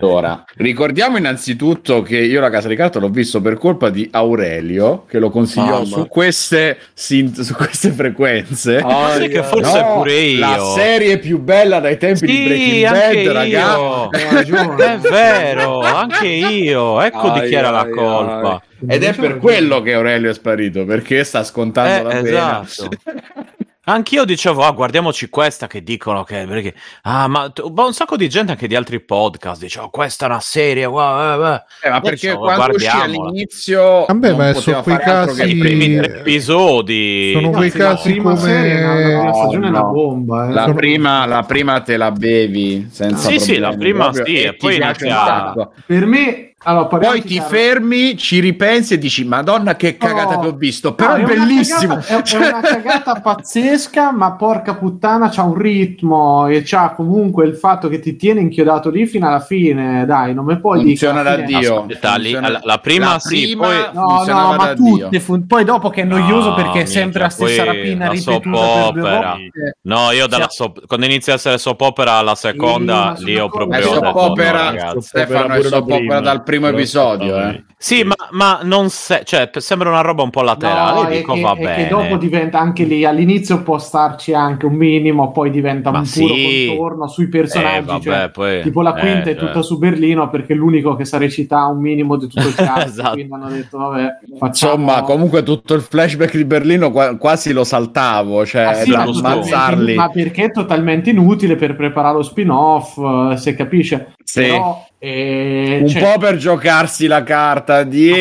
Allora, 0.00 0.42
ricordiamo 0.54 1.18
innanzitutto 1.18 2.00
che 2.00 2.16
io 2.16 2.40
la 2.40 2.48
casa 2.48 2.66
di 2.66 2.74
carta 2.76 2.98
l'ho 2.98 3.10
visto 3.10 3.42
per 3.42 3.58
colpa 3.58 3.90
di 3.90 4.08
Aurelio, 4.10 5.04
che 5.06 5.18
lo 5.18 5.28
consigliò 5.28 5.84
su 5.84 6.06
queste, 6.08 6.78
sint- 6.94 7.40
su 7.42 7.52
queste 7.54 7.90
frequenze. 7.90 8.80
Sai 8.80 9.28
che 9.28 9.42
forse 9.42 9.80
No, 9.82 9.94
pure 9.96 10.14
io. 10.14 10.40
La 10.40 10.58
serie 10.74 11.18
più 11.18 11.38
bella 11.38 11.78
dai 11.78 11.98
tempi 11.98 12.24
di 12.24 12.32
Sì, 12.36 12.44
Breaking 12.46 12.84
anche 12.84 13.22
Bad, 13.24 13.34
ragazzi. 13.34 14.52
È 14.86 14.96
vero, 15.10 15.80
anche 15.80 16.26
io. 16.28 17.00
Ecco 17.02 17.30
di 17.32 17.38
Ai, 17.40 17.48
chi 17.48 17.54
era 17.54 17.68
la 17.68 17.80
ai, 17.80 17.90
colpa. 17.90 18.62
Ed 18.88 19.02
è 19.02 19.14
per 19.14 19.36
quello 19.36 19.82
che 19.82 19.92
Aurelio 19.92 20.30
è 20.30 20.34
sparito, 20.34 20.86
perché 20.86 21.22
sta 21.24 21.44
scontando 21.44 22.08
Eh, 22.08 22.14
la 22.14 22.64
pena. 22.64 22.66
Anch'io 23.88 24.24
dicevo, 24.24 24.62
ah, 24.64 24.72
guardiamoci 24.72 25.28
questa 25.28 25.68
che 25.68 25.82
dicono 25.84 26.24
che... 26.24 26.44
Perché, 26.44 26.74
ah, 27.02 27.28
ma, 27.28 27.50
t- 27.50 27.70
ma 27.72 27.84
un 27.84 27.92
sacco 27.92 28.16
di 28.16 28.28
gente 28.28 28.50
anche 28.50 28.66
di 28.66 28.74
altri 28.74 28.98
podcast 29.00 29.60
dice, 29.60 29.78
oh, 29.78 29.90
questa 29.90 30.26
è 30.26 30.28
una 30.28 30.40
serie, 30.40 30.84
wow, 30.86 31.34
eh, 31.34 31.38
beh. 31.38 31.86
Eh, 31.86 31.90
ma 31.90 32.00
perché 32.00 32.34
quando 32.34 32.74
uscì 32.74 32.88
all'inizio 32.88 34.04
Vabbè, 34.06 34.28
non 34.30 34.38
ma 34.38 34.54
sono 34.54 34.82
quei 34.82 34.98
casi- 34.98 35.48
I 35.50 35.56
primi 35.58 35.96
tre 35.96 36.18
episodi. 36.18 37.30
Sono 37.34 37.50
No, 37.50 37.56
quei 37.56 37.70
sì, 37.70 37.78
la 37.78 37.84
casi 37.94 38.10
prima 38.10 38.34
come- 38.34 38.40
serie, 38.40 38.80
la 38.82 38.94
prima 38.94 39.22
No, 39.22 39.34
stagione 39.34 39.66
è 39.66 39.70
una 39.70 39.78
no. 39.80 39.90
bomba. 39.92 40.48
eh. 40.48 40.52
La 40.52 40.60
Sono- 40.62 40.74
prima, 40.74 41.26
la 41.26 41.42
prima 41.44 41.80
te 41.80 41.96
la 41.96 42.10
bevi 42.10 42.88
senza 42.90 43.28
Sì, 43.28 43.38
sì, 43.38 43.58
problemi, 43.58 43.60
la 43.60 43.76
prima 43.76 44.04
proprio, 44.10 44.24
sì, 44.24 44.34
e 44.42 44.46
e 44.46 44.54
poi 44.54 44.76
inizia-. 44.76 45.54
Per 45.86 46.06
me, 46.06 46.45
allora, 46.64 46.86
Poi 46.86 47.20
ti 47.22 47.28
chiaro. 47.34 47.48
fermi, 47.48 48.16
ci 48.16 48.40
ripensi 48.40 48.94
e 48.94 48.98
dici: 48.98 49.24
Madonna, 49.24 49.76
che 49.76 49.96
cagata 49.96 50.34
No. 50.34 50.40
che 50.40 50.46
ho 50.48 50.52
visto! 50.52 50.94
Però 50.94 51.10
No, 51.10 51.16
è 51.16 51.18
una 51.22 51.28
bellissimo. 51.28 51.94
cagata- 51.96 52.16
è, 52.16 52.22
è 52.42 52.48
una 52.48 52.60
cagata 52.60 53.14
pazzesca, 53.22 54.10
ma 54.10 54.32
porca 54.32 54.74
puttana, 54.74 55.28
c'ha 55.28 55.42
un 55.42 55.54
ritmo 55.54 56.46
e 56.48 56.62
c'ha 56.64 56.90
comunque 56.96 57.46
il 57.46 57.54
fatto 57.54 57.88
che 57.88 58.00
ti 58.00 58.16
tiene 58.16 58.40
inchiodato 58.40 58.90
lì 58.90 59.06
fino 59.06 59.28
alla 59.28 59.38
fine. 59.40 60.04
Dai, 60.06 60.34
non 60.34 60.44
mi 60.44 60.58
puoi 60.58 60.78
dire. 60.78 60.88
Funziona 60.96 61.22
da 61.22 61.36
Dio. 61.36 61.86
Funziona- 61.86 62.48
la- 62.48 62.60
la 62.64 62.78
prima 62.78 63.18
sì, 63.20 63.42
prima 63.42 63.66
poi- 63.66 63.76
No, 63.92 64.24
no, 64.26 64.54
ma 64.56 64.74
tutte 64.74 65.20
fun- 65.20 65.46
poi 65.46 65.62
dopo 65.64 65.88
che 65.90 66.00
è 66.02 66.04
noioso 66.04 66.48
No, 66.48 66.54
perché 66.56 66.80
è 66.80 66.84
sempre 66.86 67.20
la 67.20 67.28
stessa 67.28 67.64
rapina 67.64 68.06
la 68.06 68.12
ripetuta 68.12 68.38
per 68.40 68.50
due 68.50 68.58
soppopera. 68.58 69.30
volte. 69.36 69.76
No, 69.82 70.10
io 70.10 70.26
dalla 70.26 70.48
Sì. 70.48 70.56
sop- 70.56 70.86
quando 70.86 71.06
inizia 71.06 71.34
a 71.34 71.36
essere 71.36 71.58
soppopera 71.58 72.12
alla 72.14 72.34
seconda, 72.34 73.14
lì 73.18 73.38
ho 73.38 73.48
proprio 73.48 73.78
È 73.80 73.84
no, 74.00 74.34
ragazzi. 74.34 75.00
Stefano 75.02 75.54
è 75.54 75.58
la 75.62 75.68
soppopera 75.68 75.96
prima. 75.98 76.20
dal 76.20 76.42
primo 76.46 76.68
episodio. 76.68 77.36
Eh. 77.36 77.64
Sì, 77.78 78.02
ma, 78.04 78.14
ma 78.30 78.60
non 78.62 78.88
se- 78.88 79.20
cioè, 79.24 79.50
sembra 79.56 79.90
una 79.90 80.00
roba 80.00 80.22
un 80.22 80.30
po' 80.30 80.40
laterale. 80.40 80.94
No, 80.94 81.02
io 81.02 81.08
e 81.08 81.16
dico 81.18 81.34
che, 81.34 81.40
va 81.42 81.54
e 81.76 81.86
dopo 81.88 82.16
diventa 82.16 82.58
anche 82.58 82.84
lì 82.84 83.04
all'inizio 83.04 83.62
può 83.62 83.78
starci 83.78 84.32
anche 84.32 84.64
un 84.64 84.72
minimo, 84.74 85.30
poi 85.30 85.50
diventa 85.50 85.90
Ma 85.90 85.98
un 85.98 86.10
puro 86.10 86.34
sì. 86.34 86.64
contorno 86.74 87.06
sui 87.06 87.28
personaggi. 87.28 87.76
Eh, 87.76 87.82
vabbè, 87.82 88.02
cioè, 88.02 88.30
poi- 88.30 88.62
tipo 88.62 88.80
la 88.80 88.92
quinta 88.94 89.28
eh, 89.28 89.32
è 89.34 89.36
cioè. 89.36 89.46
tutta 89.46 89.60
su 89.60 89.76
Berlino 89.78 90.30
perché 90.30 90.54
è 90.54 90.56
l'unico 90.56 90.96
che 90.96 91.04
sa 91.04 91.18
recitare 91.18 91.70
un 91.70 91.78
minimo 91.80 92.16
di 92.16 92.28
tutto 92.28 92.48
il 92.48 92.54
cast. 92.56 92.86
Esatto. 92.86 93.10
Quindi 93.12 93.32
hanno 93.34 93.48
detto, 93.50 93.76
vabbè, 93.76 94.08
facciamo. 94.38 94.72
Insomma, 94.72 95.02
comunque 95.02 95.42
tutto 95.42 95.74
il 95.74 95.82
flashback 95.82 96.34
di 96.34 96.44
Berlino 96.46 96.90
qua- 96.90 97.16
quasi 97.18 97.52
lo 97.52 97.62
saltavo, 97.62 98.46
cioè 98.46 98.62
Ah, 98.62 98.72
sì, 98.74 98.90
da 98.90 99.02
ammazzarli. 99.02 99.94
ma 99.94 100.08
perché 100.08 100.44
è 100.44 100.50
totalmente 100.50 101.10
inutile 101.10 101.56
per 101.56 101.76
preparare 101.76 102.14
lo 102.16 102.22
spin-off, 102.22 102.96
eh, 103.32 103.36
se 103.36 103.54
capisce. 103.54 104.14
Sì. 104.24 104.40
Però, 104.40 104.84
eh, 104.98 105.78
Un 105.82 105.88
cioè, 105.88 106.02
po' 106.02 106.18
per 106.18 106.36
giocarsi 106.36 107.06
la 107.06 107.22
carta 107.22 107.65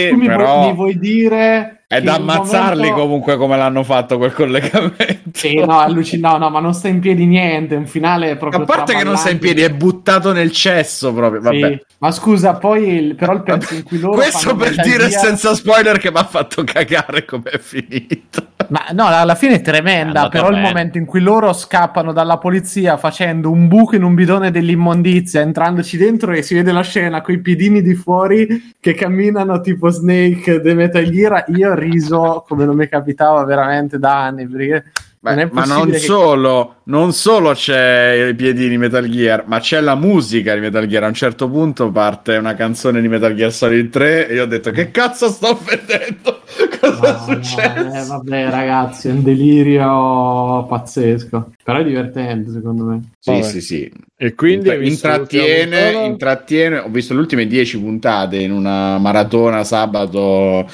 tu 0.09 0.15
mi, 0.17 0.27
però 0.27 0.55
vuoi, 0.55 0.67
mi 0.67 0.75
vuoi 0.75 0.99
dire 0.99 1.84
è 1.87 2.01
da 2.01 2.15
il 2.15 2.21
ammazzarli 2.21 2.77
momento- 2.81 2.99
comunque 3.01 3.37
come 3.37 3.57
l'hanno 3.57 3.83
fatto 3.83 4.17
quel 4.17 4.33
collegamento. 4.33 5.13
Sì, 5.33 5.55
no, 5.55 5.79
allucin- 5.79 6.19
no, 6.19 6.37
no, 6.37 6.49
ma 6.49 6.59
non 6.59 6.73
sta 6.73 6.87
in 6.87 6.99
piedi 6.99 7.25
niente. 7.25 7.75
Un 7.75 7.85
finale 7.87 8.31
è 8.31 8.37
proprio. 8.37 8.61
A 8.63 8.65
parte 8.65 8.95
che 8.95 9.03
non 9.03 9.17
sta 9.17 9.29
in 9.29 9.39
piedi, 9.39 9.61
è 9.61 9.69
buttato 9.69 10.31
nel 10.33 10.51
cesso 10.51 11.13
proprio. 11.13 11.41
Sì. 11.41 11.59
Vabbè. 11.59 11.81
Ma 11.99 12.11
scusa, 12.11 12.53
poi 12.55 12.87
il- 12.89 13.15
però 13.15 13.33
il 13.33 13.43
pezzo 13.43 13.73
in 13.75 13.83
cui 13.83 13.99
loro. 13.99 14.15
Questo 14.15 14.49
fanno 14.49 14.57
per 14.57 14.75
dire 14.81 15.07
Gear- 15.07 15.23
senza 15.25 15.53
spoiler 15.53 15.97
che 15.99 16.11
mi 16.11 16.17
ha 16.17 16.23
fatto 16.23 16.63
cagare 16.63 17.25
come 17.25 17.49
è 17.51 17.59
finito. 17.59 18.43
Ma 18.69 18.85
no, 18.93 19.05
alla 19.05 19.35
fine 19.35 19.53
è 19.55 19.57
È 19.57 19.61
tremenda. 19.61 20.21
andata 20.21 20.29
però 20.29 20.47
il 20.47 20.55
bene. 20.55 20.67
momento 20.67 20.97
in 20.97 21.05
cui 21.05 21.19
loro 21.19 21.53
scappano 21.53 22.13
dalla 22.13 22.37
polizia 22.39 22.97
facendo 22.97 23.51
un 23.51 23.67
buco 23.67 23.95
in 23.95 24.03
un 24.03 24.15
bidone 24.15 24.49
dell'immondizia, 24.49 25.41
entrandoci 25.41 25.97
dentro 25.97 26.31
e 26.31 26.41
si 26.41 26.55
vede 26.55 26.71
la 26.71 26.81
scena 26.81 27.21
con 27.21 27.35
i 27.35 27.39
piedini 27.41 27.81
di 27.83 27.93
fuori 27.93 28.73
che 28.79 28.93
camminano 28.95 29.61
tipo 29.61 29.89
Snake 29.89 30.61
The 30.61 30.73
Metal 30.73 31.07
Gear. 31.09 31.45
Io 31.55 31.74
riso 31.75 32.43
come 32.47 32.65
non 32.65 32.75
mi 32.75 32.87
capitava 32.89 33.43
veramente 33.43 33.99
da 33.99 34.23
anni. 34.23 34.47
Perché 34.47 34.83
non 35.25 35.33
Beh, 35.35 35.45
ma 35.45 35.61
possibile 35.61 35.75
non 35.81 35.89
che- 35.91 35.97
solo, 35.99 36.75
non 36.83 37.11
solo 37.11 37.53
c'è 37.53 38.27
i 38.29 38.35
piedini 38.35 38.77
Metal 38.77 39.07
Gear, 39.09 39.43
ma 39.47 39.59
c'è 39.59 39.81
la 39.81 39.95
musica 39.95 40.53
di 40.53 40.59
Metal 40.59 40.85
Gear. 40.85 41.03
A 41.03 41.07
un 41.07 41.15
certo 41.15 41.49
punto 41.49 41.89
parte 41.89 42.35
una 42.37 42.53
canzone 42.53 43.01
di 43.01 43.07
Metal 43.07 43.33
Gear 43.33 43.51
Solid 43.51 43.89
3 43.89 44.27
e 44.27 44.33
io 44.35 44.43
ho 44.43 44.45
detto 44.45 44.69
che 44.69 44.91
cazzo 44.91 45.27
sto 45.29 45.57
vedendo? 45.65 46.41
Cosa 46.79 47.01
No, 47.01 47.33
è 47.33 47.41
successo? 47.41 47.83
no, 47.83 47.93
eh, 47.95 48.05
vabbè, 48.05 48.49
ragazzi, 48.51 49.07
è 49.07 49.11
un 49.13 49.23
delirio 49.23 50.65
pazzesco. 50.67 51.51
Però 51.63 51.79
è 51.79 51.83
divertente, 51.83 52.51
secondo 52.51 52.83
me. 52.83 53.09
Sì, 53.19 53.31
Vabbè. 53.31 53.43
sì, 53.43 53.61
sì. 53.61 53.91
E 54.15 54.35
quindi 54.35 54.69
visto 54.77 55.07
intrattiene, 55.07 56.05
intrattiene. 56.05 56.77
Ho 56.79 56.89
visto 56.89 57.13
le 57.15 57.19
ultime 57.21 57.47
10 57.47 57.79
puntate 57.79 58.37
in 58.37 58.51
una 58.51 58.97
maratona 58.99 59.63
sabato 59.63 60.69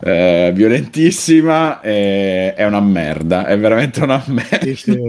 eh, 0.00 0.50
violentissima. 0.54 1.80
e 1.80 2.54
è 2.54 2.64
una 2.64 2.80
merda, 2.80 3.46
è 3.46 3.58
veramente 3.58 4.02
una 4.02 4.22
merda. 4.26 4.58
Sì, 4.60 4.74
sì. 4.74 4.98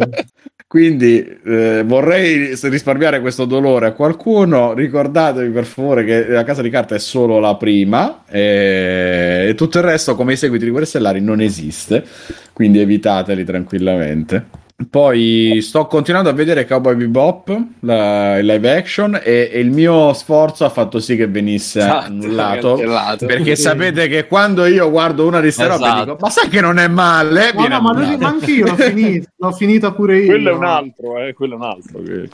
Quindi 0.71 1.37
eh, 1.43 1.83
vorrei 1.85 2.55
risparmiare 2.55 3.19
questo 3.19 3.43
dolore 3.43 3.87
a 3.87 3.91
qualcuno. 3.91 4.71
Ricordatevi 4.71 5.51
per 5.51 5.65
favore 5.65 6.05
che 6.05 6.27
la 6.27 6.45
casa 6.45 6.61
di 6.61 6.69
carta 6.69 6.95
è 6.95 6.99
solo 6.99 7.39
la 7.39 7.55
prima 7.55 8.23
e, 8.25 9.47
e 9.49 9.55
tutto 9.55 9.79
il 9.79 9.83
resto, 9.83 10.15
come 10.15 10.31
i 10.31 10.37
seguiti 10.37 10.63
di 10.63 10.69
Guerre 10.69 10.85
Stellari, 10.85 11.19
non 11.19 11.41
esiste. 11.41 12.05
Quindi 12.53 12.79
evitateli 12.79 13.43
tranquillamente. 13.43 14.45
Poi 14.89 15.59
sto 15.61 15.85
continuando 15.87 16.29
a 16.29 16.33
vedere 16.33 16.65
Cowboy 16.65 16.95
Bebop, 16.95 17.61
la, 17.81 18.37
il 18.37 18.45
live 18.45 18.75
action, 18.77 19.19
e, 19.21 19.49
e 19.51 19.59
il 19.59 19.69
mio 19.71 20.13
sforzo 20.13 20.65
ha 20.65 20.69
fatto 20.69 20.99
sì 20.99 21.15
che 21.15 21.27
venisse 21.27 21.79
Esatto, 21.79 22.05
annullato. 22.05 22.67
cancellato. 22.75 23.25
Perché 23.25 23.55
sapete 23.55 24.07
che 24.07 24.27
quando 24.27 24.65
io 24.65 24.89
guardo 24.89 25.25
una 25.27 25.37
di 25.37 25.43
queste 25.43 25.67
robe 25.67 25.83
Esatto. 25.85 26.03
dico, 26.03 26.17
ma 26.19 26.29
sai 26.29 26.47
che 26.49 26.61
non 26.61 26.79
è 26.79 26.87
male? 26.87 27.51
No, 27.53 27.67
no, 27.67 27.81
ma, 27.81 27.93
lui, 27.93 28.03
annullato. 28.05 28.23
ma 28.23 28.27
anche 28.29 28.51
io 28.51 28.65
l'ho 28.65 28.75
finito, 28.75 29.27
l'ho 29.35 29.51
finita 29.51 29.91
pure 29.93 30.17
io. 30.19 30.25
Quello 30.27 30.49
è 30.49 30.53
un 30.53 30.63
altro, 30.65 31.17
eh, 31.19 31.33
quello 31.33 31.53
è 31.53 31.57
un 31.57 31.63
altro. 31.63 32.01
che- 32.01 32.29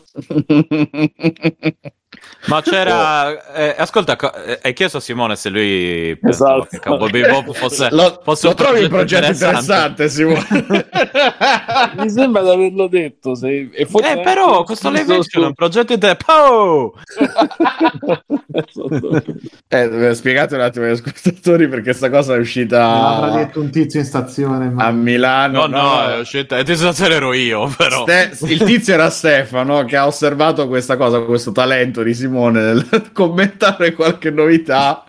Ma 2.47 2.61
c'era. 2.61 3.53
eh, 3.53 3.75
ascolta, 3.77 4.15
co- 4.15 4.33
eh, 4.33 4.59
hai 4.61 4.73
chiesto 4.73 4.97
a 4.97 5.01
Simone 5.01 5.35
se 5.35 5.49
lui 5.49 6.17
Esatto. 6.23 6.67
che 6.69 6.79
Cowboy 6.79 7.09
Bebop 7.09 7.53
fosse. 7.57 7.87
lo, 7.91 8.21
fosse 8.23 8.45
lo 8.47 8.51
un 8.51 8.57
trovi 8.57 8.83
un 8.83 8.89
progetto 8.89 9.31
interessante. 9.31 10.03
interessante, 10.03 10.09
Simone? 10.09 10.87
Mi 11.97 12.09
sembra 12.09 12.41
di 12.43 12.49
averlo 12.49 12.87
detto. 12.87 13.35
Se... 13.35 13.69
e 13.71 13.85
forse 13.85 14.11
Eh, 14.11 14.21
però 14.21 14.63
questo 14.63 14.89
live 14.89 15.15
action 15.15 15.43
è 15.43 15.47
un 15.47 15.53
progetto 15.53 15.95
di 15.95 16.07
Oh! 16.27 16.93
eh, 19.67 20.15
spiegate 20.15 20.55
un 20.55 20.61
attimo 20.61 20.85
agli 20.85 20.91
ascoltatori 20.91 21.67
perché 21.67 21.93
sta 21.93 22.09
cosa 22.09 22.35
è 22.35 22.37
uscita 22.37 23.31
detto 23.35 23.59
un 23.59 23.69
tizio 23.69 23.99
in 23.99 24.05
stazione. 24.05 24.69
Ma... 24.69 24.85
a 24.85 24.91
Milano. 24.91 25.67
No, 25.67 25.81
no, 25.81 26.09
è 26.09 26.19
uscita. 26.19 26.57
È 26.57 26.65
sensazione 26.65 27.15
ero 27.15 27.33
io, 27.33 27.73
però. 27.75 28.03
Ste- 28.03 28.31
il 28.47 28.63
tizio 28.63 28.93
era 28.93 29.09
Stefano 29.09 29.83
che 29.85 29.97
ha 29.97 30.05
osservato 30.05 30.67
questa 30.67 30.97
cosa, 30.97 31.19
questo 31.21 31.51
talento 31.51 32.03
di 32.03 32.13
Simone 32.17 32.61
nel 32.61 33.09
commentare 33.13 33.93
qualche 33.93 34.29
novità 34.31 35.03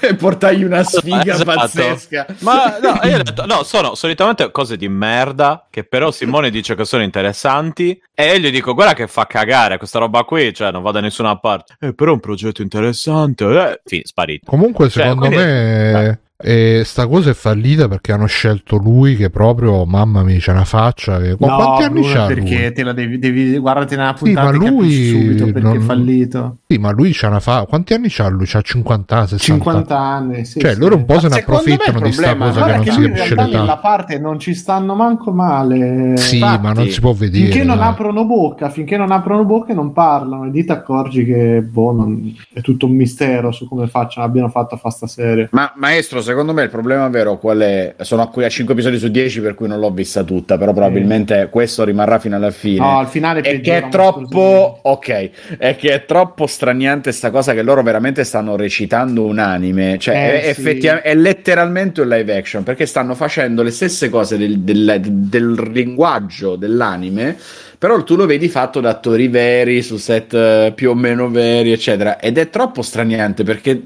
e 0.00 0.14
portargli 0.14 0.62
una 0.62 0.82
sfiga 0.84 1.34
Esatto. 1.34 1.44
pazzesca. 1.52 2.26
Ma 2.40 2.78
no, 2.80 3.00
io 3.08 3.18
ho 3.18 3.22
detto, 3.22 3.44
no, 3.46 3.62
sono 3.64 3.94
solitamente 3.94 4.50
cose 4.50 4.76
di 4.76 4.88
merda 4.88 5.66
che 5.70 5.84
però 5.84 6.10
Simone 6.10 6.50
dice 6.50 6.74
che 6.74 6.84
sono 6.84 7.02
interessanti 7.02 8.00
e 8.14 8.32
io 8.32 8.38
gli 8.38 8.50
dico 8.50 8.74
guarda 8.74 8.94
che 8.94 9.06
fa 9.08 9.26
cagare 9.26 9.78
questa 9.78 9.98
roba 9.98 10.22
qui, 10.24 10.52
cioè 10.54 10.70
non 10.70 10.82
va 10.82 10.90
da 10.92 11.00
nessuna 11.00 11.36
parte. 11.38 11.76
Eh, 11.80 11.94
però 11.94 12.10
è 12.10 12.14
un 12.14 12.20
progetto 12.20 12.62
interessante. 12.62 13.44
Eh, 13.44 13.80
fin, 13.84 14.02
sparito. 14.04 14.44
Comunque, 14.48 14.88
Cioè, 14.88 15.04
secondo 15.04 15.26
quindi- 15.26 15.44
me, 15.44 16.20
eh, 16.42 16.82
sta 16.84 17.06
cosa 17.06 17.30
è 17.30 17.34
fallita 17.34 17.88
perché 17.88 18.12
hanno 18.12 18.26
scelto 18.26 18.76
lui 18.76 19.16
che 19.16 19.30
proprio, 19.30 19.84
mamma 19.84 20.22
mia, 20.22 20.38
c'è 20.38 20.52
una 20.52 20.64
faccia. 20.64 21.18
Che... 21.20 21.36
Ma 21.38 21.46
No, 21.46 21.56
quanti 21.56 21.82
anni 21.84 22.02
c'ha 22.12 22.26
perché 22.26 22.62
lui? 22.62 22.72
te 22.72 22.82
la 22.82 22.92
devi, 22.92 23.18
devi 23.18 23.58
guardate 23.58 23.96
nella 23.96 24.14
Sì, 24.16 24.24
puntata 24.24 24.50
ma 24.50 24.54
e 24.56 24.58
capisci 24.58 25.12
lui 25.12 25.20
subito 25.22 25.44
perché 25.46 25.60
non- 25.60 25.76
è 25.76 25.80
fallito. 25.80 26.56
Sì, 26.66 26.78
ma 26.78 26.90
lui 26.90 27.12
c'ha 27.12 27.28
una 27.28 27.40
fa... 27.40 27.64
Quanti 27.68 27.94
anni 27.94 28.06
c'ha 28.08 28.28
lui? 28.28 28.46
C'ha 28.46 28.60
50 28.60 29.16
anni, 29.16 29.26
60 29.28 29.54
50 29.64 29.98
anni, 29.98 30.44
sì, 30.44 30.60
Cioè, 30.60 30.72
sì. 30.74 30.78
loro 30.78 30.96
un 30.96 31.04
po' 31.04 31.18
se 31.20 31.28
ne 31.28 31.36
approfittano 31.40 32.00
di 32.00 32.12
sta 32.12 32.36
cosa 32.36 32.60
Guarda 32.60 32.78
che 32.80 32.84
non 32.90 32.94
si 32.94 33.00
lui 33.00 33.04
in 33.08 33.12
capisce 33.14 33.34
nella 33.34 33.60
l'età. 33.62 33.76
parte 33.78 34.18
non 34.18 34.38
ci 34.38 34.54
stanno 34.54 34.94
manco 34.94 35.32
male. 35.32 36.16
Sì, 36.16 36.36
Infatti, 36.36 36.62
ma 36.62 36.72
non 36.72 36.88
si 36.88 37.00
può 37.00 37.12
vedere. 37.12 37.44
Finché 37.44 37.64
non 37.64 37.80
aprono 37.80 38.24
bocca, 38.24 38.68
finché 38.70 38.96
non 38.96 39.10
aprono 39.10 39.44
bocca 39.44 39.72
e 39.72 39.74
non 39.74 39.92
parlano, 39.92 40.44
e 40.44 40.50
lì 40.50 40.64
ti 40.64 40.72
accorgi 40.72 41.24
che 41.24 41.62
boh, 41.62 41.92
non- 41.92 42.34
è 42.52 42.60
tutto 42.60 42.86
un 42.86 42.92
mistero 42.92 43.52
su 43.52 43.68
come 43.68 43.86
facciano, 43.86 44.26
abbiano 44.26 44.48
fatto 44.48 44.74
a 44.74 44.78
fare 44.78 44.94
sta 44.94 45.06
serie. 45.06 45.48
Ma 45.52 45.72
maestro, 45.76 46.20
secondo 46.32 46.52
me 46.54 46.62
il 46.64 46.70
problema 46.70 47.08
vero 47.08 47.38
qual 47.38 47.58
è? 47.58 47.94
Sono 48.00 48.30
a 48.34 48.48
5 48.48 48.74
episodi 48.74 48.98
su 48.98 49.08
10 49.08 49.40
per 49.40 49.54
cui 49.54 49.68
non 49.68 49.78
l'ho 49.78 49.90
vista 49.90 50.22
tutta, 50.24 50.56
però 50.56 50.72
probabilmente 50.72 51.48
questo 51.50 51.84
rimarrà 51.84 52.18
fino 52.18 52.36
alla 52.36 52.50
fine. 52.50 52.78
No, 52.78 52.98
al 52.98 53.06
finale 53.06 53.40
è 53.40 53.60
che 53.60 53.76
è 53.76 53.88
troppo 53.88 54.78
ok, 54.82 55.30
è 55.58 55.76
che 55.76 55.92
è 55.92 56.04
troppo 56.06 56.46
straniante 56.46 57.12
sta 57.12 57.30
cosa 57.30 57.52
che 57.52 57.62
loro 57.62 57.82
veramente 57.82 58.24
stanno 58.24 58.56
recitando 58.56 59.24
un 59.24 59.38
anime, 59.38 59.98
cioè 59.98 60.14
Eh, 60.14 60.40
è, 60.40 60.42
sì. 60.54 60.60
effettivamente 60.60 61.08
è 61.08 61.14
letteralmente 61.14 62.00
un 62.00 62.08
live 62.08 62.36
action 62.36 62.62
perché 62.62 62.86
stanno 62.86 63.14
facendo 63.14 63.62
le 63.62 63.70
stesse 63.70 64.08
cose 64.08 64.38
del, 64.38 64.60
del- 64.60 65.00
del 65.02 65.70
linguaggio 65.70 66.56
dell'anime. 66.56 67.36
Però 67.78 68.00
tu 68.04 68.14
lo 68.14 68.26
vedi 68.26 68.48
fatto 68.48 68.78
da 68.78 68.90
attori 68.90 69.26
veri, 69.26 69.82
su 69.82 69.96
set 69.96 70.32
eh, 70.34 70.72
più 70.72 70.90
o 70.90 70.94
meno 70.94 71.28
veri, 71.28 71.72
eccetera. 71.72 72.20
Ed 72.20 72.38
è 72.38 72.48
troppo 72.48 72.80
straniante 72.80 73.42
perché 73.42 73.82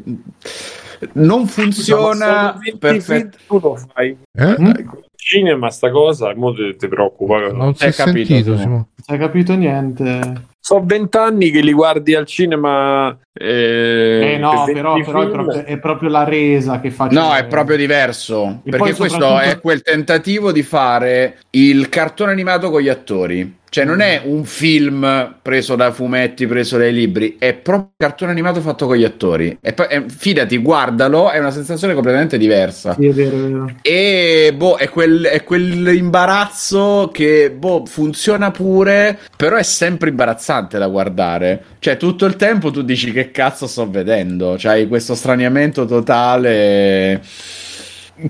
non 1.13 1.47
funziona 1.47 2.59
perfetto. 2.79 3.39
Tu 3.47 3.61
lo 3.61 3.77
fai 3.93 4.17
Eh? 4.33 4.85
Cinema 5.17 5.71
sta 5.71 5.91
cosa, 5.91 6.33
mo 6.37 6.55
ti, 6.55 6.77
ti 6.77 6.87
preoccupa. 6.87 7.51
Non 7.51 7.75
si 7.75 7.85
Hai 7.85 7.91
è 7.91 7.93
capito, 7.95 8.27
sentito, 8.33 8.57
Simo? 8.57 8.89
Non 9.09 9.19
hai 9.21 9.27
capito 9.27 9.55
niente. 9.55 10.55
So 10.59 10.83
vent'anni 10.85 11.51
che 11.51 11.61
li 11.61 11.73
guardi 11.73 12.15
al 12.17 12.27
cinema. 12.27 13.17
Eh, 13.33 14.33
Eh 14.35 14.39
no, 14.39 14.65
per 14.65 14.75
però, 14.75 14.95
20 14.95 15.07
però 15.09 15.23
è, 15.23 15.31
proprio, 15.31 15.65
è 15.65 15.79
proprio 15.79 16.09
la 16.09 16.25
resa 16.25 16.81
che 16.81 16.91
fa. 16.91 17.07
No, 17.07 17.33
è 17.35 17.45
proprio 17.47 17.77
diverso. 17.77 18.63
E 18.65 18.71
perché 18.71 18.95
questo 18.95 19.21
soprattutto- 19.21 19.39
è 19.39 19.61
quel 19.61 19.83
tentativo 19.83 20.51
di 20.51 20.63
fare 20.65 21.39
il 21.51 21.89
cartone 21.89 22.33
animato 22.33 22.71
con 22.71 22.81
gli 22.81 22.89
attori. 22.89 23.59
Cioè, 23.69 23.85
non 23.85 24.01
è 24.01 24.23
un 24.25 24.45
film 24.45 25.37
preso 25.43 25.77
da 25.77 25.93
fumetti, 25.93 26.47
preso 26.47 26.79
dai 26.79 26.95
libri, 26.95 27.37
è 27.39 27.53
proprio 27.53 27.91
un 27.99 28.07
cartone 28.09 28.31
animato 28.31 28.61
fatto 28.63 28.87
con 28.87 28.97
gli 28.97 29.05
attori. 29.05 29.59
E 29.61 29.73
poi, 29.75 29.87
eh, 29.91 30.05
fidati, 30.07 30.57
guardalo, 30.57 31.31
è 31.31 31.39
una 31.39 31.51
sensazione 31.51 31.93
completamente 31.93 32.39
diversa. 32.39 32.95
Sì, 32.95 33.09
è 33.09 33.13
vero, 33.13 33.37
è 33.37 33.41
vero. 33.41 33.71
E 33.83 34.55
boh, 34.57 34.77
è, 34.77 34.89
quel, 34.89 35.25
è 35.25 35.45
quell'imbarazzo 35.45 37.11
che 37.13 37.51
boh, 37.51 37.85
funziona 37.85 38.51
pure, 38.51 38.96
però 39.37 39.57
è 39.57 39.63
sempre 39.63 40.11
imbarazzante 40.11 40.79
da 40.79 40.87
guardare. 40.89 41.63
Cioè, 41.79 41.97
tutto 41.97 42.25
il 42.27 42.37
tempo 42.37 42.71
tu 42.71 42.83
dici 42.83 43.13
che 43.13 43.31
cazzo 43.31 43.67
sto 43.67 43.89
vedendo. 43.89 44.57
C'hai 44.59 44.87
questo 44.89 45.15
straniamento 45.15 45.85
totale. 45.85 47.23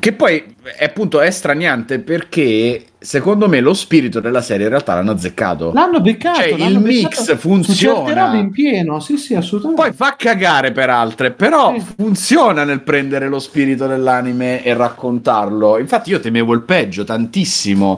Che 0.00 0.12
poi 0.14 0.56
è 0.76 0.86
appunto 0.86 1.20
è 1.20 1.30
straniante 1.30 2.00
perché 2.00 2.86
secondo 2.98 3.48
me 3.48 3.60
lo 3.60 3.72
spirito 3.72 4.18
della 4.18 4.40
serie 4.40 4.64
in 4.64 4.70
realtà 4.70 4.94
l'hanno 4.94 5.12
azzeccato. 5.12 5.70
L'hanno 5.72 6.00
beccato. 6.00 6.40
Cioè, 6.40 6.58
l'hanno 6.58 6.78
il 6.78 6.80
mix 6.80 7.20
beccato 7.20 7.36
funziona. 7.36 8.06
Certe 8.06 8.20
robe 8.20 8.38
in 8.38 8.50
pieno, 8.50 8.98
sì, 8.98 9.16
sì, 9.16 9.36
assolutamente. 9.36 9.82
Poi 9.82 9.92
fa 9.92 10.16
cagare 10.18 10.72
per 10.72 10.90
altre, 10.90 11.30
però 11.30 11.72
Sì. 11.78 11.84
funziona 11.96 12.64
nel 12.64 12.80
prendere 12.82 13.28
lo 13.28 13.38
spirito 13.38 13.86
dell'anime 13.86 14.64
e 14.64 14.74
raccontarlo. 14.74 15.78
Infatti 15.78 16.10
io 16.10 16.18
temevo 16.18 16.52
il 16.52 16.62
peggio 16.62 17.04
tantissimo, 17.04 17.96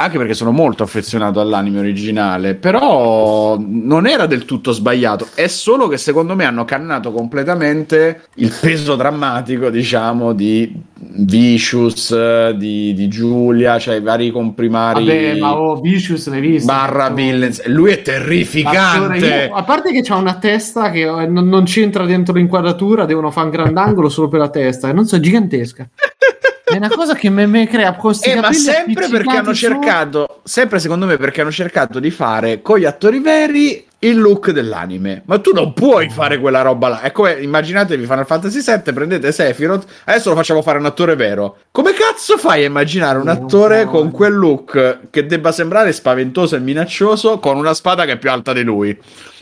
anche 0.00 0.16
perché 0.16 0.34
sono 0.34 0.52
molto 0.52 0.84
affezionato 0.84 1.40
all'anime 1.40 1.80
originale, 1.80 2.54
però 2.54 3.56
non 3.58 4.06
era 4.06 4.26
del 4.26 4.44
tutto 4.44 4.70
sbagliato, 4.70 5.26
è 5.34 5.48
solo 5.48 5.88
che 5.88 5.96
secondo 5.96 6.36
me 6.36 6.44
hanno 6.44 6.64
cannato 6.64 7.10
completamente 7.10 8.22
il 8.36 8.52
peso 8.60 8.94
drammatico, 8.94 9.70
diciamo, 9.70 10.32
di 10.34 10.72
Vicious, 11.00 12.50
di, 12.50 12.94
di 12.94 13.08
Giulia, 13.08 13.78
cioè 13.78 13.96
i 13.96 14.00
vari 14.00 14.30
comprimari 14.30 15.04
Vabbè, 15.04 15.38
ma 15.38 15.58
oh, 15.58 15.80
Vicious 15.80 16.28
l'hai 16.28 16.40
visto? 16.40 16.72
barra 16.72 17.10
villains. 17.10 17.64
Lui 17.66 17.90
è 17.92 18.02
terrificante. 18.02 19.48
io- 19.48 19.54
a 19.54 19.64
parte 19.64 19.90
che 19.90 20.02
c'ha 20.02 20.16
una 20.16 20.34
testa 20.34 20.90
che 20.90 21.02
eh, 21.02 21.26
non, 21.26 21.48
non 21.48 21.64
c'entra 21.64 22.04
dentro 22.04 22.34
l'inquadratura, 22.34 23.04
devono 23.04 23.32
fare 23.32 23.46
un 23.46 23.52
grandangolo 23.52 24.08
solo 24.08 24.28
per 24.28 24.38
la 24.38 24.48
testa, 24.48 24.88
e 24.88 24.92
non 24.92 25.06
so, 25.06 25.16
è 25.16 25.20
gigantesca. 25.20 25.88
È 26.70 26.76
una 26.76 26.88
cosa 26.88 27.14
che 27.14 27.30
me, 27.30 27.46
me 27.46 27.66
crea 27.66 27.92
questi 27.94 28.30
Eh, 28.30 28.40
ma 28.40 28.52
sempre 28.52 29.08
perché 29.08 29.36
hanno 29.36 29.52
su- 29.54 29.66
cercato, 29.66 30.40
sempre 30.44 30.78
secondo 30.78 31.06
me 31.06 31.16
perché 31.16 31.40
hanno 31.40 31.50
cercato 31.50 31.98
di 31.98 32.10
fare 32.10 32.62
con 32.62 32.78
gli 32.78 32.84
attori 32.84 33.20
veri 33.20 33.86
il 34.00 34.18
look 34.18 34.50
dell'anime. 34.50 35.22
Ma 35.26 35.38
tu 35.40 35.52
non 35.52 35.72
puoi 35.72 36.08
fare 36.08 36.38
quella 36.38 36.62
roba 36.62 36.88
là. 36.88 37.00
È 37.00 37.10
come 37.10 37.32
immaginatevi 37.32 38.04
Final 38.04 38.26
Fantasy 38.26 38.60
VII, 38.62 38.92
prendete 38.92 39.32
Sephiroth, 39.32 39.84
adesso 40.04 40.28
lo 40.30 40.36
facciamo 40.36 40.62
fare 40.62 40.78
un 40.78 40.86
attore 40.86 41.16
vero. 41.16 41.58
Come 41.72 41.92
cazzo 41.92 42.36
fai 42.38 42.62
a 42.62 42.66
immaginare 42.66 43.18
un 43.18 43.28
attore 43.28 43.86
con 43.86 44.10
quel 44.10 44.34
look 44.34 44.98
che 45.10 45.26
debba 45.26 45.50
sembrare 45.50 45.92
spaventoso 45.92 46.54
e 46.54 46.60
minaccioso 46.60 47.38
con 47.40 47.56
una 47.56 47.74
spada 47.74 48.04
che 48.04 48.12
è 48.12 48.18
più 48.18 48.30
alta 48.30 48.52
di 48.52 48.62
lui? 48.62 48.96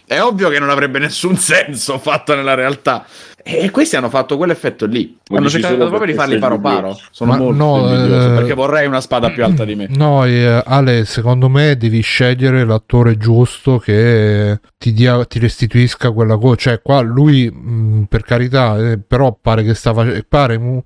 È 0.06 0.20
ovvio 0.20 0.48
che 0.48 0.58
non 0.60 0.70
avrebbe 0.70 1.00
nessun 1.00 1.36
senso 1.36 1.98
fatto 1.98 2.34
nella 2.34 2.54
realtà. 2.54 3.04
E 3.42 3.70
questi 3.70 3.94
hanno 3.94 4.08
fatto 4.08 4.36
quell'effetto 4.36 4.86
lì. 4.86 5.18
Vuoi 5.28 5.40
hanno 5.40 5.48
cercato 5.48 5.76
proprio 5.76 6.06
di 6.06 6.14
farli 6.14 6.38
paro 6.38 6.58
paro. 6.58 6.98
Sono 7.10 7.32
Ma 7.32 7.38
molto 7.38 7.64
no, 7.64 7.92
eh, 7.92 8.34
perché 8.34 8.54
vorrei 8.54 8.86
una 8.86 9.00
spada 9.00 9.30
più 9.30 9.44
alta 9.44 9.64
di 9.64 9.74
me. 9.76 9.86
No, 9.90 10.24
eh, 10.24 10.62
Ale, 10.64 11.04
secondo 11.04 11.48
me 11.48 11.76
devi 11.76 12.00
scegliere 12.00 12.64
l'attore 12.64 13.16
giusto 13.16 13.78
che 13.78 14.58
ti, 14.78 14.92
dia- 14.92 15.24
ti 15.26 15.38
restituisca 15.38 16.10
quella 16.10 16.36
cosa. 16.36 16.56
Cioè, 16.56 16.82
qua 16.82 17.00
lui, 17.00 17.48
mh, 17.50 18.06
per 18.08 18.22
carità, 18.22 18.78
eh, 18.78 18.98
però 18.98 19.36
pare 19.40 19.62
che 19.62 19.74
sta 19.74 19.92
facendo. 19.94 20.24
Pare 20.28 20.56
un, 20.56 20.80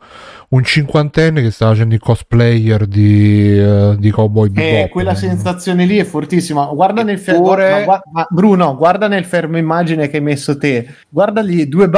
un 0.49 0.65
cinquantenne 0.65 1.41
che 1.41 1.51
sta 1.51 1.69
facendo 1.69 1.95
il 1.95 2.01
cosplayer 2.01 2.87
di, 2.87 3.59
eh, 3.59 3.95
di 3.99 4.11
Cowboy 4.11 4.49
Bebop. 4.51 4.85
Eh, 4.85 4.89
quella 4.91 5.15
sensazione 5.15 5.87
lì 5.87 5.99
è 5.99 6.05
fortissima. 6.05 6.67
Guarda 6.67 7.03
nel 7.03 7.19
fermo, 7.19 7.41
Eppure- 7.41 7.87
Bruno, 8.29 8.77
guarda 8.77 9.09
nel 9.09 9.25
fermo 9.25 9.57
immagine 9.57 10.09
che 10.09 10.17
hai 10.19 10.23
messo 10.23 10.59
te. 10.59 10.87
Guarda 11.09 11.41
lì 11.41 11.69
due 11.69 11.89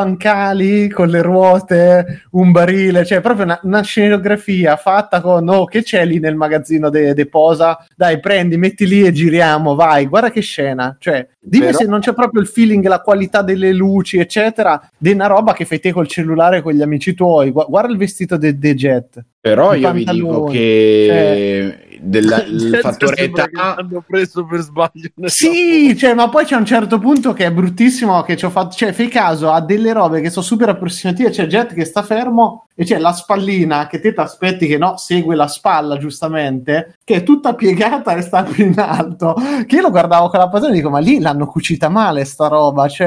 bancali 0.52 0.88
con 0.88 1.08
le 1.08 1.22
ruote, 1.22 2.22
un 2.32 2.52
barile, 2.52 3.04
cioè 3.04 3.20
proprio 3.20 3.44
una, 3.44 3.60
una 3.62 3.82
scenografia 3.82 4.76
fatta 4.76 5.20
con 5.20 5.48
oh, 5.48 5.64
che 5.64 5.82
c'è 5.82 6.04
lì 6.04 6.18
nel 6.18 6.36
magazzino 6.36 6.90
de, 6.90 7.14
de 7.14 7.26
Posa? 7.26 7.84
Dai, 7.96 8.20
prendi, 8.20 8.56
metti 8.56 8.86
lì 8.86 9.04
e 9.04 9.12
giriamo, 9.12 9.74
vai. 9.74 10.06
Guarda 10.06 10.30
che 10.30 10.40
scena, 10.40 10.96
cioè 10.98 11.26
dimmi 11.40 11.66
Però- 11.66 11.78
se 11.78 11.84
non 11.86 12.00
c'è 12.00 12.12
proprio 12.14 12.40
il 12.42 12.48
feeling, 12.48 12.86
la 12.86 13.00
qualità 13.00 13.42
delle 13.42 13.72
luci, 13.72 14.18
eccetera, 14.18 14.80
di 14.96 15.12
una 15.12 15.26
roba 15.26 15.52
che 15.52 15.64
fai 15.64 15.80
te 15.80 15.92
col 15.92 16.06
cellulare 16.08 16.62
con 16.62 16.72
gli 16.72 16.82
amici 16.82 17.14
tuoi. 17.14 17.50
Gu- 17.50 17.66
Guarda 17.68 17.92
il 17.92 17.98
vestito 17.98 18.36
de, 18.36 18.58
de 18.58 18.74
Jet. 18.74 19.24
Però 19.42 19.74
I 19.74 19.80
io 19.80 19.90
vi 19.90 20.04
dico 20.04 20.44
che 20.44 21.98
della- 22.00 22.44
il 22.46 22.78
fattore 22.80 23.16
che 23.16 23.22
età 23.24 23.48
hanno 23.52 24.04
preso 24.06 24.44
per 24.44 24.60
sbaglio. 24.60 25.08
Sì, 25.24 25.96
cioè, 25.96 26.14
ma 26.14 26.28
poi 26.28 26.44
c'è 26.44 26.54
un 26.54 26.64
certo 26.64 27.00
punto 27.00 27.32
che 27.32 27.46
è 27.46 27.52
bruttissimo 27.52 28.22
che 28.22 28.36
ci 28.36 28.44
ho 28.44 28.50
fatto, 28.50 28.76
cioè, 28.76 28.92
fai 28.92 29.08
caso 29.08 29.50
a 29.50 29.60
delle 29.60 29.92
robe 29.92 30.20
che 30.20 30.30
sono 30.30 30.44
super 30.44 30.68
approssimative, 30.68 31.30
c'è 31.30 31.46
Jet 31.46 31.74
che 31.74 31.84
sta 31.84 32.02
fermo 32.02 32.66
e 32.74 32.84
c'è 32.84 32.98
la 32.98 33.12
spallina 33.12 33.86
che 33.86 34.00
te 34.00 34.14
ti 34.14 34.20
aspetti 34.20 34.66
che 34.66 34.78
no, 34.78 34.96
segue 34.96 35.34
la 35.34 35.46
spalla 35.46 35.98
giustamente, 35.98 36.98
che 37.04 37.16
è 37.16 37.22
tutta 37.22 37.54
piegata 37.54 38.14
e 38.14 38.22
sta 38.22 38.42
più 38.44 38.66
in 38.66 38.78
alto, 38.78 39.34
che 39.66 39.76
io 39.76 39.82
lo 39.82 39.90
guardavo 39.90 40.28
con 40.28 40.38
la 40.38 40.48
passione 40.48 40.74
e 40.74 40.76
dico, 40.76 40.90
ma 40.90 40.98
lì 40.98 41.20
l'hanno 41.20 41.46
cucita 41.46 41.88
male 41.88 42.24
sta 42.24 42.48
roba, 42.48 42.88
cioè, 42.88 43.06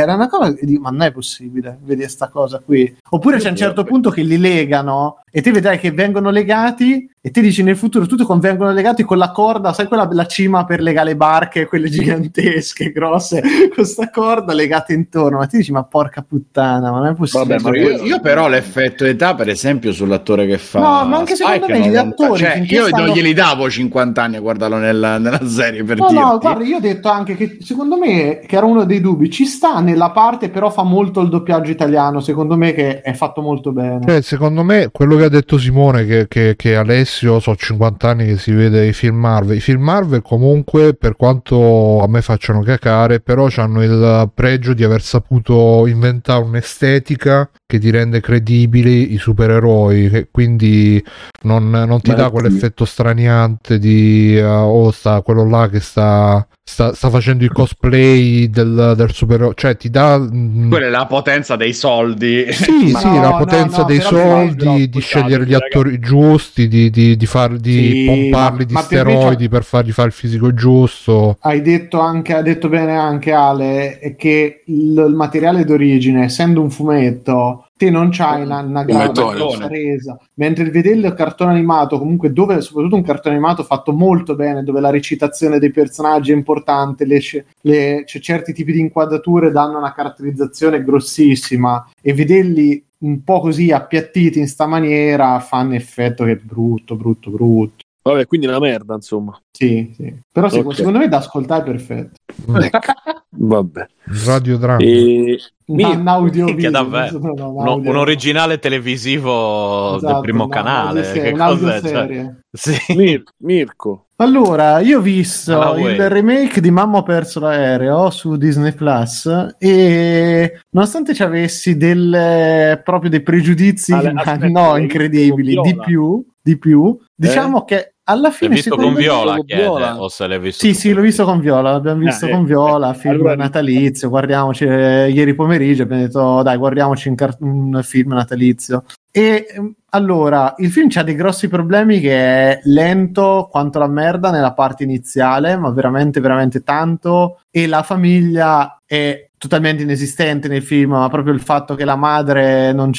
era 0.00 0.14
una 0.14 0.28
cosa, 0.28 0.54
e 0.56 0.64
dico, 0.64 0.82
ma 0.82 0.90
non 0.90 1.02
è 1.02 1.12
possibile 1.12 1.78
vedere 1.82 2.08
sta 2.08 2.28
cosa 2.28 2.60
qui. 2.64 2.96
Oppure 3.10 3.38
c'è 3.38 3.50
un 3.50 3.56
certo 3.56 3.84
punto 3.84 4.10
che 4.10 4.22
li 4.22 4.38
legano 4.38 5.22
e 5.30 5.40
te 5.42 5.50
vedrai 5.50 5.78
che 5.78 5.90
vengono 5.90 6.30
legati 6.30 7.10
e 7.26 7.30
te 7.32 7.40
dici 7.40 7.64
nel 7.64 7.76
futuro 7.76 8.06
tutto 8.06 8.24
con 8.24 8.38
vengono 8.38 8.70
legati 8.70 9.02
con 9.02 9.18
la 9.18 9.32
corda, 9.32 9.72
sai 9.72 9.88
quella 9.88 10.08
la 10.12 10.26
cima 10.26 10.64
per 10.64 10.80
legare 10.80 11.08
le 11.08 11.16
barche, 11.16 11.66
quelle 11.66 11.88
gigantesche, 11.88 12.92
grosse, 12.94 13.42
con 13.74 13.84
sta 13.84 14.10
corda 14.10 14.52
legata 14.52 14.92
intorno, 14.92 15.38
ma 15.38 15.46
ti 15.46 15.56
dici 15.56 15.72
ma 15.72 15.82
porca 15.82 16.22
puttana, 16.22 16.92
ma 16.92 16.98
non 16.98 17.06
è 17.08 17.14
possibile. 17.16 17.56
Vabbè, 17.58 17.68
ma 17.68 17.76
io, 17.76 18.04
io 18.04 18.20
però 18.20 18.46
l'effetto 18.46 19.04
età 19.04 19.34
per 19.34 19.48
esempio 19.48 19.90
sull'attore 19.90 20.46
che 20.46 20.56
fa 20.56 20.78
No, 20.78 21.04
ma 21.08 21.16
anche 21.16 21.34
secondo 21.34 21.64
Spike 21.64 21.78
me 21.80 21.88
gli 21.90 21.96
attori 21.96 22.38
cioè, 22.38 22.62
io 22.64 22.86
stanno- 22.86 23.06
non 23.06 23.14
glieli 23.16 23.32
davo 23.32 23.68
50 23.68 24.22
anni 24.22 24.36
a 24.36 24.40
guardarlo 24.40 24.76
nella, 24.76 25.18
nella 25.18 25.44
serie 25.48 25.82
per 25.82 25.98
No, 25.98 26.06
dirti 26.06 26.22
no, 26.22 26.38
guarda, 26.38 26.62
io 26.64 26.76
ho 26.76 26.80
detto 26.80 27.08
anche 27.08 27.34
che 27.34 27.56
secondo 27.60 27.98
me, 27.98 28.38
che 28.46 28.56
era 28.56 28.66
uno 28.66 28.84
dei 28.84 29.00
dubbi, 29.00 29.30
ci 29.30 29.46
sta 29.46 29.80
nella 29.80 30.10
parte, 30.12 30.48
però 30.48 30.70
fa 30.70 30.84
molto 30.84 31.20
il 31.22 31.28
doppiaggio 31.28 31.72
italiano, 31.72 32.20
secondo 32.20 32.56
me 32.56 32.72
che 32.72 33.00
è 33.00 33.12
fatto 33.14 33.40
molto 33.40 33.72
bene. 33.72 33.98
Cioè, 34.06 34.20
secondo 34.22 34.62
me, 34.62 34.90
quello 34.92 35.16
che 35.16 35.24
ha 35.24 35.28
detto 35.28 35.58
Simone, 35.58 36.04
che, 36.06 36.28
che- 36.28 36.54
che 36.56 36.76
Alessio, 36.76 37.14
so 37.40 37.56
50 37.56 38.08
anni 38.08 38.26
che 38.26 38.38
si 38.38 38.52
vede 38.52 38.86
i 38.86 38.92
film 38.92 39.16
Marvel. 39.16 39.56
I 39.56 39.60
film 39.60 39.82
Marvel, 39.82 40.22
comunque, 40.22 40.94
per 40.94 41.16
quanto 41.16 42.00
a 42.02 42.08
me 42.08 42.22
facciano 42.22 42.62
cacare, 42.62 43.20
però 43.20 43.48
hanno 43.56 43.82
il 43.82 44.30
pregio 44.34 44.74
di 44.74 44.84
aver 44.84 45.02
saputo 45.02 45.86
inventare 45.86 46.42
un'estetica 46.42 47.48
che 47.66 47.78
ti 47.78 47.90
rende 47.90 48.20
credibili 48.20 49.14
i 49.14 49.18
supereroi. 49.18 50.10
Che 50.10 50.28
quindi 50.30 51.02
non, 51.42 51.70
non 51.70 52.00
ti 52.00 52.10
Beh, 52.10 52.16
dà 52.16 52.30
quell'effetto 52.30 52.84
straniante 52.84 53.78
di 53.78 54.38
uh, 54.38 54.46
oh, 54.46 54.90
sta 54.90 55.22
quello 55.22 55.48
là 55.48 55.68
che 55.68 55.80
sta. 55.80 56.46
Sta, 56.68 56.94
sta 56.94 57.10
facendo 57.10 57.44
il 57.44 57.52
cosplay 57.52 58.48
del, 58.50 58.94
del 58.96 59.12
supereroe, 59.12 59.52
cioè 59.54 59.76
ti 59.76 59.88
dà 59.88 60.18
mm, 60.18 60.68
quella 60.68 60.86
è 60.86 60.90
la 60.90 61.06
potenza 61.06 61.54
dei 61.54 61.72
soldi 61.72 62.52
sì, 62.52 62.92
sì, 62.92 62.92
no, 62.92 63.20
la 63.20 63.30
no, 63.30 63.36
potenza 63.36 63.82
no, 63.82 63.84
dei 63.84 63.98
però 63.98 64.08
soldi, 64.08 64.88
di 64.88 65.00
scegliere 65.00 65.44
gli 65.46 65.52
ragazzi. 65.52 65.54
attori 65.54 65.98
giusti, 66.00 66.66
di, 66.66 66.90
di, 66.90 67.16
di, 67.16 67.26
far, 67.26 67.56
di 67.56 68.00
Sì, 68.00 68.04
pomparli 68.04 68.58
ma- 68.58 68.64
di 68.64 68.72
ma 68.74 68.80
steroidi 68.80 69.44
c'ha- 69.44 69.48
per 69.48 69.62
fargli 69.64 69.92
fare 69.92 70.08
il 70.08 70.14
fisico 70.14 70.52
giusto. 70.54 71.38
Hai 71.40 71.62
detto, 71.62 72.00
anche, 72.00 72.34
ha 72.34 72.42
detto 72.42 72.68
bene 72.68 72.96
anche 72.96 73.32
Ale 73.32 74.14
che 74.18 74.62
il, 74.66 75.04
il 75.08 75.14
materiale 75.14 75.64
d'origine, 75.64 76.24
essendo 76.24 76.60
un 76.60 76.70
fumetto, 76.70 77.65
te 77.76 77.90
non 77.90 78.08
c'hai 78.10 78.42
una, 78.42 78.60
una 78.60 78.84
grande 78.84 79.68
resa. 79.68 80.18
Mentre 80.34 80.64
il 80.64 80.70
vederlo 80.70 81.06
il 81.06 81.14
cartone 81.14 81.52
animato, 81.52 81.98
comunque 81.98 82.32
dove 82.32 82.60
soprattutto 82.60 82.96
un 82.96 83.02
cartone 83.02 83.34
animato 83.34 83.62
fatto 83.62 83.92
molto 83.92 84.34
bene, 84.34 84.62
dove 84.62 84.80
la 84.80 84.90
recitazione 84.90 85.58
dei 85.58 85.70
personaggi 85.70 86.32
è 86.32 86.34
importante, 86.34 87.04
le, 87.04 87.20
le- 87.60 88.02
c'è 88.04 88.18
certi 88.20 88.52
tipi 88.52 88.72
di 88.72 88.80
inquadrature 88.80 89.50
danno 89.50 89.78
una 89.78 89.92
caratterizzazione 89.92 90.82
grossissima 90.82 91.86
e 92.00 92.14
vederli 92.14 92.82
un 92.98 93.22
po' 93.22 93.40
così 93.40 93.70
appiattiti 93.72 94.38
in 94.38 94.48
sta 94.48 94.66
maniera 94.66 95.38
fanno 95.40 95.74
effetto 95.74 96.24
che 96.24 96.32
è 96.32 96.36
brutto, 96.36 96.96
brutto, 96.96 97.30
brutto. 97.30 97.84
Vabbè, 98.06 98.26
quindi 98.26 98.46
una 98.46 98.60
merda, 98.60 98.94
insomma. 98.94 99.36
Sì, 99.50 99.92
sì. 99.96 100.14
Però 100.30 100.48
sì, 100.48 100.58
Ok. 100.60 100.74
secondo 100.76 100.98
me 100.98 101.08
da 101.08 101.16
ascoltare 101.16 101.62
è 101.62 101.64
perfetto. 101.64 102.18
Vabbè. 103.38 103.86
Radio 104.24 104.56
Dramma. 104.58 104.78
E... 104.82 105.38
Un, 105.66 105.74
Mi- 105.74 105.82
un 105.96 106.06
audio 106.06 106.44
video, 106.46 106.70
davvero. 106.70 107.18
so, 107.20 107.32
un 107.32 107.66
audio- 107.66 107.90
un 107.90 107.96
originale 107.96 108.60
televisivo 108.60 109.96
Esatto, 109.96 110.12
del 110.12 110.20
primo 110.22 110.46
canale. 110.46 111.00
audioserie, 111.00 111.32
Che 111.32 111.38
cos'è? 111.38 111.80
Cioè, 111.80 112.34
sì. 112.52 112.94
Mir- 112.96 113.22
Mirko. 113.38 114.06
Allora, 114.18 114.78
io 114.78 114.98
ho 114.98 115.02
visto 115.02 115.60
Alla 115.60 115.72
Way. 115.72 115.94
il 115.94 116.08
remake 116.08 116.60
di 116.60 116.70
Mamma 116.70 116.98
ho 116.98 117.02
perso 117.02 117.40
l'aereo 117.40 118.08
su 118.10 118.36
Disney 118.36 118.72
Plus 118.72 119.28
e 119.58 120.60
nonostante 120.70 121.12
ci 121.12 121.22
avessi 121.22 121.76
delle, 121.76 122.80
proprio 122.82 123.10
dei 123.10 123.20
pregiudizi 123.22 123.92
Ale- 123.92 124.12
ma 124.14 124.22
aspetta, 124.22 124.48
no 124.48 124.76
incredibili, 124.76 125.60
di 125.60 125.76
più, 125.84 126.24
di 126.40 126.56
più, 126.56 126.96
diciamo 127.14 127.64
che 127.64 127.95
alla 128.08 128.28
L'hai 128.28 128.32
fine 128.32 128.54
visto 128.54 128.70
secondo 128.70 128.92
con 128.92 129.00
Viola, 129.00 129.34
con 129.36 129.44
chiede, 129.44 129.62
Viola? 129.62 130.00
o 130.00 130.08
se 130.08 130.26
l'hai 130.26 130.38
visto 130.38 130.64
Sì, 130.64 130.74
sì, 130.74 130.92
l'ho 130.92 131.00
visto 131.00 131.24
con 131.24 131.40
Viola, 131.40 131.72
l'abbiamo 131.72 132.00
visto 132.00 132.26
Ah, 132.26 132.28
eh, 132.28 132.32
con 132.32 132.44
Viola, 132.44 132.90
eh, 132.92 132.94
film 132.98 133.14
allora- 133.14 133.34
natalizio, 133.36 134.08
guardiamoci 134.08 134.64
eh, 134.64 135.10
ieri 135.10 135.34
pomeriggio, 135.34 135.82
abbiamo 135.82 136.02
detto 136.02 136.42
dai 136.42 136.56
guardiamoci 136.56 137.08
un, 137.08 137.14
car- 137.16 137.36
un 137.40 137.80
film 137.82 138.12
natalizio. 138.12 138.84
E 139.10 139.46
ehm, 139.48 139.72
allora, 139.90 140.54
il 140.58 140.70
film 140.70 140.88
ha 140.94 141.02
dei 141.02 141.14
grossi 141.14 141.48
problemi 141.48 142.00
che 142.00 142.12
è 142.16 142.60
lento 142.64 143.48
quanto 143.50 143.78
la 143.78 143.88
merda 143.88 144.30
nella 144.30 144.52
parte 144.52 144.84
iniziale, 144.84 145.56
ma 145.56 145.70
veramente, 145.70 146.20
veramente 146.20 146.62
tanto, 146.62 147.40
e 147.50 147.66
la 147.66 147.82
famiglia 147.82 148.80
è 148.84 149.26
totalmente 149.38 149.82
inesistente 149.82 150.48
nel 150.48 150.62
film, 150.62 150.92
ma 150.92 151.08
proprio 151.08 151.32
il 151.34 151.40
fatto 151.40 151.74
che 151.74 151.84
la 151.84 151.96
madre 151.96 152.72
non, 152.72 152.90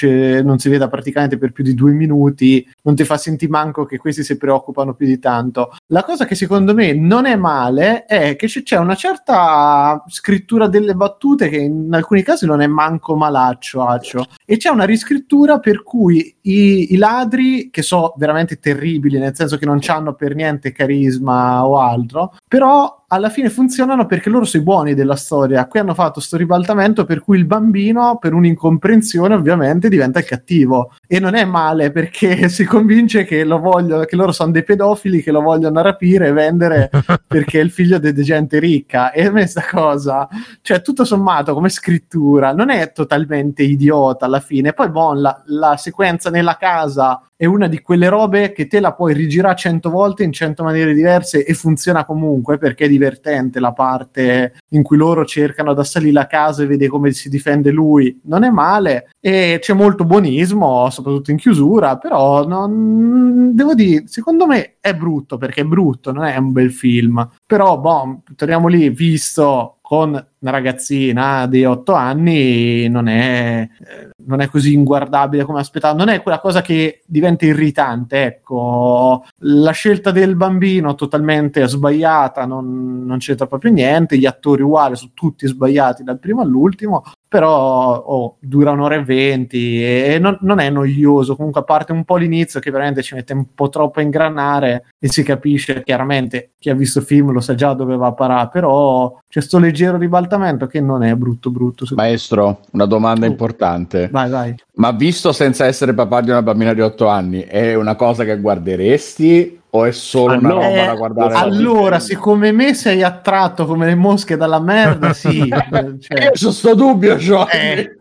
non 0.44 0.58
si 0.60 0.70
veda 0.70 0.88
praticamente 0.88 1.38
per 1.38 1.52
più 1.52 1.64
di 1.64 1.74
due 1.74 1.92
minuti 1.92 2.68
non 2.88 2.96
ti 2.96 3.04
fa 3.04 3.18
sentire 3.18 3.52
manco 3.52 3.86
che 3.86 3.98
questi 3.98 4.24
si 4.24 4.38
preoccupano 4.38 4.94
più 4.94 5.06
di 5.06 5.20
tanto. 5.20 5.76
La 5.88 6.04
cosa 6.06 6.26
che 6.26 6.36
secondo 6.36 6.74
me 6.74 6.94
non 6.94 7.26
è 7.26 7.36
male 7.36 8.06
è 8.06 8.38
che 8.38 8.48
c'è 8.48 8.78
una 8.78 8.96
certa 8.96 10.02
scrittura 10.08 10.68
delle 10.68 10.96
battute 10.96 11.50
che 11.50 11.58
in 11.58 11.94
alcuni 11.94 12.24
casi 12.24 12.46
non 12.46 12.62
è 12.62 12.68
manco 12.68 13.16
malaccio, 13.16 13.84
accio. 13.84 14.26
e 14.46 14.56
c'è 14.56 14.70
una 14.70 14.86
riscrittura 14.86 15.60
per 15.60 15.84
cui 15.84 16.34
i, 16.42 16.94
i 16.94 16.98
ladri, 16.98 17.70
che 17.70 17.82
sono 17.82 18.14
veramente 18.16 18.58
terribili, 18.58 19.20
nel 19.20 19.36
senso 19.36 19.58
che 19.58 19.66
non 19.66 19.80
hanno 19.88 20.14
per 20.14 20.34
niente 20.34 20.72
carisma 20.72 21.66
o 21.66 21.80
altro, 21.80 22.36
però 22.48 22.98
alla 23.10 23.30
fine 23.30 23.50
funzionano 23.50 24.06
perché 24.06 24.30
loro 24.30 24.44
sono 24.44 24.64
i 24.64 24.66
buoni 24.66 24.94
della 24.94 25.16
storia. 25.16 25.66
Qui 25.68 25.80
hanno 25.80 25.94
fatto 25.94 26.20
sto 26.20 26.36
ribaltamento 26.36 27.06
per 27.06 27.22
cui 27.22 27.38
il 27.38 27.46
bambino, 27.46 28.18
per 28.18 28.34
un'incomprensione, 28.34 29.34
ovviamente 29.34 29.88
diventa 29.90 30.20
il 30.20 30.26
cattivo. 30.26 30.94
E 31.08 31.20
non 31.20 31.36
è 31.36 31.46
male 31.46 31.92
perché 31.92 32.48
si 32.50 32.66
convince 32.78 33.24
che, 33.26 33.44
lo 33.44 33.60
voglio, 33.60 34.06
che 34.06 34.16
loro 34.16 34.32
sono 34.32 34.52
dei 34.52 34.64
pedofili 34.64 35.24
che 35.24 35.32
lo 35.32 35.42
vogliono 35.42 35.82
rapire 35.82 36.28
e 36.28 36.32
vendere 36.32 36.90
perché 37.26 37.60
è 37.60 37.64
il 37.64 37.72
figlio 37.72 37.98
di 37.98 38.14
gente 38.24 38.60
ricca. 38.60 39.12
E 39.12 39.26
a 39.26 39.32
me 39.32 39.48
sta 39.48 39.66
cosa, 39.70 40.28
cioè 40.62 40.82
tutto 40.82 41.04
sommato 41.04 41.54
come 41.54 41.70
scrittura, 41.70 42.54
non 42.54 42.70
è 42.70 42.92
totalmente 42.92 43.64
idiota 43.64 44.26
alla 44.26 44.40
fine. 44.40 44.74
Poi, 44.74 44.90
bon, 44.90 45.22
la, 45.22 45.42
la 45.46 45.76
sequenza 45.78 46.30
nella 46.30 46.58
casa 46.58 47.27
è 47.38 47.46
una 47.46 47.68
di 47.68 47.82
quelle 47.82 48.10
robe 48.10 48.52
che 48.52 48.66
te 48.66 48.80
la 48.80 48.94
puoi 48.94 49.14
rigirare 49.14 49.56
cento 49.56 49.92
volte 49.92 50.24
in 50.24 50.34
cento 50.34 50.64
maniere 50.64 50.96
diverse 50.96 51.46
e 51.46 51.54
funziona 51.54 52.04
comunque 52.04 52.58
perché 52.58 52.86
è 52.86 52.90
divertente 52.90 53.60
la 53.60 53.74
parte 53.74 54.56
in 54.70 54.82
cui 54.82 54.98
loro 54.98 55.24
cercano 55.24 55.74
da 55.74 55.84
salire 55.84 56.14
la 56.14 56.26
casa 56.26 56.64
e 56.64 56.66
vede 56.66 56.88
come 56.88 57.12
si 57.12 57.30
difende 57.30 57.70
lui. 57.70 58.20
Non 58.24 58.44
è 58.44 58.50
male 58.50 59.12
e 59.20 59.60
c'è 59.62 59.74
molto 59.74 60.04
buonismo, 60.04 60.90
soprattutto 60.90 61.30
in 61.30 61.38
chiusura, 61.38 61.98
però 61.98 62.48
non... 62.48 63.54
devo 63.54 63.76
dire, 63.76 64.08
secondo 64.08 64.48
me 64.48 64.78
è 64.82 64.96
brutto 64.96 65.38
perché 65.38 65.62
è 65.62 65.66
brutto, 65.66 66.12
non 66.12 66.24
è 66.26 66.36
un 66.38 66.52
bel 66.52 66.72
film. 66.72 67.30
Però, 67.46 67.78
boh, 67.78 68.24
torniamo 68.36 68.68
lì, 68.68 68.90
visto 68.90 69.77
con 69.88 70.10
una 70.10 70.52
ragazzina 70.52 71.48
di 71.48 71.64
8 71.64 71.94
anni 71.94 72.90
non 72.90 73.08
è, 73.08 73.66
eh, 73.80 74.10
non 74.26 74.42
è 74.42 74.50
così 74.50 74.74
inguardabile 74.74 75.46
come 75.46 75.62
aspettavo, 75.62 75.98
non 75.98 76.10
è 76.10 76.22
quella 76.22 76.42
cosa 76.42 76.62
che 76.62 77.04
diventa 77.06 77.46
irritante, 77.46 78.24
ecco, 78.26 79.24
la 79.44 79.72
scelta 79.72 80.12
del 80.12 80.36
bambino 80.36 80.94
totalmente 80.94 81.66
sbagliata, 81.70 82.46
non, 82.46 83.06
non 83.06 83.20
c'entra 83.20 83.48
proprio 83.48 83.72
niente, 83.72 84.18
gli 84.18 84.26
attori 84.26 84.62
uguali, 84.62 84.98
sono 84.98 85.12
tutti 85.14 85.48
sbagliati 85.48 86.04
dal 86.04 86.20
primo 86.20 86.42
all'ultimo, 86.42 87.04
però 87.28 88.04
oh, 88.06 88.38
dura 88.40 88.72
un'ora 88.72 88.96
e 88.96 89.04
venti 89.04 89.84
e 89.84 90.18
non, 90.20 90.38
non 90.42 90.60
è 90.60 90.70
noioso, 90.70 91.36
comunque 91.36 91.62
a 91.62 91.64
parte 91.66 91.92
un 91.92 92.04
po' 92.06 92.16
l'inizio 92.16 92.60
che 92.60 92.72
veramente 92.72 93.04
ci 93.04 93.16
mette 93.16 93.34
un 93.34 93.54
po' 93.54 93.70
troppo 93.70 94.00
a 94.00 94.04
ingranare 94.04 94.94
e 95.00 95.10
si 95.10 95.24
capisce 95.24 95.84
chiaramente 95.84 96.52
chi 96.58 96.70
ha 96.70 96.74
visto 96.74 97.00
il 97.00 97.06
film 97.06 97.32
lo 97.32 97.40
sa 97.40 97.54
già 97.56 97.74
dove 97.74 97.96
va 97.98 98.08
a 98.08 98.14
parare, 98.14 98.50
però 98.52 99.20
c'è 99.28 99.42
sto 99.42 99.60
leggero 99.60 99.98
ribaltamento 99.98 100.68
che 100.68 100.82
non 100.82 101.04
è 101.04 101.14
brutto 101.16 101.52
brutto. 101.52 101.86
Maestro, 101.96 102.62
una 102.72 102.86
domanda 102.86 103.26
Oh. 103.26 103.30
importante. 103.30 104.10
Vai, 104.12 104.30
vai. 104.30 104.56
Ma 104.76 104.92
visto 104.92 105.32
senza 105.32 105.66
essere 105.66 105.94
papà 105.94 106.22
di 106.22 106.30
una 106.30 106.42
bambina 106.42 106.74
di 106.74 106.82
8 106.82 107.08
anni, 107.08 107.42
è 107.42 107.76
una 107.76 107.96
cosa 107.96 108.24
che 108.24 108.40
guarderesti 108.40 109.62
o 109.78 109.86
è 109.86 109.92
solo 109.92 110.34
Ah, 110.34 110.38
una 110.38 110.50
no. 110.50 110.56
roba 110.56 110.68
Eh, 110.68 110.86
da 110.86 110.94
guardare? 110.96 111.34
allora, 111.36 112.00
siccome 112.00 112.52
me 112.52 112.74
sei 112.74 113.04
attratto 113.04 113.66
come 113.66 113.86
le 113.86 113.96
mosche 113.96 114.38
dalla 114.38 114.60
merda, 114.60 115.14
sì. 115.14 115.48
eh, 115.50 115.96
cioè, 116.00 116.24
Io 116.24 116.32
c'ho 116.32 116.52
sto 116.52 116.74
dubbio, 116.76 117.18
cioè. 117.20 117.48
Eh, 117.56 117.92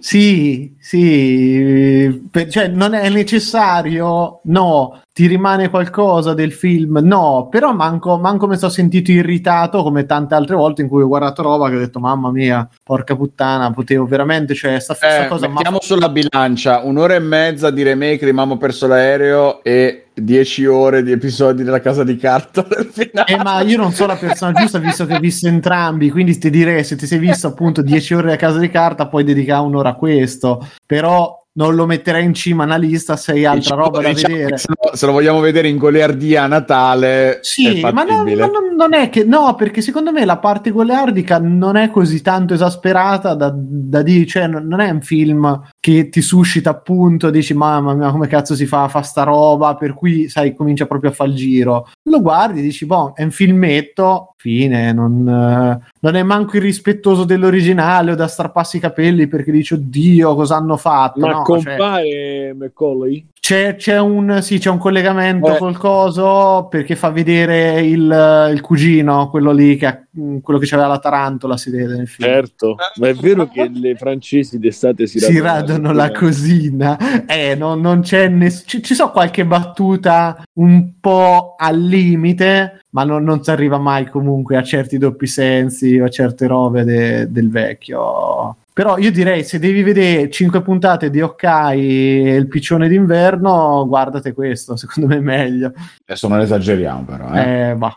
sì, 0.00 0.76
sì, 0.78 2.22
per- 2.30 2.48
cioè 2.48 2.68
non 2.68 2.94
è 2.94 3.08
necessario, 3.10 4.40
no, 4.44 5.00
ti 5.12 5.26
rimane 5.26 5.68
qualcosa 5.68 6.34
del 6.34 6.52
film, 6.52 7.00
no, 7.02 7.48
però 7.50 7.72
manco, 7.72 8.16
manco 8.18 8.46
mi 8.46 8.56
sono 8.56 8.70
sentito 8.70 9.10
irritato 9.10 9.82
come 9.82 10.06
tante 10.06 10.34
altre 10.34 10.54
volte 10.54 10.82
in 10.82 10.88
cui 10.88 11.02
ho 11.02 11.08
guardato 11.08 11.42
roba 11.42 11.68
che 11.68 11.76
ho 11.76 11.80
detto 11.80 11.98
mamma 11.98 12.30
mia, 12.30 12.68
porca 12.82 13.16
puttana, 13.16 13.72
potevo 13.72 14.04
veramente, 14.06 14.54
cioè 14.54 14.78
sta, 14.78 14.94
sta 14.94 15.24
Eh, 15.24 15.28
cosa 15.28 15.48
ma 15.48 15.54
mettiamo 15.54 15.78
sulla 15.80 16.08
bilancia 16.08 16.82
un'ora 16.84 17.14
e 17.14 17.18
mezza 17.20 17.70
di 17.70 17.82
remake 17.82 18.30
ho 18.30 18.56
perso 18.56 18.86
l'aereo 18.86 19.62
e 19.64 20.07
10 20.22 20.66
ore 20.66 21.02
di 21.02 21.12
episodi 21.12 21.62
della 21.62 21.80
casa 21.80 22.04
di 22.04 22.16
carta 22.16 22.62
del 22.68 22.88
finale. 22.92 23.32
Eh, 23.32 23.36
ma 23.42 23.60
io 23.62 23.76
non 23.76 23.92
sono 23.92 24.12
la 24.12 24.18
persona 24.18 24.52
giusta 24.52 24.78
visto 24.78 25.06
che 25.06 25.14
ho 25.14 25.20
visto 25.20 25.46
entrambi, 25.48 26.10
quindi 26.10 26.36
ti 26.38 26.50
direi 26.50 26.84
se 26.84 26.96
ti 26.96 27.06
sei 27.06 27.18
visto 27.18 27.46
appunto 27.48 27.82
10 27.82 28.14
ore 28.14 28.32
a 28.32 28.36
casa 28.36 28.58
di 28.58 28.70
carta 28.70 29.06
puoi 29.08 29.24
dedicare 29.24 29.64
un'ora 29.64 29.90
a 29.90 29.94
questo, 29.94 30.66
però 30.86 31.36
non 31.58 31.74
lo 31.74 31.86
metterei 31.86 32.22
in 32.24 32.34
cima 32.34 32.62
alla 32.62 32.76
lista 32.76 33.16
se 33.16 33.32
hai 33.32 33.44
altra 33.44 33.58
Diciamo- 33.74 33.82
roba 33.82 34.00
da 34.00 34.08
diciamo 34.12 34.34
vedere. 34.36 34.58
Se, 34.58 34.66
lo, 34.68 34.94
se 34.96 35.06
lo 35.06 35.12
vogliamo 35.12 35.40
vedere 35.40 35.66
in 35.66 35.76
goliardia 35.76 36.44
a 36.44 36.46
Natale, 36.46 37.38
Sì, 37.42 37.80
ma, 37.80 37.90
non, 37.90 38.06
fattibile. 38.06 38.40
ma 38.42 38.46
non- 38.46 38.76
non 38.76 38.94
è 38.94 39.08
che 39.10 39.24
no, 39.24 39.56
perché 39.56 39.80
secondo 39.80 40.12
me 40.12 40.24
la 40.24 40.38
parte 40.38 40.70
goliardica 40.70 41.38
non 41.40 41.74
è 41.76 41.90
così 41.90 42.22
tanto 42.22 42.54
esasperata 42.54 43.34
da, 43.34 43.52
da 43.52 44.02
dire, 44.02 44.24
cioè 44.24 44.46
non 44.46 44.66
non 44.68 44.78
è 44.78 44.88
un 44.88 45.00
film 45.00 45.60
che 45.80 46.08
ti 46.08 46.20
suscita 46.20 46.70
appunto, 46.70 47.30
dici 47.30 47.54
mamma 47.54 47.94
mia 47.94 48.10
come 48.10 48.26
cazzo 48.26 48.54
si 48.54 48.66
fa 48.66 48.84
a 48.84 48.88
fa 48.88 49.02
sta 49.02 49.22
roba, 49.22 49.76
per 49.76 49.94
cui 49.94 50.28
sai 50.28 50.54
comincia 50.54 50.86
proprio 50.86 51.10
a 51.10 51.14
fare 51.14 51.30
il 51.30 51.36
giro. 51.36 51.88
Lo 52.04 52.20
guardi, 52.20 52.60
dici 52.60 52.84
boh, 52.84 53.12
è 53.14 53.22
un 53.22 53.30
filmetto, 53.30 54.34
fine, 54.36 54.92
non, 54.92 55.26
eh, 55.28 55.92
non 56.00 56.14
è 56.14 56.22
manco 56.22 56.56
irrispettoso 56.56 57.24
dell'originale 57.24 58.12
o 58.12 58.14
da 58.16 58.26
strapparsi 58.26 58.78
i 58.78 58.80
capelli 58.80 59.28
perché 59.28 59.52
dici 59.52 59.74
oddio 59.74 60.34
cosa 60.34 60.56
hanno 60.56 60.76
fatto. 60.76 61.20
Ma 61.20 61.28
no, 61.28 61.44
cioè- 61.44 61.44
compare 61.44 62.54
Macaulay? 62.56 63.26
C'è, 63.48 63.76
c'è 63.76 63.98
un, 63.98 64.40
sì, 64.42 64.58
c'è 64.58 64.68
un 64.68 64.76
collegamento 64.76 65.54
Eh. 65.54 65.56
col 65.56 65.74
coso 65.78 66.66
perché 66.70 66.96
fa 66.96 67.08
vedere 67.08 67.80
il, 67.80 68.50
il 68.52 68.60
cugino, 68.60 69.30
quello 69.30 69.52
lì 69.52 69.74
che 69.78 69.86
ha- 69.86 70.02
quello 70.42 70.58
che 70.60 70.66
c'aveva 70.66 70.88
la 70.88 70.98
tarantola, 70.98 71.56
si 71.56 71.70
vede 71.70 71.96
nel 71.96 72.06
film. 72.06 72.28
Certo, 72.28 72.76
ma 72.96 73.08
è 73.08 73.14
vero 73.14 73.48
che 73.48 73.70
le 73.72 73.94
francesi 73.96 74.58
d'estate 74.58 75.06
si, 75.06 75.18
si 75.18 75.40
radono 75.40 75.92
la 75.92 76.10
cosina, 76.12 76.98
eh, 77.24 77.54
non, 77.54 77.80
non 77.80 78.02
c'è 78.02 78.28
ness- 78.28 78.64
ci, 78.66 78.82
ci 78.82 78.94
so 78.94 79.10
qualche 79.12 79.46
battuta 79.46 80.42
un 80.58 81.00
po' 81.00 81.54
al 81.56 81.80
limite, 81.80 82.80
ma 82.90 83.04
non, 83.04 83.22
non 83.24 83.42
si 83.42 83.50
arriva 83.50 83.78
mai 83.78 84.08
comunque 84.10 84.58
a 84.58 84.62
certi 84.62 84.98
doppi 84.98 85.26
sensi 85.26 85.98
o 85.98 86.04
a 86.04 86.10
certe 86.10 86.46
robe 86.46 86.84
de- 86.84 87.32
del 87.32 87.48
vecchio. 87.48 88.56
Però 88.78 88.96
io 88.96 89.10
direi 89.10 89.42
se 89.42 89.58
devi 89.58 89.82
vedere 89.82 90.30
5 90.30 90.62
puntate 90.62 91.10
di 91.10 91.18
Hawkeye 91.18 92.30
e 92.30 92.36
il 92.36 92.46
piccione 92.46 92.86
d'inverno, 92.86 93.84
guardate 93.88 94.32
questo, 94.32 94.76
secondo 94.76 95.08
me 95.08 95.16
è 95.16 95.20
meglio. 95.20 95.72
Adesso 96.06 96.28
non 96.28 96.38
esageriamo 96.38 97.02
però. 97.02 97.32
Eh. 97.32 97.70
Eh, 97.70 97.74
bah. 97.74 97.92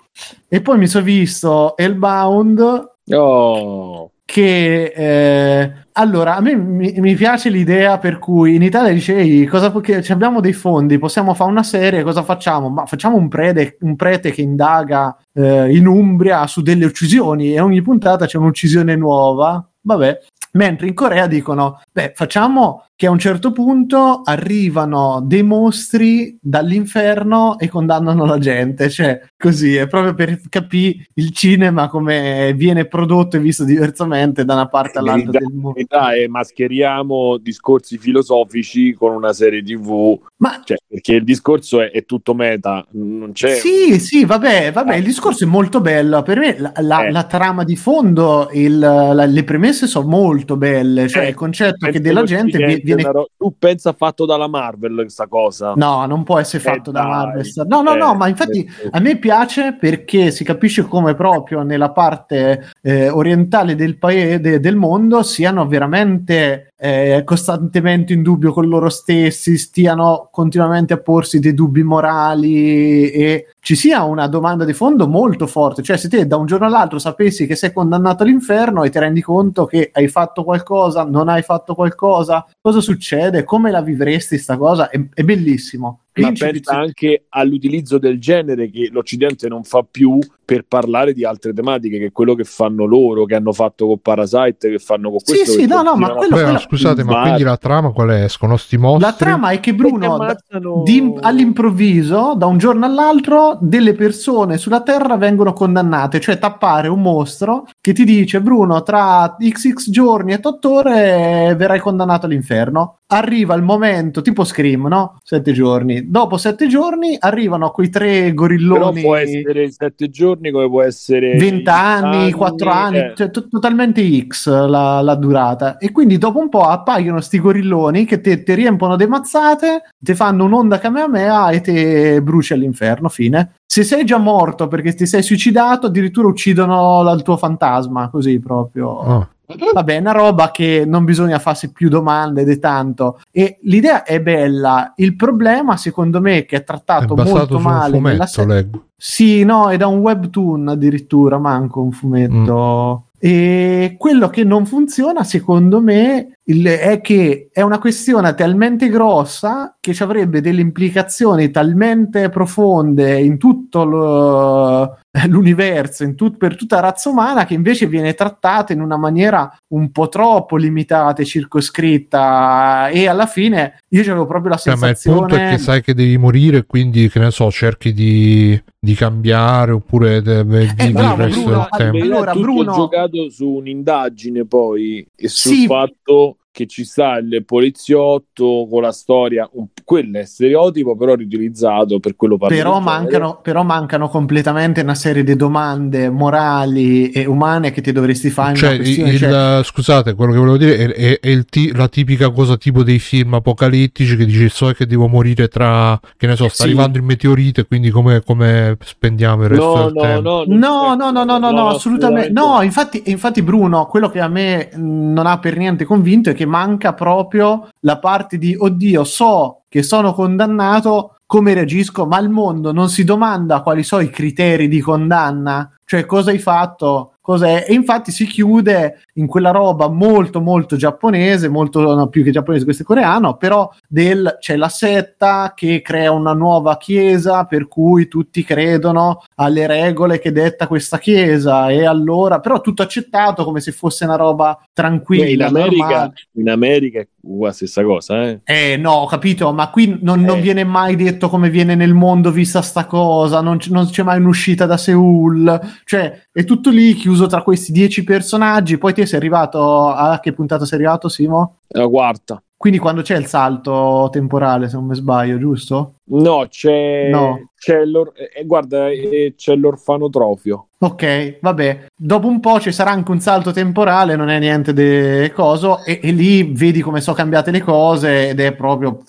E 0.47 0.61
poi 0.61 0.79
mi 0.79 0.87
sono 0.87 1.03
visto 1.03 1.77
Hellbound 1.77 2.89
Oh, 3.11 4.11
che 4.25 4.85
eh, 4.95 5.73
allora 5.91 6.37
a 6.37 6.41
me 6.41 6.55
mi, 6.55 6.93
mi 6.97 7.13
piace 7.13 7.49
l'idea 7.49 7.99
per 7.99 8.17
cui 8.17 8.55
in 8.55 8.63
Italia 8.63 8.91
dice 8.91 9.17
"Ehi, 9.17 9.45
cosa, 9.45 9.71
che 9.81 10.01
ci 10.01 10.11
abbiamo 10.11 10.39
dei 10.39 10.53
fondi 10.53 10.97
possiamo 10.97 11.35
fare 11.35 11.51
una 11.51 11.63
serie 11.63 12.03
cosa 12.03 12.23
facciamo 12.23 12.69
ma 12.69 12.85
facciamo 12.85 13.17
un 13.17 13.27
prete, 13.27 13.77
un 13.81 13.95
prete 13.95 14.31
che 14.31 14.41
indaga 14.41 15.15
eh, 15.33 15.75
in 15.75 15.85
Umbria 15.85 16.47
su 16.47 16.61
delle 16.61 16.85
uccisioni 16.85 17.53
e 17.53 17.59
ogni 17.59 17.81
puntata 17.81 18.25
c'è 18.25 18.37
un'uccisione 18.37 18.95
nuova 18.95 19.63
vabbè 19.81 20.19
Mentre 20.51 20.87
in 20.87 20.93
Corea 20.93 21.27
dicono: 21.27 21.81
Beh, 21.91 22.13
facciamo 22.15 22.87
che 23.01 23.07
a 23.07 23.09
un 23.09 23.17
certo 23.17 23.51
punto 23.51 24.21
arrivano 24.23 25.23
dei 25.25 25.41
mostri 25.41 26.37
dall'inferno 26.39 27.57
e 27.57 27.67
condannano 27.67 28.25
la 28.25 28.37
gente. 28.37 28.91
Cioè, 28.91 29.19
così 29.35 29.73
è 29.75 29.87
proprio 29.87 30.13
per 30.13 30.39
capire 30.49 31.07
il 31.15 31.31
cinema 31.31 31.87
come 31.89 32.53
viene 32.55 32.85
prodotto 32.85 33.37
e 33.37 33.39
visto 33.39 33.63
diversamente 33.63 34.45
da 34.45 34.53
una 34.53 34.67
parte 34.67 34.99
all'altra 34.99 35.31
del 35.39 35.49
mondo. 35.51 35.79
è 35.79 36.27
mascheriamo 36.27 37.37
discorsi 37.37 37.97
filosofici 37.97 38.93
con 38.93 39.15
una 39.15 39.33
serie 39.33 39.63
tv 39.63 40.19
Ma 40.37 40.61
cioè, 40.63 40.77
perché 40.87 41.13
il 41.13 41.23
discorso 41.23 41.81
è, 41.81 41.89
è 41.89 42.05
tutto 42.05 42.35
meta 42.35 42.85
non 42.91 43.31
c'è 43.31 43.55
Sì, 43.55 43.99
sì, 43.99 44.25
vabbè, 44.25 44.71
vabbè, 44.73 44.95
il 44.95 45.03
discorso 45.03 45.43
è 45.43 45.47
molto 45.47 45.81
bello. 45.81 46.21
Per 46.21 46.37
me 46.37 46.55
la, 46.59 46.71
la- 46.81 47.05
Eh. 47.07 47.11
la 47.11 47.23
trama 47.23 47.63
di 47.63 47.75
fondo, 47.75 48.47
il- 48.53 48.77
la- 48.77 49.25
le 49.25 49.43
premesse 49.43 49.87
sono 49.87 50.07
molto 50.07 50.55
belle. 50.55 51.07
Cioè, 51.07 51.25
Eh, 51.25 51.29
il 51.29 51.33
concetto 51.35 51.85
che 51.87 51.93
Penso 51.93 51.99
della 52.01 52.19
che 52.21 52.25
gente 52.27 52.57
vi- 52.57 52.90
viene. 52.95 53.11
ro- 53.11 53.30
tu 53.38 53.55
pensa 53.57 53.93
fatto 53.93 54.26
dalla 54.26 54.47
Marvel 54.47 54.93
questa 54.95 55.27
cosa 55.27 55.73
No, 55.76 56.05
non 56.05 56.23
può 56.23 56.39
essere 56.39 56.61
fatto 56.63 56.89
Eh, 56.89 56.93
da 56.93 57.01
dai. 57.01 57.09
Marvel. 57.09 57.51
No, 57.68 57.81
no, 57.81 57.95
no, 57.95 58.13
Eh, 58.13 58.15
ma 58.15 58.27
infatti 58.27 58.59
eh, 58.63 58.89
a 58.91 58.99
me 58.99 59.18
piace 59.18 59.76
perché 59.80 60.31
si 60.31 60.43
capisce 60.43 60.84
come 60.84 61.15
proprio 61.15 61.61
nella 61.63 61.91
parte 61.91 62.69
eh, 62.81 63.09
orientale 63.09 63.76
del 63.76 63.97
paese 63.97 64.59
del 64.59 64.76
mondo 64.76 65.23
siano 65.23 65.65
veramente 65.68 66.70
eh, 66.83 67.21
costantemente 67.23 68.11
in 68.11 68.23
dubbio 68.23 68.51
con 68.51 68.67
loro 68.67 68.89
stessi, 68.89 69.55
stiano 69.55 70.29
continuamente 70.31 70.93
a 70.93 70.97
porsi 70.97 71.37
dei 71.37 71.53
dubbi 71.53 71.83
morali 71.83 73.11
e 73.11 73.53
ci 73.59 73.75
sia 73.75 74.01
una 74.01 74.25
domanda 74.25 74.65
di 74.65 74.73
fondo 74.73 75.07
molto 75.07 75.45
forte. 75.45 75.83
Cioè, 75.83 75.95
se 75.97 76.09
te 76.09 76.25
da 76.25 76.37
un 76.37 76.47
giorno 76.47 76.65
all'altro 76.65 76.97
sapessi 76.97 77.45
che 77.45 77.55
sei 77.55 77.71
condannato 77.71 78.23
all'inferno 78.23 78.83
e 78.83 78.89
ti 78.89 78.97
rendi 78.97 79.21
conto 79.21 79.65
che 79.67 79.91
hai 79.93 80.07
fatto 80.07 80.43
qualcosa, 80.43 81.03
non 81.03 81.29
hai 81.29 81.43
fatto 81.43 81.75
qualcosa, 81.75 82.47
cosa 82.59 82.81
succede? 82.81 83.43
Come 83.43 83.69
la 83.69 83.81
vivresti 83.81 84.39
sta 84.39 84.57
cosa? 84.57 84.89
È, 84.89 84.99
è 85.13 85.21
bellissimo. 85.21 85.99
ma 86.15 86.31
pensa 86.31 86.79
anche 86.79 87.25
all'utilizzo 87.29 87.99
del 87.99 88.19
genere 88.19 88.71
che 88.71 88.89
l'Occidente 88.91 89.47
non 89.47 89.63
fa 89.63 89.85
più 89.89 90.17
per 90.51 90.65
parlare 90.67 91.13
di 91.13 91.23
altre 91.23 91.53
tematiche, 91.53 91.97
che 91.97 92.05
è 92.07 92.11
quello 92.11 92.35
che 92.35 92.43
fanno 92.43 92.83
loro, 92.83 93.23
che 93.23 93.35
hanno 93.35 93.53
fatto 93.53 93.87
con 93.87 93.99
Parasite, 94.01 94.69
che 94.71 94.79
fanno 94.79 95.09
con 95.09 95.19
Sì, 95.19 95.35
questo. 95.35 95.51
sì, 95.53 95.59
che 95.59 95.67
no, 95.67 95.81
no, 95.81 95.95
ma 95.95 96.09
quello- 96.09 96.35
Beh, 96.35 96.43
quello- 96.43 96.59
scusate, 96.59 97.05
ma 97.05 97.21
quindi 97.21 97.43
la 97.43 97.55
trama 97.55 97.91
qual 97.93 98.09
è? 98.09 98.23
Escono 98.25 98.57
sti 98.57 98.75
mostri? 98.77 99.01
La 99.05 99.13
trama 99.13 99.51
è 99.51 99.61
che 99.61 99.73
Bruno, 99.73 100.15
ammazzano- 100.15 100.81
di- 100.83 101.13
all'improvviso, 101.21 102.33
da 102.35 102.47
un 102.47 102.57
giorno 102.57 102.85
all'altro, 102.85 103.57
delle 103.61 103.93
persone 103.93 104.57
sulla 104.57 104.81
Terra 104.81 105.15
vengono 105.15 105.53
condannate, 105.53 106.19
cioè 106.19 106.37
tappare 106.37 106.87
un 106.89 107.01
mostro 107.01 107.67
che 107.79 107.93
ti 107.93 108.03
dice 108.03 108.41
Bruno, 108.41 108.83
tra 108.83 109.35
XX 109.39 109.89
giorni 109.89 110.33
e 110.33 110.39
8 110.43 110.73
ore 110.73 111.55
verrai 111.57 111.79
condannato 111.79 112.25
all'inferno. 112.25 112.97
Arriva 113.11 113.55
il 113.55 113.61
momento, 113.61 114.21
tipo 114.21 114.45
Scream, 114.45 114.87
no? 114.87 115.17
Sette 115.21 115.51
giorni. 115.51 116.09
Dopo 116.09 116.37
sette 116.37 116.67
giorni 116.67 117.17
arrivano 117.19 117.69
quei 117.71 117.89
tre 117.89 118.21
Però 118.21 118.33
gorilloni. 118.35 119.01
può 119.01 119.15
essere 119.17 119.69
sette 119.69 120.09
giorni, 120.09 120.40
come 120.49 120.68
può 120.68 120.81
essere 120.81 121.35
20 121.38 121.69
anni, 121.69 122.31
4 122.31 122.69
anni, 122.72 122.97
eh. 122.97 123.13
cioè 123.15 123.30
to- 123.30 123.47
totalmente 123.47 124.01
X 124.26 124.47
la, 124.49 125.01
la 125.01 125.15
durata. 125.15 125.77
E 125.77 125.91
quindi 125.91 126.18
dopo 126.18 126.39
un 126.39 126.49
po' 126.49 126.63
appaiono 126.63 127.22
sti 127.22 127.39
gorilloni 127.39 128.05
che 128.05 128.22
te, 128.22 128.41
te 128.41 128.55
riempono 128.55 128.95
di 128.95 129.05
mazzate, 129.05 129.84
ti 129.99 130.15
fanno 130.15 130.45
un'onda 130.45 130.80
Kamehameha 130.80 131.49
e 131.51 131.61
te 131.61 132.22
bruci 132.23 132.53
all'inferno, 132.53 133.09
fine. 133.09 133.55
Se 133.65 133.84
sei 133.84 134.03
già 134.05 134.18
morto 134.18 134.68
perché 134.68 134.93
ti 134.95 135.05
sei 135.05 135.22
suicidato, 135.22 135.88
addirittura 135.88 136.27
uccidono 136.27 137.09
il 137.13 137.22
tuo 137.22 137.38
fantasma, 137.38 138.09
così 138.09 138.39
proprio. 138.39 138.99
Ah. 138.99 139.27
Vabbè, 139.73 139.95
è 139.95 139.99
una 139.99 140.11
roba 140.11 140.51
che 140.51 140.83
non 140.85 141.03
bisogna 141.05 141.39
farsi 141.39 141.71
più 141.71 141.89
domande 141.89 142.43
è 142.43 142.59
tanto. 142.59 143.19
E 143.31 143.57
l'idea 143.63 144.03
è 144.03 144.21
bella. 144.21 144.93
Il 144.97 145.15
problema, 145.15 145.77
secondo 145.77 146.19
me, 146.21 146.39
è 146.39 146.45
che 146.45 146.57
è 146.57 146.59
È 146.59 146.63
trattato 146.63 147.13
basato 147.13 147.37
molto 147.37 147.59
male 147.59 147.99
nella 147.99 148.25
fumetto, 148.25 148.25
serie. 148.27 148.53
leggo. 148.55 148.85
Sì, 148.95 149.43
no, 149.43 149.69
è 149.69 149.77
da 149.77 149.87
un 149.87 149.99
webtoon 149.99 150.67
addirittura, 150.69 151.37
manco 151.39 151.81
un 151.81 151.91
fumetto. 151.91 153.05
E 153.23 153.95
quello 153.99 154.29
che 154.29 154.43
non 154.43 154.65
funziona, 154.65 155.23
secondo 155.23 155.79
me, 155.79 156.37
il- 156.45 156.65
è 156.65 157.01
che 157.01 157.49
è 157.51 157.61
una 157.61 157.77
questione 157.77 158.33
talmente 158.33 158.89
grossa 158.89 159.75
che 159.79 159.93
ci 159.93 160.01
avrebbe 160.01 160.41
delle 160.41 160.61
implicazioni 160.61 161.51
talmente 161.51 162.29
profonde 162.29 163.19
in 163.19 163.37
tutto 163.37 163.83
lo- 163.83 164.97
l'universo, 165.27 166.03
in 166.03 166.15
tut- 166.15 166.38
per 166.38 166.55
tutta 166.55 166.75
la 166.75 166.81
razza 166.83 167.09
umana, 167.09 167.45
che 167.45 167.53
invece 167.53 167.85
viene 167.88 168.13
trattata 168.13 168.71
in 168.73 168.81
una 168.81 168.97
maniera 168.97 169.53
un 169.73 169.91
po' 169.91 170.07
troppo 170.07 170.55
limitata 170.55 171.21
e 171.21 171.25
circoscritta. 171.25 172.89
E 172.89 173.07
alla 173.07 173.25
fine 173.25 173.81
io 173.89 174.01
avevo 174.01 174.25
proprio 174.25 174.51
la 174.51 174.57
Cioè, 174.57 174.75
ma 174.75 174.89
il 174.89 174.95
sensazione. 174.95 175.17
punto 175.19 175.35
è 175.35 175.49
che 175.51 175.57
sai 175.57 175.81
che 175.81 175.93
devi 175.93 176.17
morire, 176.17 176.65
quindi 176.65 177.09
che 177.09 177.19
ne 177.19 177.31
so, 177.31 177.51
cerchi 177.51 177.93
di, 177.93 178.61
di 178.79 178.93
cambiare 178.95 179.71
oppure 179.73 180.21
de- 180.21 180.45
di, 180.45 180.55
Eh, 180.77 180.85
di 180.88 180.91
bravo, 180.93 181.15
resto 181.23 181.41
Bruno, 181.43 181.67
del 181.69 181.77
tempo. 181.77 182.03
Allora, 182.03 182.33
Bruno- 182.33 182.73
giocato 182.73 183.29
su 183.29 183.47
un'indagine 183.47 184.45
poi 184.45 185.05
e 185.15 185.27
sul 185.27 185.51
Sì. 185.55 185.65
fatto 185.65 186.38
che 186.51 186.67
ci 186.67 186.83
sta 186.83 187.17
il 187.17 187.43
poliziotto 187.45 188.67
con 188.69 188.81
la 188.81 188.91
storia, 188.91 189.49
un- 189.53 189.67
quello 189.85 190.19
è 190.19 190.25
stereotipo 190.25 190.95
però 190.97 191.15
riutilizzato 191.15 191.99
per 191.99 192.15
quello 192.15 192.37
Però 192.37 192.79
mancano, 192.79 193.39
però 193.41 193.63
mancano 193.63 194.09
completamente 194.09 194.81
una 194.81 194.95
serie 194.95 195.23
di 195.23 195.35
domande 195.35 196.09
morali 196.09 197.09
e 197.11 197.25
umane 197.25 197.71
che 197.71 197.81
ti 197.81 197.91
dovresti 197.91 198.29
fare 198.29 198.55
Cioè, 198.55 198.75
questione. 198.75 199.11
il- 199.11 199.17
cioè- 199.17 199.63
scusate, 199.63 200.13
quello 200.13 200.33
che 200.33 200.37
volevo 200.39 200.57
dire 200.57 200.77
è, 200.77 200.87
è- 200.93 201.19
è 201.21 201.29
il 201.29 201.45
ti- 201.45 201.71
la 201.73 201.87
tipica 201.87 202.29
cosa 202.31 202.57
tipo 202.57 202.83
dei 202.83 202.99
film 202.99 203.33
apocalittici 203.35 204.15
che 204.17 204.25
dici 204.25 204.49
so 204.49 204.71
che 204.71 204.85
devo 204.85 205.07
morire 205.07 205.47
tra, 205.47 205.99
che 206.17 206.27
ne 206.27 206.35
so, 206.35 206.47
sta 206.47 206.63
Sì. 206.63 206.69
arrivando 206.69 206.97
il 206.97 207.03
meteorite, 207.03 207.65
quindi 207.65 207.89
come, 207.89 208.21
come 208.23 208.77
spendiamo 208.83 209.43
il 209.43 209.49
resto 209.49 209.65
No, 209.75 209.83
del 209.85 209.93
no, 209.93 210.01
tempo? 210.01 210.43
no, 210.47 210.59
No, 210.71 210.95
no, 210.95 211.11
no, 211.11 211.23
no, 211.23 211.37
no, 211.37 211.51
no, 211.51 211.67
assolutamente. 211.69 212.31
No, 212.31 212.61
infatti, 212.61 213.03
infatti, 213.05 213.41
Bruno, 213.41 213.85
quello 213.85 214.09
che 214.09 214.19
a 214.19 214.27
me 214.27 214.69
mh, 214.73 214.79
non 215.13 215.25
ha 215.27 215.39
per 215.39 215.57
niente 215.57 215.85
convinto 215.85 216.29
è 216.29 216.33
che 216.33 216.40
manca 216.45 216.93
proprio 216.93 217.69
la 217.81 217.97
parte 217.99 218.38
di 218.38 218.55
oddio, 218.57 219.03
so 219.03 219.61
che 219.68 219.84
sono 219.84 220.13
condannato, 220.13 221.15
come 221.26 221.53
reagisco, 221.53 222.05
ma 222.05 222.19
il 222.19 222.30
mondo 222.30 222.73
non 222.73 222.89
si 222.89 223.05
domanda 223.05 223.61
quali 223.61 223.84
sono 223.84 224.01
i 224.01 224.09
criteri 224.09 224.68
di 224.68 224.81
condanna, 224.81 225.72
cioè 225.85 226.05
cosa 226.05 226.31
hai 226.31 226.39
fatto, 226.39 227.13
cos'è, 227.22 227.65
e 227.68 227.73
infatti 227.73 228.11
si 228.11 228.26
chiude 228.26 229.03
in 229.13 229.27
quella 229.27 229.51
roba 229.51 229.88
molto 229.88 230.41
molto 230.41 230.76
giapponese, 230.76 231.47
molto 231.47 231.95
no, 231.95 232.07
più 232.07 232.23
che 232.23 232.31
giapponese, 232.31 232.65
questo 232.65 232.84
è 232.84 232.85
coreano, 232.85 233.38
però 233.38 233.69
del, 233.91 234.38
c'è 234.39 234.55
la 234.55 234.69
setta 234.69 235.51
che 235.53 235.81
crea 235.81 236.13
una 236.13 236.31
nuova 236.31 236.77
chiesa 236.77 237.43
per 237.43 237.68
cui 237.68 238.07
tutti 238.07 238.41
credono 238.45 239.22
alle 239.35 239.68
regole 239.68 240.19
che 240.19 240.31
detta 240.31 240.65
questa 240.65 240.97
chiesa 240.97 241.69
e 241.69 241.85
allora 241.85 242.39
però 242.39 242.61
tutto 242.61 242.84
accettato 242.84 243.43
come 243.43 243.59
se 243.59 243.73
fosse 243.73 244.05
una 244.05 244.15
roba 244.15 244.57
Beh, 244.57 244.68
tranquilla 244.73 245.26
in, 245.26 245.41
America, 245.41 246.13
in 246.35 246.49
America 246.49 246.99
è 247.01 247.07
la 247.22 247.51
stessa 247.51 247.84
cosa, 247.84 248.23
eh. 248.30 248.39
Eh 248.45 248.77
no, 248.77 248.91
ho 248.93 249.07
capito, 249.07 249.51
ma 249.51 249.69
qui 249.69 249.99
non, 250.01 250.22
non 250.22 250.38
Eh. 250.38 250.41
viene 250.41 250.63
mai 250.63 250.95
detto 250.95 251.27
come 251.27 251.49
viene 251.49 251.76
nel 251.76 251.93
mondo 251.93 252.31
vista 252.31 252.61
sta 252.61 252.85
cosa, 252.85 253.41
non, 253.41 253.57
c- 253.57 253.69
non 253.72 253.88
c'è 253.89 254.03
mai 254.03 254.19
un'uscita 254.19 254.65
da 254.65 254.77
Seoul, 254.77 255.59
cioè 255.84 256.27
è 256.31 256.43
tutto 256.45 256.69
lì 256.69 256.93
chiuso 256.93 257.27
tra 257.27 257.41
questi 257.43 257.73
dieci 257.73 258.05
personaggi, 258.05 258.77
poi 258.77 258.93
ti 258.93 259.05
sei 259.05 259.19
arrivato 259.19 259.89
a 259.89 260.19
che 260.22 260.31
puntata 260.31 260.65
sei 260.65 260.77
arrivato 260.80 261.09
Simo? 261.09 261.57
La 261.73 261.88
quarta. 261.89 262.41
Quindi 262.61 262.77
quando 262.77 263.01
c'è 263.01 263.17
il 263.17 263.25
salto 263.25 264.07
temporale, 264.11 264.69
se 264.69 264.75
non 264.75 264.85
mi 264.85 264.93
sbaglio, 264.93 265.39
giusto? 265.39 265.95
No, 266.11 266.45
c'è, 266.47 267.09
No. 267.09 267.49
c'è 267.57 267.83
l'or- 267.85 268.11
eh, 268.15 268.45
guarda, 268.45 268.88
eh, 268.88 269.33
c'è 269.35 269.55
l'orfanotrofio. 269.55 270.67
Ok, 270.77 271.39
vabbè. 271.41 271.85
Dopo 271.97 272.27
un 272.27 272.39
po' 272.39 272.59
ci 272.59 272.71
sarà 272.71 272.91
anche 272.91 273.09
un 273.09 273.19
salto 273.19 273.51
temporale, 273.51 274.15
non 274.15 274.29
è 274.29 274.38
niente 274.38 274.73
di 274.73 275.31
coso, 275.31 275.83
e, 275.83 276.01
e 276.03 276.11
lì 276.11 276.53
vedi 276.53 276.81
come 276.81 277.01
sono 277.01 277.15
cambiate 277.15 277.49
le 277.49 277.61
cose 277.61 278.29
ed 278.29 278.39
è 278.39 278.53
proprio 278.53 278.99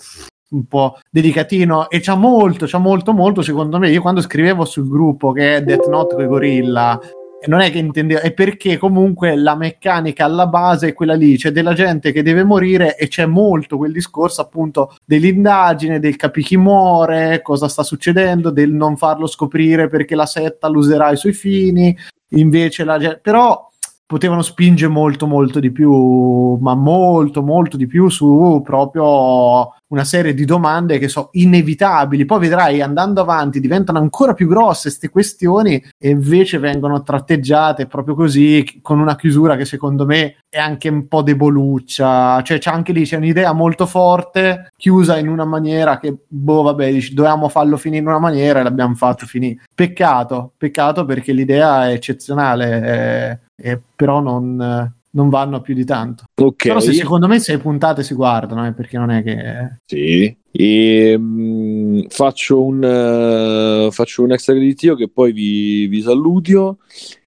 un 0.49 0.65
po' 0.65 0.97
dedicatino 1.11 1.91
e 1.91 1.99
c'ha 1.99 2.15
molto, 2.15 2.65
c'ha 2.67 2.79
molto, 2.79 3.13
molto, 3.13 3.43
secondo 3.43 3.77
me. 3.77 3.91
Io 3.91 4.01
quando 4.01 4.21
scrivevo 4.21 4.65
sul 4.65 4.89
gruppo 4.89 5.31
che 5.31 5.57
è 5.57 5.61
Death 5.61 5.87
Note 5.89 6.15
con 6.15 6.23
i 6.23 6.27
gorilla, 6.27 6.99
non 7.47 7.61
è 7.61 7.71
che 7.71 7.79
intendevo, 7.79 8.21
è 8.21 8.31
perché 8.33 8.77
comunque 8.77 9.35
la 9.35 9.55
meccanica 9.55 10.25
alla 10.25 10.47
base 10.47 10.89
è 10.89 10.93
quella 10.93 11.13
lì, 11.13 11.37
c'è 11.37 11.51
della 11.51 11.73
gente 11.73 12.11
che 12.11 12.23
deve 12.23 12.43
morire 12.43 12.95
e 12.97 13.07
c'è 13.07 13.25
molto 13.25 13.77
quel 13.77 13.91
discorso 13.91 14.41
appunto 14.41 14.95
dell'indagine, 15.05 15.99
del 15.99 16.15
capi 16.15 16.43
chi 16.43 16.57
muore, 16.57 17.41
cosa 17.41 17.67
sta 17.67 17.83
succedendo, 17.83 18.49
del 18.49 18.71
non 18.71 18.97
farlo 18.97 19.27
scoprire 19.27 19.87
perché 19.87 20.15
la 20.15 20.25
setta 20.25 20.67
lo 20.67 20.79
userà 20.79 21.07
ai 21.07 21.17
suoi 21.17 21.33
fini, 21.33 21.95
invece 22.29 22.83
la 22.83 22.97
gente... 22.97 23.19
però 23.21 23.69
potevano 24.05 24.41
spingere 24.41 24.91
molto 24.91 25.27
molto 25.27 25.59
di 25.59 25.71
più, 25.71 26.55
ma 26.61 26.75
molto 26.75 27.41
molto 27.41 27.77
di 27.77 27.87
più 27.87 28.09
su 28.09 28.61
proprio 28.63 29.73
una 29.87 30.03
serie 30.03 30.33
di 30.33 30.45
domande 30.45 30.97
che 30.97 31.07
sono 31.07 31.29
inevitabili. 31.33 32.25
Poi 32.25 32.39
vedrai 32.39 32.81
andando 32.81 33.21
avanti 33.21 33.59
diventano 33.59 33.99
ancora 33.99 34.33
più 34.33 34.47
grosse 34.47 34.89
queste 34.89 35.09
questioni 35.09 35.83
e 35.97 36.09
invece 36.09 36.57
vengono 36.57 37.03
tratteggiate 37.03 37.87
proprio 37.87 38.15
così 38.15 38.79
con 38.81 38.99
una 38.99 39.15
chiusura 39.15 39.55
che 39.55 39.65
secondo 39.65 40.05
me 40.05 40.37
è 40.49 40.59
anche 40.59 40.89
un 40.89 41.07
po' 41.07 41.21
deboluccia. 41.21 42.41
Cioè 42.43 42.57
c'è 42.57 42.71
anche 42.71 42.91
lì 42.91 43.05
c'è 43.05 43.17
un'idea 43.17 43.53
molto 43.53 43.85
forte 43.85 44.71
chiusa 44.75 45.17
in 45.17 45.29
una 45.29 45.45
maniera 45.45 45.97
che 45.99 46.15
boh 46.27 46.61
vabbè 46.63 46.91
dici, 46.91 47.13
dovevamo 47.13 47.49
farlo 47.49 47.77
finire 47.77 48.01
in 48.01 48.07
una 48.07 48.19
maniera 48.19 48.59
e 48.59 48.63
l'abbiamo 48.63 48.95
fatto 48.95 49.25
finire. 49.25 49.61
Peccato, 49.73 50.53
peccato 50.57 51.05
perché 51.05 51.31
l'idea 51.31 51.89
è 51.89 51.93
eccezionale, 51.93 53.39
eh, 53.39 53.39
eh, 53.55 53.79
però 53.95 54.19
non 54.19 54.91
non 55.13 55.29
vanno 55.29 55.61
più 55.61 55.73
di 55.73 55.85
tanto. 55.85 56.25
Ok. 56.35 56.67
Però 56.67 56.79
se 56.79 56.93
secondo 56.93 57.27
me 57.27 57.39
sei 57.39 57.57
puntate 57.57 58.03
si 58.03 58.13
guardano, 58.13 58.65
eh, 58.65 58.73
perché 58.73 58.97
non 58.97 59.11
è 59.11 59.23
che... 59.23 59.77
Sì. 59.85 60.35
E, 60.51 61.15
mm, 61.17 62.01
faccio, 62.09 62.63
un, 62.63 62.83
eh, 62.83 63.91
faccio 63.91 64.23
un 64.23 64.31
extra 64.31 64.53
creditio 64.53 64.95
che 64.95 65.09
poi 65.09 65.31
vi, 65.31 65.87
vi 65.87 66.01
salutio. 66.01 66.77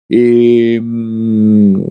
E 0.07 0.79
mm, 0.81 1.83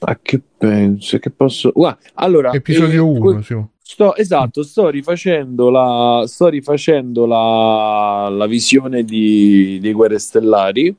a 0.00 0.18
che 0.22 0.40
penso? 0.56 1.18
Che 1.18 1.30
posso. 1.30 1.72
Guarda, 1.72 1.98
allora, 2.14 2.52
Episodio 2.52 3.04
eh, 3.04 3.18
1, 3.18 3.42
sì. 3.42 3.64
Sto, 3.86 4.16
esatto, 4.16 4.62
sto 4.62 4.88
rifacendo 4.88 5.68
la, 5.68 6.24
sto 6.26 6.48
rifacendo 6.48 7.26
la, 7.26 8.30
la 8.30 8.46
visione 8.46 9.04
di, 9.04 9.78
di 9.78 9.92
Guerre 9.92 10.18
Stellari. 10.18 10.96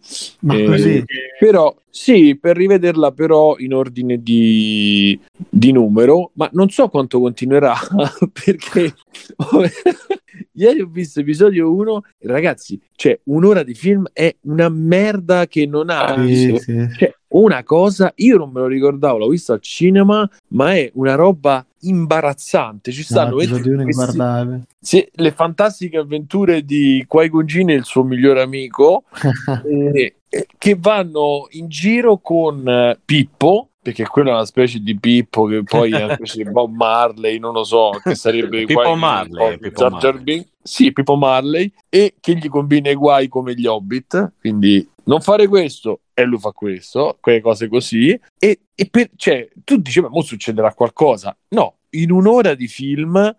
Eh? 0.48 1.04
Però, 1.40 1.76
sì, 1.90 2.38
per 2.40 2.56
rivederla 2.56 3.12
però 3.12 3.56
in 3.58 3.74
ordine 3.74 4.22
di, 4.22 5.20
di 5.36 5.72
numero, 5.72 6.30
ma 6.34 6.48
non 6.54 6.70
so 6.70 6.88
quanto 6.90 7.20
continuerà 7.20 7.74
perché 8.32 8.94
ieri 10.54 10.82
ho 10.82 10.88
visto 10.88 11.22
episodio 11.22 11.74
1 11.74 12.04
e 12.20 12.28
ragazzi, 12.28 12.80
cioè 12.96 13.20
un'ora 13.24 13.64
di 13.64 13.74
film 13.74 14.06
è 14.14 14.34
una 14.42 14.70
merda 14.70 15.48
che 15.48 15.66
non 15.66 15.90
ha 15.90 16.16
Sì, 16.24 16.56
sì. 16.60 16.88
cioè, 17.00 17.16
una 17.38 17.64
cosa, 17.64 18.12
io 18.18 18.38
non 18.38 18.52
me 18.52 18.62
lo 18.62 18.68
ricordavo, 18.68 19.18
l'ho 19.18 19.28
visto 19.28 19.54
al 19.54 19.62
cinema, 19.62 20.28
ma 20.50 20.74
è 20.76 20.90
una 20.96 21.16
roba 21.16 21.66
imbarazzante. 21.82 22.92
Ci 22.92 23.04
stanno 23.04 23.36
No, 23.36 23.42
è 23.42 23.48
questi- 23.48 23.70
inguardabile. 23.70 24.62
sì, 24.80 25.08
le 25.14 25.32
fantastiche 25.32 25.98
avventure 25.98 26.64
di 26.64 27.04
Qui-Gon 27.08 27.46
Jinn 27.46 27.70
e 27.70 27.74
il 27.74 27.84
suo 27.86 28.04
migliore 28.04 28.42
amico 28.42 29.04
eh, 29.66 30.16
che 30.58 30.76
vanno 30.80 31.48
in 31.52 31.68
giro 31.70 32.18
con 32.18 32.68
eh, 32.68 33.00
Pippo 33.04 33.70
perché 33.86 34.04
quella 34.08 34.32
è 34.32 34.34
una 34.34 34.46
specie 34.46 34.80
di 34.80 34.98
Pippo 34.98 35.46
che 35.46 35.62
poi 35.64 35.92
è 35.92 36.04
una 36.06 36.16
specie 36.16 36.44
di 36.44 36.50
Bob 36.50 36.74
Marley, 36.74 37.38
non 37.38 37.54
lo 37.54 37.64
so, 37.64 37.92
che 38.04 38.16
sarebbe 38.16 38.66
Pippo 38.66 38.96
Marley, 38.96 39.60
Pippo 39.60 39.80
Jar 39.88 40.00
Jar 40.00 40.14
Marley. 40.16 40.48
Sì, 40.64 40.92
Pippo 40.92 41.16
Marley 41.16 41.72
e 41.88 42.16
che 42.20 42.36
gli 42.36 42.48
combina 42.50 42.90
i 42.90 42.96
guai 42.96 43.28
come 43.28 43.54
gli 43.54 43.68
Hobbit, 43.68 44.32
quindi 44.40 44.90
non 45.06 45.22
fare 45.22 45.48
questo 45.48 46.02
e 46.14 46.24
lui 46.24 46.40
fa 46.40 46.52
questo, 46.52 47.18
quelle 47.20 47.42
cose 47.42 47.68
così 47.68 48.20
e, 48.38 48.60
e 48.74 48.88
per, 48.90 49.10
cioè, 49.16 49.48
tu 49.64 49.78
dici 49.78 50.02
ma 50.02 50.10
succederà 50.22 50.74
qualcosa. 50.74 51.36
No, 51.50 51.78
in 51.92 52.12
un'ora 52.12 52.54
di 52.54 52.68
film 52.68 53.36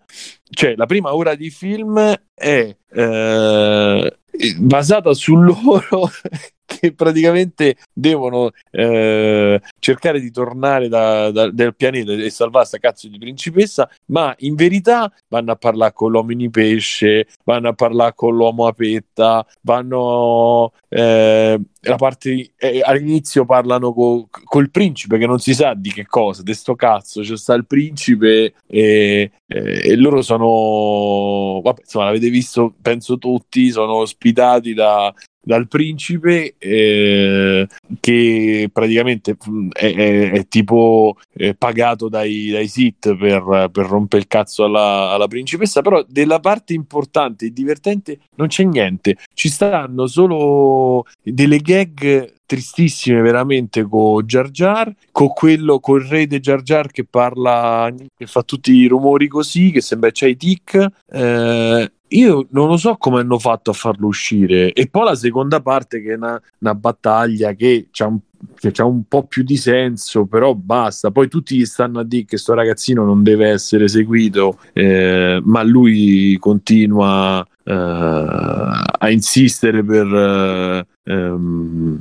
cioè 0.49 0.75
la 0.75 0.85
prima 0.85 1.13
ora 1.13 1.35
di 1.35 1.49
film 1.49 2.15
è 2.33 2.75
eh, 2.89 4.17
basata 4.57 5.13
su 5.13 5.35
loro 5.35 6.09
che 6.67 6.93
praticamente 6.93 7.77
devono 7.93 8.51
eh, 8.71 9.59
cercare 9.79 10.19
di 10.19 10.29
tornare 10.31 10.89
da, 10.89 11.31
da- 11.31 11.49
dal 11.49 11.75
pianeta 11.75 12.11
e 12.11 12.29
salvare 12.29 12.65
sta 12.65 12.77
cazzo 12.77 13.07
di 13.07 13.17
principessa, 13.17 13.89
ma 14.07 14.35
in 14.39 14.55
verità 14.55 15.11
vanno 15.29 15.53
a 15.53 15.55
parlare 15.55 15.93
con 15.93 16.11
l'uomo 16.11 16.33
in 16.33 16.51
pesce, 16.51 17.27
vanno 17.45 17.69
a 17.69 17.73
parlare 17.73 18.13
con 18.15 18.35
l'uomo 18.35 18.67
a 18.67 18.73
petta, 18.73 19.45
vanno 19.61 20.73
eh, 20.89 21.59
la 21.81 21.95
parte 21.95 22.51
eh, 22.57 22.81
all'inizio 22.83 23.45
parlano 23.45 23.93
co- 23.93 24.27
col 24.43 24.69
principe 24.69 25.17
che 25.17 25.25
non 25.25 25.39
si 25.39 25.53
sa 25.53 25.73
di 25.73 25.91
che 25.91 26.05
cosa, 26.05 26.43
di 26.43 26.53
sto 26.53 26.75
cazzo, 26.75 27.21
c'è 27.21 27.37
sta 27.37 27.53
il 27.53 27.65
principe 27.65 28.53
e, 28.67 29.31
e- 29.47 29.81
e 29.83 29.95
loro 29.95 30.21
sono 30.21 31.61
vabbè, 31.63 31.81
insomma 31.81 32.05
l'avete 32.05 32.29
visto 32.29 32.73
penso 32.81 33.17
tutti, 33.17 33.69
sono 33.71 33.95
ospitati 33.95 34.73
da 34.73 35.13
dal 35.47 35.69
principe 35.69 36.55
eh, 36.57 37.65
che 38.01 38.69
praticamente 38.71 39.37
mh, 39.41 39.69
è, 39.71 39.93
è- 39.95 40.31
è 40.31 40.47
tipo 40.49 41.15
eh, 41.33 41.55
pagato 41.55 42.09
dai, 42.09 42.49
dai 42.49 42.67
Sith 42.67 43.15
per, 43.15 43.69
per 43.71 43.85
rompere 43.85 44.21
il 44.23 44.27
cazzo 44.27 44.65
alla, 44.65 45.11
alla 45.11 45.27
principessa 45.27 45.81
però 45.81 46.03
della 46.05 46.41
parte 46.41 46.73
importante 46.73 47.45
e 47.45 47.53
divertente 47.53 48.19
non 48.35 48.47
c'è 48.47 48.63
niente. 48.63 49.15
Ci 49.33 49.47
stanno 49.47 50.05
solo 50.07 51.05
delle 51.23 51.59
gag 51.59 52.33
tristissime 52.45 53.21
veramente 53.21 53.83
con 53.83 54.25
Jar 54.25 54.49
Jar 54.51 54.93
con 55.11 55.27
quello 55.29 55.79
col 55.79 56.05
re 56.05 56.27
di 56.27 56.39
Jar 56.39 56.61
Jar 56.61 56.91
che 56.91 57.03
parla 57.03 57.93
che 58.17 58.25
fa 58.25 58.41
tutti 58.43 58.71
i 58.71 58.87
rumori 58.87 59.27
così 59.27 59.71
che 59.71 59.81
sembra 59.81 60.09
c'hai 60.13 60.37
tic 60.37 60.87
eh, 61.11 61.91
io 62.09 62.47
non 62.51 62.67
lo 62.67 62.77
so 62.77 62.95
come 62.95 63.19
hanno 63.19 63.39
fatto 63.39 63.71
a 63.71 63.73
farlo 63.73 64.07
uscire 64.07 64.71
e 64.73 64.87
poi 64.87 65.05
la 65.05 65.15
seconda 65.15 65.61
parte 65.61 66.01
che 66.01 66.13
è 66.13 66.15
una, 66.15 66.41
una 66.59 66.75
battaglia 66.75 67.53
che 67.53 67.87
c'ha 67.91 68.07
un 68.07 68.19
che 68.55 68.71
c'ha 68.71 68.85
un 68.85 69.03
po' 69.07 69.23
più 69.23 69.43
di 69.43 69.57
senso, 69.57 70.25
però 70.25 70.53
basta. 70.53 71.11
Poi 71.11 71.27
tutti 71.27 71.65
stanno 71.65 71.99
a 71.99 72.03
dire 72.03 72.25
che 72.25 72.37
sto 72.37 72.53
ragazzino 72.53 73.03
non 73.03 73.23
deve 73.23 73.49
essere 73.49 73.87
seguito, 73.87 74.59
eh, 74.73 75.41
ma 75.43 75.63
lui 75.63 76.37
continua 76.39 77.45
eh, 77.63 77.73
a 77.73 79.09
insistere 79.09 79.83
per, 79.83 80.05
eh, 80.05 81.11
ehm, 81.11 81.99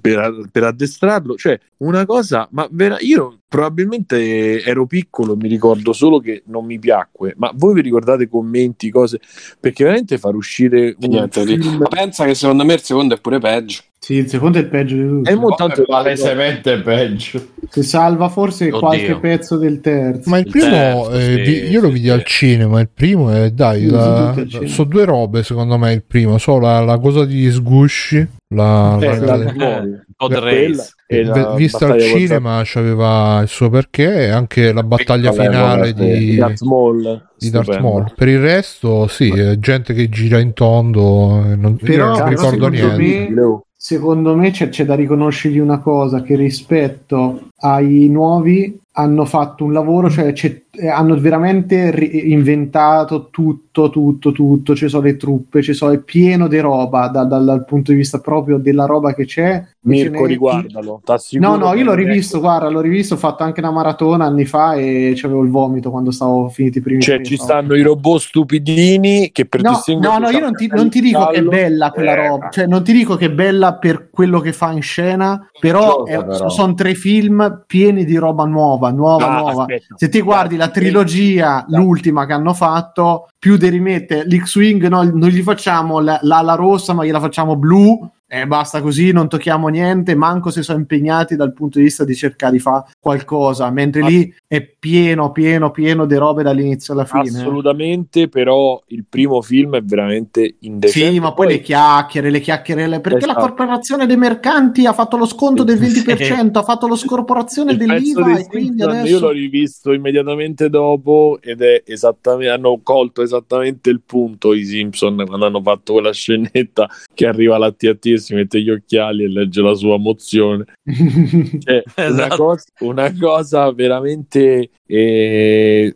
per, 0.00 0.48
per 0.50 0.64
addestrarlo. 0.64 1.36
Cioè, 1.36 1.58
una 1.78 2.04
cosa, 2.06 2.48
ma 2.52 2.68
vera- 2.70 2.98
io 3.00 3.40
probabilmente 3.48 4.62
ero 4.62 4.86
piccolo, 4.86 5.36
mi 5.36 5.48
ricordo 5.48 5.92
solo 5.92 6.18
che 6.20 6.42
non 6.46 6.64
mi 6.64 6.78
piacque, 6.78 7.34
ma 7.36 7.52
voi 7.54 7.74
vi 7.74 7.82
ricordate 7.82 8.28
commenti, 8.28 8.90
cose? 8.90 9.20
Perché 9.58 9.84
veramente 9.84 10.18
far 10.18 10.34
uscire 10.34 10.96
un 11.00 11.08
Niente 11.08 11.44
film 11.44 11.78
Ma 11.78 11.88
pensa 11.88 12.24
che 12.24 12.34
secondo 12.34 12.64
me 12.64 12.74
il 12.74 12.80
secondo 12.80 13.14
è 13.14 13.20
pure 13.20 13.38
peggio. 13.38 13.80
Sì, 14.02 14.14
il 14.14 14.28
secondo 14.28 14.56
è 14.56 14.62
il 14.62 14.68
peggio 14.68 14.94
di 14.96 15.06
tutti. 15.06 15.30
è 15.30 15.34
molto 15.34 15.56
tanto 15.66 15.82
È 15.82 15.84
palesemente 15.84 16.80
peggio. 16.80 17.48
Si 17.68 17.82
salva 17.82 18.30
forse 18.30 18.68
Oddio. 18.68 18.78
qualche 18.78 19.16
pezzo 19.18 19.58
del 19.58 19.80
terzo. 19.82 20.30
Ma 20.30 20.38
il 20.38 20.46
Il 20.46 20.50
primo, 20.52 20.70
terzo, 20.70 21.10
eh, 21.12 21.20
sì, 21.20 21.34
vi- 21.42 21.68
io 21.68 21.80
lo 21.82 21.88
vidi 21.90 22.06
sì. 22.06 22.10
al 22.10 22.24
cinema. 22.24 22.80
Il 22.80 22.88
primo 22.92 23.30
è 23.30 23.50
dai, 23.50 23.86
la- 23.86 24.34
sono 24.64 24.88
due 24.88 25.04
robe 25.04 25.42
secondo 25.42 25.76
me. 25.76 25.92
Il 25.92 26.02
primo, 26.02 26.38
so 26.38 26.58
la, 26.58 26.80
la 26.80 26.98
cosa 26.98 27.26
di 27.26 27.50
sgusci, 27.50 28.26
la, 28.54 28.96
Eh, 28.98 29.18
la- 29.20 29.36
la- 29.36 29.82
Eh, 29.82 30.02
Pod 30.16 30.32
quella 30.32 30.44
Race. 30.50 30.94
e 31.06 31.22
la 31.22 31.32
ve- 31.34 31.54
vista 31.56 31.86
al 31.92 32.00
cinema 32.00 32.62
c'aveva 32.64 33.40
il 33.42 33.48
suo 33.48 33.68
perché 33.68 34.24
e 34.24 34.28
anche 34.30 34.72
la 34.72 34.82
battaglia 34.82 35.30
finale 35.32 35.92
di, 35.92 36.18
di 36.18 36.36
Darth 36.36 36.62
Maul, 36.62 37.22
di 37.36 37.50
Darth. 37.50 37.78
Maul. 37.78 38.12
Per 38.16 38.28
il 38.28 38.40
resto, 38.40 39.06
sì, 39.08 39.28
è 39.28 39.58
gente 39.58 39.92
che 39.92 40.08
gira 40.08 40.38
in 40.40 40.54
tondo. 40.54 41.44
e 41.44 41.54
Non, 41.54 41.76
Però- 41.76 42.16
non 42.16 42.28
ricordo 42.30 42.68
niente. 42.68 42.96
me- 42.96 43.60
Secondo 43.82 44.36
me 44.36 44.50
c'è, 44.50 44.68
c'è 44.68 44.84
da 44.84 44.94
riconoscergli 44.94 45.58
una 45.58 45.78
cosa 45.78 46.20
che 46.20 46.36
rispetto 46.36 47.48
ai 47.60 48.08
nuovi 48.10 48.78
hanno 48.92 49.24
fatto 49.24 49.64
un 49.64 49.72
lavoro, 49.72 50.10
cioè 50.10 50.34
c'è- 50.34 50.64
hanno 50.88 51.18
veramente 51.18 51.90
ri- 51.90 52.30
inventato 52.32 53.28
tutto, 53.30 53.90
tutto, 53.90 54.32
tutto, 54.32 54.74
ci 54.74 54.88
sono 54.88 55.02
le 55.04 55.16
truppe, 55.16 55.62
ci 55.62 55.72
sono, 55.74 55.92
è 55.92 55.98
pieno 55.98 56.48
di 56.48 56.58
roba 56.58 57.08
da- 57.08 57.24
dal, 57.24 57.44
dal 57.44 57.64
punto 57.64 57.90
di 57.90 57.96
vista 57.98 58.18
proprio 58.20 58.58
della 58.58 58.86
roba 58.86 59.14
che 59.14 59.24
c'è. 59.24 59.64
Mirko, 59.82 60.22
n'è- 60.22 60.26
riguardalo. 60.28 61.00
No, 61.38 61.56
no, 61.56 61.72
io 61.74 61.84
l'ho 61.84 61.94
rivisto, 61.94 62.38
guarda, 62.38 62.68
l'ho 62.68 62.80
rivisto, 62.80 63.14
ho 63.14 63.16
fatto 63.16 63.42
anche 63.42 63.60
una 63.60 63.70
maratona 63.70 64.26
anni 64.26 64.44
fa 64.44 64.74
e 64.74 65.12
c'avevo 65.16 65.42
il 65.42 65.50
vomito 65.50 65.90
quando 65.90 66.10
stavo 66.10 66.48
finiti 66.50 66.78
i 66.78 66.80
primi 66.82 67.00
Cioè, 67.00 67.16
tre, 67.16 67.24
ci 67.24 67.36
stavo- 67.36 67.50
stanno 67.60 67.74
i 67.76 67.82
robot 67.82 68.20
stupidini 68.20 69.30
che 69.32 69.46
per 69.46 69.62
No, 69.62 69.80
no, 70.00 70.18
no, 70.18 70.28
io 70.30 70.40
non 70.40 70.54
ti, 70.54 70.66
non 70.66 70.90
ti 70.90 71.00
dico 71.00 71.26
che 71.28 71.38
è 71.38 71.42
bella 71.42 71.90
quella 71.90 72.12
Eh, 72.12 72.26
roba, 72.28 72.48
cioè 72.50 72.66
non 72.66 72.82
ti 72.82 72.92
dico 72.92 73.16
che 73.16 73.26
è 73.26 73.30
bella 73.30 73.74
per 73.74 74.08
quello 74.10 74.40
che 74.40 74.52
fa 74.52 74.70
in 74.72 74.82
scena, 74.82 75.48
però, 75.58 76.02
però. 76.02 76.48
sono 76.48 76.74
tre 76.74 76.94
film 76.94 77.64
pieni 77.66 78.04
di 78.04 78.16
roba 78.16 78.44
nuova, 78.44 78.90
nuova, 78.90 79.26
Ah, 79.28 79.38
nuova. 79.40 79.60
aspetta. 79.62 79.94
Se 79.96 80.08
ti 80.08 80.20
guardi 80.20 80.56
la 80.56 80.69
trilogia, 80.70 81.64
l'ultima 81.68 82.26
che 82.26 82.32
hanno 82.32 82.54
fatto, 82.54 83.28
più 83.38 83.56
di 83.56 83.68
rimette 83.68 84.24
l'X-Wing, 84.24 84.86
no, 84.88 85.02
non 85.02 85.28
gli 85.28 85.42
facciamo 85.42 86.00
la- 86.00 86.18
l'ala 86.22 86.54
rossa, 86.54 86.92
ma 86.92 87.04
gliela 87.04 87.20
facciamo 87.20 87.56
blu 87.56 88.08
eh, 88.32 88.46
basta 88.46 88.80
così, 88.80 89.10
non 89.10 89.28
tocchiamo 89.28 89.66
niente, 89.66 90.14
manco 90.14 90.50
se 90.50 90.62
sono 90.62 90.78
impegnati 90.78 91.34
dal 91.34 91.52
punto 91.52 91.78
di 91.78 91.84
vista 91.84 92.04
di 92.04 92.14
cercare 92.14 92.52
di 92.52 92.60
fare 92.60 92.84
qualcosa, 93.00 93.68
mentre 93.70 94.02
lì 94.02 94.32
è 94.46 94.62
pieno, 94.62 95.32
pieno, 95.32 95.72
pieno 95.72 96.06
di 96.06 96.14
robe 96.14 96.44
dall'inizio 96.44 96.94
alla 96.94 97.04
fine. 97.04 97.40
Assolutamente, 97.40 98.28
però 98.28 98.80
il 98.88 99.04
primo 99.08 99.42
film 99.42 99.74
è 99.74 99.82
veramente 99.82 100.58
indecente. 100.60 101.10
Sì, 101.10 101.18
ma 101.18 101.32
poi, 101.32 101.48
le 101.48 101.60
chiacchiere, 101.60 102.30
le 102.30 102.38
chiacchiere, 102.38 102.86
le- 102.86 103.00
perché 103.00 103.26
la 103.26 103.32
Esatto. 103.32 103.46
corporazione 103.46 104.06
dei 104.06 104.16
mercanti 104.16 104.86
ha 104.86 104.92
fatto 104.92 105.16
lo 105.16 105.26
sconto 105.26 105.64
del 105.64 105.78
20%, 105.82 106.58
ha 106.58 106.62
fatto 106.62 106.86
lo 106.86 106.94
scorporazione 106.94 107.76
dell'IVA 107.76 108.38
e 108.38 108.46
quindi 108.46 108.82
adesso... 108.82 109.08
io 109.08 109.18
l'ho 109.18 109.30
rivisto 109.30 109.92
immediatamente 109.92 110.70
dopo 110.70 111.40
ed 111.42 111.62
è 111.62 111.82
esattamente 111.84 112.52
hanno 112.52 112.78
colto 112.80 113.22
esattamente 113.22 113.90
il 113.90 114.02
punto 114.06 114.52
i 114.52 114.64
Simpson 114.64 115.24
quando 115.26 115.46
hanno 115.46 115.60
fatto 115.60 115.94
quella 115.94 116.12
scenetta 116.12 116.88
che 117.12 117.26
arriva 117.26 117.58
la 117.58 117.72
TAT 117.72 118.06
e 118.06 118.18
si 118.20 118.34
mette 118.34 118.60
gli 118.62 118.70
occhiali 118.70 119.24
e 119.24 119.28
legge 119.28 119.60
la 119.62 119.74
sua 119.74 119.98
mozione 119.98 120.64
Cioè, 120.84 121.82
una, 121.96 122.06
Esatto. 122.06 122.36
cosa, 122.36 122.64
una 122.80 123.12
cosa 123.18 123.72
veramente 123.72 124.70
eh, 124.86 125.94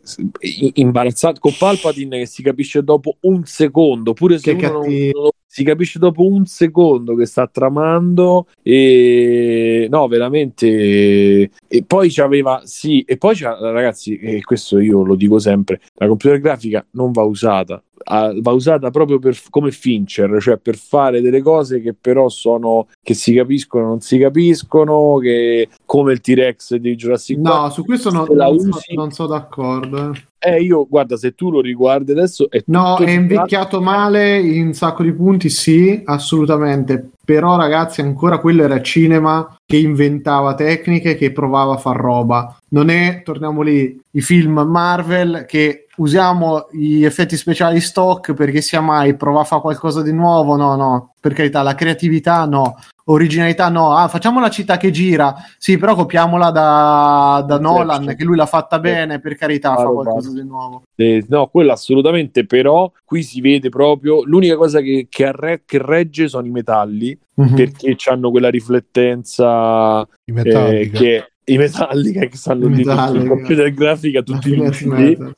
imbarazzante 0.73 1.39
con 1.39 1.53
Palpatine 1.57 2.19
che 2.19 2.25
si 2.25 2.41
capisce 2.43 2.83
dopo 2.83 3.17
un 3.21 3.43
secondo 3.45 4.13
pure 4.13 4.37
se 4.37 4.55
Che 4.55 4.65
uno 4.65 4.73
non- 4.73 4.81
cattivo. 4.83 5.21
non- 5.21 5.29
si 5.55 5.63
capisce 5.63 5.99
dopo 5.99 6.27
un 6.27 6.45
secondo 6.45 7.15
che 7.15 7.25
sta 7.25 7.47
tramando 7.47 8.47
e 8.61 9.87
no 9.89 10.05
veramente 10.09 11.49
e 11.65 11.83
poi 11.87 12.11
c'aveva 12.11 12.63
sì 12.65 13.03
e 13.07 13.15
poi 13.15 13.35
c'ha, 13.35 13.57
ragazzi 13.71 14.17
e 14.17 14.43
questo 14.43 14.79
io 14.79 15.05
lo 15.05 15.15
dico 15.15 15.39
sempre 15.39 15.79
la 15.93 16.07
computer 16.07 16.41
grafica 16.41 16.85
non 16.91 17.13
va 17.13 17.23
usata 17.23 17.81
va 18.07 18.51
usata 18.51 18.91
proprio 18.91 19.17
per, 19.17 19.35
come 19.49 19.71
Fincher, 19.71 20.39
cioè 20.39 20.57
per 20.57 20.75
fare 20.75 21.21
delle 21.21 21.41
cose 21.41 21.81
che 21.81 21.95
però 21.99 22.29
sono 22.29 22.87
che 23.01 23.15
si 23.15 23.33
capiscono, 23.33 23.87
non 23.87 24.01
si 24.01 24.19
capiscono, 24.19 25.17
che 25.17 25.69
come 25.85 26.11
il 26.11 26.21
T-Rex 26.21 26.75
di 26.75 26.95
Jurassic 26.95 27.37
No, 27.37 27.49
Park. 27.49 27.73
su 27.73 27.83
questo 27.83 28.11
non, 28.11 28.27
non 28.29 28.59
so, 28.59 28.93
non 28.93 29.11
so 29.11 29.25
d'accordo. 29.25 30.13
Eh. 30.45 30.61
Io 30.61 30.87
guarda, 30.87 31.17
se 31.17 31.33
tu 31.33 31.49
lo 31.49 31.61
riguardi 31.61 32.11
adesso 32.11 32.49
è 32.49 32.61
No, 32.67 32.97
è 32.97 33.09
invecchiato 33.09 33.81
male 33.81 34.39
in 34.39 34.67
un 34.67 34.73
sacco 34.73 35.03
di 35.03 35.11
punti, 35.13 35.49
sì, 35.49 36.01
assolutamente. 36.05 37.09
Però, 37.25 37.57
ragazzi, 37.57 38.01
ancora 38.01 38.37
quello 38.37 38.63
era 38.63 38.81
cinema 38.81 39.57
che 39.65 39.77
inventava 39.77 40.53
tecniche, 40.53 41.15
che 41.15 41.31
provava 41.31 41.73
a 41.73 41.77
far 41.77 41.97
roba. 41.97 42.55
Non 42.69 42.89
è, 42.89 43.21
torniamo 43.23 43.61
lì, 43.61 43.99
i 44.11 44.21
film 44.21 44.59
Marvel 44.59 45.45
che 45.47 45.87
usiamo 45.97 46.67
gli 46.71 47.03
effetti 47.03 47.37
speciali 47.37 47.79
stock 47.79 48.33
perché 48.33 48.61
sia 48.61 48.81
mai 48.81 49.15
prova 49.15 49.41
a 49.41 49.45
fare 49.45 49.61
qualcosa 49.61 50.01
di 50.01 50.13
nuovo. 50.13 50.55
No, 50.55 50.75
no, 50.75 51.13
per 51.19 51.33
carità, 51.33 51.61
la 51.61 51.75
creatività 51.75 52.45
no, 52.45 52.75
originalità 53.07 53.69
no. 53.69 53.93
Ah, 53.95 54.07
facciamo 54.07 54.39
la 54.39 54.49
città 54.49 54.77
che 54.77 54.91
gira, 54.91 55.35
sì, 55.57 55.77
però 55.77 55.95
copiamola 55.95 56.49
da, 56.51 57.43
da 57.47 57.59
Nolan, 57.59 58.15
che 58.17 58.23
lui 58.23 58.35
l'ha 58.35 58.45
fatta 58.45 58.79
bene, 58.79 59.19
per 59.19 59.35
carità, 59.35 59.73
Ah, 59.73 59.77
fa 59.77 59.87
qualcosa 59.89 60.31
di 60.31 60.43
nuovo. 60.43 60.83
Eh, 60.95 61.23
no, 61.29 61.47
quello 61.47 61.71
assolutamente, 61.71 62.45
però 62.45 62.91
qui 63.03 63.21
si 63.23 63.41
vede 63.41 63.69
proprio 63.69 64.23
l'unica 64.25 64.55
cosa 64.55 64.79
che, 64.81 65.07
che, 65.09 65.25
arre- 65.25 65.61
che 65.65 65.79
regge 65.81 66.27
sono 66.27 66.47
i 66.47 66.51
metalli 66.51 67.17
Mhm. 67.37 67.53
perché 67.53 67.95
hanno 68.09 68.31
quella 68.31 68.49
riflettenza 68.49 70.07
I 70.25 70.33
eh, 70.39 70.89
che 70.89 71.27
i 71.47 71.57
metallica 71.57 72.25
che 72.25 72.37
stanno 72.37 72.67
I 72.67 72.69
Metallica. 72.69 73.23
in 73.23 73.27
computer 73.29 73.73
grafica 73.73 74.21
tutti 74.21 74.55
lucidi. 74.55 74.89
metal. 74.89 75.33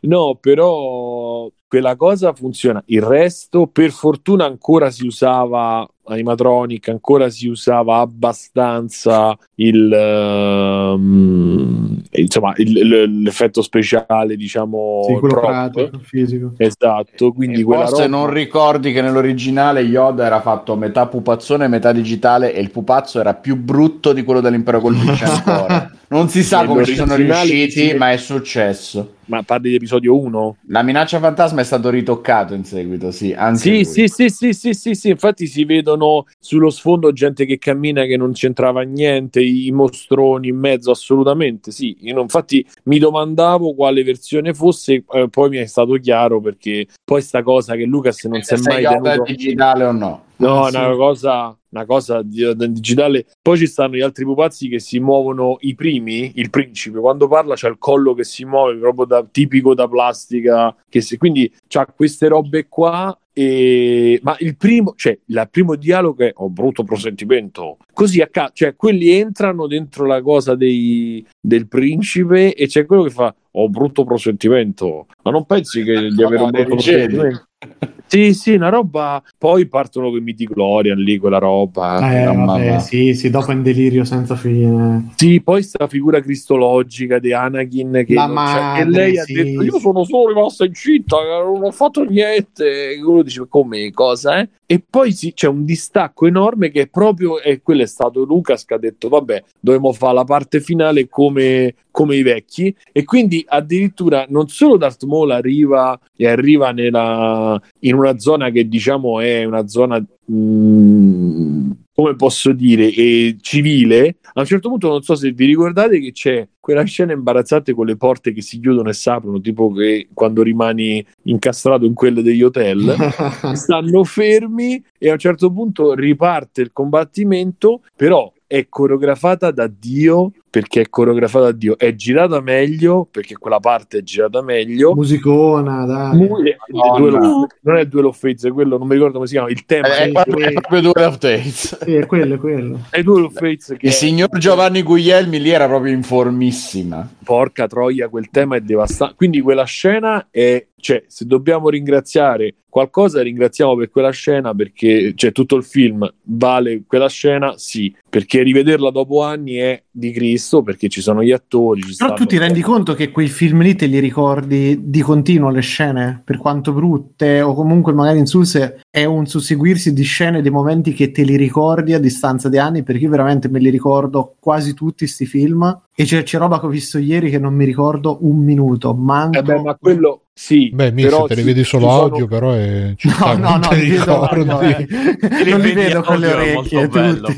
No, 0.00 0.36
però 0.40 1.48
quella 1.68 1.94
cosa 1.96 2.32
funziona. 2.32 2.82
Il 2.86 3.02
resto, 3.02 3.66
per 3.66 3.90
fortuna, 3.92 4.44
ancora 4.44 4.90
si 4.90 5.06
usava 5.06 5.86
animatronic, 6.04 6.88
ancora 6.88 7.28
si 7.30 7.46
usava 7.48 7.98
abbastanza 7.98 9.36
il 9.56 9.92
ehm, 9.92 12.02
insomma 12.12 12.52
il- 12.56 12.76
il- 12.76 13.22
l'effetto 13.22 13.62
speciale, 13.62 14.36
diciamo 14.36 15.02
Sì, 15.06 15.12
quello 15.14 15.34
prop. 15.34 15.46
pratico, 15.46 15.98
fisico. 16.02 16.52
Esatto, 16.56 17.32
quindi 17.32 17.60
E 17.60 17.64
quella 17.64 17.86
forse 17.86 18.04
roba- 18.06 18.16
non 18.16 18.30
ricordi 18.32 18.92
che 18.92 19.02
nell'originale 19.02 19.80
Yoda 19.80 20.24
era 20.26 20.40
fatto 20.40 20.76
metà 20.76 21.06
pupazzone 21.06 21.64
e 21.64 21.68
metà 21.68 21.92
digitale 21.92 22.54
e 22.54 22.60
il 22.60 22.70
pupazzo 22.70 23.20
era 23.20 23.34
più 23.34 23.56
brutto 23.56 24.12
di 24.12 24.22
quello 24.22 24.40
dell'impero 24.40 24.80
colpisce 24.80 25.24
ancora. 25.24 25.90
Non 26.12 26.28
si 26.28 26.42
sa 26.42 26.66
come 26.66 26.84
ci 26.84 26.94
sono 26.94 27.16
riusciti, 27.16 27.88
sì. 27.88 27.94
ma 27.94 28.12
è 28.12 28.18
successo. 28.18 29.14
Ma 29.26 29.42
parli 29.42 29.70
di 29.70 29.76
episodio 29.76 30.18
1? 30.20 30.56
La 30.66 30.82
minaccia 30.82 31.18
fantasma 31.18 31.62
è 31.62 31.64
stato 31.64 31.88
ritoccato 31.88 32.52
in 32.52 32.64
seguito, 32.64 33.10
sì. 33.10 33.32
Anche 33.32 33.58
Sì, 33.58 33.84
sì, 33.84 34.08
sì, 34.08 34.28
sì, 34.28 34.52
sì, 34.52 34.74
sì, 34.74 34.94
sì, 34.94 35.08
infatti 35.08 35.46
si 35.46 35.64
vedono 35.64 36.26
sullo 36.38 36.68
sfondo 36.68 37.12
gente 37.12 37.46
che 37.46 37.56
cammina 37.56 38.04
che 38.04 38.18
non 38.18 38.32
c'entrava 38.32 38.82
niente, 38.82 39.40
i 39.40 39.70
mostroni 39.70 40.48
in 40.48 40.58
mezzo, 40.58 40.90
assolutamente, 40.90 41.70
sì. 41.70 41.96
Io 42.00 42.20
infatti 42.20 42.62
mi 42.84 42.98
domandavo 42.98 43.72
quale 43.74 44.02
versione 44.02 44.52
fosse, 44.52 45.04
eh, 45.10 45.28
poi 45.30 45.48
mi 45.48 45.56
è 45.58 45.66
stato 45.66 45.94
chiaro 45.94 46.42
perché 46.42 46.88
poi 47.02 47.22
sta 47.22 47.42
cosa 47.42 47.74
che 47.74 47.84
Lucas 47.84 48.22
non 48.24 48.42
si 48.42 48.52
è 48.52 48.58
Se 48.58 48.68
mai 48.68 48.84
è 48.84 48.88
tenuto... 49.00 49.22
digitale 49.22 49.84
o 49.84 49.92
no. 49.92 50.24
No, 50.46 50.64
Ah, 50.64 50.70
sì. 50.70 50.76
una 50.76 50.94
cosa, 50.96 51.58
una 51.70 51.84
cosa 51.86 52.22
di, 52.22 52.54
di- 52.56 52.72
digitale. 52.72 53.26
Poi 53.40 53.58
ci 53.58 53.66
stanno 53.66 53.94
gli 53.96 54.00
altri 54.00 54.24
pupazzi 54.24 54.68
che 54.68 54.78
si 54.78 54.98
muovono, 55.00 55.56
i 55.60 55.74
primi, 55.74 56.32
il 56.36 56.50
principe, 56.50 56.98
quando 57.00 57.28
parla 57.28 57.54
c'ha 57.56 57.68
il 57.68 57.78
collo 57.78 58.14
che 58.14 58.24
si 58.24 58.44
muove 58.44 58.76
proprio 58.76 59.04
da, 59.06 59.24
tipico 59.30 59.74
da 59.74 59.88
plastica, 59.88 60.74
che 60.88 61.00
si- 61.00 61.16
quindi 61.16 61.52
c'ha 61.68 61.86
queste 61.86 62.28
robe 62.28 62.66
qua. 62.68 63.16
E... 63.34 64.20
Ma 64.22 64.36
il 64.40 64.56
primo, 64.58 64.92
cioè, 64.94 65.18
il 65.24 65.48
primo 65.50 65.74
dialogo 65.76 66.22
è 66.22 66.32
ho 66.34 66.50
brutto 66.50 66.84
prosentimento. 66.84 67.78
Così 67.94 68.20
a 68.20 68.26
ca- 68.26 68.50
cioè, 68.52 68.76
quelli 68.76 69.08
entrano 69.10 69.66
dentro 69.66 70.04
la 70.04 70.20
cosa 70.20 70.54
dei- 70.54 71.24
del 71.40 71.66
principe 71.66 72.52
e 72.54 72.66
c'è 72.66 72.84
quello 72.84 73.04
che 73.04 73.10
fa 73.10 73.34
ho 73.52 73.68
brutto 73.70 74.04
prosentimento. 74.04 75.06
Ma 75.22 75.30
non 75.30 75.46
pensi 75.46 75.82
che 75.82 76.08
di 76.10 76.22
avere 76.22 76.42
un 76.42 76.50
dei 76.50 76.64
brutto 76.64 76.82
Jedi. 76.82 77.16
Sì, 78.12 78.34
sì, 78.34 78.52
una 78.52 78.68
roba. 78.68 79.22
Poi 79.38 79.64
partono 79.64 80.10
con 80.10 80.18
i 80.18 80.20
miti 80.20 80.44
Glorian 80.44 80.98
lì, 80.98 81.16
quella 81.16 81.38
roba. 81.38 81.96
Eh, 82.12 82.26
vabbè, 82.26 82.78
sì, 82.78 83.14
sì, 83.14 83.30
dopo 83.30 83.52
è 83.52 83.54
un 83.54 83.62
delirio 83.62 84.04
senza 84.04 84.36
fine. 84.36 85.12
Sì, 85.16 85.40
poi 85.40 85.62
sta 85.62 85.86
figura 85.86 86.20
cristologica 86.20 87.18
di 87.18 87.32
Anakin 87.32 88.04
che, 88.06 88.12
madre, 88.12 88.84
che 88.84 88.90
lei 88.90 89.18
ha 89.18 89.22
sì. 89.22 89.32
detto 89.32 89.62
io 89.62 89.78
sono 89.78 90.04
solo 90.04 90.28
rimasta 90.28 90.66
incinta, 90.66 91.16
non 91.42 91.64
ho 91.64 91.70
fatto 91.70 92.04
niente. 92.04 92.90
E 92.90 93.02
uno 93.02 93.22
dice 93.22 93.46
come 93.48 93.90
cosa, 93.92 94.40
eh? 94.40 94.48
E 94.66 94.82
poi 94.88 95.12
sì, 95.12 95.32
c'è 95.32 95.48
un 95.48 95.64
distacco 95.64 96.26
enorme 96.26 96.70
che 96.70 96.82
è 96.82 96.88
proprio, 96.88 97.40
e 97.40 97.62
quello 97.62 97.82
è 97.82 97.86
stato 97.86 98.24
Lucas 98.24 98.66
che 98.66 98.74
ha 98.74 98.78
detto 98.78 99.08
vabbè, 99.08 99.42
dovremmo 99.58 99.92
fare 99.92 100.14
la 100.14 100.24
parte 100.24 100.60
finale 100.60 101.08
come, 101.08 101.74
come 101.90 102.16
i 102.16 102.22
vecchi. 102.22 102.74
E 102.92 103.04
quindi 103.04 103.42
addirittura 103.46 104.26
non 104.28 104.48
solo 104.48 104.76
Darth 104.76 105.04
Maul 105.04 105.30
arriva 105.30 105.98
e 106.14 106.26
arriva 106.26 106.72
nella, 106.72 107.60
in 107.80 107.94
una 107.94 108.01
zona 108.18 108.50
che 108.50 108.68
diciamo 108.68 109.20
è 109.20 109.44
una 109.44 109.66
zona 109.66 110.02
mm, 110.30 111.70
come 111.94 112.16
posso 112.16 112.52
dire 112.52 112.92
eh, 112.92 113.36
civile 113.40 114.16
a 114.34 114.40
un 114.40 114.46
certo 114.46 114.68
punto 114.68 114.88
non 114.88 115.02
so 115.02 115.14
se 115.14 115.30
vi 115.32 115.46
ricordate 115.46 116.00
che 116.00 116.12
c'è 116.12 116.48
quella 116.58 116.84
scena 116.84 117.12
imbarazzante 117.12 117.74
con 117.74 117.86
le 117.86 117.96
porte 117.96 118.32
che 118.32 118.40
si 118.40 118.60
chiudono 118.60 118.88
e 118.88 118.94
si 118.94 119.10
aprono 119.10 119.40
tipo 119.40 119.70
che 119.72 120.08
quando 120.14 120.42
rimani 120.42 121.04
incastrato 121.24 121.84
in 121.84 121.94
quelle 121.94 122.22
degli 122.22 122.42
hotel 122.42 122.94
stanno 123.54 124.04
fermi 124.04 124.82
e 124.98 125.10
a 125.10 125.12
un 125.12 125.18
certo 125.18 125.52
punto 125.52 125.94
riparte 125.94 126.62
il 126.62 126.72
combattimento 126.72 127.82
però 127.94 128.31
è 128.52 128.66
coreografata 128.68 129.50
da 129.50 129.66
Dio 129.66 130.30
perché 130.50 130.82
è 130.82 130.88
coreografata 130.90 131.46
da 131.46 131.52
Dio 131.52 131.78
è 131.78 131.94
girata 131.94 132.42
meglio 132.42 133.08
perché 133.10 133.38
quella 133.38 133.58
parte 133.60 133.98
è 133.98 134.02
girata 134.02 134.42
meglio 134.42 134.94
Musicona, 134.94 135.86
dai. 135.86 136.18
Mu- 136.18 136.38
eh, 136.44 136.58
Madonna. 136.68 136.98
Duel 136.98 137.14
of- 137.14 137.56
non 137.62 137.76
è 137.76 137.86
Duel 137.86 138.04
of 138.04 138.18
Fates, 138.18 138.44
è 138.44 138.52
quello, 138.52 138.76
non 138.76 138.86
mi 138.86 138.92
ricordo 138.92 139.14
come 139.14 139.26
si 139.26 139.32
chiama, 139.32 139.48
il 139.48 139.64
tema 139.64 139.88
È, 139.88 140.02
è, 140.02 140.12
proprio, 140.12 140.46
è 140.46 140.52
proprio 140.52 140.80
Duel 140.82 141.06
of 141.06 141.18
Days. 141.18 141.78
Sì, 141.82 141.94
è 141.94 142.04
quello, 142.04 142.34
è 142.34 142.38
quello. 142.38 142.80
è 142.90 143.02
Duel 143.02 143.24
of 143.24 143.32
Fates 143.32 143.74
che 143.78 143.86
Il 143.86 143.92
signor 143.92 144.28
Giovanni 144.36 144.82
Guglielmi 144.82 145.40
lì 145.40 145.48
era 145.48 145.66
proprio 145.66 145.94
in 145.94 146.02
formissima. 146.02 147.08
porca 147.24 147.66
troia, 147.66 148.08
quel 148.10 148.28
tema 148.28 148.56
è 148.56 148.60
devastante. 148.60 149.14
Quindi 149.16 149.40
quella 149.40 149.64
scena 149.64 150.26
è, 150.30 150.66
cioè, 150.82 151.04
se 151.06 151.26
dobbiamo 151.26 151.68
ringraziare 151.68 152.56
qualcosa, 152.68 153.22
ringraziamo 153.22 153.76
per 153.76 153.90
quella 153.90 154.10
scena 154.10 154.52
perché, 154.52 155.12
cioè, 155.14 155.30
tutto 155.30 155.54
il 155.54 155.62
film 155.62 156.10
vale 156.24 156.82
quella 156.86 157.08
scena, 157.08 157.56
sì, 157.56 157.94
perché 158.08 158.42
rivederla 158.42 158.90
dopo 158.90 159.22
anni 159.22 159.54
è 159.54 159.80
di 159.88 160.10
Cristo, 160.10 160.62
perché 160.62 160.88
ci 160.88 161.00
sono 161.00 161.22
gli 161.22 161.30
attori. 161.30 161.82
Però 161.96 162.14
tu 162.14 162.26
ti 162.26 162.36
rendi 162.36 162.62
conto 162.62 162.94
che 162.94 163.12
quei 163.12 163.28
film 163.28 163.62
lì 163.62 163.76
te 163.76 163.86
li 163.86 164.00
ricordi 164.00 164.90
di 164.90 165.00
continuo 165.02 165.50
le 165.50 165.60
scene, 165.60 166.20
per 166.24 166.38
quanto 166.38 166.72
brutte 166.72 167.42
o 167.42 167.54
comunque 167.54 167.92
magari 167.92 168.18
insulse, 168.18 168.80
è 168.90 169.04
un 169.04 169.26
susseguirsi 169.26 169.92
di 169.92 170.02
scene, 170.02 170.42
di 170.42 170.50
momenti 170.50 170.94
che 170.94 171.12
te 171.12 171.22
li 171.22 171.36
ricordi 171.36 171.94
a 171.94 172.00
distanza 172.00 172.48
di 172.48 172.58
anni, 172.58 172.82
perché 172.82 173.04
io 173.04 173.10
veramente 173.10 173.48
me 173.48 173.60
li 173.60 173.70
ricordo 173.70 174.34
quasi 174.40 174.74
tutti 174.74 175.06
sti 175.06 175.26
film. 175.26 175.80
E 175.94 176.04
c'è, 176.04 176.22
c'è 176.22 176.38
roba 176.38 176.58
che 176.58 176.64
ho 176.64 176.70
visto 176.70 176.96
ieri 176.96 177.28
che 177.28 177.38
non 177.38 177.54
mi 177.54 177.66
ricordo 177.66 178.16
un 178.22 178.38
minuto, 178.38 178.94
manco... 178.94 179.38
Eh 179.38 179.42
beh, 179.42 179.60
ma 179.60 179.76
quello, 179.76 180.22
sì, 180.34 180.70
Beh, 180.70 180.92
mi 180.92 181.02
però 181.02 181.26
te 181.26 181.34
li 181.34 181.42
vedi 181.42 181.62
solo 181.62 181.86
ci 181.86 181.90
sono- 181.92 182.02
audio, 182.04 182.26
però 182.26 182.52
è... 182.52 182.94
ci 182.96 183.08
No, 183.08 183.36
no, 183.36 183.58
non 183.58 183.60
no, 183.60 183.68
ricordi. 183.72 184.44
no, 184.44 184.60
eh. 184.62 184.86
non 185.44 185.60
li 185.60 185.72
vedo 185.72 186.02
con 186.02 186.18
le 186.18 186.26
è 186.30 186.34
orecchie 186.34 186.78
molto 186.78 186.88
bello. 186.88 187.28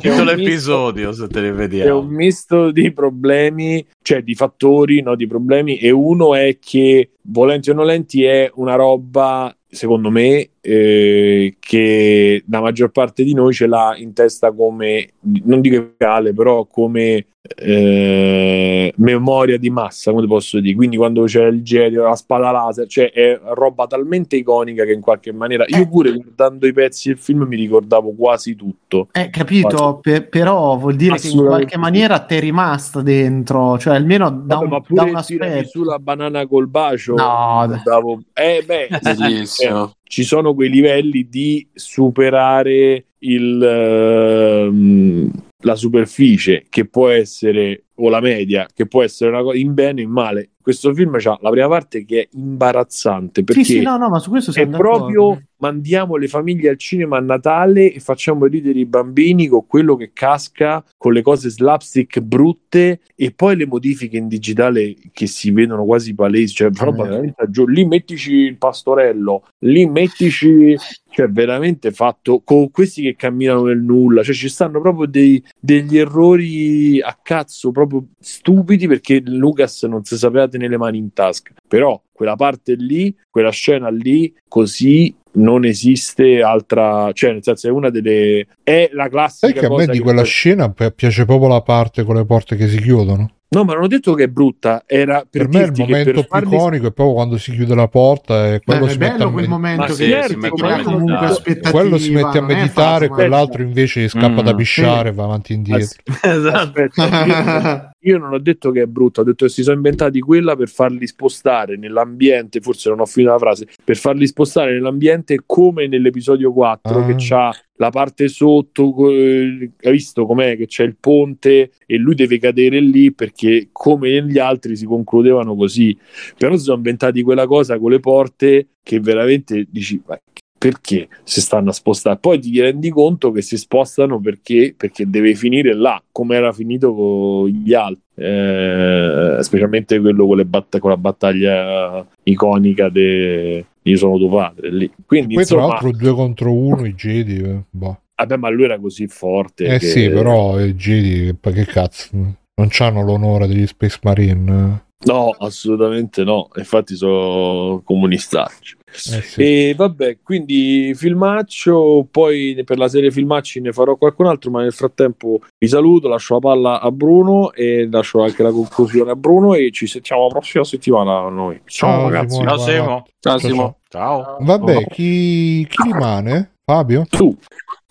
Tutto 0.00 0.22
un 0.22 0.24
l'episodio 0.24 1.12
se 1.12 1.26
te 1.28 1.40
li 1.40 1.46
È 1.46 1.50
un 1.50 1.56
vediamo. 1.56 2.02
misto 2.02 2.70
di 2.70 2.92
problemi, 2.92 3.84
cioè 4.02 4.22
di 4.22 4.34
fattori, 4.34 5.02
no, 5.02 5.16
di 5.16 5.26
problemi, 5.26 5.76
e 5.78 5.90
uno 5.90 6.34
è 6.34 6.58
che, 6.60 7.10
volenti 7.22 7.70
o 7.70 7.74
nolenti, 7.74 8.22
è 8.24 8.50
una 8.54 8.74
roba, 8.76 9.54
secondo 9.70 10.10
me, 10.10 10.48
eh, 10.60 11.56
che 11.58 12.44
la 12.50 12.60
maggior 12.60 12.90
parte 12.90 13.22
di 13.24 13.32
noi 13.34 13.52
ce 13.52 13.66
l'ha 13.66 13.94
in 13.96 14.12
testa 14.12 14.52
come, 14.52 15.10
non 15.44 15.60
dico 15.60 15.92
reale, 15.96 16.32
però 16.34 16.66
come 16.66 17.26
eh, 17.56 18.92
memoria 18.96 19.56
di 19.58 19.70
massa, 19.70 20.12
come 20.12 20.26
posso 20.26 20.60
dire. 20.60 20.74
Quindi 20.74 20.96
quando 20.96 21.24
c'è 21.24 21.46
il 21.46 21.62
Jedi, 21.62 21.94
la 21.96 22.14
spada 22.14 22.50
laser, 22.50 22.86
cioè 22.86 23.10
è 23.12 23.38
roba 23.54 23.86
talmente 23.86 24.36
iconica 24.36 24.84
che 24.84 24.92
in 24.92 25.00
qualche 25.00 25.32
maniera... 25.32 25.64
Io 25.68 25.82
Eh. 25.82 25.88
pure 25.88 26.12
guardando 26.12 26.66
i 26.66 26.72
pezzi 26.72 27.08
del 27.08 27.18
film 27.18 27.42
mi 27.44 27.56
ricordavo 27.56 28.12
quasi 28.12 28.54
tutto. 28.56 29.08
Eh, 29.12 29.30
capito, 29.30 29.98
pe- 30.02 30.22
però 30.22 30.76
vuol 30.76 30.96
dire 30.96 31.16
che 31.16 31.28
in 31.28 31.38
qualche 31.44 31.78
maniera 31.78 32.18
ti 32.20 32.34
è 32.36 32.40
rimasta 32.40 33.00
dentro, 33.00 33.78
cioè 33.78 33.94
almeno 33.94 34.30
da 34.30 34.56
Vabbè, 34.56 34.64
un, 34.64 34.70
ma 34.70 34.78
da 34.78 34.84
pure 34.86 35.02
un 35.02 35.08
il 35.08 35.14
aspetto. 35.16 35.44
tiramisù 35.44 35.82
la 35.84 35.98
banana 35.98 36.46
col 36.46 36.66
bacio 36.68 37.14
No, 37.14 37.62
ricordavo- 37.62 38.20
eh 38.34 38.62
beh 38.66 38.88
Bellissimo. 39.00 39.59
Eh, 39.66 39.90
ci 40.04 40.22
sono 40.22 40.54
quei 40.54 40.68
livelli 40.68 41.28
di 41.28 41.66
superare 41.72 43.04
il 43.18 43.62
ehm, 43.62 45.30
la 45.62 45.74
superficie 45.74 46.64
che 46.68 46.86
può 46.86 47.08
essere 47.08 47.84
o 48.00 48.08
la 48.08 48.20
media 48.20 48.66
che 48.72 48.86
può 48.86 49.02
essere 49.02 49.30
una 49.30 49.42
cosa 49.42 49.56
in 49.58 49.74
bene 49.74 50.00
o 50.00 50.04
in 50.04 50.10
male 50.10 50.50
questo 50.62 50.92
film 50.92 51.14
ha 51.14 51.38
la 51.40 51.50
prima 51.50 51.68
parte 51.68 52.04
che 52.04 52.20
è 52.22 52.28
imbarazzante 52.36 53.42
perché 53.44 53.64
Sì, 53.64 53.72
sì, 53.78 53.80
no, 53.82 53.96
no, 53.96 54.08
ma 54.08 54.18
su 54.18 54.28
questo 54.30 54.52
è 54.52 54.66
d'accordo. 54.66 54.76
proprio 54.98 55.42
mandiamo 55.56 56.16
le 56.16 56.28
famiglie 56.28 56.68
al 56.68 56.76
cinema 56.78 57.16
a 57.16 57.20
Natale 57.20 57.92
e 57.92 57.98
facciamo 57.98 58.44
ridere 58.46 58.78
i 58.78 58.84
bambini 58.86 59.46
con 59.48 59.66
quello 59.66 59.96
che 59.96 60.10
casca, 60.12 60.84
con 60.96 61.12
le 61.12 61.22
cose 61.22 61.48
slapstick 61.50 62.20
brutte 62.20 63.00
e 63.14 63.32
poi 63.32 63.56
le 63.56 63.66
modifiche 63.66 64.16
in 64.18 64.28
digitale 64.28 64.94
che 65.12 65.26
si 65.26 65.50
vedono 65.50 65.84
quasi 65.84 66.14
palesi, 66.14 66.54
cioè 66.54 66.70
roba 66.74 67.04
Eh. 67.04 67.08
veramente 67.08 67.42
a 67.42 67.50
giù. 67.50 67.66
Lì 67.66 67.84
mettici 67.86 68.32
il 68.34 68.56
pastorello, 68.56 69.44
lì 69.60 69.86
mettici 69.86 70.76
cioè 71.12 71.28
veramente 71.28 71.90
fatto 71.90 72.40
con 72.44 72.70
questi 72.70 73.02
che 73.02 73.16
camminano 73.16 73.64
nel 73.64 73.80
nulla, 73.82 74.22
cioè 74.22 74.34
ci 74.34 74.48
stanno 74.48 74.80
proprio 74.80 75.06
dei- 75.06 75.42
degli 75.58 75.98
errori 75.98 77.00
a 77.00 77.18
cazzo 77.20 77.72
proprio 77.72 77.89
stupidi 78.18 78.86
perché 78.86 79.20
Lucas 79.24 79.82
non 79.84 80.04
si 80.04 80.16
sapeva 80.16 80.48
tenere 80.48 80.70
le 80.70 80.76
mani 80.78 80.98
in 80.98 81.12
tasca, 81.12 81.52
però 81.66 82.00
quella 82.12 82.36
parte 82.36 82.74
lì, 82.74 83.14
quella 83.30 83.50
scena 83.50 83.88
lì, 83.88 84.34
così 84.46 85.14
non 85.32 85.64
esiste 85.64 86.42
altra, 86.42 87.10
cioè 87.12 87.32
nel 87.32 87.42
senso 87.42 87.68
è 87.68 87.70
una 87.70 87.88
delle 87.90 88.46
è 88.62 88.90
la 88.92 89.02
Sai 89.02 89.10
classica 89.10 89.60
che 89.60 89.66
a 89.66 89.74
me 89.74 89.86
di 89.86 89.98
quella 90.00 90.22
poi- 90.22 90.30
scena 90.30 90.70
pi- 90.70 90.92
piace 90.92 91.24
proprio 91.24 91.48
la 91.48 91.62
parte 91.62 92.02
con 92.04 92.16
le 92.16 92.24
porte 92.26 92.56
che 92.56 92.68
si 92.68 92.78
chiudono. 92.80 93.30
No, 93.52 93.64
ma 93.64 93.74
non 93.74 93.82
ho 93.82 93.86
detto 93.88 94.14
che 94.14 94.24
è 94.24 94.28
brutta, 94.28 94.84
era 94.86 95.24
per, 95.28 95.48
Per, 95.48 95.48
me 95.48 95.64
il 95.66 95.72
momento 95.76 96.12
più 96.12 96.22
farli- 96.22 96.54
iconico 96.54 96.86
è 96.86 96.92
proprio 96.92 97.14
quando 97.16 97.36
si 97.36 97.50
chiude 97.50 97.74
la 97.74 97.88
porta 97.88 98.46
e 98.46 98.54
Eh, 98.54 98.60
quello, 98.64 98.86
è 98.86 98.90
si 98.90 98.98
mette, 98.98 99.12
bello 99.16 99.24
a 99.28 99.32
quel 99.32 99.48
med- 99.48 99.50
momento 99.50 99.80
Ma 99.80 99.86
che 99.88 99.92
sì, 99.94 100.08
certo, 100.08 100.28
si 100.28 100.36
mette 100.36 100.62
meditare. 100.62 101.70
quello 101.72 101.98
si 101.98 102.10
mette 102.12 102.38
a 102.38 102.40
è 102.40 102.44
meditare, 102.44 103.08
quell'altro 103.08 103.62
invece 103.62 104.06
scappa 104.08 104.40
Mm. 104.42 104.44
da 104.44 104.54
pisciare 104.54 105.08
e 105.08 105.12
va 105.12 105.24
avanti 105.24 105.52
e 105.52 105.56
indietro. 105.56 106.02
Esatto. 106.22 107.89
Io, 108.04 108.16
non 108.16 108.32
ho 108.32 108.38
detto 108.38 108.70
che 108.70 108.80
è 108.82 108.86
brutta, 108.86 109.20
ho 109.20 109.24
detto 109.24 109.44
che 109.44 109.50
si 109.50 109.62
sono 109.62 109.76
inventati 109.76 110.20
quella 110.20 110.56
per 110.56 110.70
farli 110.70 111.06
spostare 111.06 111.76
nell'ambiente, 111.76 112.60
forse 112.60 112.88
non 112.88 113.00
ho 113.00 113.04
finito 113.04 113.32
la 113.32 113.38
frase, 113.38 113.66
per 113.84 113.96
farli 113.98 114.26
spostare 114.26 114.72
nell'ambiente 114.72 115.40
come 115.44 115.86
nell'episodio 115.86 116.50
4 116.50 117.00
Ah. 117.00 117.06
che 117.06 117.14
c'ha 117.18 117.54
la 117.74 117.90
parte 117.90 118.28
sotto, 118.28 119.10
eh, 119.10 119.70
hai 119.82 119.92
visto 119.92 120.24
com'è 120.24 120.56
che 120.56 120.64
c'è 120.66 120.84
il 120.84 120.96
ponte 120.98 121.72
e 121.84 121.96
lui 121.98 122.14
deve 122.14 122.38
cadere 122.38 122.80
lì 122.80 123.12
perché 123.12 123.68
come 123.70 124.08
negli 124.18 124.38
altri 124.38 124.76
si 124.76 124.86
concludevano 124.86 125.54
così, 125.54 125.94
però 126.38 126.56
si 126.56 126.64
sono 126.64 126.78
inventati 126.78 127.20
quella 127.22 127.46
cosa 127.46 127.78
con 127.78 127.90
le 127.90 128.00
porte 128.00 128.68
che 128.82 128.98
veramente 129.00 129.66
dici 129.70 130.00
"Ma 130.06 130.18
perché 130.60 131.08
si 131.24 131.40
stanno 131.40 131.70
a 131.70 131.72
spostare? 131.72 132.18
Poi 132.20 132.38
ti 132.38 132.60
rendi 132.60 132.90
conto 132.90 133.32
che 133.32 133.40
si 133.40 133.56
spostano 133.56 134.20
perché, 134.20 134.74
perché 134.76 135.08
deve 135.08 135.34
finire 135.34 135.74
là, 135.74 136.00
come 136.12 136.36
era 136.36 136.52
finito 136.52 136.94
con 136.94 137.46
gli 137.48 137.72
altri, 137.72 138.02
Eh, 138.20 139.38
specialmente 139.40 139.98
quello 139.98 140.26
con, 140.26 140.36
le 140.36 140.44
batt- 140.44 140.78
con 140.78 140.90
la 140.90 140.98
battaglia 140.98 142.06
iconica 142.24 142.90
de 142.90 143.64
Io 143.84 143.96
sono 143.96 144.18
tuo 144.18 144.28
padre 144.28 144.70
lì. 144.70 144.92
Quindi, 145.06 145.32
Poi 145.36 145.46
tra 145.46 145.54
insomma, 145.56 145.72
l'altro 145.80 145.92
due 145.92 146.12
contro 146.12 146.52
uno 146.52 146.84
i 146.84 146.92
Jedi, 146.92 147.38
eh, 147.38 147.62
boh. 147.70 148.00
vabbè, 148.16 148.36
ma 148.36 148.50
lui 148.50 148.64
era 148.64 148.78
così 148.78 149.06
forte. 149.06 149.64
Eh 149.64 149.78
che- 149.78 149.86
sì, 149.86 150.10
però 150.10 150.60
i 150.60 150.74
Jedi, 150.74 151.34
che 151.40 151.64
cazzo, 151.64 152.08
non 152.12 152.68
hanno 152.80 153.02
l'onore 153.02 153.46
degli 153.46 153.66
Space 153.66 153.98
Marine. 154.02 154.88
No, 155.06 155.30
assolutamente 155.38 156.22
no. 156.24 156.50
Infatti 156.56 156.94
sono 156.94 157.80
comunistacci. 157.82 158.76
Eh 158.92 159.22
sì. 159.22 159.42
E 159.42 159.74
vabbè, 159.76 160.18
quindi 160.22 160.92
filmaccio, 160.94 162.06
poi 162.10 162.60
per 162.64 162.78
la 162.78 162.88
serie 162.88 163.10
filmacci 163.10 163.60
ne 163.60 163.72
farò 163.72 163.96
qualcun 163.96 164.26
altro, 164.26 164.50
ma 164.50 164.62
nel 164.62 164.72
frattempo 164.72 165.40
vi 165.58 165.68
saluto, 165.68 166.08
lascio 166.08 166.34
la 166.34 166.40
palla 166.40 166.80
a 166.80 166.90
Bruno 166.90 167.52
e 167.52 167.88
lascio 167.90 168.22
anche 168.22 168.42
la 168.42 168.50
conclusione 168.50 169.10
a 169.12 169.16
Bruno 169.16 169.54
e 169.54 169.70
ci 169.70 169.86
sentiamo 169.86 170.26
la 170.26 170.32
prossima 170.32 170.64
settimana 170.64 171.28
noi. 171.28 171.60
Ciao, 171.64 171.90
Ciao, 171.90 172.08
ragazzi. 172.08 172.34
Simone, 172.34 172.48
Ciao 172.48 172.58
Simo. 172.58 172.84
Ciao, 172.84 173.04
Ciao, 173.20 173.38
Simo. 173.38 173.76
Ciao. 173.88 174.36
Vabbè, 174.40 174.86
chi, 174.88 175.66
chi 175.68 175.82
rimane? 175.82 176.52
Fabio? 176.64 177.06
Tu. 177.08 177.36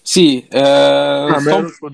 Sì, 0.01 0.45
eh, 0.49 0.59
Ah, 0.59 1.39
sto- 1.39 1.91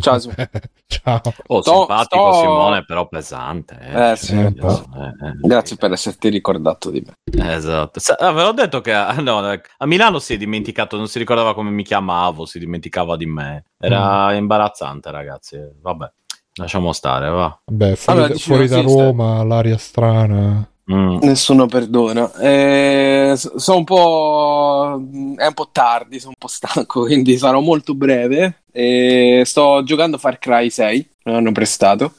Ciao, 0.00 0.18
Simo. 0.18 0.34
Ciao. 0.86 1.20
Oh, 1.48 1.60
Sto- 1.60 1.76
simpatico 1.78 2.32
sto- 2.32 2.40
Simone, 2.40 2.84
però 2.84 3.06
pesante. 3.08 3.78
Eh, 3.80 4.10
Eh, 4.12 4.16
sì, 4.16 4.34
Eh, 4.38 4.52
po'. 4.54 4.68
eh, 4.96 5.26
eh. 5.26 5.32
Grazie 5.42 5.76
per 5.76 5.92
esserti 5.92 6.28
ricordato 6.28 6.90
di 6.90 7.04
me. 7.04 7.14
Esatto. 7.54 8.00
Sa- 8.00 8.16
Avevo 8.18 8.52
detto 8.52 8.80
che 8.80 8.92
ah, 8.92 9.12
no, 9.20 9.52
eh, 9.52 9.60
a 9.78 9.86
Milano 9.86 10.18
si 10.18 10.34
è 10.34 10.36
dimenticato, 10.36 10.96
non 10.96 11.08
si 11.08 11.18
ricordava 11.18 11.54
come 11.54 11.70
mi 11.70 11.84
chiamavo, 11.84 12.46
si 12.46 12.58
dimenticava 12.58 13.16
di 13.16 13.26
me. 13.26 13.64
Era 13.78 14.32
Mm. 14.32 14.36
imbarazzante, 14.36 15.10
ragazzi. 15.10 15.58
Vabbè, 15.80 16.10
lasciamo 16.54 16.92
stare, 16.92 17.28
va. 17.28 17.60
Vabbè, 17.66 17.94
fuori, 17.96 18.18
Allora, 18.18 18.32
da- 18.34 18.38
fuori 18.40 18.68
da 18.68 18.80
Roma, 18.80 19.42
l'aria 19.44 19.76
strana. 19.78 20.68
Mm. 20.90 21.18
Nessuno 21.22 21.66
perdona. 21.66 22.32
Eh, 22.38 23.32
so- 23.36 23.58
sono 23.58 23.78
un 23.78 23.84
po'. 23.84 25.02
È 25.36 25.46
un 25.46 25.54
po' 25.54 25.68
tardi, 25.72 26.18
sono 26.20 26.30
un 26.30 26.38
po' 26.38 26.46
stanco, 26.48 27.02
quindi 27.06 27.36
sarò 27.38 27.60
molto 27.60 27.94
breve. 27.94 28.62
Eh, 28.72 29.42
sto 29.44 29.82
giocando 29.82 30.18
Far 30.18 30.38
Cry 30.38 30.70
6, 30.70 31.08
me 31.24 31.32
l'hanno 31.32 31.52
prestato. 31.52 32.14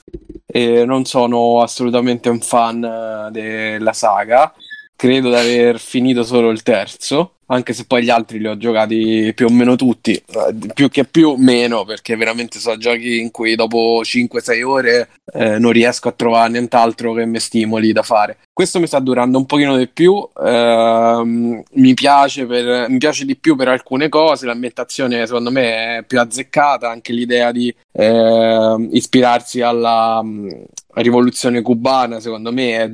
E 0.46 0.86
non 0.86 1.06
sono 1.06 1.62
assolutamente 1.62 2.30
un 2.30 2.42
fan 2.42 2.84
eh, 2.84 3.30
della 3.32 3.94
saga. 3.94 4.54
Credo 4.96 5.30
di 5.30 5.36
aver 5.36 5.80
finito 5.80 6.24
solo 6.24 6.50
il 6.50 6.64
terzo, 6.64 7.36
anche 7.48 7.74
se 7.74 7.86
poi 7.86 8.04
gli 8.04 8.10
altri 8.10 8.40
li 8.40 8.48
ho 8.48 8.58
giocati 8.58 9.32
più 9.36 9.46
o 9.46 9.52
meno 9.52 9.76
tutti, 9.76 10.14
eh, 10.14 10.56
più 10.74 10.90
che 10.90 11.06
più 11.06 11.36
meno, 11.36 11.86
perché 11.86 12.16
veramente 12.16 12.58
sono 12.58 12.78
giochi 12.78 13.20
in 13.20 13.30
cui 13.30 13.56
dopo 13.56 14.02
5-6 14.04 14.64
ore 14.64 15.10
eh, 15.34 15.60
non 15.60 15.72
riesco 15.72 16.08
a 16.08 16.14
trovare 16.14 16.50
nient'altro 16.50 17.14
che 17.14 17.26
mi 17.28 17.40
stimoli 17.40 17.92
da 17.92 18.02
fare. 18.02 18.38
Questo 18.58 18.80
mi 18.80 18.88
sta 18.88 18.98
durando 18.98 19.38
un 19.38 19.46
pochino 19.46 19.78
di 19.78 19.88
più, 19.88 20.28
ehm, 20.44 21.62
mi, 21.74 21.94
piace 21.94 22.48
per- 22.48 22.90
mi 22.90 22.98
piace 22.98 23.24
di 23.24 23.36
più 23.38 23.56
per 23.56 23.68
alcune 23.68 24.10
cose, 24.10 24.48
l'ambientazione 24.48 25.28
secondo 25.28 25.52
me 25.52 25.98
è 25.98 26.04
più 26.04 26.20
azzeccata, 26.20 26.90
anche 26.90 27.14
l'idea 27.14 27.52
di 27.52 27.72
ehm, 27.92 28.90
ispirarsi 28.94 29.62
alla 29.62 30.22
mm, 30.24 30.50
rivoluzione 30.96 31.62
cubana 31.62 32.20
secondo 32.20 32.52
me 32.52 32.82
è, 32.82 32.92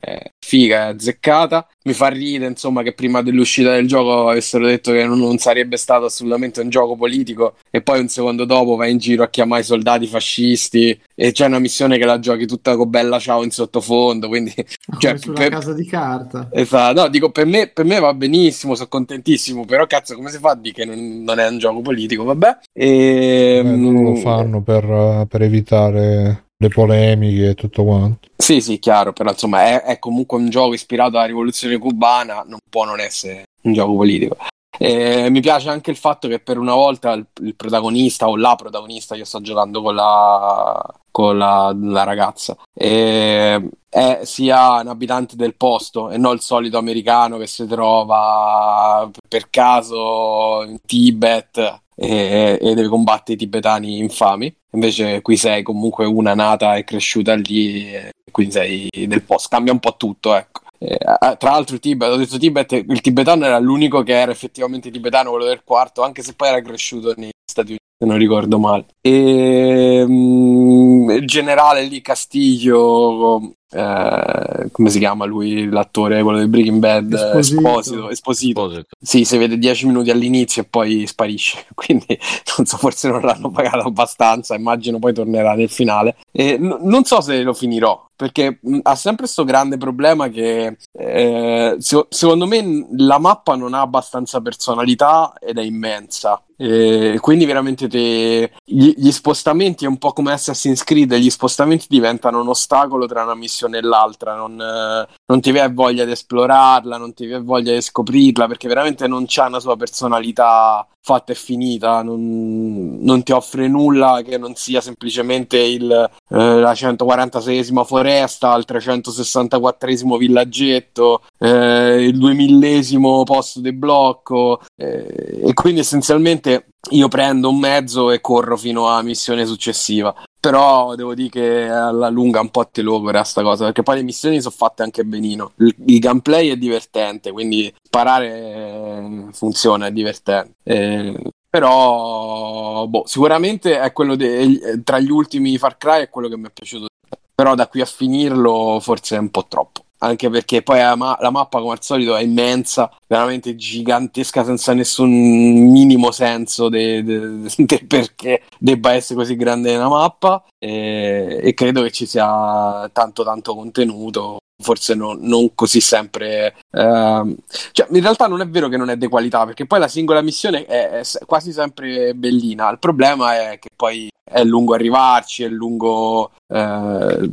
è 0.00 0.30
figa, 0.44 0.88
è 0.88 0.90
azzeccata. 0.94 1.68
Mi 1.84 1.92
fa 1.92 2.08
ridere 2.08 2.50
insomma 2.50 2.82
che 2.82 2.92
prima 2.92 3.22
dell'uscita 3.22 3.70
del 3.70 3.86
gioco 3.86 4.28
avessero 4.30 4.66
detto 4.66 4.90
che 4.90 5.04
non, 5.04 5.20
non 5.20 5.38
sarebbe 5.38 5.76
stato 5.76 6.06
assolutamente 6.06 6.60
un 6.60 6.70
gioco 6.70 6.96
politico 6.96 7.54
e 7.74 7.82
poi 7.82 7.98
un 7.98 8.06
secondo 8.06 8.44
dopo 8.44 8.76
vai 8.76 8.92
in 8.92 8.98
giro 8.98 9.24
a 9.24 9.28
chiamare 9.28 9.62
i 9.62 9.64
soldati 9.64 10.06
fascisti 10.06 10.96
e 11.12 11.32
c'è 11.32 11.46
una 11.46 11.58
missione 11.58 11.98
che 11.98 12.04
la 12.04 12.20
giochi 12.20 12.46
tutta 12.46 12.76
con 12.76 12.88
bella 12.88 13.18
ciao 13.18 13.42
in 13.42 13.50
sottofondo, 13.50 14.28
quindi 14.28 14.54
cioè, 15.00 15.10
Come 15.10 15.18
sulla 15.18 15.38
per- 15.40 15.48
casa 15.50 15.72
di 15.72 15.84
carta. 15.84 16.50
Esatto, 16.52 17.00
no, 17.00 17.08
dico 17.08 17.32
per 17.32 17.46
me, 17.46 17.66
per 17.66 17.84
me 17.84 17.98
va 17.98 18.14
benissimo, 18.14 18.76
sono 18.76 18.86
contentissimo, 18.88 19.64
però 19.64 19.88
cazzo 19.88 20.14
come 20.14 20.30
si 20.30 20.38
fa 20.38 20.50
a 20.50 20.54
dire 20.54 20.72
che 20.72 20.84
non, 20.84 21.24
non 21.24 21.40
è 21.40 21.48
un 21.48 21.58
gioco 21.58 21.80
politico, 21.80 22.22
vabbè. 22.22 22.58
E, 22.72 23.60
Beh, 23.64 23.76
loro 23.76 24.02
lo 24.02 24.14
fanno 24.14 24.62
per, 24.62 24.84
eh, 24.84 25.26
per 25.28 25.42
evitare 25.42 26.44
le 26.56 26.68
polemiche 26.68 27.48
e 27.48 27.54
tutto 27.54 27.82
quanto. 27.82 28.28
Sì, 28.36 28.60
sì, 28.60 28.78
chiaro, 28.78 29.12
però 29.12 29.30
insomma 29.30 29.64
è, 29.64 29.82
è 29.82 29.98
comunque 29.98 30.38
un 30.38 30.48
gioco 30.48 30.74
ispirato 30.74 31.16
alla 31.16 31.26
rivoluzione 31.26 31.76
cubana, 31.78 32.44
non 32.46 32.58
può 32.70 32.84
non 32.84 33.00
essere 33.00 33.46
un 33.62 33.72
gioco 33.72 33.96
politico. 33.96 34.36
E 34.78 35.30
mi 35.30 35.40
piace 35.40 35.68
anche 35.68 35.90
il 35.90 35.96
fatto 35.96 36.26
che 36.28 36.40
per 36.40 36.58
una 36.58 36.74
volta 36.74 37.12
il, 37.12 37.26
il 37.42 37.54
protagonista 37.54 38.28
o 38.28 38.36
la 38.36 38.56
protagonista, 38.56 39.14
io 39.14 39.24
sto 39.24 39.40
giocando 39.40 39.82
con 39.82 39.94
la, 39.94 40.84
con 41.10 41.38
la, 41.38 41.74
la 41.80 42.02
ragazza, 42.02 42.56
e 42.72 43.68
è 43.88 44.20
sia 44.24 44.80
un 44.80 44.88
abitante 44.88 45.36
del 45.36 45.54
posto 45.54 46.10
e 46.10 46.18
non 46.18 46.34
il 46.34 46.40
solito 46.40 46.78
americano 46.78 47.38
che 47.38 47.46
si 47.46 47.64
trova 47.68 49.08
per 49.28 49.50
caso 49.50 50.64
in 50.66 50.78
Tibet 50.84 51.82
e, 51.94 52.58
e 52.60 52.74
deve 52.74 52.88
combattere 52.88 53.34
i 53.34 53.36
tibetani 53.38 53.98
infami. 53.98 54.52
Invece 54.72 55.22
qui 55.22 55.36
sei 55.36 55.62
comunque 55.62 56.04
una 56.06 56.34
nata 56.34 56.74
e 56.74 56.82
cresciuta 56.82 57.34
lì, 57.34 57.92
quindi 58.32 58.52
sei 58.52 58.88
del 59.06 59.22
posto. 59.22 59.48
Cambia 59.48 59.72
un 59.72 59.78
po' 59.78 59.94
tutto, 59.96 60.34
ecco. 60.34 60.62
Eh, 60.86 61.36
tra 61.38 61.50
l'altro, 61.50 61.74
il 61.74 61.80
Tibet, 61.80 62.10
ho 62.10 62.16
detto 62.16 62.38
Tibet, 62.38 62.72
il 62.72 63.00
tibetano 63.00 63.44
era 63.44 63.58
l'unico 63.58 64.02
che 64.02 64.12
era 64.12 64.30
effettivamente 64.30 64.90
tibetano, 64.90 65.30
quello 65.30 65.46
del 65.46 65.62
quarto, 65.64 66.02
anche 66.02 66.22
se 66.22 66.34
poi 66.34 66.48
era 66.48 66.60
cresciuto 66.60 67.14
negli 67.16 67.30
Stati 67.44 67.68
Uniti, 67.68 67.83
se 67.96 68.06
non 68.06 68.18
ricordo 68.18 68.58
male. 68.58 68.86
E 69.00 70.04
mm, 70.06 71.10
il 71.10 71.26
generale 71.26 71.82
lì, 71.84 72.00
Castiglio, 72.00 73.54
eh, 73.70 74.68
come 74.70 74.90
si 74.90 74.98
chiama 74.98 75.24
lui, 75.24 75.68
l'attore, 75.68 76.22
quello 76.22 76.40
di 76.40 76.48
Breaking 76.48 76.78
Bad, 76.78 77.12
Esposito. 77.12 78.08
Esposito, 78.10 78.10
Esposito. 78.10 78.84
Sì, 79.00 79.24
si 79.24 79.36
vede 79.36 79.58
10 79.58 79.86
minuti 79.86 80.10
all'inizio 80.10 80.62
e 80.62 80.66
poi 80.66 81.06
sparisce. 81.06 81.66
Quindi 81.74 82.18
non 82.56 82.66
so, 82.66 82.76
forse 82.76 83.08
non 83.08 83.20
l'hanno 83.22 83.50
pagato 83.50 83.88
abbastanza. 83.88 84.54
Immagino 84.54 84.98
poi 84.98 85.12
tornerà 85.12 85.54
nel 85.54 85.70
finale. 85.70 86.16
E 86.32 86.56
n- 86.58 86.78
non 86.82 87.04
so 87.04 87.20
se 87.20 87.42
lo 87.42 87.52
finirò 87.52 88.02
perché 88.16 88.58
mh, 88.60 88.78
ha 88.82 88.94
sempre 88.94 89.24
questo 89.24 89.44
grande 89.44 89.76
problema 89.76 90.28
che 90.28 90.76
eh, 90.92 91.76
se- 91.78 92.06
secondo 92.08 92.46
me 92.46 92.86
la 92.96 93.18
mappa 93.18 93.56
non 93.56 93.74
ha 93.74 93.80
abbastanza 93.80 94.40
personalità 94.40 95.32
ed 95.40 95.58
è 95.58 95.62
immensa. 95.62 96.40
E 96.56 97.18
quindi 97.20 97.44
veramente 97.44 97.88
te- 97.88 98.52
gli-, 98.64 98.94
gli 98.96 99.10
spostamenti 99.10 99.84
è 99.84 99.88
un 99.88 99.98
po' 99.98 100.12
come 100.12 100.32
Assassin's 100.32 100.84
Creed, 100.84 101.14
gli 101.14 101.30
spostamenti 101.30 101.86
diventano 101.88 102.40
un 102.40 102.48
ostacolo 102.48 103.06
tra 103.06 103.22
una 103.24 103.34
missione 103.34 103.78
e 103.78 103.82
l'altra, 103.82 104.36
non, 104.36 104.60
eh, 104.60 105.08
non 105.26 105.40
ti 105.40 105.50
viene 105.50 105.72
voglia 105.72 106.04
di 106.04 106.12
esplorarla, 106.12 106.96
non 106.96 107.12
ti 107.12 107.26
viene 107.26 107.42
voglia 107.42 107.72
di 107.72 107.80
scoprirla, 107.80 108.46
perché 108.46 108.68
veramente 108.68 109.06
non 109.08 109.24
c'ha 109.26 109.46
una 109.46 109.60
sua 109.60 109.76
personalità 109.76 110.86
fatta 111.06 111.32
e 111.32 111.34
finita, 111.34 112.02
non, 112.02 112.96
non 112.98 113.22
ti 113.22 113.32
offre 113.32 113.68
nulla 113.68 114.22
che 114.24 114.38
non 114.38 114.54
sia 114.54 114.80
semplicemente 114.80 115.58
il, 115.58 115.90
eh, 115.92 116.10
la 116.28 116.72
146esima 116.72 117.84
foresta, 117.84 118.56
il 118.56 118.64
364esimo 118.66 120.16
villaggetto, 120.16 121.20
eh, 121.38 122.06
il 122.06 122.18
2000esimo 122.18 123.22
posto 123.24 123.60
di 123.60 123.74
blocco 123.74 124.62
eh, 124.76 125.42
e 125.44 125.52
quindi 125.52 125.80
essenzialmente 125.80 126.68
io 126.90 127.08
prendo 127.08 127.50
un 127.50 127.58
mezzo 127.58 128.10
e 128.10 128.20
corro 128.20 128.56
fino 128.56 128.88
alla 128.88 129.02
missione 129.02 129.44
successiva. 129.44 130.14
Però 130.40 130.94
devo 130.94 131.14
dire 131.14 131.28
che 131.30 131.68
alla 131.70 132.10
lunga 132.10 132.40
un 132.40 132.50
po' 132.50 132.66
te 132.66 132.82
logora 132.82 133.24
sta 133.24 133.42
cosa, 133.42 133.64
perché 133.64 133.82
poi 133.82 133.96
le 133.96 134.02
missioni 134.02 134.42
sono 134.42 134.54
fatte 134.54 134.82
anche 134.82 135.02
benino. 135.02 135.52
Il, 135.56 135.74
il 135.86 135.98
gameplay 135.98 136.50
è 136.50 136.56
divertente, 136.56 137.32
quindi 137.32 137.72
sparare 137.82 138.83
funziona, 139.32 139.86
è 139.86 139.92
divertente. 139.92 140.54
Eh, 140.62 141.22
però 141.48 142.86
boh, 142.86 143.04
sicuramente 143.06 143.78
è 143.78 143.92
quello 143.92 144.16
de- 144.16 144.80
tra 144.82 144.98
gli 144.98 145.10
ultimi 145.10 145.56
Far 145.58 145.76
Cry 145.76 146.02
è 146.02 146.08
quello 146.08 146.28
che 146.28 146.36
mi 146.36 146.46
è 146.46 146.50
piaciuto. 146.50 146.86
Però 147.34 147.54
da 147.54 147.68
qui 147.68 147.80
a 147.80 147.84
finirlo 147.84 148.78
forse 148.80 149.16
è 149.16 149.18
un 149.18 149.30
po' 149.30 149.46
troppo 149.48 149.84
anche 150.04 150.28
perché 150.28 150.62
poi 150.62 150.78
la, 150.78 150.94
ma- 150.96 151.16
la 151.20 151.30
mappa 151.30 151.60
come 151.60 151.72
al 151.72 151.82
solito 151.82 152.14
è 152.14 152.22
immensa, 152.22 152.90
veramente 153.06 153.56
gigantesca 153.56 154.44
senza 154.44 154.74
nessun 154.74 155.10
minimo 155.10 156.10
senso 156.10 156.68
de- 156.68 157.02
de- 157.02 157.48
del 157.56 157.86
perché 157.86 158.42
debba 158.58 158.92
essere 158.92 159.18
così 159.18 159.34
grande 159.36 159.74
una 159.74 159.88
mappa 159.88 160.44
e-, 160.58 161.40
e 161.42 161.54
credo 161.54 161.82
che 161.82 161.90
ci 161.90 162.06
sia 162.06 162.88
tanto 162.92 163.24
tanto 163.24 163.54
contenuto 163.54 164.38
forse 164.62 164.94
no- 164.94 165.16
non 165.18 165.54
così 165.54 165.80
sempre 165.80 166.54
ehm, 166.70 167.34
cioè 167.72 167.86
in 167.90 168.00
realtà 168.00 168.26
non 168.28 168.40
è 168.40 168.46
vero 168.48 168.68
che 168.68 168.76
non 168.76 168.88
è 168.88 168.96
di 168.96 169.08
qualità 169.08 169.44
perché 169.44 169.66
poi 169.66 169.80
la 169.80 169.88
singola 169.88 170.22
missione 170.22 170.64
è, 170.66 170.90
è 171.00 171.02
quasi 171.26 171.52
sempre 171.52 172.14
bellina 172.14 172.70
il 172.70 172.78
problema 172.78 173.50
è 173.50 173.58
che 173.58 173.70
poi 173.74 174.08
è 174.24 174.42
lungo 174.44 174.74
arrivarci 174.74 175.42
è 175.42 175.48
lungo 175.48 176.30
eh, 176.46 177.28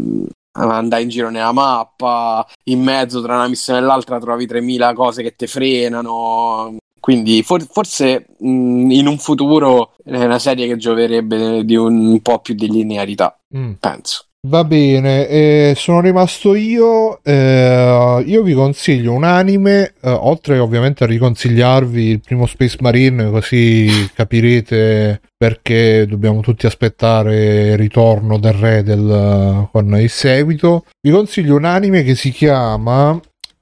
andare 0.53 1.01
in 1.03 1.09
giro 1.09 1.29
nella 1.29 1.53
mappa, 1.53 2.45
in 2.65 2.81
mezzo 2.83 3.21
tra 3.21 3.35
una 3.35 3.47
missione 3.47 3.79
e 3.79 3.83
l'altra 3.83 4.19
trovi 4.19 4.45
3000 4.45 4.93
cose 4.93 5.23
che 5.23 5.33
ti 5.35 5.47
frenano. 5.47 6.75
Quindi 6.99 7.41
for- 7.41 7.65
forse 7.71 8.25
mh, 8.37 8.91
in 8.91 9.07
un 9.07 9.17
futuro 9.17 9.93
è 10.03 10.21
una 10.23 10.39
serie 10.39 10.67
che 10.67 10.75
gioverebbe 10.75 11.63
di 11.63 11.75
un, 11.75 12.05
un 12.05 12.21
po' 12.21 12.39
più 12.39 12.53
di 12.53 12.69
linearità, 12.69 13.39
Mm. 13.55 13.71
penso. 13.79 14.25
Va 14.47 14.63
bene, 14.63 15.27
eh, 15.27 15.73
sono 15.77 16.01
rimasto 16.01 16.55
io. 16.55 17.23
eh, 17.23 18.23
io 18.25 18.41
vi 18.41 18.53
consiglio 18.53 19.13
un 19.13 19.23
anime, 19.23 19.93
eh, 20.01 20.09
oltre 20.09 20.57
ovviamente 20.57 21.03
a 21.03 21.07
riconsigliarvi 21.07 22.05
il 22.05 22.21
primo 22.21 22.47
Space 22.47 22.77
Marine, 22.79 23.29
così 23.29 23.87
capirete 24.15 25.21
perché 25.37 26.07
dobbiamo 26.07 26.39
tutti 26.41 26.65
aspettare 26.65 27.69
il 27.73 27.77
ritorno 27.77 28.39
del 28.39 28.53
re 28.53 28.81
del, 28.81 29.67
con 29.71 29.95
il 29.99 30.09
seguito. 30.09 30.85
Vi 30.99 31.11
consiglio 31.11 31.55
un 31.55 31.65
anime 31.65 32.01
che 32.01 32.15
si 32.15 32.31
chiama 32.31 33.13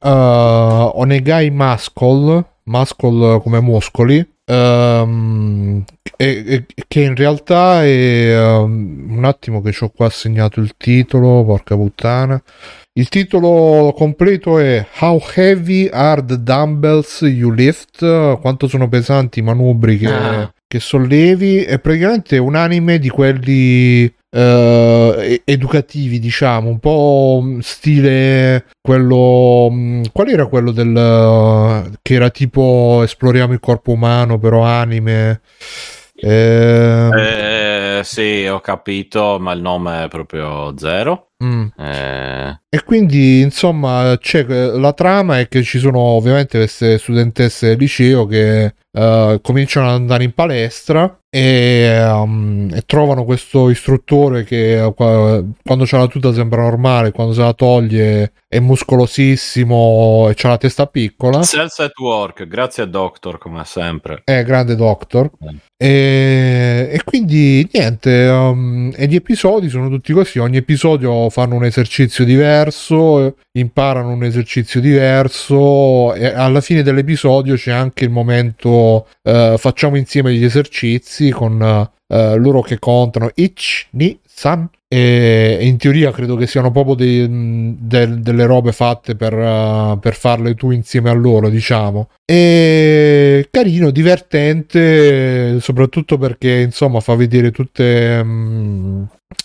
eh, 0.01 0.09
Onegai 0.09 1.49
Muscle, 1.49 2.45
Muscle 2.63 3.41
come 3.41 3.59
muscoli. 3.59 4.25
Ehm, 4.49 5.83
e- 6.17 6.43
e- 6.47 6.65
che 6.87 7.01
in 7.01 7.15
realtà 7.15 7.83
è 7.83 7.87
ehm, 8.35 9.07
un 9.09 9.23
attimo 9.25 9.61
che 9.61 9.73
ho 9.79 9.89
qua 9.89 10.09
segnato 10.09 10.59
il 10.59 10.73
titolo, 10.77 11.43
porca 11.45 11.75
puttana. 11.75 12.41
Il 12.93 13.07
titolo 13.07 13.93
completo 13.95 14.57
è 14.59 14.85
How 14.99 15.21
Heavy 15.35 15.87
Are 15.91 16.25
the 16.25 16.41
Dumbbells 16.41 17.21
You 17.21 17.51
Lift? 17.51 18.39
Quanto 18.41 18.67
sono 18.67 18.89
pesanti 18.89 19.39
i 19.39 19.43
manubri 19.43 19.97
che, 19.97 20.07
Ah. 20.07 20.51
che 20.67 20.79
sollevi? 20.79 21.63
È 21.63 21.79
praticamente 21.79 22.37
un 22.37 22.55
anime 22.55 22.99
di 22.99 23.07
quelli 23.07 24.11
eh, 24.29 25.41
educativi, 25.45 26.19
diciamo, 26.19 26.69
un 26.69 26.79
po' 26.79 27.43
stile 27.61 28.65
quello. 28.81 29.69
mh, 29.71 30.11
Qual 30.11 30.29
era 30.29 30.47
quello 30.47 30.71
del 30.71 31.97
che 32.01 32.13
era 32.13 32.29
tipo 32.29 33.01
esploriamo 33.03 33.53
il 33.53 33.59
corpo 33.59 33.91
umano, 33.91 34.37
però 34.39 34.63
anime? 34.63 35.41
Eh, 36.15 37.11
Eh, 37.11 38.01
sì, 38.03 38.45
ho 38.47 38.59
capito, 38.61 39.37
ma 39.39 39.51
il 39.53 39.61
nome 39.61 40.05
è 40.05 40.07
proprio 40.07 40.75
zero. 40.77 41.28
Mm. 41.43 41.67
Eh, 41.77 42.59
E 42.69 42.83
quindi, 42.83 43.41
insomma, 43.41 44.17
c'è, 44.19 44.43
la 44.45 44.93
trama 44.93 45.39
è 45.39 45.47
che 45.47 45.63
ci 45.63 45.79
sono 45.79 45.99
ovviamente 45.99 46.57
queste 46.57 46.97
studentesse 46.97 47.69
del 47.69 47.77
liceo 47.77 48.25
che 48.25 48.73
eh, 48.91 49.39
cominciano 49.41 49.87
ad 49.87 49.93
andare 49.93 50.23
in 50.23 50.33
palestra 50.33 51.19
e, 51.31 52.03
um, 52.11 52.69
e 52.73 52.81
trovano 52.87 53.23
questo 53.23 53.69
istruttore 53.69 54.43
che 54.43 54.83
eh, 54.83 54.93
qua- 54.95 55.43
quando 55.63 55.85
c'ha 55.85 55.99
la 55.99 56.07
tuta 56.07 56.33
sembra 56.33 56.63
normale, 56.63 57.11
quando 57.11 57.33
se 57.33 57.41
la 57.41 57.53
toglie 57.53 58.33
è 58.47 58.59
muscolosissimo 58.59 60.27
e 60.29 60.33
c'ha 60.33 60.49
la 60.49 60.57
testa 60.57 60.87
piccola. 60.87 61.43
Cells 61.43 61.79
at 61.79 61.97
Work, 61.99 62.47
grazie 62.47 62.83
a 62.83 62.87
Doctor 62.87 63.37
come 63.37 63.63
sempre. 63.65 64.21
È 64.23 64.43
grande 64.43 64.75
Doctor. 64.75 65.29
Eh. 65.39 65.55
E, 65.81 66.89
e 66.91 67.01
quindi 67.03 67.69
niente, 67.71 68.27
um, 68.27 68.91
e 68.95 69.05
gli 69.05 69.15
episodi 69.15 69.69
sono 69.69 69.87
tutti 69.87 70.11
così. 70.13 70.39
Ogni 70.39 70.57
episodio 70.57 71.28
fanno 71.29 71.55
un 71.55 71.63
esercizio 71.65 72.25
diverso, 72.25 73.35
imparano 73.53 74.11
un 74.11 74.23
esercizio 74.23 74.79
diverso. 74.81 76.13
E 76.13 76.25
alla 76.27 76.61
fine 76.61 76.83
dell'episodio 76.83 77.55
c'è 77.55 77.71
anche 77.71 78.03
il 78.05 78.09
momento 78.11 79.07
eh, 79.23 79.55
facciamo 79.57 79.97
insieme 79.97 80.33
gli 80.33 80.43
esercizi 80.43 81.29
con 81.31 81.61
eh, 81.61 82.35
loro 82.37 82.61
che 82.61 82.79
contano 82.79 83.29
Ich, 83.35 83.87
Ni, 83.91 84.19
San. 84.25 84.67
E 84.91 85.59
in 85.61 85.77
teoria 85.77 86.11
credo 86.11 86.35
che 86.35 86.47
siano 86.47 86.71
proprio 86.71 86.95
dei- 86.95 87.75
del- 87.79 88.21
delle 88.21 88.45
robe 88.47 88.71
fatte 88.71 89.15
per, 89.15 89.33
eh, 89.33 89.97
per 90.01 90.15
farle 90.15 90.55
tu 90.55 90.71
insieme 90.71 91.11
a 91.11 91.13
loro, 91.13 91.47
diciamo. 91.49 92.09
E 92.25 93.47
carino, 93.51 93.91
divertente, 93.91 95.59
soprattutto 95.59 96.17
perché 96.17 96.61
insomma 96.61 96.99
fa 97.01 97.13
vedere 97.15 97.51
tutte, 97.51 98.23
mm, 98.23 99.03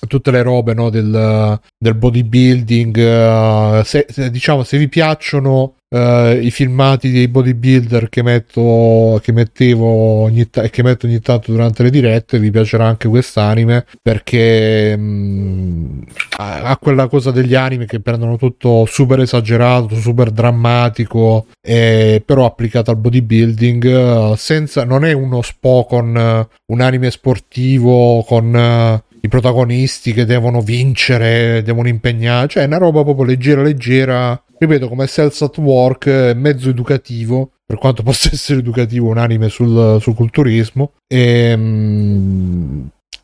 tutte 0.08 0.30
le 0.30 0.42
robe 0.42 0.74
no, 0.74 0.90
del, 0.90 1.58
del 1.78 1.94
bodybuilding. 1.94 2.96
eh, 2.96 3.82
se, 3.84 4.06
se- 4.08 4.30
diciamo, 4.30 4.62
se 4.62 4.78
vi 4.78 4.88
piacciono 4.88 5.74
eh, 5.94 6.40
i 6.42 6.50
filmati 6.50 7.10
dei 7.10 7.28
bodybuilder 7.28 8.08
che 8.08 8.22
metto 8.22 9.20
che 9.22 9.32
mettevo 9.32 9.86
ogni 9.86 10.48
ta- 10.50 10.62
e 10.62 10.70
che 10.70 10.82
metto 10.82 11.06
ogni 11.06 11.20
tanto 11.20 11.52
durante 11.52 11.82
le 11.82 11.90
dirette 11.90 12.38
vi 12.38 12.50
piacerà 12.50 12.86
anche 12.86 13.08
quest'anime 13.08 13.86
perché 14.02 14.96
mm, 14.96 16.02
a, 16.38 16.62
a 16.62 16.76
quella 16.78 17.06
cosa 17.06 17.30
degli 17.30 17.54
anime 17.54 17.86
che 17.86 18.00
prendono 18.00 18.36
tutto 18.36 18.86
super 18.86 19.20
esagerato, 19.20 19.94
super 19.96 20.30
drammatico, 20.30 21.46
eh, 21.60 22.22
però 22.24 22.46
applicato 22.46 22.90
al 22.90 22.96
bodybuilding, 22.96 23.84
eh, 23.84 24.34
senza, 24.36 24.84
non 24.84 25.04
è 25.04 25.12
uno 25.12 25.42
spo 25.42 25.84
con 25.88 26.46
un 26.66 26.80
anime 26.80 27.10
sportivo, 27.10 28.22
con 28.24 29.02
i 29.24 29.28
protagonisti 29.28 30.12
che 30.12 30.26
devono 30.26 30.60
vincere, 30.60 31.62
devono 31.62 31.88
impegnare, 31.88 32.46
cioè 32.46 32.64
è 32.64 32.66
una 32.66 32.76
roba 32.76 33.02
proprio 33.02 33.24
leggera, 33.24 33.62
leggera, 33.62 34.40
ripeto, 34.58 34.86
come 34.86 35.06
Cells 35.06 35.40
at 35.40 35.56
Work, 35.56 36.06
eh, 36.06 36.34
mezzo 36.34 36.68
educativo, 36.68 37.52
per 37.64 37.78
quanto 37.78 38.02
possa 38.04 38.28
essere 38.30 38.58
educativo 38.58 39.08
un 39.08 39.16
anime 39.16 39.48
sul, 39.48 39.96
sul 39.98 40.14
culturismo, 40.14 40.92
e, 41.06 41.56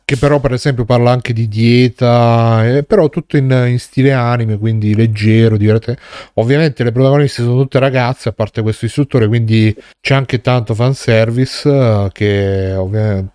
che 0.03 0.17
però 0.17 0.39
per 0.39 0.53
esempio 0.53 0.85
parla 0.85 1.11
anche 1.11 1.33
di 1.33 1.47
dieta, 1.47 2.67
eh, 2.67 2.83
però 2.83 3.07
tutto 3.09 3.37
in, 3.37 3.51
in, 3.69 3.77
stile 3.77 4.11
anime, 4.11 4.57
quindi 4.57 4.95
leggero, 4.95 5.55
divertente. 5.55 6.01
Ovviamente 6.33 6.83
le 6.83 6.91
protagoniste 6.91 7.43
sono 7.43 7.61
tutte 7.61 7.77
ragazze, 7.77 8.29
a 8.29 8.33
parte 8.33 8.63
questo 8.63 8.85
istruttore, 8.85 9.27
quindi 9.27 9.73
c'è 10.01 10.15
anche 10.15 10.41
tanto 10.41 10.73
fanservice 10.73 11.69
eh, 11.69 12.09
che 12.11 12.75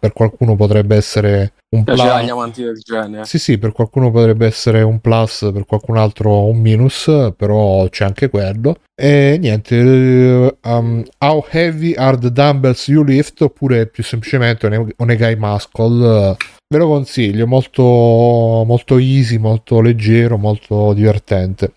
per 0.00 0.12
qualcuno 0.12 0.56
potrebbe 0.56 0.96
essere 0.96 1.52
un 1.68 1.84
plus. 1.84 2.00
gli 2.00 2.28
amanti 2.28 2.62
del 2.62 2.78
genere. 2.78 3.24
Sì, 3.24 3.38
sì, 3.38 3.58
per 3.58 3.72
qualcuno 3.72 4.10
potrebbe 4.10 4.46
essere 4.46 4.82
un 4.82 5.00
plus, 5.00 5.50
per 5.52 5.64
qualcun 5.66 5.96
altro 5.96 6.46
un 6.46 6.58
minus, 6.60 7.32
però 7.36 7.88
c'è 7.88 8.04
anche 8.04 8.28
quello. 8.28 8.78
E 8.94 9.36
niente, 9.40 10.58
um, 10.62 11.04
how 11.18 11.44
heavy 11.50 11.94
are 11.94 12.16
the 12.16 12.30
dumbbells 12.30 12.86
you 12.88 13.04
lift? 13.04 13.40
Oppure 13.42 13.86
più 13.86 14.02
semplicemente 14.02 14.94
Onegai 14.96 15.36
Muscle 15.36 16.36
ve 16.68 16.78
lo 16.78 16.88
consiglio, 16.88 17.46
molto, 17.46 17.82
molto 17.82 18.98
easy, 18.98 19.38
molto 19.38 19.80
leggero, 19.80 20.36
molto 20.36 20.92
divertente. 20.92 21.72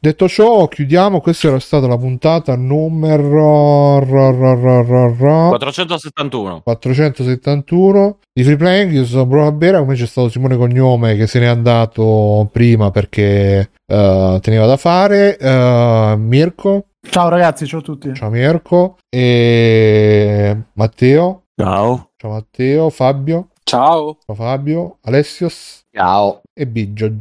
Detto 0.00 0.28
ciò, 0.28 0.68
chiudiamo. 0.68 1.20
Questa 1.20 1.48
era 1.48 1.58
stata 1.58 1.88
la 1.88 1.98
puntata 1.98 2.54
numero 2.56 3.98
471. 4.06 6.60
471 6.62 8.18
di 8.32 8.44
Free 8.44 8.56
Playing. 8.56 8.92
Io 8.92 9.04
sono 9.04 9.26
Bruno 9.26 9.50
Bera. 9.52 9.80
Come 9.80 9.96
c'è 9.96 10.06
stato 10.06 10.28
Simone 10.28 10.56
Cognome 10.56 11.16
che 11.16 11.26
se 11.26 11.40
n'è 11.40 11.46
andato 11.46 12.48
prima 12.52 12.90
perché 12.90 13.70
uh, 13.86 14.38
teneva 14.38 14.66
da 14.66 14.76
fare. 14.76 15.36
Uh, 15.40 16.14
Mirko. 16.16 16.84
Ciao 17.10 17.28
ragazzi, 17.28 17.66
ciao 17.66 17.80
a 17.80 17.82
tutti. 17.82 18.14
Ciao 18.14 18.30
Mirko. 18.30 18.98
E 19.08 20.56
Matteo. 20.74 21.46
Ciao. 21.56 22.10
Ciao 22.16 22.30
Matteo. 22.30 22.88
Fabio. 22.90 23.48
Ciao. 23.68 24.16
Ciao 24.24 24.34
Fabio, 24.34 24.96
Alessios 25.02 25.84
Ciao. 25.92 26.40
e 26.54 26.66
Biggio. 26.66 27.14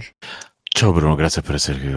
Ciao 0.77 0.91
Bruno, 0.91 1.15
grazie 1.15 1.41
per 1.41 1.55
essere 1.55 1.79
qui. 1.79 1.89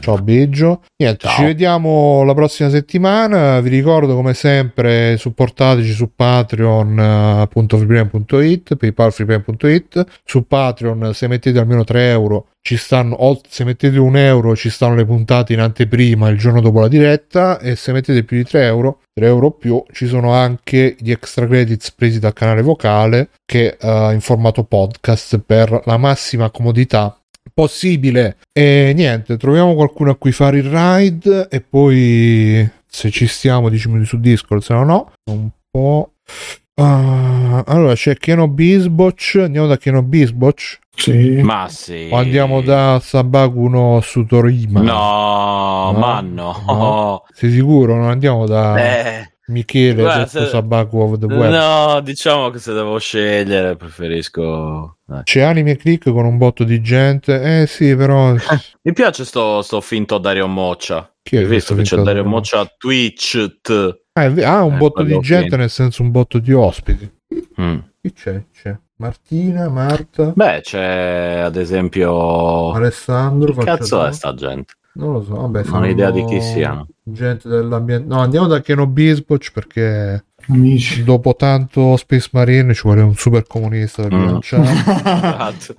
Ciao 0.00 0.16
Biggio. 0.16 0.80
Niente, 0.96 1.26
Ciao. 1.26 1.36
ci 1.36 1.44
vediamo 1.44 2.22
la 2.22 2.32
prossima 2.32 2.70
settimana. 2.70 3.60
Vi 3.60 3.68
ricordo 3.68 4.14
come 4.14 4.32
sempre 4.32 5.18
supportateci 5.18 5.92
su 5.92 6.14
patreon.freeplane.it, 6.16 8.76
paypalfreeplane.it. 8.76 10.06
Su 10.24 10.46
Patreon 10.46 11.12
se 11.12 11.28
mettete 11.28 11.58
almeno 11.58 11.84
3 11.84 12.08
euro 12.08 12.46
ci 12.62 12.78
stanno, 12.78 13.16
o 13.16 13.38
se 13.46 13.64
mettete 13.64 13.98
un 13.98 14.16
euro 14.16 14.56
ci 14.56 14.70
stanno 14.70 14.94
le 14.94 15.04
puntate 15.04 15.52
in 15.52 15.60
anteprima 15.60 16.30
il 16.30 16.38
giorno 16.38 16.62
dopo 16.62 16.80
la 16.80 16.88
diretta 16.88 17.58
e 17.58 17.76
se 17.76 17.92
mettete 17.92 18.24
più 18.24 18.38
di 18.38 18.44
3 18.44 18.64
euro 18.64 19.00
3 19.12 19.26
euro 19.26 19.50
più 19.50 19.84
ci 19.92 20.06
sono 20.06 20.32
anche 20.32 20.96
gli 20.98 21.10
extra 21.10 21.46
credits 21.46 21.90
presi 21.90 22.18
dal 22.18 22.32
canale 22.32 22.62
vocale 22.62 23.28
che 23.44 23.76
eh, 23.78 24.10
in 24.14 24.20
formato 24.20 24.64
podcast 24.64 25.38
per 25.44 25.82
la 25.84 25.98
massima 25.98 26.48
comodità 26.50 27.14
possibile 27.54 28.36
e 28.52 28.92
niente 28.94 29.36
troviamo 29.36 29.74
qualcuno 29.74 30.10
a 30.10 30.16
cui 30.16 30.32
fare 30.32 30.58
il 30.58 30.64
ride 30.70 31.48
e 31.50 31.60
poi 31.60 32.68
se 32.86 33.10
ci 33.10 33.26
stiamo 33.26 33.68
10 33.68 33.88
minuti 33.88 34.06
su 34.06 34.18
discord 34.20 34.62
se 34.62 34.72
no 34.74 34.84
no 34.84 35.12
un 35.30 35.48
po' 35.70 36.12
Ah, 36.74 37.62
allora 37.66 37.92
c'è 37.92 38.16
Keno 38.16 38.48
Bisboch 38.48 39.38
andiamo 39.42 39.66
da 39.66 39.76
Keno 39.76 40.02
Bisboch 40.02 40.78
Sì. 40.96 41.42
Ma 41.42 41.68
sì. 41.68 42.08
o 42.10 42.16
andiamo 42.16 42.62
da 42.62 42.98
Sabaku 42.98 43.68
no 43.68 44.00
Sutorima 44.00 44.80
No, 44.80 45.92
ma 45.98 46.20
no. 46.22 46.62
No. 46.66 47.24
sei 47.34 47.50
sicuro 47.52 47.94
non 47.96 48.08
andiamo 48.08 48.46
da 48.46 48.76
Eh, 48.78 49.31
Michele 49.48 50.02
Guarda, 50.02 50.26
se- 50.26 50.38
of 50.56 51.18
the 51.18 51.26
Web 51.26 51.50
no, 51.50 52.00
diciamo 52.00 52.50
che 52.50 52.58
se 52.60 52.72
devo 52.72 52.98
scegliere 52.98 53.74
preferisco... 53.76 54.98
eh. 55.10 55.22
c'è 55.24 55.40
anime 55.40 55.76
click 55.76 56.10
con 56.12 56.24
un 56.24 56.38
botto 56.38 56.62
di 56.64 56.80
gente 56.80 57.60
eh 57.62 57.66
sì 57.66 57.94
però 57.96 58.34
Mi 58.82 58.92
piace 58.92 59.24
sto, 59.24 59.60
sto 59.62 59.80
finto 59.80 60.18
Dario 60.18 60.46
Moccia. 60.46 61.12
Chi 61.22 61.36
è 61.36 61.40
Hai 61.40 61.46
visto 61.46 61.74
che 61.74 61.82
c'è 61.82 61.88
finto 61.96 62.04
Dario 62.04 62.24
Moccia 62.24 62.64
Twitch. 62.78 63.60
t- 63.60 64.00
ah, 64.12 64.32
ah, 64.44 64.62
un 64.62 64.74
Eh, 64.74 64.76
botto 64.76 65.02
di 65.02 65.18
gente 65.20 65.48
che- 65.50 65.56
nel 65.56 65.70
senso 65.70 66.02
un 66.02 66.10
botto 66.12 66.38
di 66.38 66.52
ospiti 66.52 67.10
Mm. 67.60 67.78
chi 68.00 68.12
c'è? 68.12 68.44
c'è 68.52 68.76
Martina 68.96 69.68
Marta 69.68 70.32
Beh, 70.34 70.60
c'è 70.62 71.40
ad 71.44 71.56
esempio... 71.56 72.70
Alessandro 72.72 73.52
Che 73.54 73.64
cazzo 73.64 74.04
è 74.06 74.12
sta 74.12 74.32
gente? 74.34 74.74
Non 74.94 75.12
lo 75.12 75.22
so 75.22 75.34
vabbè 75.34 75.64
Non 75.64 75.82
ho 75.82 75.86
idea 75.86 76.10
di 76.10 76.24
chi 76.24 76.40
siano. 76.40 76.86
gente 77.02 77.48
dell'ambiente 77.48 78.06
no 78.06 78.20
andiamo 78.20 78.46
da 78.46 78.60
Keno 78.60 78.86
Bisboch 78.86 79.50
perché 79.52 80.24
Amici. 80.48 81.02
dopo 81.04 81.34
tanto 81.34 81.96
Space 81.96 82.28
Marine 82.32 82.74
ci 82.74 82.82
vuole 82.84 83.00
un 83.02 83.14
super 83.14 83.46
comunista 83.46 84.06
da 84.06 84.16
Mm. 84.16 84.38
Esatto. 84.42 85.74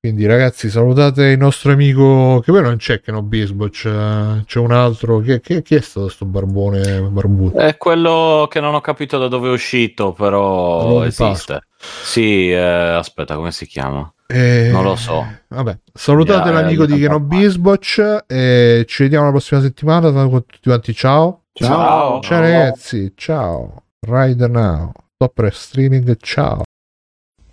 quindi 0.00 0.24
ragazzi 0.26 0.68
salutate 0.70 1.26
il 1.26 1.38
nostro 1.38 1.72
amico 1.72 2.40
che 2.40 2.52
poi 2.52 2.62
non 2.62 2.76
c'è 2.76 3.00
Keno 3.00 3.22
Bisboch 3.22 3.70
c'è, 3.70 4.42
c'è 4.44 4.58
un 4.58 4.70
altro 4.72 5.18
chi, 5.20 5.40
chi- 5.40 5.62
chi 5.62 5.74
è 5.74 5.80
stato 5.80 6.08
sto 6.08 6.24
barbone 6.26 7.02
barbuto 7.02 7.58
È 7.58 7.76
quello 7.76 8.46
che 8.50 8.60
non 8.60 8.74
ho 8.74 8.80
capito 8.80 9.18
da 9.18 9.28
dove 9.28 9.48
è 9.48 9.52
uscito, 9.52 10.12
però 10.12 11.00
di 11.00 11.06
esiste. 11.08 11.62
Sì, 11.78 12.50
eh, 12.50 12.56
aspetta, 12.58 13.34
come 13.36 13.52
si 13.52 13.66
chiama? 13.66 14.08
Eh, 14.28 14.70
Non 14.72 14.82
lo 14.82 14.96
so. 14.96 15.24
Vabbè, 15.48 15.78
salutate 15.94 16.48
Eh, 16.48 16.52
l'amico 16.52 16.84
di 16.86 16.98
Keno 16.98 17.20
Bisboch 17.20 18.24
e 18.26 18.84
ci 18.88 19.02
vediamo 19.04 19.26
la 19.26 19.30
prossima 19.30 19.60
settimana. 19.60 20.10
Con 20.10 20.44
tutti 20.46 20.68
quanti, 20.68 20.92
ciao. 20.94 21.42
Ciao. 21.52 22.20
Ciao 22.20 22.40
ragazzi, 22.40 23.12
ciao. 23.16 23.82
Ride 24.00 24.48
now. 24.48 24.92
Sopra 25.18 25.50
streaming, 25.50 26.16
ciao. 26.20 26.62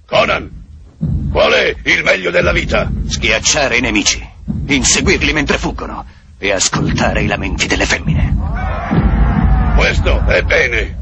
Conan, 0.05 0.49
qual 1.31 1.51
è 1.53 1.75
il 1.83 2.03
meglio 2.03 2.29
della 2.31 2.51
vita? 2.51 2.91
Schiacciare 3.07 3.77
i 3.77 3.81
nemici, 3.81 4.27
inseguirli 4.67 5.31
mentre 5.31 5.57
fuggono 5.57 6.05
e 6.37 6.51
ascoltare 6.51 7.21
i 7.21 7.27
lamenti 7.27 7.67
delle 7.67 7.85
femmine. 7.85 8.35
Questo 9.77 10.25
è 10.25 10.41
bene. 10.43 11.01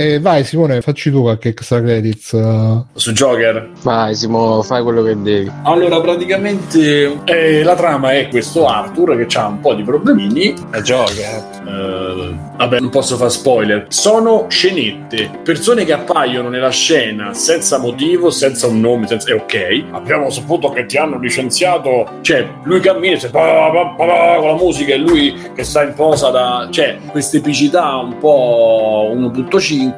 E 0.00 0.18
vai 0.18 0.44
Simone, 0.44 0.80
facci 0.80 1.10
tu 1.10 1.20
qualche 1.20 1.50
extra 1.50 1.78
credits. 1.82 2.32
eh. 2.32 2.82
Su 2.94 3.12
Joker. 3.12 3.68
Vai, 3.82 4.14
Simo, 4.14 4.62
fai 4.62 4.82
quello 4.82 5.02
che 5.02 5.20
devi. 5.20 5.52
Allora, 5.64 6.00
praticamente 6.00 7.18
eh, 7.24 7.62
la 7.62 7.74
trama 7.74 8.12
è 8.12 8.28
questo 8.28 8.66
Arthur 8.66 9.26
che 9.26 9.36
ha 9.38 9.46
un 9.48 9.60
po' 9.60 9.74
di 9.74 9.82
problemini. 9.82 10.54
La 10.70 10.80
Joker. 10.80 11.44
Eh, 11.66 12.34
vabbè, 12.56 12.80
non 12.80 12.88
posso 12.88 13.16
fare 13.16 13.28
spoiler. 13.28 13.84
Sono 13.90 14.46
scenette, 14.48 15.30
persone 15.44 15.84
che 15.84 15.92
appaiono 15.92 16.48
nella 16.48 16.70
scena 16.70 17.34
senza 17.34 17.78
motivo, 17.78 18.30
senza 18.30 18.68
un 18.68 18.80
nome, 18.80 19.06
senza... 19.06 19.30
è 19.30 19.34
ok. 19.34 19.84
Abbiamo 19.90 20.30
saputo 20.30 20.70
che 20.70 20.86
ti 20.86 20.96
hanno 20.96 21.18
licenziato. 21.18 22.08
Cioè, 22.22 22.48
lui 22.62 22.80
cammina 22.80 23.12
e 23.12 23.14
dice, 23.16 23.28
"Pa, 23.28 23.70
pa, 23.70 23.94
pa, 23.98 24.04
pa", 24.06 24.36
con 24.38 24.48
la 24.48 24.56
musica 24.56 24.94
e 24.94 24.96
lui 24.96 25.36
che 25.54 25.62
sta 25.62 25.82
in 25.82 25.92
posa 25.92 26.30
da. 26.30 26.68
Cioè, 26.70 26.96
questa 27.10 27.36
epicità 27.36 27.96
un 27.96 28.16
po' 28.16 29.10
1.5. 29.14 29.88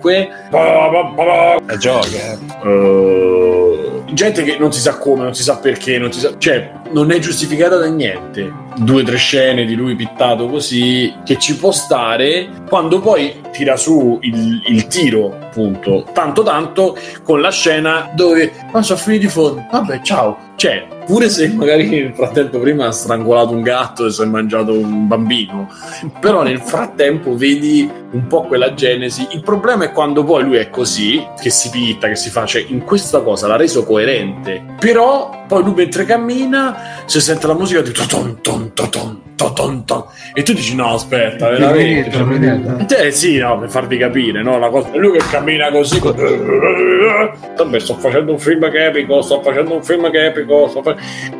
Pa, 0.50 0.90
pa, 0.90 1.12
pa, 1.14 1.24
pa. 1.24 1.56
La 1.66 1.76
Joker. 1.76 2.38
Eh, 2.64 4.02
gente 4.14 4.42
che 4.42 4.56
non 4.58 4.72
si 4.72 4.80
sa 4.80 4.98
come, 4.98 5.24
non 5.24 5.34
si 5.34 5.42
sa 5.42 5.56
perché, 5.56 5.98
non 5.98 6.12
si 6.12 6.20
sa, 6.20 6.36
cioè 6.38 6.70
non 6.92 7.10
è 7.10 7.18
giustificata 7.18 7.76
da 7.76 7.86
niente. 7.86 8.52
Due 8.76 9.02
o 9.02 9.04
tre 9.04 9.16
scene 9.16 9.64
di 9.64 9.74
lui 9.74 9.94
pittato 9.94 10.48
così 10.48 11.12
che 11.24 11.38
ci 11.38 11.56
può 11.56 11.70
stare 11.72 12.48
quando 12.68 13.00
poi 13.00 13.40
tira 13.52 13.76
su 13.76 14.18
il, 14.22 14.62
il 14.66 14.86
tiro, 14.86 15.32
appunto, 15.32 16.06
tanto 16.12 16.42
tanto 16.42 16.96
con 17.22 17.40
la 17.40 17.50
scena 17.50 18.10
dove 18.14 18.50
ma 18.72 18.82
sono 18.82 18.98
finiti 18.98 19.26
i 19.26 19.28
fondi. 19.28 19.62
Vabbè, 19.70 20.00
ciao. 20.02 20.50
Cioè, 20.54 20.86
pure 21.06 21.28
se 21.28 21.48
magari 21.48 21.88
nel 21.88 22.14
frattempo 22.14 22.60
prima 22.60 22.86
ha 22.86 22.92
strangolato 22.92 23.52
un 23.52 23.62
gatto 23.62 24.06
e 24.06 24.10
si 24.10 24.22
è 24.22 24.26
mangiato 24.26 24.72
un 24.72 25.08
bambino, 25.08 25.68
però 26.20 26.42
nel 26.42 26.60
frattempo 26.60 27.34
vedi 27.34 27.90
un 28.12 28.26
po' 28.28 28.42
quella 28.42 28.72
genesi. 28.74 29.26
Il 29.32 29.42
problema 29.42 29.84
è 29.84 29.92
quando 29.92 30.22
poi 30.22 30.44
lui 30.44 30.56
è 30.56 30.70
così, 30.70 31.26
che 31.40 31.50
si 31.50 31.68
pitta, 31.70 32.06
che 32.06 32.16
si 32.16 32.30
fa, 32.30 32.46
cioè 32.46 32.64
in 32.68 32.84
questa 32.84 33.22
cosa 33.22 33.48
l'ha 33.48 33.56
reso 33.56 33.84
coerente. 33.84 34.64
Però 34.78 35.44
poi 35.48 35.64
lui 35.64 35.74
mentre 35.74 36.04
cammina 36.04 37.02
si 37.06 37.20
sente 37.20 37.46
la 37.46 37.54
musica 37.54 37.80
di 37.80 37.90
toton 37.90 38.40
ton 38.40 38.61
toton 38.72 39.20
toton 39.34 39.84
ton 39.84 40.04
e 40.34 40.42
tu 40.44 40.52
dici 40.52 40.74
no 40.76 40.94
aspetta, 40.94 41.48
veramente. 41.50 43.06
Eh 43.06 43.10
sì, 43.10 43.38
no, 43.38 43.58
per 43.58 43.68
farvi 43.70 43.96
capire, 43.98 44.40
no? 44.42 44.58
La 44.58 44.68
cosa... 44.68 44.92
È 44.92 44.98
lui 44.98 45.18
che 45.18 45.24
cammina 45.30 45.70
così. 45.70 45.98
con- 45.98 46.14
Vabbè, 47.56 47.78
sto 47.80 47.94
facendo 47.96 48.32
un 48.32 48.38
film 48.38 48.70
che 48.70 48.78
è 48.78 48.86
epico, 48.88 49.20
sto 49.22 49.42
facendo 49.42 49.74
un 49.74 49.82
film 49.82 50.10
che 50.10 50.20
è 50.20 50.26
epico. 50.26 50.68
sto 50.68 50.82
fa- 50.82 50.94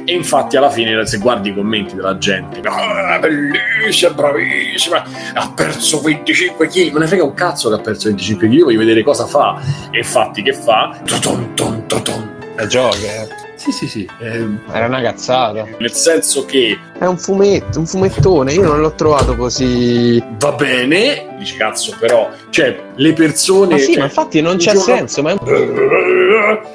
E 0.05 0.13
infatti 0.15 0.57
alla 0.57 0.71
fine 0.71 1.07
se 1.07 1.19
guardi 1.19 1.51
i 1.51 1.55
commenti 1.55 1.95
della 1.95 2.19
gente, 2.19 2.61
"Ah, 2.65 3.19
bellissima, 3.21 4.13
bravissima, 4.13 5.05
ha 5.35 5.53
perso 5.55 6.01
25 6.01 6.67
kg, 6.67 6.91
me 6.93 6.99
ne 7.01 7.07
frega 7.07 7.23
un 7.25 7.35
cazzo 7.35 7.69
che 7.69 7.75
ha 7.77 7.79
perso 7.79 8.09
25 8.09 8.49
kg, 8.49 8.63
voglio 8.65 8.79
vedere 8.79 9.03
cosa 9.05 9.27
fa. 9.27 9.61
E 9.91 9.99
infatti 9.99 10.43
che 10.43 10.53
fa? 10.53 10.99
Toton, 11.07 11.55
ton, 11.55 11.87
toton. 11.87 12.31
È 12.57 12.67
Joker. 12.67 13.42
Sì, 13.63 13.71
sì, 13.71 13.87
sì. 13.87 14.09
eh, 14.21 14.45
Era 14.73 14.87
una 14.87 15.01
cazzata. 15.01 15.65
nel 15.79 15.93
senso 15.93 16.45
che 16.45 16.77
È 16.99 17.05
un 17.05 17.17
fumetto, 17.17 17.79
un 17.79 17.87
fumettone. 17.87 18.53
Io 18.55 18.63
non 18.63 18.81
l'ho 18.81 18.93
trovato 18.95 19.37
così. 19.37 20.21
va 20.41 20.51
bene, 20.53 21.37
dici 21.39 21.57
cazzo, 21.57 21.95
però, 22.01 22.29
cioè, 22.51 22.77
le 22.97 23.13
persone. 23.13 23.75
Ma 23.75 23.79
sì, 23.79 23.93
cioè, 23.93 23.99
ma 23.99 24.05
infatti 24.07 24.41
non 24.41 24.57
c'è 24.57 24.73
giorno- 24.73 24.81
senso. 24.97 25.23
Ma 25.23 25.31
è 25.31 25.37
un, 25.39 25.47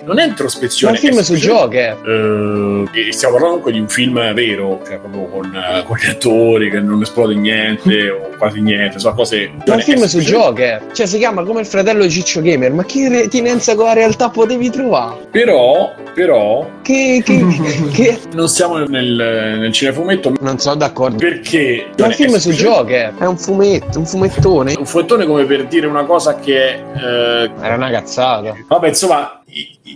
Non 0.06 0.18
è 0.20 0.22
ma 0.22 0.24
è 0.24 0.28
introspezione. 0.28 0.94
un 0.94 1.00
film 1.00 1.20
è 1.20 1.24
su 1.24 1.34
Joker. 1.36 1.98
Eh, 2.94 3.08
e 3.10 3.12
stiamo 3.12 3.34
parlando 3.36 3.60
comunque 3.62 3.72
di 3.74 3.80
un 3.80 3.90
film 3.90 4.34
vero, 4.34 4.82
cioè 4.88 4.98
proprio 4.98 5.26
con, 5.26 5.46
eh, 5.56 5.84
con 5.84 5.98
gli 5.98 6.10
attori 6.10 6.70
che 6.70 6.80
non 6.80 7.02
esplode 7.02 7.36
niente 7.36 8.10
o 8.12 8.30
quasi 8.38 8.62
niente, 8.62 8.98
sono 9.00 9.14
cose. 9.14 9.52
Ma 9.58 9.64
è 9.66 9.72
un 9.72 9.82
film 9.82 10.06
su 10.06 10.20
Joker. 10.20 10.86
Cioè, 10.94 11.06
si 11.06 11.18
chiama 11.18 11.44
come 11.44 11.60
il 11.62 11.66
fratello 11.66 12.04
di 12.04 12.10
Ciccio 12.12 12.42
Gamer. 12.42 12.72
Ma 12.72 12.86
che 12.86 13.10
retinenza 13.10 13.76
con 13.76 13.86
la 13.88 13.94
realtà 13.94 14.30
potevi 14.30 14.70
trovare? 14.70 15.28
Però, 15.32 15.94
però, 16.14 16.70
Che. 16.88 17.22
che, 17.22 17.46
che... 17.92 18.20
non 18.32 18.48
siamo 18.48 18.78
nel, 18.78 19.58
nel 19.60 19.74
cinefumetto 19.74 20.32
Non 20.40 20.58
sono 20.58 20.76
d'accordo. 20.76 21.18
perché. 21.18 21.90
È 21.94 22.02
un 22.02 22.12
film 22.12 22.36
su 22.38 22.52
Joker. 22.52 23.14
È 23.18 23.26
un 23.26 23.38
fumetto, 23.38 24.00
un 24.00 24.06
fumettone. 24.06 24.74
Un 24.78 24.86
fumettone 24.86 25.26
come 25.26 25.44
per 25.44 25.68
dire 25.68 25.86
una 25.86 26.06
cosa 26.06 26.40
che. 26.40 26.76
eh, 26.76 27.52
Era 27.62 27.76
una 27.76 27.90
cazzata. 27.90 28.56
vabbè, 28.70 28.88
insomma. 28.88 29.37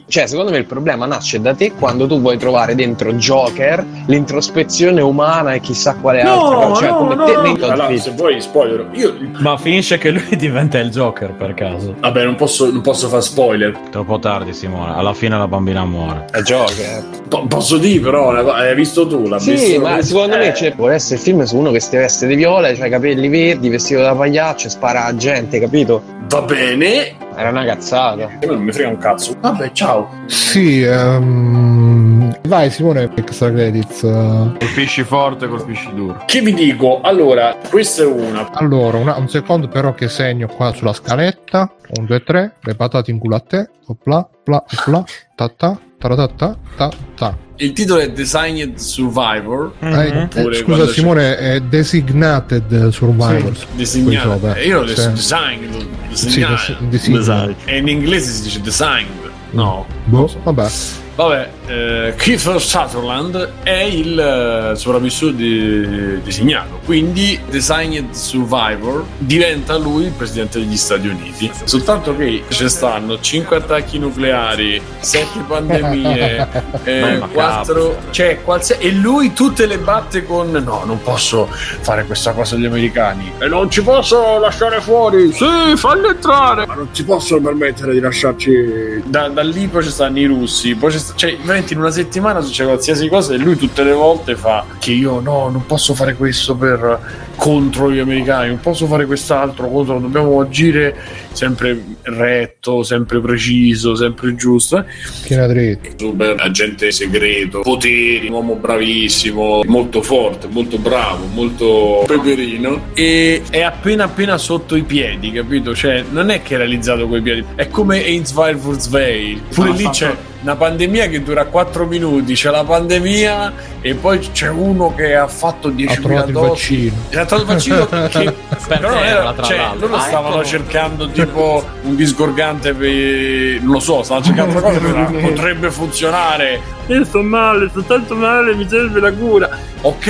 Cioè, 0.07 0.27
secondo 0.27 0.49
me 0.51 0.57
il 0.57 0.65
problema 0.65 1.05
nasce 1.05 1.41
da 1.41 1.53
te 1.53 1.73
quando 1.73 2.07
tu 2.07 2.19
vuoi 2.21 2.37
trovare 2.37 2.73
dentro 2.73 3.13
Joker 3.13 3.85
l'introspezione 4.07 5.01
umana 5.01 5.53
e 5.53 5.59
chissà 5.59 5.95
quale 5.95 6.21
altra 6.21 6.55
cosa. 6.67 6.81
Cioè, 6.81 6.89
come 6.97 7.15
te 7.25 7.37
nei 7.41 7.57
tuoi 7.57 7.69
Allora, 7.69 7.97
se 7.97 8.11
vuoi 8.11 8.41
spoiler, 8.41 8.87
io. 8.93 9.13
Ma 9.39 9.57
finisce 9.57 9.97
che 9.97 10.11
lui 10.11 10.23
diventa 10.37 10.79
il 10.79 10.89
Joker 10.89 11.33
per 11.33 11.53
caso. 11.53 11.95
Vabbè, 11.99 12.23
non 12.23 12.35
posso, 12.35 12.71
non 12.71 12.81
posso 12.81 13.07
fare 13.09 13.21
spoiler. 13.21 13.77
Troppo 13.89 14.19
tardi, 14.19 14.53
Simone. 14.53 14.93
Alla 14.95 15.13
fine 15.13 15.37
la 15.37 15.47
bambina 15.47 15.83
muore. 15.85 16.25
È 16.31 16.41
Joker. 16.41 17.03
Po- 17.27 17.45
posso 17.47 17.77
dire, 17.77 17.99
però, 18.01 18.31
hai 18.31 18.73
visto 18.75 19.05
tu? 19.07 19.27
L'ha 19.27 19.39
Sì, 19.39 19.51
visto- 19.51 19.81
ma 19.81 20.01
secondo 20.01 20.37
me 20.37 20.47
Eh, 20.47 20.53
cioè, 20.55 20.73
può 20.75 20.89
essere 20.89 21.15
il 21.15 21.21
film 21.21 21.43
su 21.43 21.57
uno 21.57 21.71
che 21.71 21.79
si 21.81 21.95
veste 21.97 22.25
di 22.25 22.35
viola, 22.35 22.69
i 22.69 22.77
capelli 22.89 23.27
verdi, 23.27 23.69
vestito 23.69 24.01
da 24.01 24.15
pagliaccio, 24.15 24.67
e 24.67 24.69
spara 24.69 25.05
a 25.05 25.15
gente, 25.15 25.59
capito? 25.59 26.01
Va 26.29 26.41
bene. 26.41 27.15
Era 27.35 27.49
una 27.49 27.63
cazzata. 27.65 28.29
Non 28.45 28.61
mi 28.61 28.71
frega 28.71 28.89
un 28.89 28.97
cazzo. 28.97 29.35
Vabbè, 29.39 29.71
ciao. 29.71 30.09
Sì, 30.27 30.83
ehm, 30.83 32.39
vai 32.47 32.69
Simone, 32.69 33.09
extra 33.15 33.51
credits. 33.51 34.01
Colpisci 34.01 35.03
forte, 35.03 35.47
colpisci 35.47 35.93
duro. 35.93 36.23
Che 36.25 36.41
vi 36.41 36.53
dico? 36.53 37.01
Allora, 37.01 37.55
questa 37.69 38.03
è 38.03 38.05
una. 38.05 38.49
Allora, 38.53 38.97
una- 38.97 39.15
un 39.15 39.29
secondo 39.29 39.67
però 39.67 39.93
che 39.93 40.07
segno 40.09 40.47
qua 40.47 40.73
sulla 40.73 40.93
scaletta. 40.93 41.71
1, 41.97 42.05
2, 42.05 42.23
3, 42.23 42.55
le 42.61 42.75
patate 42.75 43.11
in 43.11 43.19
culo 43.19 43.35
a 43.35 43.39
te. 43.39 43.69
Opla, 43.87 44.27
pla, 44.43 44.63
opla, 44.79 45.03
ta 45.35 45.49
ta, 45.49 45.77
ta 46.15 46.27
ta 46.75 46.91
ta. 47.15 47.37
Il 47.57 47.73
titolo 47.73 47.99
è 47.99 48.09
Designed 48.11 48.77
Survivor. 48.77 49.73
Eh, 49.79 50.21
Oppure 50.23 50.55
scusa 50.55 50.63
quando 50.63 50.85
c'è- 50.85 50.93
Simone, 50.93 51.37
è 51.37 51.59
Designated 51.59 52.87
Survivors. 52.89 53.65
Disegnato. 53.75 54.29
Qui 54.29 54.31
sopra. 54.39 54.55
Eh, 54.55 54.65
Io 54.65 54.81
l'ho 54.81 54.87
Sì. 54.87 54.93
detto 54.95 55.09
designed. 55.11 55.75
Sì, 56.11 56.25
disegnato. 56.25 56.53
des- 56.89 56.89
design. 56.89 57.13
Design. 57.15 57.51
E 57.65 57.77
in 57.77 57.87
inglese 57.87 58.31
si 58.31 58.41
dice 58.43 58.61
designed. 58.61 59.09
No. 59.51 59.85
Boh, 60.05 60.29
vabbè. 60.43 60.67
Vabbè, 61.13 61.49
eh, 61.67 62.13
Kiefer 62.17 62.59
Sutherland 62.61 63.49
è 63.63 63.81
il 63.83 64.17
eh, 64.17 64.75
sopravvissuto 64.75 65.33
di- 65.33 66.21
designato, 66.23 66.79
quindi 66.85 67.39
Designed 67.49 68.11
Survivor 68.11 69.03
diventa 69.17 69.77
lui 69.77 70.05
il 70.05 70.11
presidente 70.11 70.59
degli 70.59 70.77
Stati 70.77 71.07
Uniti. 71.07 71.51
Soltanto 71.65 72.15
che 72.15 72.43
ci 72.47 72.67
stanno 72.69 73.19
5 73.19 73.57
attacchi 73.57 73.99
nucleari, 73.99 74.81
7 74.99 75.39
pandemie, 75.47 76.47
eh, 76.85 77.17
Ma 77.19 77.27
4, 77.27 77.97
cioè, 78.11 78.41
qualsia- 78.41 78.77
e 78.77 78.91
lui 78.91 79.33
tutte 79.33 79.65
le 79.65 79.77
batte 79.79 80.25
con 80.25 80.49
no, 80.51 80.83
non 80.85 81.01
posso 81.01 81.47
fare 81.51 82.05
questa 82.05 82.31
cosa 82.31 82.55
agli 82.55 82.65
americani 82.65 83.33
e 83.37 83.47
non 83.47 83.69
ci 83.69 83.83
posso 83.83 84.39
lasciare 84.39 84.79
fuori. 84.81 85.31
Sì, 85.33 85.75
falli 85.75 86.07
entrare, 86.07 86.65
ma 86.71 86.75
non 86.75 86.89
ci 86.93 87.03
possono 87.03 87.41
permettere 87.41 87.93
di 87.93 87.99
lasciarci. 87.99 89.03
Da, 89.05 89.27
da 89.27 89.43
lì 89.43 89.67
poi 89.67 89.83
ci 89.83 89.89
stanno 89.89 90.19
i 90.19 90.25
russi, 90.25 90.75
poi 90.75 90.91
sta- 90.97 91.13
cioè, 91.15 91.37
veramente 91.37 91.73
in 91.73 91.79
una 91.79 91.91
settimana 91.91 92.39
succede 92.39 92.69
qualsiasi 92.69 93.09
cosa 93.09 93.33
e 93.33 93.37
lui 93.37 93.57
tutte 93.57 93.83
le 93.83 93.91
volte 93.91 94.35
fa 94.35 94.65
che 94.79 94.91
io 94.91 95.19
no, 95.19 95.49
non 95.49 95.65
posso 95.65 95.93
fare 95.93 96.15
questo 96.15 96.55
per 96.55 97.29
contro 97.41 97.91
gli 97.91 97.97
americani, 97.97 98.49
non 98.49 98.59
posso 98.59 98.85
fare 98.85 99.07
quest'altro 99.07 99.67
contro, 99.67 99.97
dobbiamo 99.97 100.39
agire 100.41 100.95
sempre 101.31 101.83
retto, 102.03 102.83
sempre 102.83 103.19
preciso, 103.19 103.95
sempre 103.95 104.35
giusto. 104.35 104.85
Schiena 105.01 105.47
dritta. 105.47 105.89
Super 105.97 106.35
agente 106.37 106.91
segreto, 106.91 107.61
poteri, 107.61 108.27
un 108.27 108.33
uomo 108.33 108.53
bravissimo, 108.57 109.63
molto 109.65 110.03
forte, 110.03 110.45
molto 110.51 110.77
bravo, 110.77 111.25
molto 111.33 112.03
peperino 112.05 112.89
e 112.93 113.41
è 113.49 113.61
appena 113.61 114.03
appena 114.03 114.37
sotto 114.37 114.75
i 114.75 114.83
piedi, 114.83 115.31
capito? 115.31 115.73
Cioè, 115.73 116.03
non 116.11 116.29
è 116.29 116.43
che 116.43 116.53
è 116.53 116.57
realizzato 116.57 117.07
coi 117.07 117.21
piedi, 117.21 117.43
è 117.55 117.69
come 117.69 118.03
Ainsville 118.03 118.57
Furzweil. 118.57 119.41
Pure 119.51 119.69
Ha 119.69 119.73
lì 119.73 119.81
fatto- 119.81 119.97
c'è 119.97 120.15
una 120.41 120.55
pandemia 120.55 121.07
che 121.07 121.21
dura 121.21 121.45
4 121.45 121.85
minuti, 121.85 122.33
c'è 122.33 122.49
la 122.49 122.63
pandemia 122.63 123.53
e 123.81 123.93
poi 123.95 124.19
c'è 124.31 124.49
uno 124.49 124.93
che 124.95 125.15
ha 125.15 125.27
fatto 125.27 125.67
Ha 125.67 125.71
10.000 125.71 126.01
trovato 126.01 126.27
il 126.27 126.33
dosi. 126.33 126.47
vaccino. 126.49 126.95
Ha 127.21 127.25
trovato 127.25 127.35
il 127.41 127.45
vaccino 127.45 127.85
che 128.09 128.35
però 128.67 128.89
non 128.89 128.97
era, 128.99 129.17
terra, 129.19 129.33
tra 129.33 129.43
cioè, 129.43 129.69
loro 129.77 129.95
Ah, 129.95 129.99
stavano 129.99 130.35
ecco. 130.35 130.45
cercando 130.45 131.09
tipo 131.09 131.63
un 131.83 131.95
disgorgante 131.95 132.73
per 132.73 133.61
non 133.61 133.73
lo 133.73 133.79
so, 133.79 134.01
stavano 134.03 134.25
cercando 134.25 134.51
una 134.51 134.61
cosa 134.61 134.79
che 134.79 135.17
potrebbe 135.19 135.69
funzionare. 135.71 136.79
Io 136.87 137.05
sto 137.05 137.21
male, 137.21 137.69
sto 137.69 137.83
tanto 137.83 138.15
male, 138.15 138.53
mi 138.55 138.67
serve 138.67 138.99
la 138.99 139.13
cura. 139.13 139.49
Ok, 139.81 140.07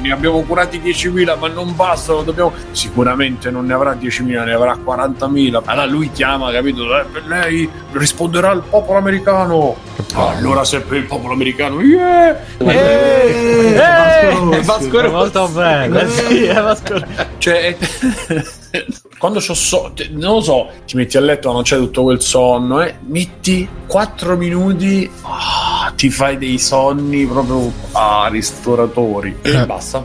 ne 0.00 0.10
abbiamo 0.10 0.40
curati 0.42 0.80
10.000, 0.80 1.38
ma 1.38 1.48
non 1.48 1.76
bastano, 1.76 2.22
dobbiamo... 2.22 2.52
Sicuramente 2.72 3.50
non 3.50 3.66
ne 3.66 3.74
avrà 3.74 3.92
10.000, 3.94 4.44
ne 4.44 4.52
avrà 4.52 4.76
40.000. 4.84 5.62
Allora 5.64 5.86
lui 5.86 6.10
chiama, 6.10 6.50
capito? 6.50 6.82
Eh, 6.98 7.04
lei 7.26 7.68
risponderà 7.92 8.50
il 8.52 8.62
popolo 8.68 8.98
americano. 8.98 9.73
Allora 10.14 10.64
se 10.64 10.80
per 10.80 10.98
il 10.98 11.04
popolo 11.06 11.34
americano, 11.34 11.80
yeah! 11.80 12.38
Eh, 12.58 13.74
eh, 13.76 14.60
Vasco 14.62 15.00
Rossi. 15.00 15.12
Molto 15.12 15.48
bene. 15.48 16.08
Sì, 16.08 16.44
è 16.44 16.60
Vasco 16.60 17.02
Cioè, 17.38 17.76
quando 19.18 19.38
c'ho 19.40 19.54
so- 19.54 19.90
te- 19.94 20.08
non 20.12 20.34
lo 20.34 20.40
so, 20.40 20.70
ti 20.86 20.96
metti 20.96 21.16
a 21.16 21.20
letto, 21.20 21.52
non 21.52 21.62
c'è 21.62 21.76
tutto 21.76 22.02
quel 22.04 22.20
sonno, 22.20 22.80
eh, 22.82 22.94
metti 23.06 23.68
4 23.86 24.36
minuti, 24.36 25.10
ah, 25.22 25.92
ti 25.96 26.10
fai 26.10 26.38
dei 26.38 26.58
sonni 26.58 27.24
proprio 27.26 27.72
a 27.92 28.28
ristoratori 28.30 29.38
e 29.42 29.50
Eh. 29.50 29.66
basta. 29.66 30.04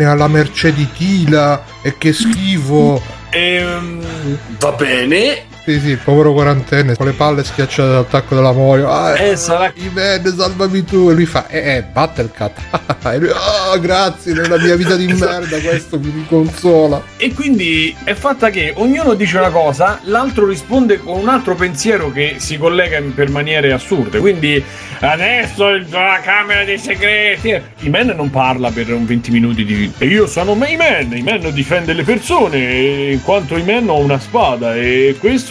è 0.01 0.05
alla 0.05 0.27
mercé 0.27 0.73
di 0.73 0.87
Tila. 0.91 1.63
E 1.81 1.97
che 1.97 2.13
schifo. 2.13 3.01
ehm, 3.29 4.05
va 4.59 4.71
bene. 4.71 5.49
Sì, 5.63 5.79
sì, 5.79 5.89
il 5.89 5.99
povero 6.03 6.33
quarantenne 6.33 6.95
con 6.95 7.05
le 7.05 7.11
palle 7.11 7.43
schiacciate 7.43 7.87
dall'attacco 7.89 8.33
della 8.33 8.51
moglie. 8.51 8.83
Ah, 8.83 9.15
Eh, 9.15 9.35
sarà 9.35 9.71
I 9.75 9.91
men, 9.93 10.33
salvami 10.35 10.83
tu. 10.83 11.09
E 11.11 11.13
lui 11.13 11.27
fa, 11.27 11.47
eh, 11.47 11.75
eh, 11.75 11.83
Battlecat. 11.83 12.57
e 13.13 13.17
lui, 13.19 13.29
ah, 13.29 13.77
grazie, 13.77 14.33
nella 14.33 14.57
mia 14.57 14.75
vita 14.75 14.95
di 14.95 15.05
merda 15.05 15.59
questo 15.59 15.99
mi 15.99 16.25
consola. 16.27 17.03
E 17.17 17.31
quindi 17.35 17.95
è 18.03 18.13
fatta 18.15 18.49
che 18.49 18.73
ognuno 18.75 19.13
dice 19.13 19.37
una 19.37 19.51
cosa, 19.51 19.99
l'altro 20.05 20.47
risponde 20.47 20.97
con 20.97 21.19
un 21.19 21.29
altro 21.29 21.53
pensiero 21.53 22.11
che 22.11 22.35
si 22.39 22.57
collega 22.57 22.97
in- 22.97 23.13
per 23.13 23.29
maniere 23.29 23.71
assurde. 23.71 24.17
Quindi 24.17 24.63
adesso 25.01 25.69
la 25.89 26.19
camera 26.23 26.63
dei 26.63 26.79
segreti. 26.79 27.49
I 27.81 27.89
man 27.89 28.07
non 28.15 28.31
parla 28.31 28.71
per 28.71 28.91
un 28.91 29.05
20 29.05 29.29
minuti 29.29 29.63
di. 29.63 29.91
E 29.99 30.05
io 30.07 30.25
sono 30.25 30.53
i 30.65 30.75
man, 30.75 31.15
i 31.15 31.21
man 31.21 31.51
difende 31.53 31.93
le 31.93 32.03
persone, 32.03 32.57
e 32.57 33.11
in 33.11 33.21
quanto 33.21 33.57
i 33.57 33.63
man 33.63 33.87
ho 33.89 33.97
una 33.99 34.19
spada 34.19 34.75
e 34.75 35.15
questo 35.19 35.50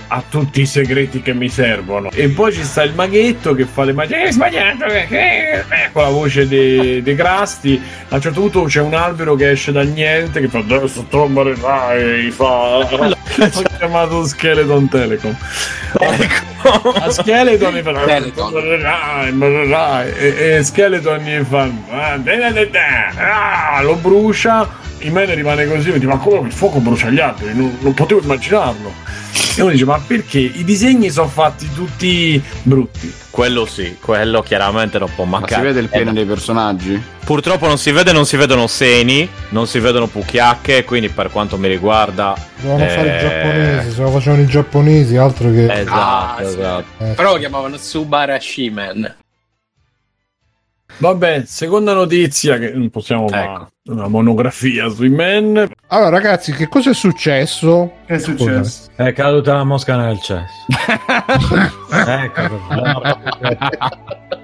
ha 0.13 0.21
tutti 0.29 0.59
i 0.59 0.65
segreti 0.65 1.21
che 1.21 1.33
mi 1.33 1.47
servono. 1.47 2.09
E 2.11 2.27
poi 2.27 2.51
ci 2.51 2.63
sta 2.65 2.83
il 2.83 2.93
maghetto 2.93 3.53
che 3.53 3.63
fa 3.65 3.85
le 3.85 3.93
magie. 3.93 4.25
Eh, 4.25 4.31
sbagliato! 4.33 4.83
eh, 4.85 5.07
eh", 5.09 5.59
eh, 5.59 5.63
con 5.93 6.03
la 6.03 6.09
voce 6.09 6.49
dei, 6.49 7.01
dei 7.01 7.15
grasti. 7.15 7.81
A 8.09 8.15
un 8.15 8.21
certo 8.21 8.41
punto 8.41 8.63
c'è 8.63 8.81
un 8.81 8.93
albero 8.93 9.35
che 9.35 9.51
esce 9.51 9.71
dal 9.71 9.87
niente 9.87 10.41
che 10.41 10.49
fa 10.49 10.57
adesso 10.57 11.05
tu 11.09 11.23
morirai. 11.27 12.29
Fa. 12.31 12.43
Ho 12.43 13.63
chiamato 13.77 14.25
Skeleton 14.25 14.89
Telecom. 14.89 15.33
A 16.99 17.09
Skeleton 17.09 17.73
mi 17.73 17.81
fa. 17.81 20.03
E, 20.05 20.55
e 20.57 20.63
Skeleton 20.63 21.19
gli 21.19 21.43
fa 21.45 21.69
"Ah, 21.89 22.17
da, 22.17 22.35
da, 22.35 22.51
da, 22.51 22.65
da". 22.65 23.75
Ah, 23.77 23.81
lo 23.81 23.95
brucia. 23.95 24.67
In 24.99 25.13
me 25.13 25.25
ne 25.25 25.35
rimane 25.35 25.65
così, 25.67 25.87
mi 25.87 25.93
dice, 25.95 26.07
ma 26.07 26.17
come 26.17 26.47
il 26.47 26.53
fuoco 26.53 26.79
brucia 26.79 27.09
gli 27.09 27.19
alberi? 27.19 27.55
Non, 27.55 27.77
non 27.79 27.93
potevo 27.93 28.21
immaginarlo. 28.21 28.93
E 29.55 29.61
uno 29.61 29.71
dice, 29.71 29.85
ma 29.85 29.99
perché? 30.05 30.39
I 30.39 30.63
disegni 30.63 31.09
sono 31.09 31.27
fatti 31.27 31.69
tutti 31.73 32.41
brutti. 32.63 33.13
Quello 33.29 33.65
sì, 33.65 33.97
quello 34.01 34.41
chiaramente 34.41 34.97
non 34.99 35.09
può 35.15 35.23
Ma 35.25 35.39
mancare. 35.39 35.61
si 35.61 35.67
vede 35.67 35.79
il 35.79 35.85
Eh, 35.91 35.97
pene 35.97 36.13
dei 36.13 36.25
personaggi? 36.25 37.01
Purtroppo 37.23 37.67
non 37.67 37.77
si 37.77 37.91
vede, 37.91 38.11
non 38.11 38.25
si 38.25 38.35
vedono 38.37 38.67
seni, 38.67 39.27
non 39.49 39.67
si 39.67 39.79
vedono 39.79 40.07
pucchiacche, 40.07 40.83
quindi 40.83 41.09
per 41.09 41.29
quanto 41.31 41.57
mi 41.57 41.67
riguarda... 41.67 42.35
Dovevano 42.61 42.89
fare 42.89 43.07
i 43.07 43.11
eh, 43.11 43.19
giapponesi, 43.19 43.91
se 43.95 44.01
lo 44.01 44.09
facevano 44.11 44.41
i 44.41 44.45
giapponesi, 44.47 45.15
altro 45.17 45.49
che... 45.51 45.71
Esatto, 45.79 45.93
Ah, 45.93 46.35
sì. 46.39 46.43
esatto. 46.57 47.03
Eh, 47.03 47.13
Però 47.13 47.33
lo 47.33 47.39
chiamavano 47.39 47.77
Subarashi-man. 47.77 49.15
Vabbè, 51.01 51.43
seconda 51.47 51.93
notizia 51.93 52.59
che 52.59 52.69
non 52.73 52.91
possiamo 52.91 53.27
fare 53.27 53.43
Ecco. 53.43 53.67
una 53.85 54.07
monografia 54.07 54.87
sui 54.87 55.09
men. 55.09 55.67
Allora, 55.87 56.09
ragazzi, 56.09 56.51
che 56.51 56.67
cosa 56.67 56.91
è 56.91 56.93
successo? 56.93 57.93
Che 58.05 58.13
è 58.13 58.19
successo? 58.19 58.91
È 58.95 59.11
caduta 59.11 59.55
la 59.55 59.63
mosca 59.63 59.95
nel 59.97 60.19
cesso. 60.21 60.65
ecco. 62.07 62.59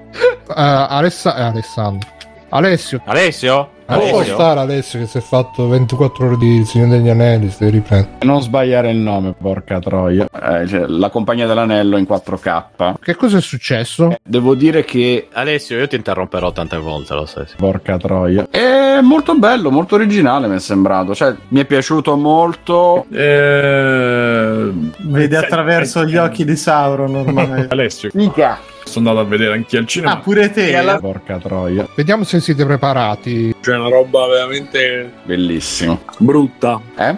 Eh, 0.49 0.53
Alessa- 0.55 1.35
eh, 1.35 1.41
Alessandro. 1.43 2.09
Alessio. 2.49 3.01
Alessio? 3.05 3.69
Non 3.87 3.99
può 3.99 4.17
Alessio? 4.17 4.33
stare 4.33 4.59
Alessio 4.59 4.99
che 4.99 5.05
si 5.05 5.17
è 5.17 5.21
fatto 5.21 5.67
24 5.69 6.25
ore 6.25 6.37
di 6.37 6.65
Signore 6.65 6.97
degli 6.97 7.07
Anelli, 7.07 7.49
si 7.49 7.69
riprende. 7.69 8.09
Non 8.21 8.41
sbagliare 8.41 8.91
il 8.91 8.97
nome, 8.97 9.33
porca 9.39 9.79
troia. 9.79 10.27
Eh, 10.29 10.67
cioè, 10.67 10.85
la 10.87 11.09
compagnia 11.09 11.47
dell'anello 11.47 11.97
in 11.97 12.05
4K. 12.05 12.95
Che 13.01 13.15
cosa 13.15 13.37
è 13.37 13.41
successo? 13.41 14.15
Devo 14.21 14.55
dire 14.55 14.83
che 14.83 15.29
Alessio, 15.31 15.77
io 15.77 15.87
ti 15.87 15.95
interromperò 15.95 16.51
tante 16.51 16.77
volte, 16.77 17.13
lo 17.13 17.25
sai. 17.25 17.45
Porca 17.55 17.97
troia. 17.97 18.47
È 18.49 18.99
molto 19.01 19.35
bello, 19.35 19.71
molto 19.71 19.95
originale 19.95 20.47
mi 20.47 20.55
è 20.55 20.59
sembrato. 20.59 21.15
Cioè, 21.15 21.33
mi 21.49 21.61
è 21.61 21.65
piaciuto 21.65 22.17
molto. 22.17 23.05
Eh... 23.09 24.69
Vede 24.97 25.37
attraverso 25.37 26.03
gli 26.03 26.17
occhi 26.17 26.43
di 26.43 26.57
Sauron 26.57 27.15
ormai. 27.15 27.67
Alessio, 27.69 28.09
Mica. 28.13 28.59
Sono 28.87 29.09
andato 29.09 29.25
a 29.27 29.29
vedere 29.29 29.53
anche 29.53 29.77
al 29.77 29.85
cinema. 29.85 30.13
ah, 30.13 30.17
pure 30.17 30.49
te? 30.51 30.75
Alla- 30.75 30.97
Porca 30.99 31.37
troia. 31.37 31.87
Vediamo 31.95 32.23
se 32.23 32.39
siete 32.39 32.65
preparati. 32.65 33.53
C'è 33.61 33.75
una 33.75 33.89
roba 33.89 34.25
veramente 34.27 35.11
Bellissimo. 35.23 36.01
brutta. 36.17 36.81
Eh? 36.97 37.17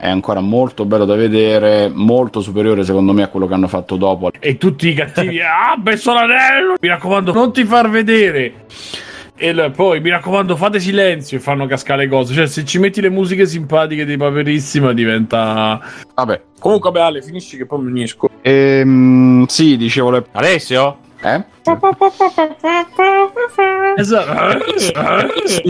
È 0.00 0.08
ancora 0.08 0.40
molto 0.40 0.86
bello 0.86 1.04
da 1.04 1.14
vedere. 1.14 1.90
Molto 1.92 2.40
superiore, 2.40 2.84
secondo 2.84 3.12
me, 3.12 3.22
a 3.22 3.28
quello 3.28 3.46
che 3.46 3.54
hanno 3.54 3.68
fatto 3.68 3.96
dopo. 3.96 4.30
E 4.40 4.56
tutti 4.56 4.88
i 4.88 4.94
cattivi, 4.94 5.40
ah, 5.44 5.78
messo 5.82 6.14
l'anello! 6.14 6.76
Mi 6.80 6.88
raccomando, 6.88 7.32
non 7.32 7.52
ti 7.52 7.64
far 7.64 7.90
vedere! 7.90 8.64
E 9.36 9.70
poi, 9.74 10.00
mi 10.00 10.10
raccomando, 10.10 10.56
fate 10.56 10.80
silenzio 10.80 11.36
e 11.36 11.40
fanno 11.40 11.66
cascare 11.66 12.04
le 12.04 12.08
cose. 12.08 12.34
Cioè, 12.34 12.46
se 12.46 12.64
ci 12.64 12.78
metti 12.78 13.00
le 13.00 13.10
musiche 13.10 13.46
simpatiche 13.46 14.06
di 14.06 14.16
Paperissima, 14.16 14.92
diventa... 14.92 15.80
Vabbè. 16.14 16.42
Comunque, 16.58 16.90
beh, 16.90 17.00
Ale, 17.00 17.22
finisci 17.22 17.56
che 17.56 17.66
poi 17.66 17.82
mi 17.82 17.90
unisco. 17.90 18.28
Ehm, 18.42 19.44
sì, 19.46 19.76
dicevo 19.76 20.10
le... 20.10 20.24
Alessio? 20.32 20.98
Eh? 21.22 21.44
Esatto. 23.96 24.64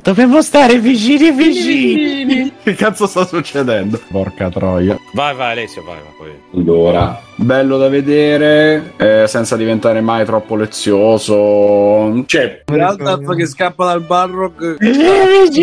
Dobbiamo 0.01 0.41
stare 0.43 0.79
vicini 0.79 1.33
vicini. 1.33 2.53
Che 2.63 2.75
cazzo 2.75 3.09
sta 3.09 3.27
succedendo? 3.27 4.01
Porca 4.11 4.49
troia. 4.49 4.97
Vai, 5.13 5.35
vai, 5.35 5.53
Alessio, 5.53 5.83
vai, 5.83 5.97
vai. 6.19 6.31
Allora, 6.55 7.21
bello 7.35 7.77
da 7.79 7.89
vedere, 7.89 8.93
eh, 8.97 9.25
senza 9.27 9.57
diventare 9.57 10.01
mai 10.01 10.25
troppo 10.25 10.55
lezioso. 10.55 12.23
Cioè, 12.27 12.63
Gandalf 12.67 13.35
che 13.35 13.47
scappa 13.47 13.87
dal 13.87 14.03
Barrock. 14.03 14.77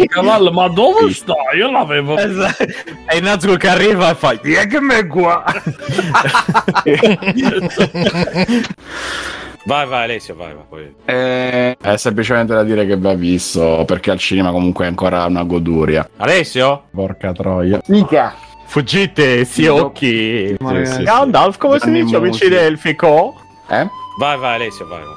Cavallo, 0.07 0.51
ma 0.51 0.67
dove 0.67 1.13
sta? 1.13 1.33
Io 1.57 1.71
l'avevo. 1.71 2.17
Esatto. 2.17 2.65
E 3.09 3.21
Nazgul 3.21 3.57
che 3.57 3.69
arriva 3.69 4.09
e 4.09 4.15
fa 4.15 4.37
che 4.37 4.81
me 4.81 5.07
qua. 5.07 5.45
vai, 9.67 9.85
vai, 9.87 10.03
Alessio, 10.05 10.35
vai, 10.35 10.53
vai. 10.53 10.63
Poi. 10.67 10.95
eh, 11.05 11.77
è 11.79 11.97
semplicemente 11.97 12.53
da 12.53 12.63
dire 12.63 12.85
che 12.85 12.97
va 12.97 13.13
visto, 13.13 13.83
perché 13.85 14.11
al 14.11 14.17
cinema 14.17 14.51
comunque 14.51 14.85
è 14.85 14.87
ancora 14.87 15.25
una 15.25 15.43
goduria. 15.43 16.09
Alessio? 16.17 16.83
Porca 16.91 17.31
troia. 17.33 17.79
Mica. 17.87 18.33
Fuggite, 18.65 19.45
si 19.45 19.61
Sì, 19.63 19.67
occhi. 19.67 20.55
Sì, 20.57 21.03
Gandalf, 21.03 21.57
come 21.57 21.79
si 21.79 21.89
dice 21.91 22.15
amici 22.17 22.45
musi. 22.45 22.55
elfico? 22.55 23.33
Eh? 23.69 23.87
Vai, 24.19 24.37
vai, 24.37 24.55
Alessio, 24.55 24.87
vai, 24.87 24.99
vai. 25.01 25.13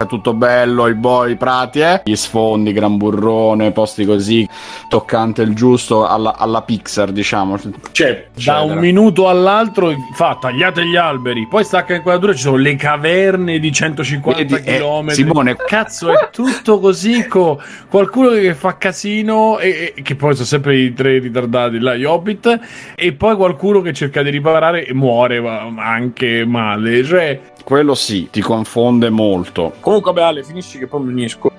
È 0.00 0.06
tutto 0.06 0.32
bello, 0.32 0.88
i 0.88 0.94
boy, 0.94 1.32
i 1.32 1.36
prati, 1.36 1.80
eh? 1.80 2.00
Gli 2.06 2.16
sfondi, 2.16 2.72
gran 2.72 2.96
burrone, 2.96 3.70
posti 3.70 4.06
così, 4.06 4.48
toccante 4.88 5.42
il 5.42 5.54
giusto 5.54 6.06
alla, 6.06 6.38
alla 6.38 6.62
Pixar, 6.62 7.12
diciamo. 7.12 7.58
Cioè, 7.92 8.28
da 8.42 8.60
un 8.60 8.78
minuto 8.78 9.28
all'altro 9.28 9.92
fa 10.14 10.38
tagliate 10.40 10.86
gli 10.86 10.96
alberi, 10.96 11.46
poi 11.46 11.64
stacca 11.64 11.92
inquadratura, 11.94 12.32
ci 12.32 12.40
sono 12.40 12.56
le 12.56 12.76
caverne 12.76 13.58
di 13.58 13.70
150 13.70 14.42
Vedi, 14.42 14.54
eh, 14.70 14.78
km. 14.78 15.08
Simone, 15.10 15.54
Cazzo, 15.56 16.10
è 16.10 16.30
tutto 16.32 16.78
così. 16.80 17.26
co- 17.26 17.60
qualcuno 17.90 18.30
che 18.30 18.54
fa 18.54 18.78
casino, 18.78 19.58
e, 19.58 19.92
e- 19.94 20.00
che 20.00 20.14
poi 20.14 20.32
sono 20.32 20.46
sempre 20.46 20.78
i 20.78 20.94
tre 20.94 21.18
ritardati 21.18 21.78
là, 21.78 21.94
gli 21.94 22.04
hobbit, 22.04 22.58
e 22.94 23.12
poi 23.12 23.36
qualcuno 23.36 23.82
che 23.82 23.92
cerca 23.92 24.22
di 24.22 24.30
riparare 24.30 24.86
e 24.86 24.94
muore 24.94 25.42
ma 25.42 25.68
anche 25.84 26.46
male. 26.46 27.04
Cioè, 27.04 27.40
quello 27.64 27.94
sì, 27.94 28.28
ti 28.30 28.40
confonde 28.40 29.10
molto. 29.10 29.74
Comunque, 29.80 30.12
beh, 30.12 30.22
Ale, 30.22 30.44
finisci 30.44 30.78
che 30.78 30.86
poi 30.86 31.02
mi 31.02 31.12
unisco. 31.12 31.50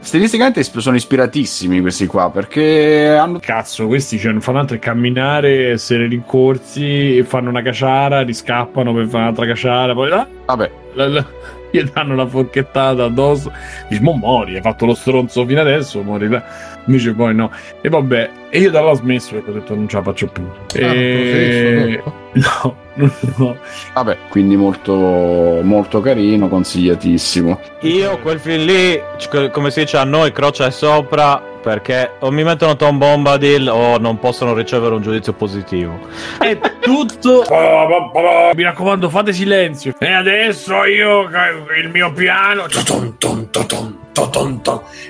Stilisticamente 0.00 0.62
sono 0.62 0.96
ispiratissimi 0.96 1.80
questi 1.80 2.06
qua, 2.06 2.30
perché 2.30 3.14
hanno... 3.14 3.38
cazzo, 3.40 3.86
questi 3.86 4.18
cioè, 4.18 4.32
non 4.32 4.40
fanno 4.40 4.60
altro 4.60 4.76
che 4.76 4.82
camminare, 4.82 5.70
essere 5.72 6.06
rincorsi, 6.06 7.22
fanno 7.24 7.50
una 7.50 7.60
caciara, 7.60 8.22
riscappano 8.22 8.94
per 8.94 9.06
fare 9.06 9.24
un'altra 9.24 9.44
caciara, 9.44 9.92
poi 9.92 10.10
ah, 10.12 10.26
Vabbè, 10.46 10.70
la- 10.94 11.08
la- 11.08 11.26
gli 11.70 11.82
danno 11.82 12.14
una 12.14 12.26
forchettata 12.26 13.04
addosso. 13.04 13.52
Dici, 13.88 14.00
mo 14.02 14.14
muori, 14.14 14.54
hai 14.54 14.62
fatto 14.62 14.86
lo 14.86 14.94
stronzo 14.94 15.44
fino 15.44 15.60
adesso, 15.60 16.02
muori 16.02 16.28
là. 16.28 16.42
Invece 16.88 17.12
poi 17.12 17.34
no. 17.34 17.50
E 17.82 17.88
vabbè, 17.88 18.30
e 18.48 18.60
io 18.60 18.70
da 18.70 18.80
là 18.80 18.90
ho 18.90 18.94
smesso 18.94 19.34
perché 19.34 19.50
ho 19.50 19.52
detto 19.52 19.74
non 19.74 19.88
ce 19.88 19.96
la 19.96 20.02
faccio 20.02 20.26
più. 20.26 20.48
E... 20.74 22.02
No, 22.32 22.76
no, 22.94 23.12
no. 23.36 23.56
vabbè, 23.92 24.16
quindi 24.30 24.56
molto, 24.56 24.94
molto 25.62 26.00
carino, 26.00 26.48
consigliatissimo. 26.48 27.60
Io 27.80 28.18
quel 28.20 28.40
film 28.40 28.64
lì, 28.64 29.00
come 29.52 29.70
si 29.70 29.80
dice 29.80 29.98
a 29.98 30.04
noi, 30.04 30.32
croce 30.32 30.66
è 30.66 30.70
sopra 30.70 31.42
perché 31.62 32.12
o 32.20 32.30
mi 32.30 32.42
mettono 32.42 32.76
Tom 32.76 32.96
Bombadil 32.96 33.68
o 33.68 33.98
non 33.98 34.18
possono 34.18 34.54
ricevere 34.54 34.94
un 34.94 35.02
giudizio 35.02 35.34
positivo. 35.34 35.98
E 36.40 36.58
tutto. 36.80 37.44
Mi 38.54 38.62
raccomando, 38.62 39.10
fate 39.10 39.34
silenzio. 39.34 39.92
E 39.98 40.10
adesso 40.10 40.84
io 40.84 41.28
il 41.82 41.90
mio 41.90 42.10
piano. 42.12 42.66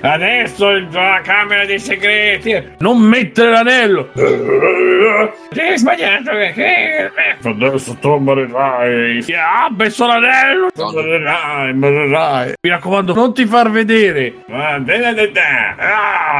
Adesso 0.01 0.69
il- 0.69 0.87
la 0.91 1.21
camera 1.23 1.65
dei 1.65 1.79
segreti. 1.79 2.63
Non 2.79 2.99
mettere 2.99 3.49
l'anello. 3.51 4.09
Hai 4.13 5.77
sbagliato. 5.77 6.31
eh, 6.31 7.11
Adesso 7.43 7.95
tu 7.99 8.15
morirai. 8.17 9.23
Ha 9.33 9.69
messo 9.75 10.05
l'anello. 10.07 10.67
Morirai, 10.75 11.73
morirai. 11.73 12.53
Mi 12.61 12.69
raccomando, 12.69 13.13
non 13.13 13.33
ti 13.33 13.45
far 13.45 13.69
vedere. 13.71 14.33
Ah. 14.47 16.39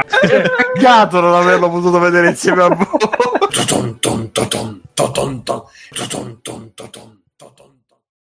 Peccato 0.74 1.20
non 1.20 1.34
averlo 1.34 1.70
potuto 1.70 1.98
vedere 1.98 2.28
insieme 2.28 2.62
a 2.62 2.68
voi. 2.68 2.86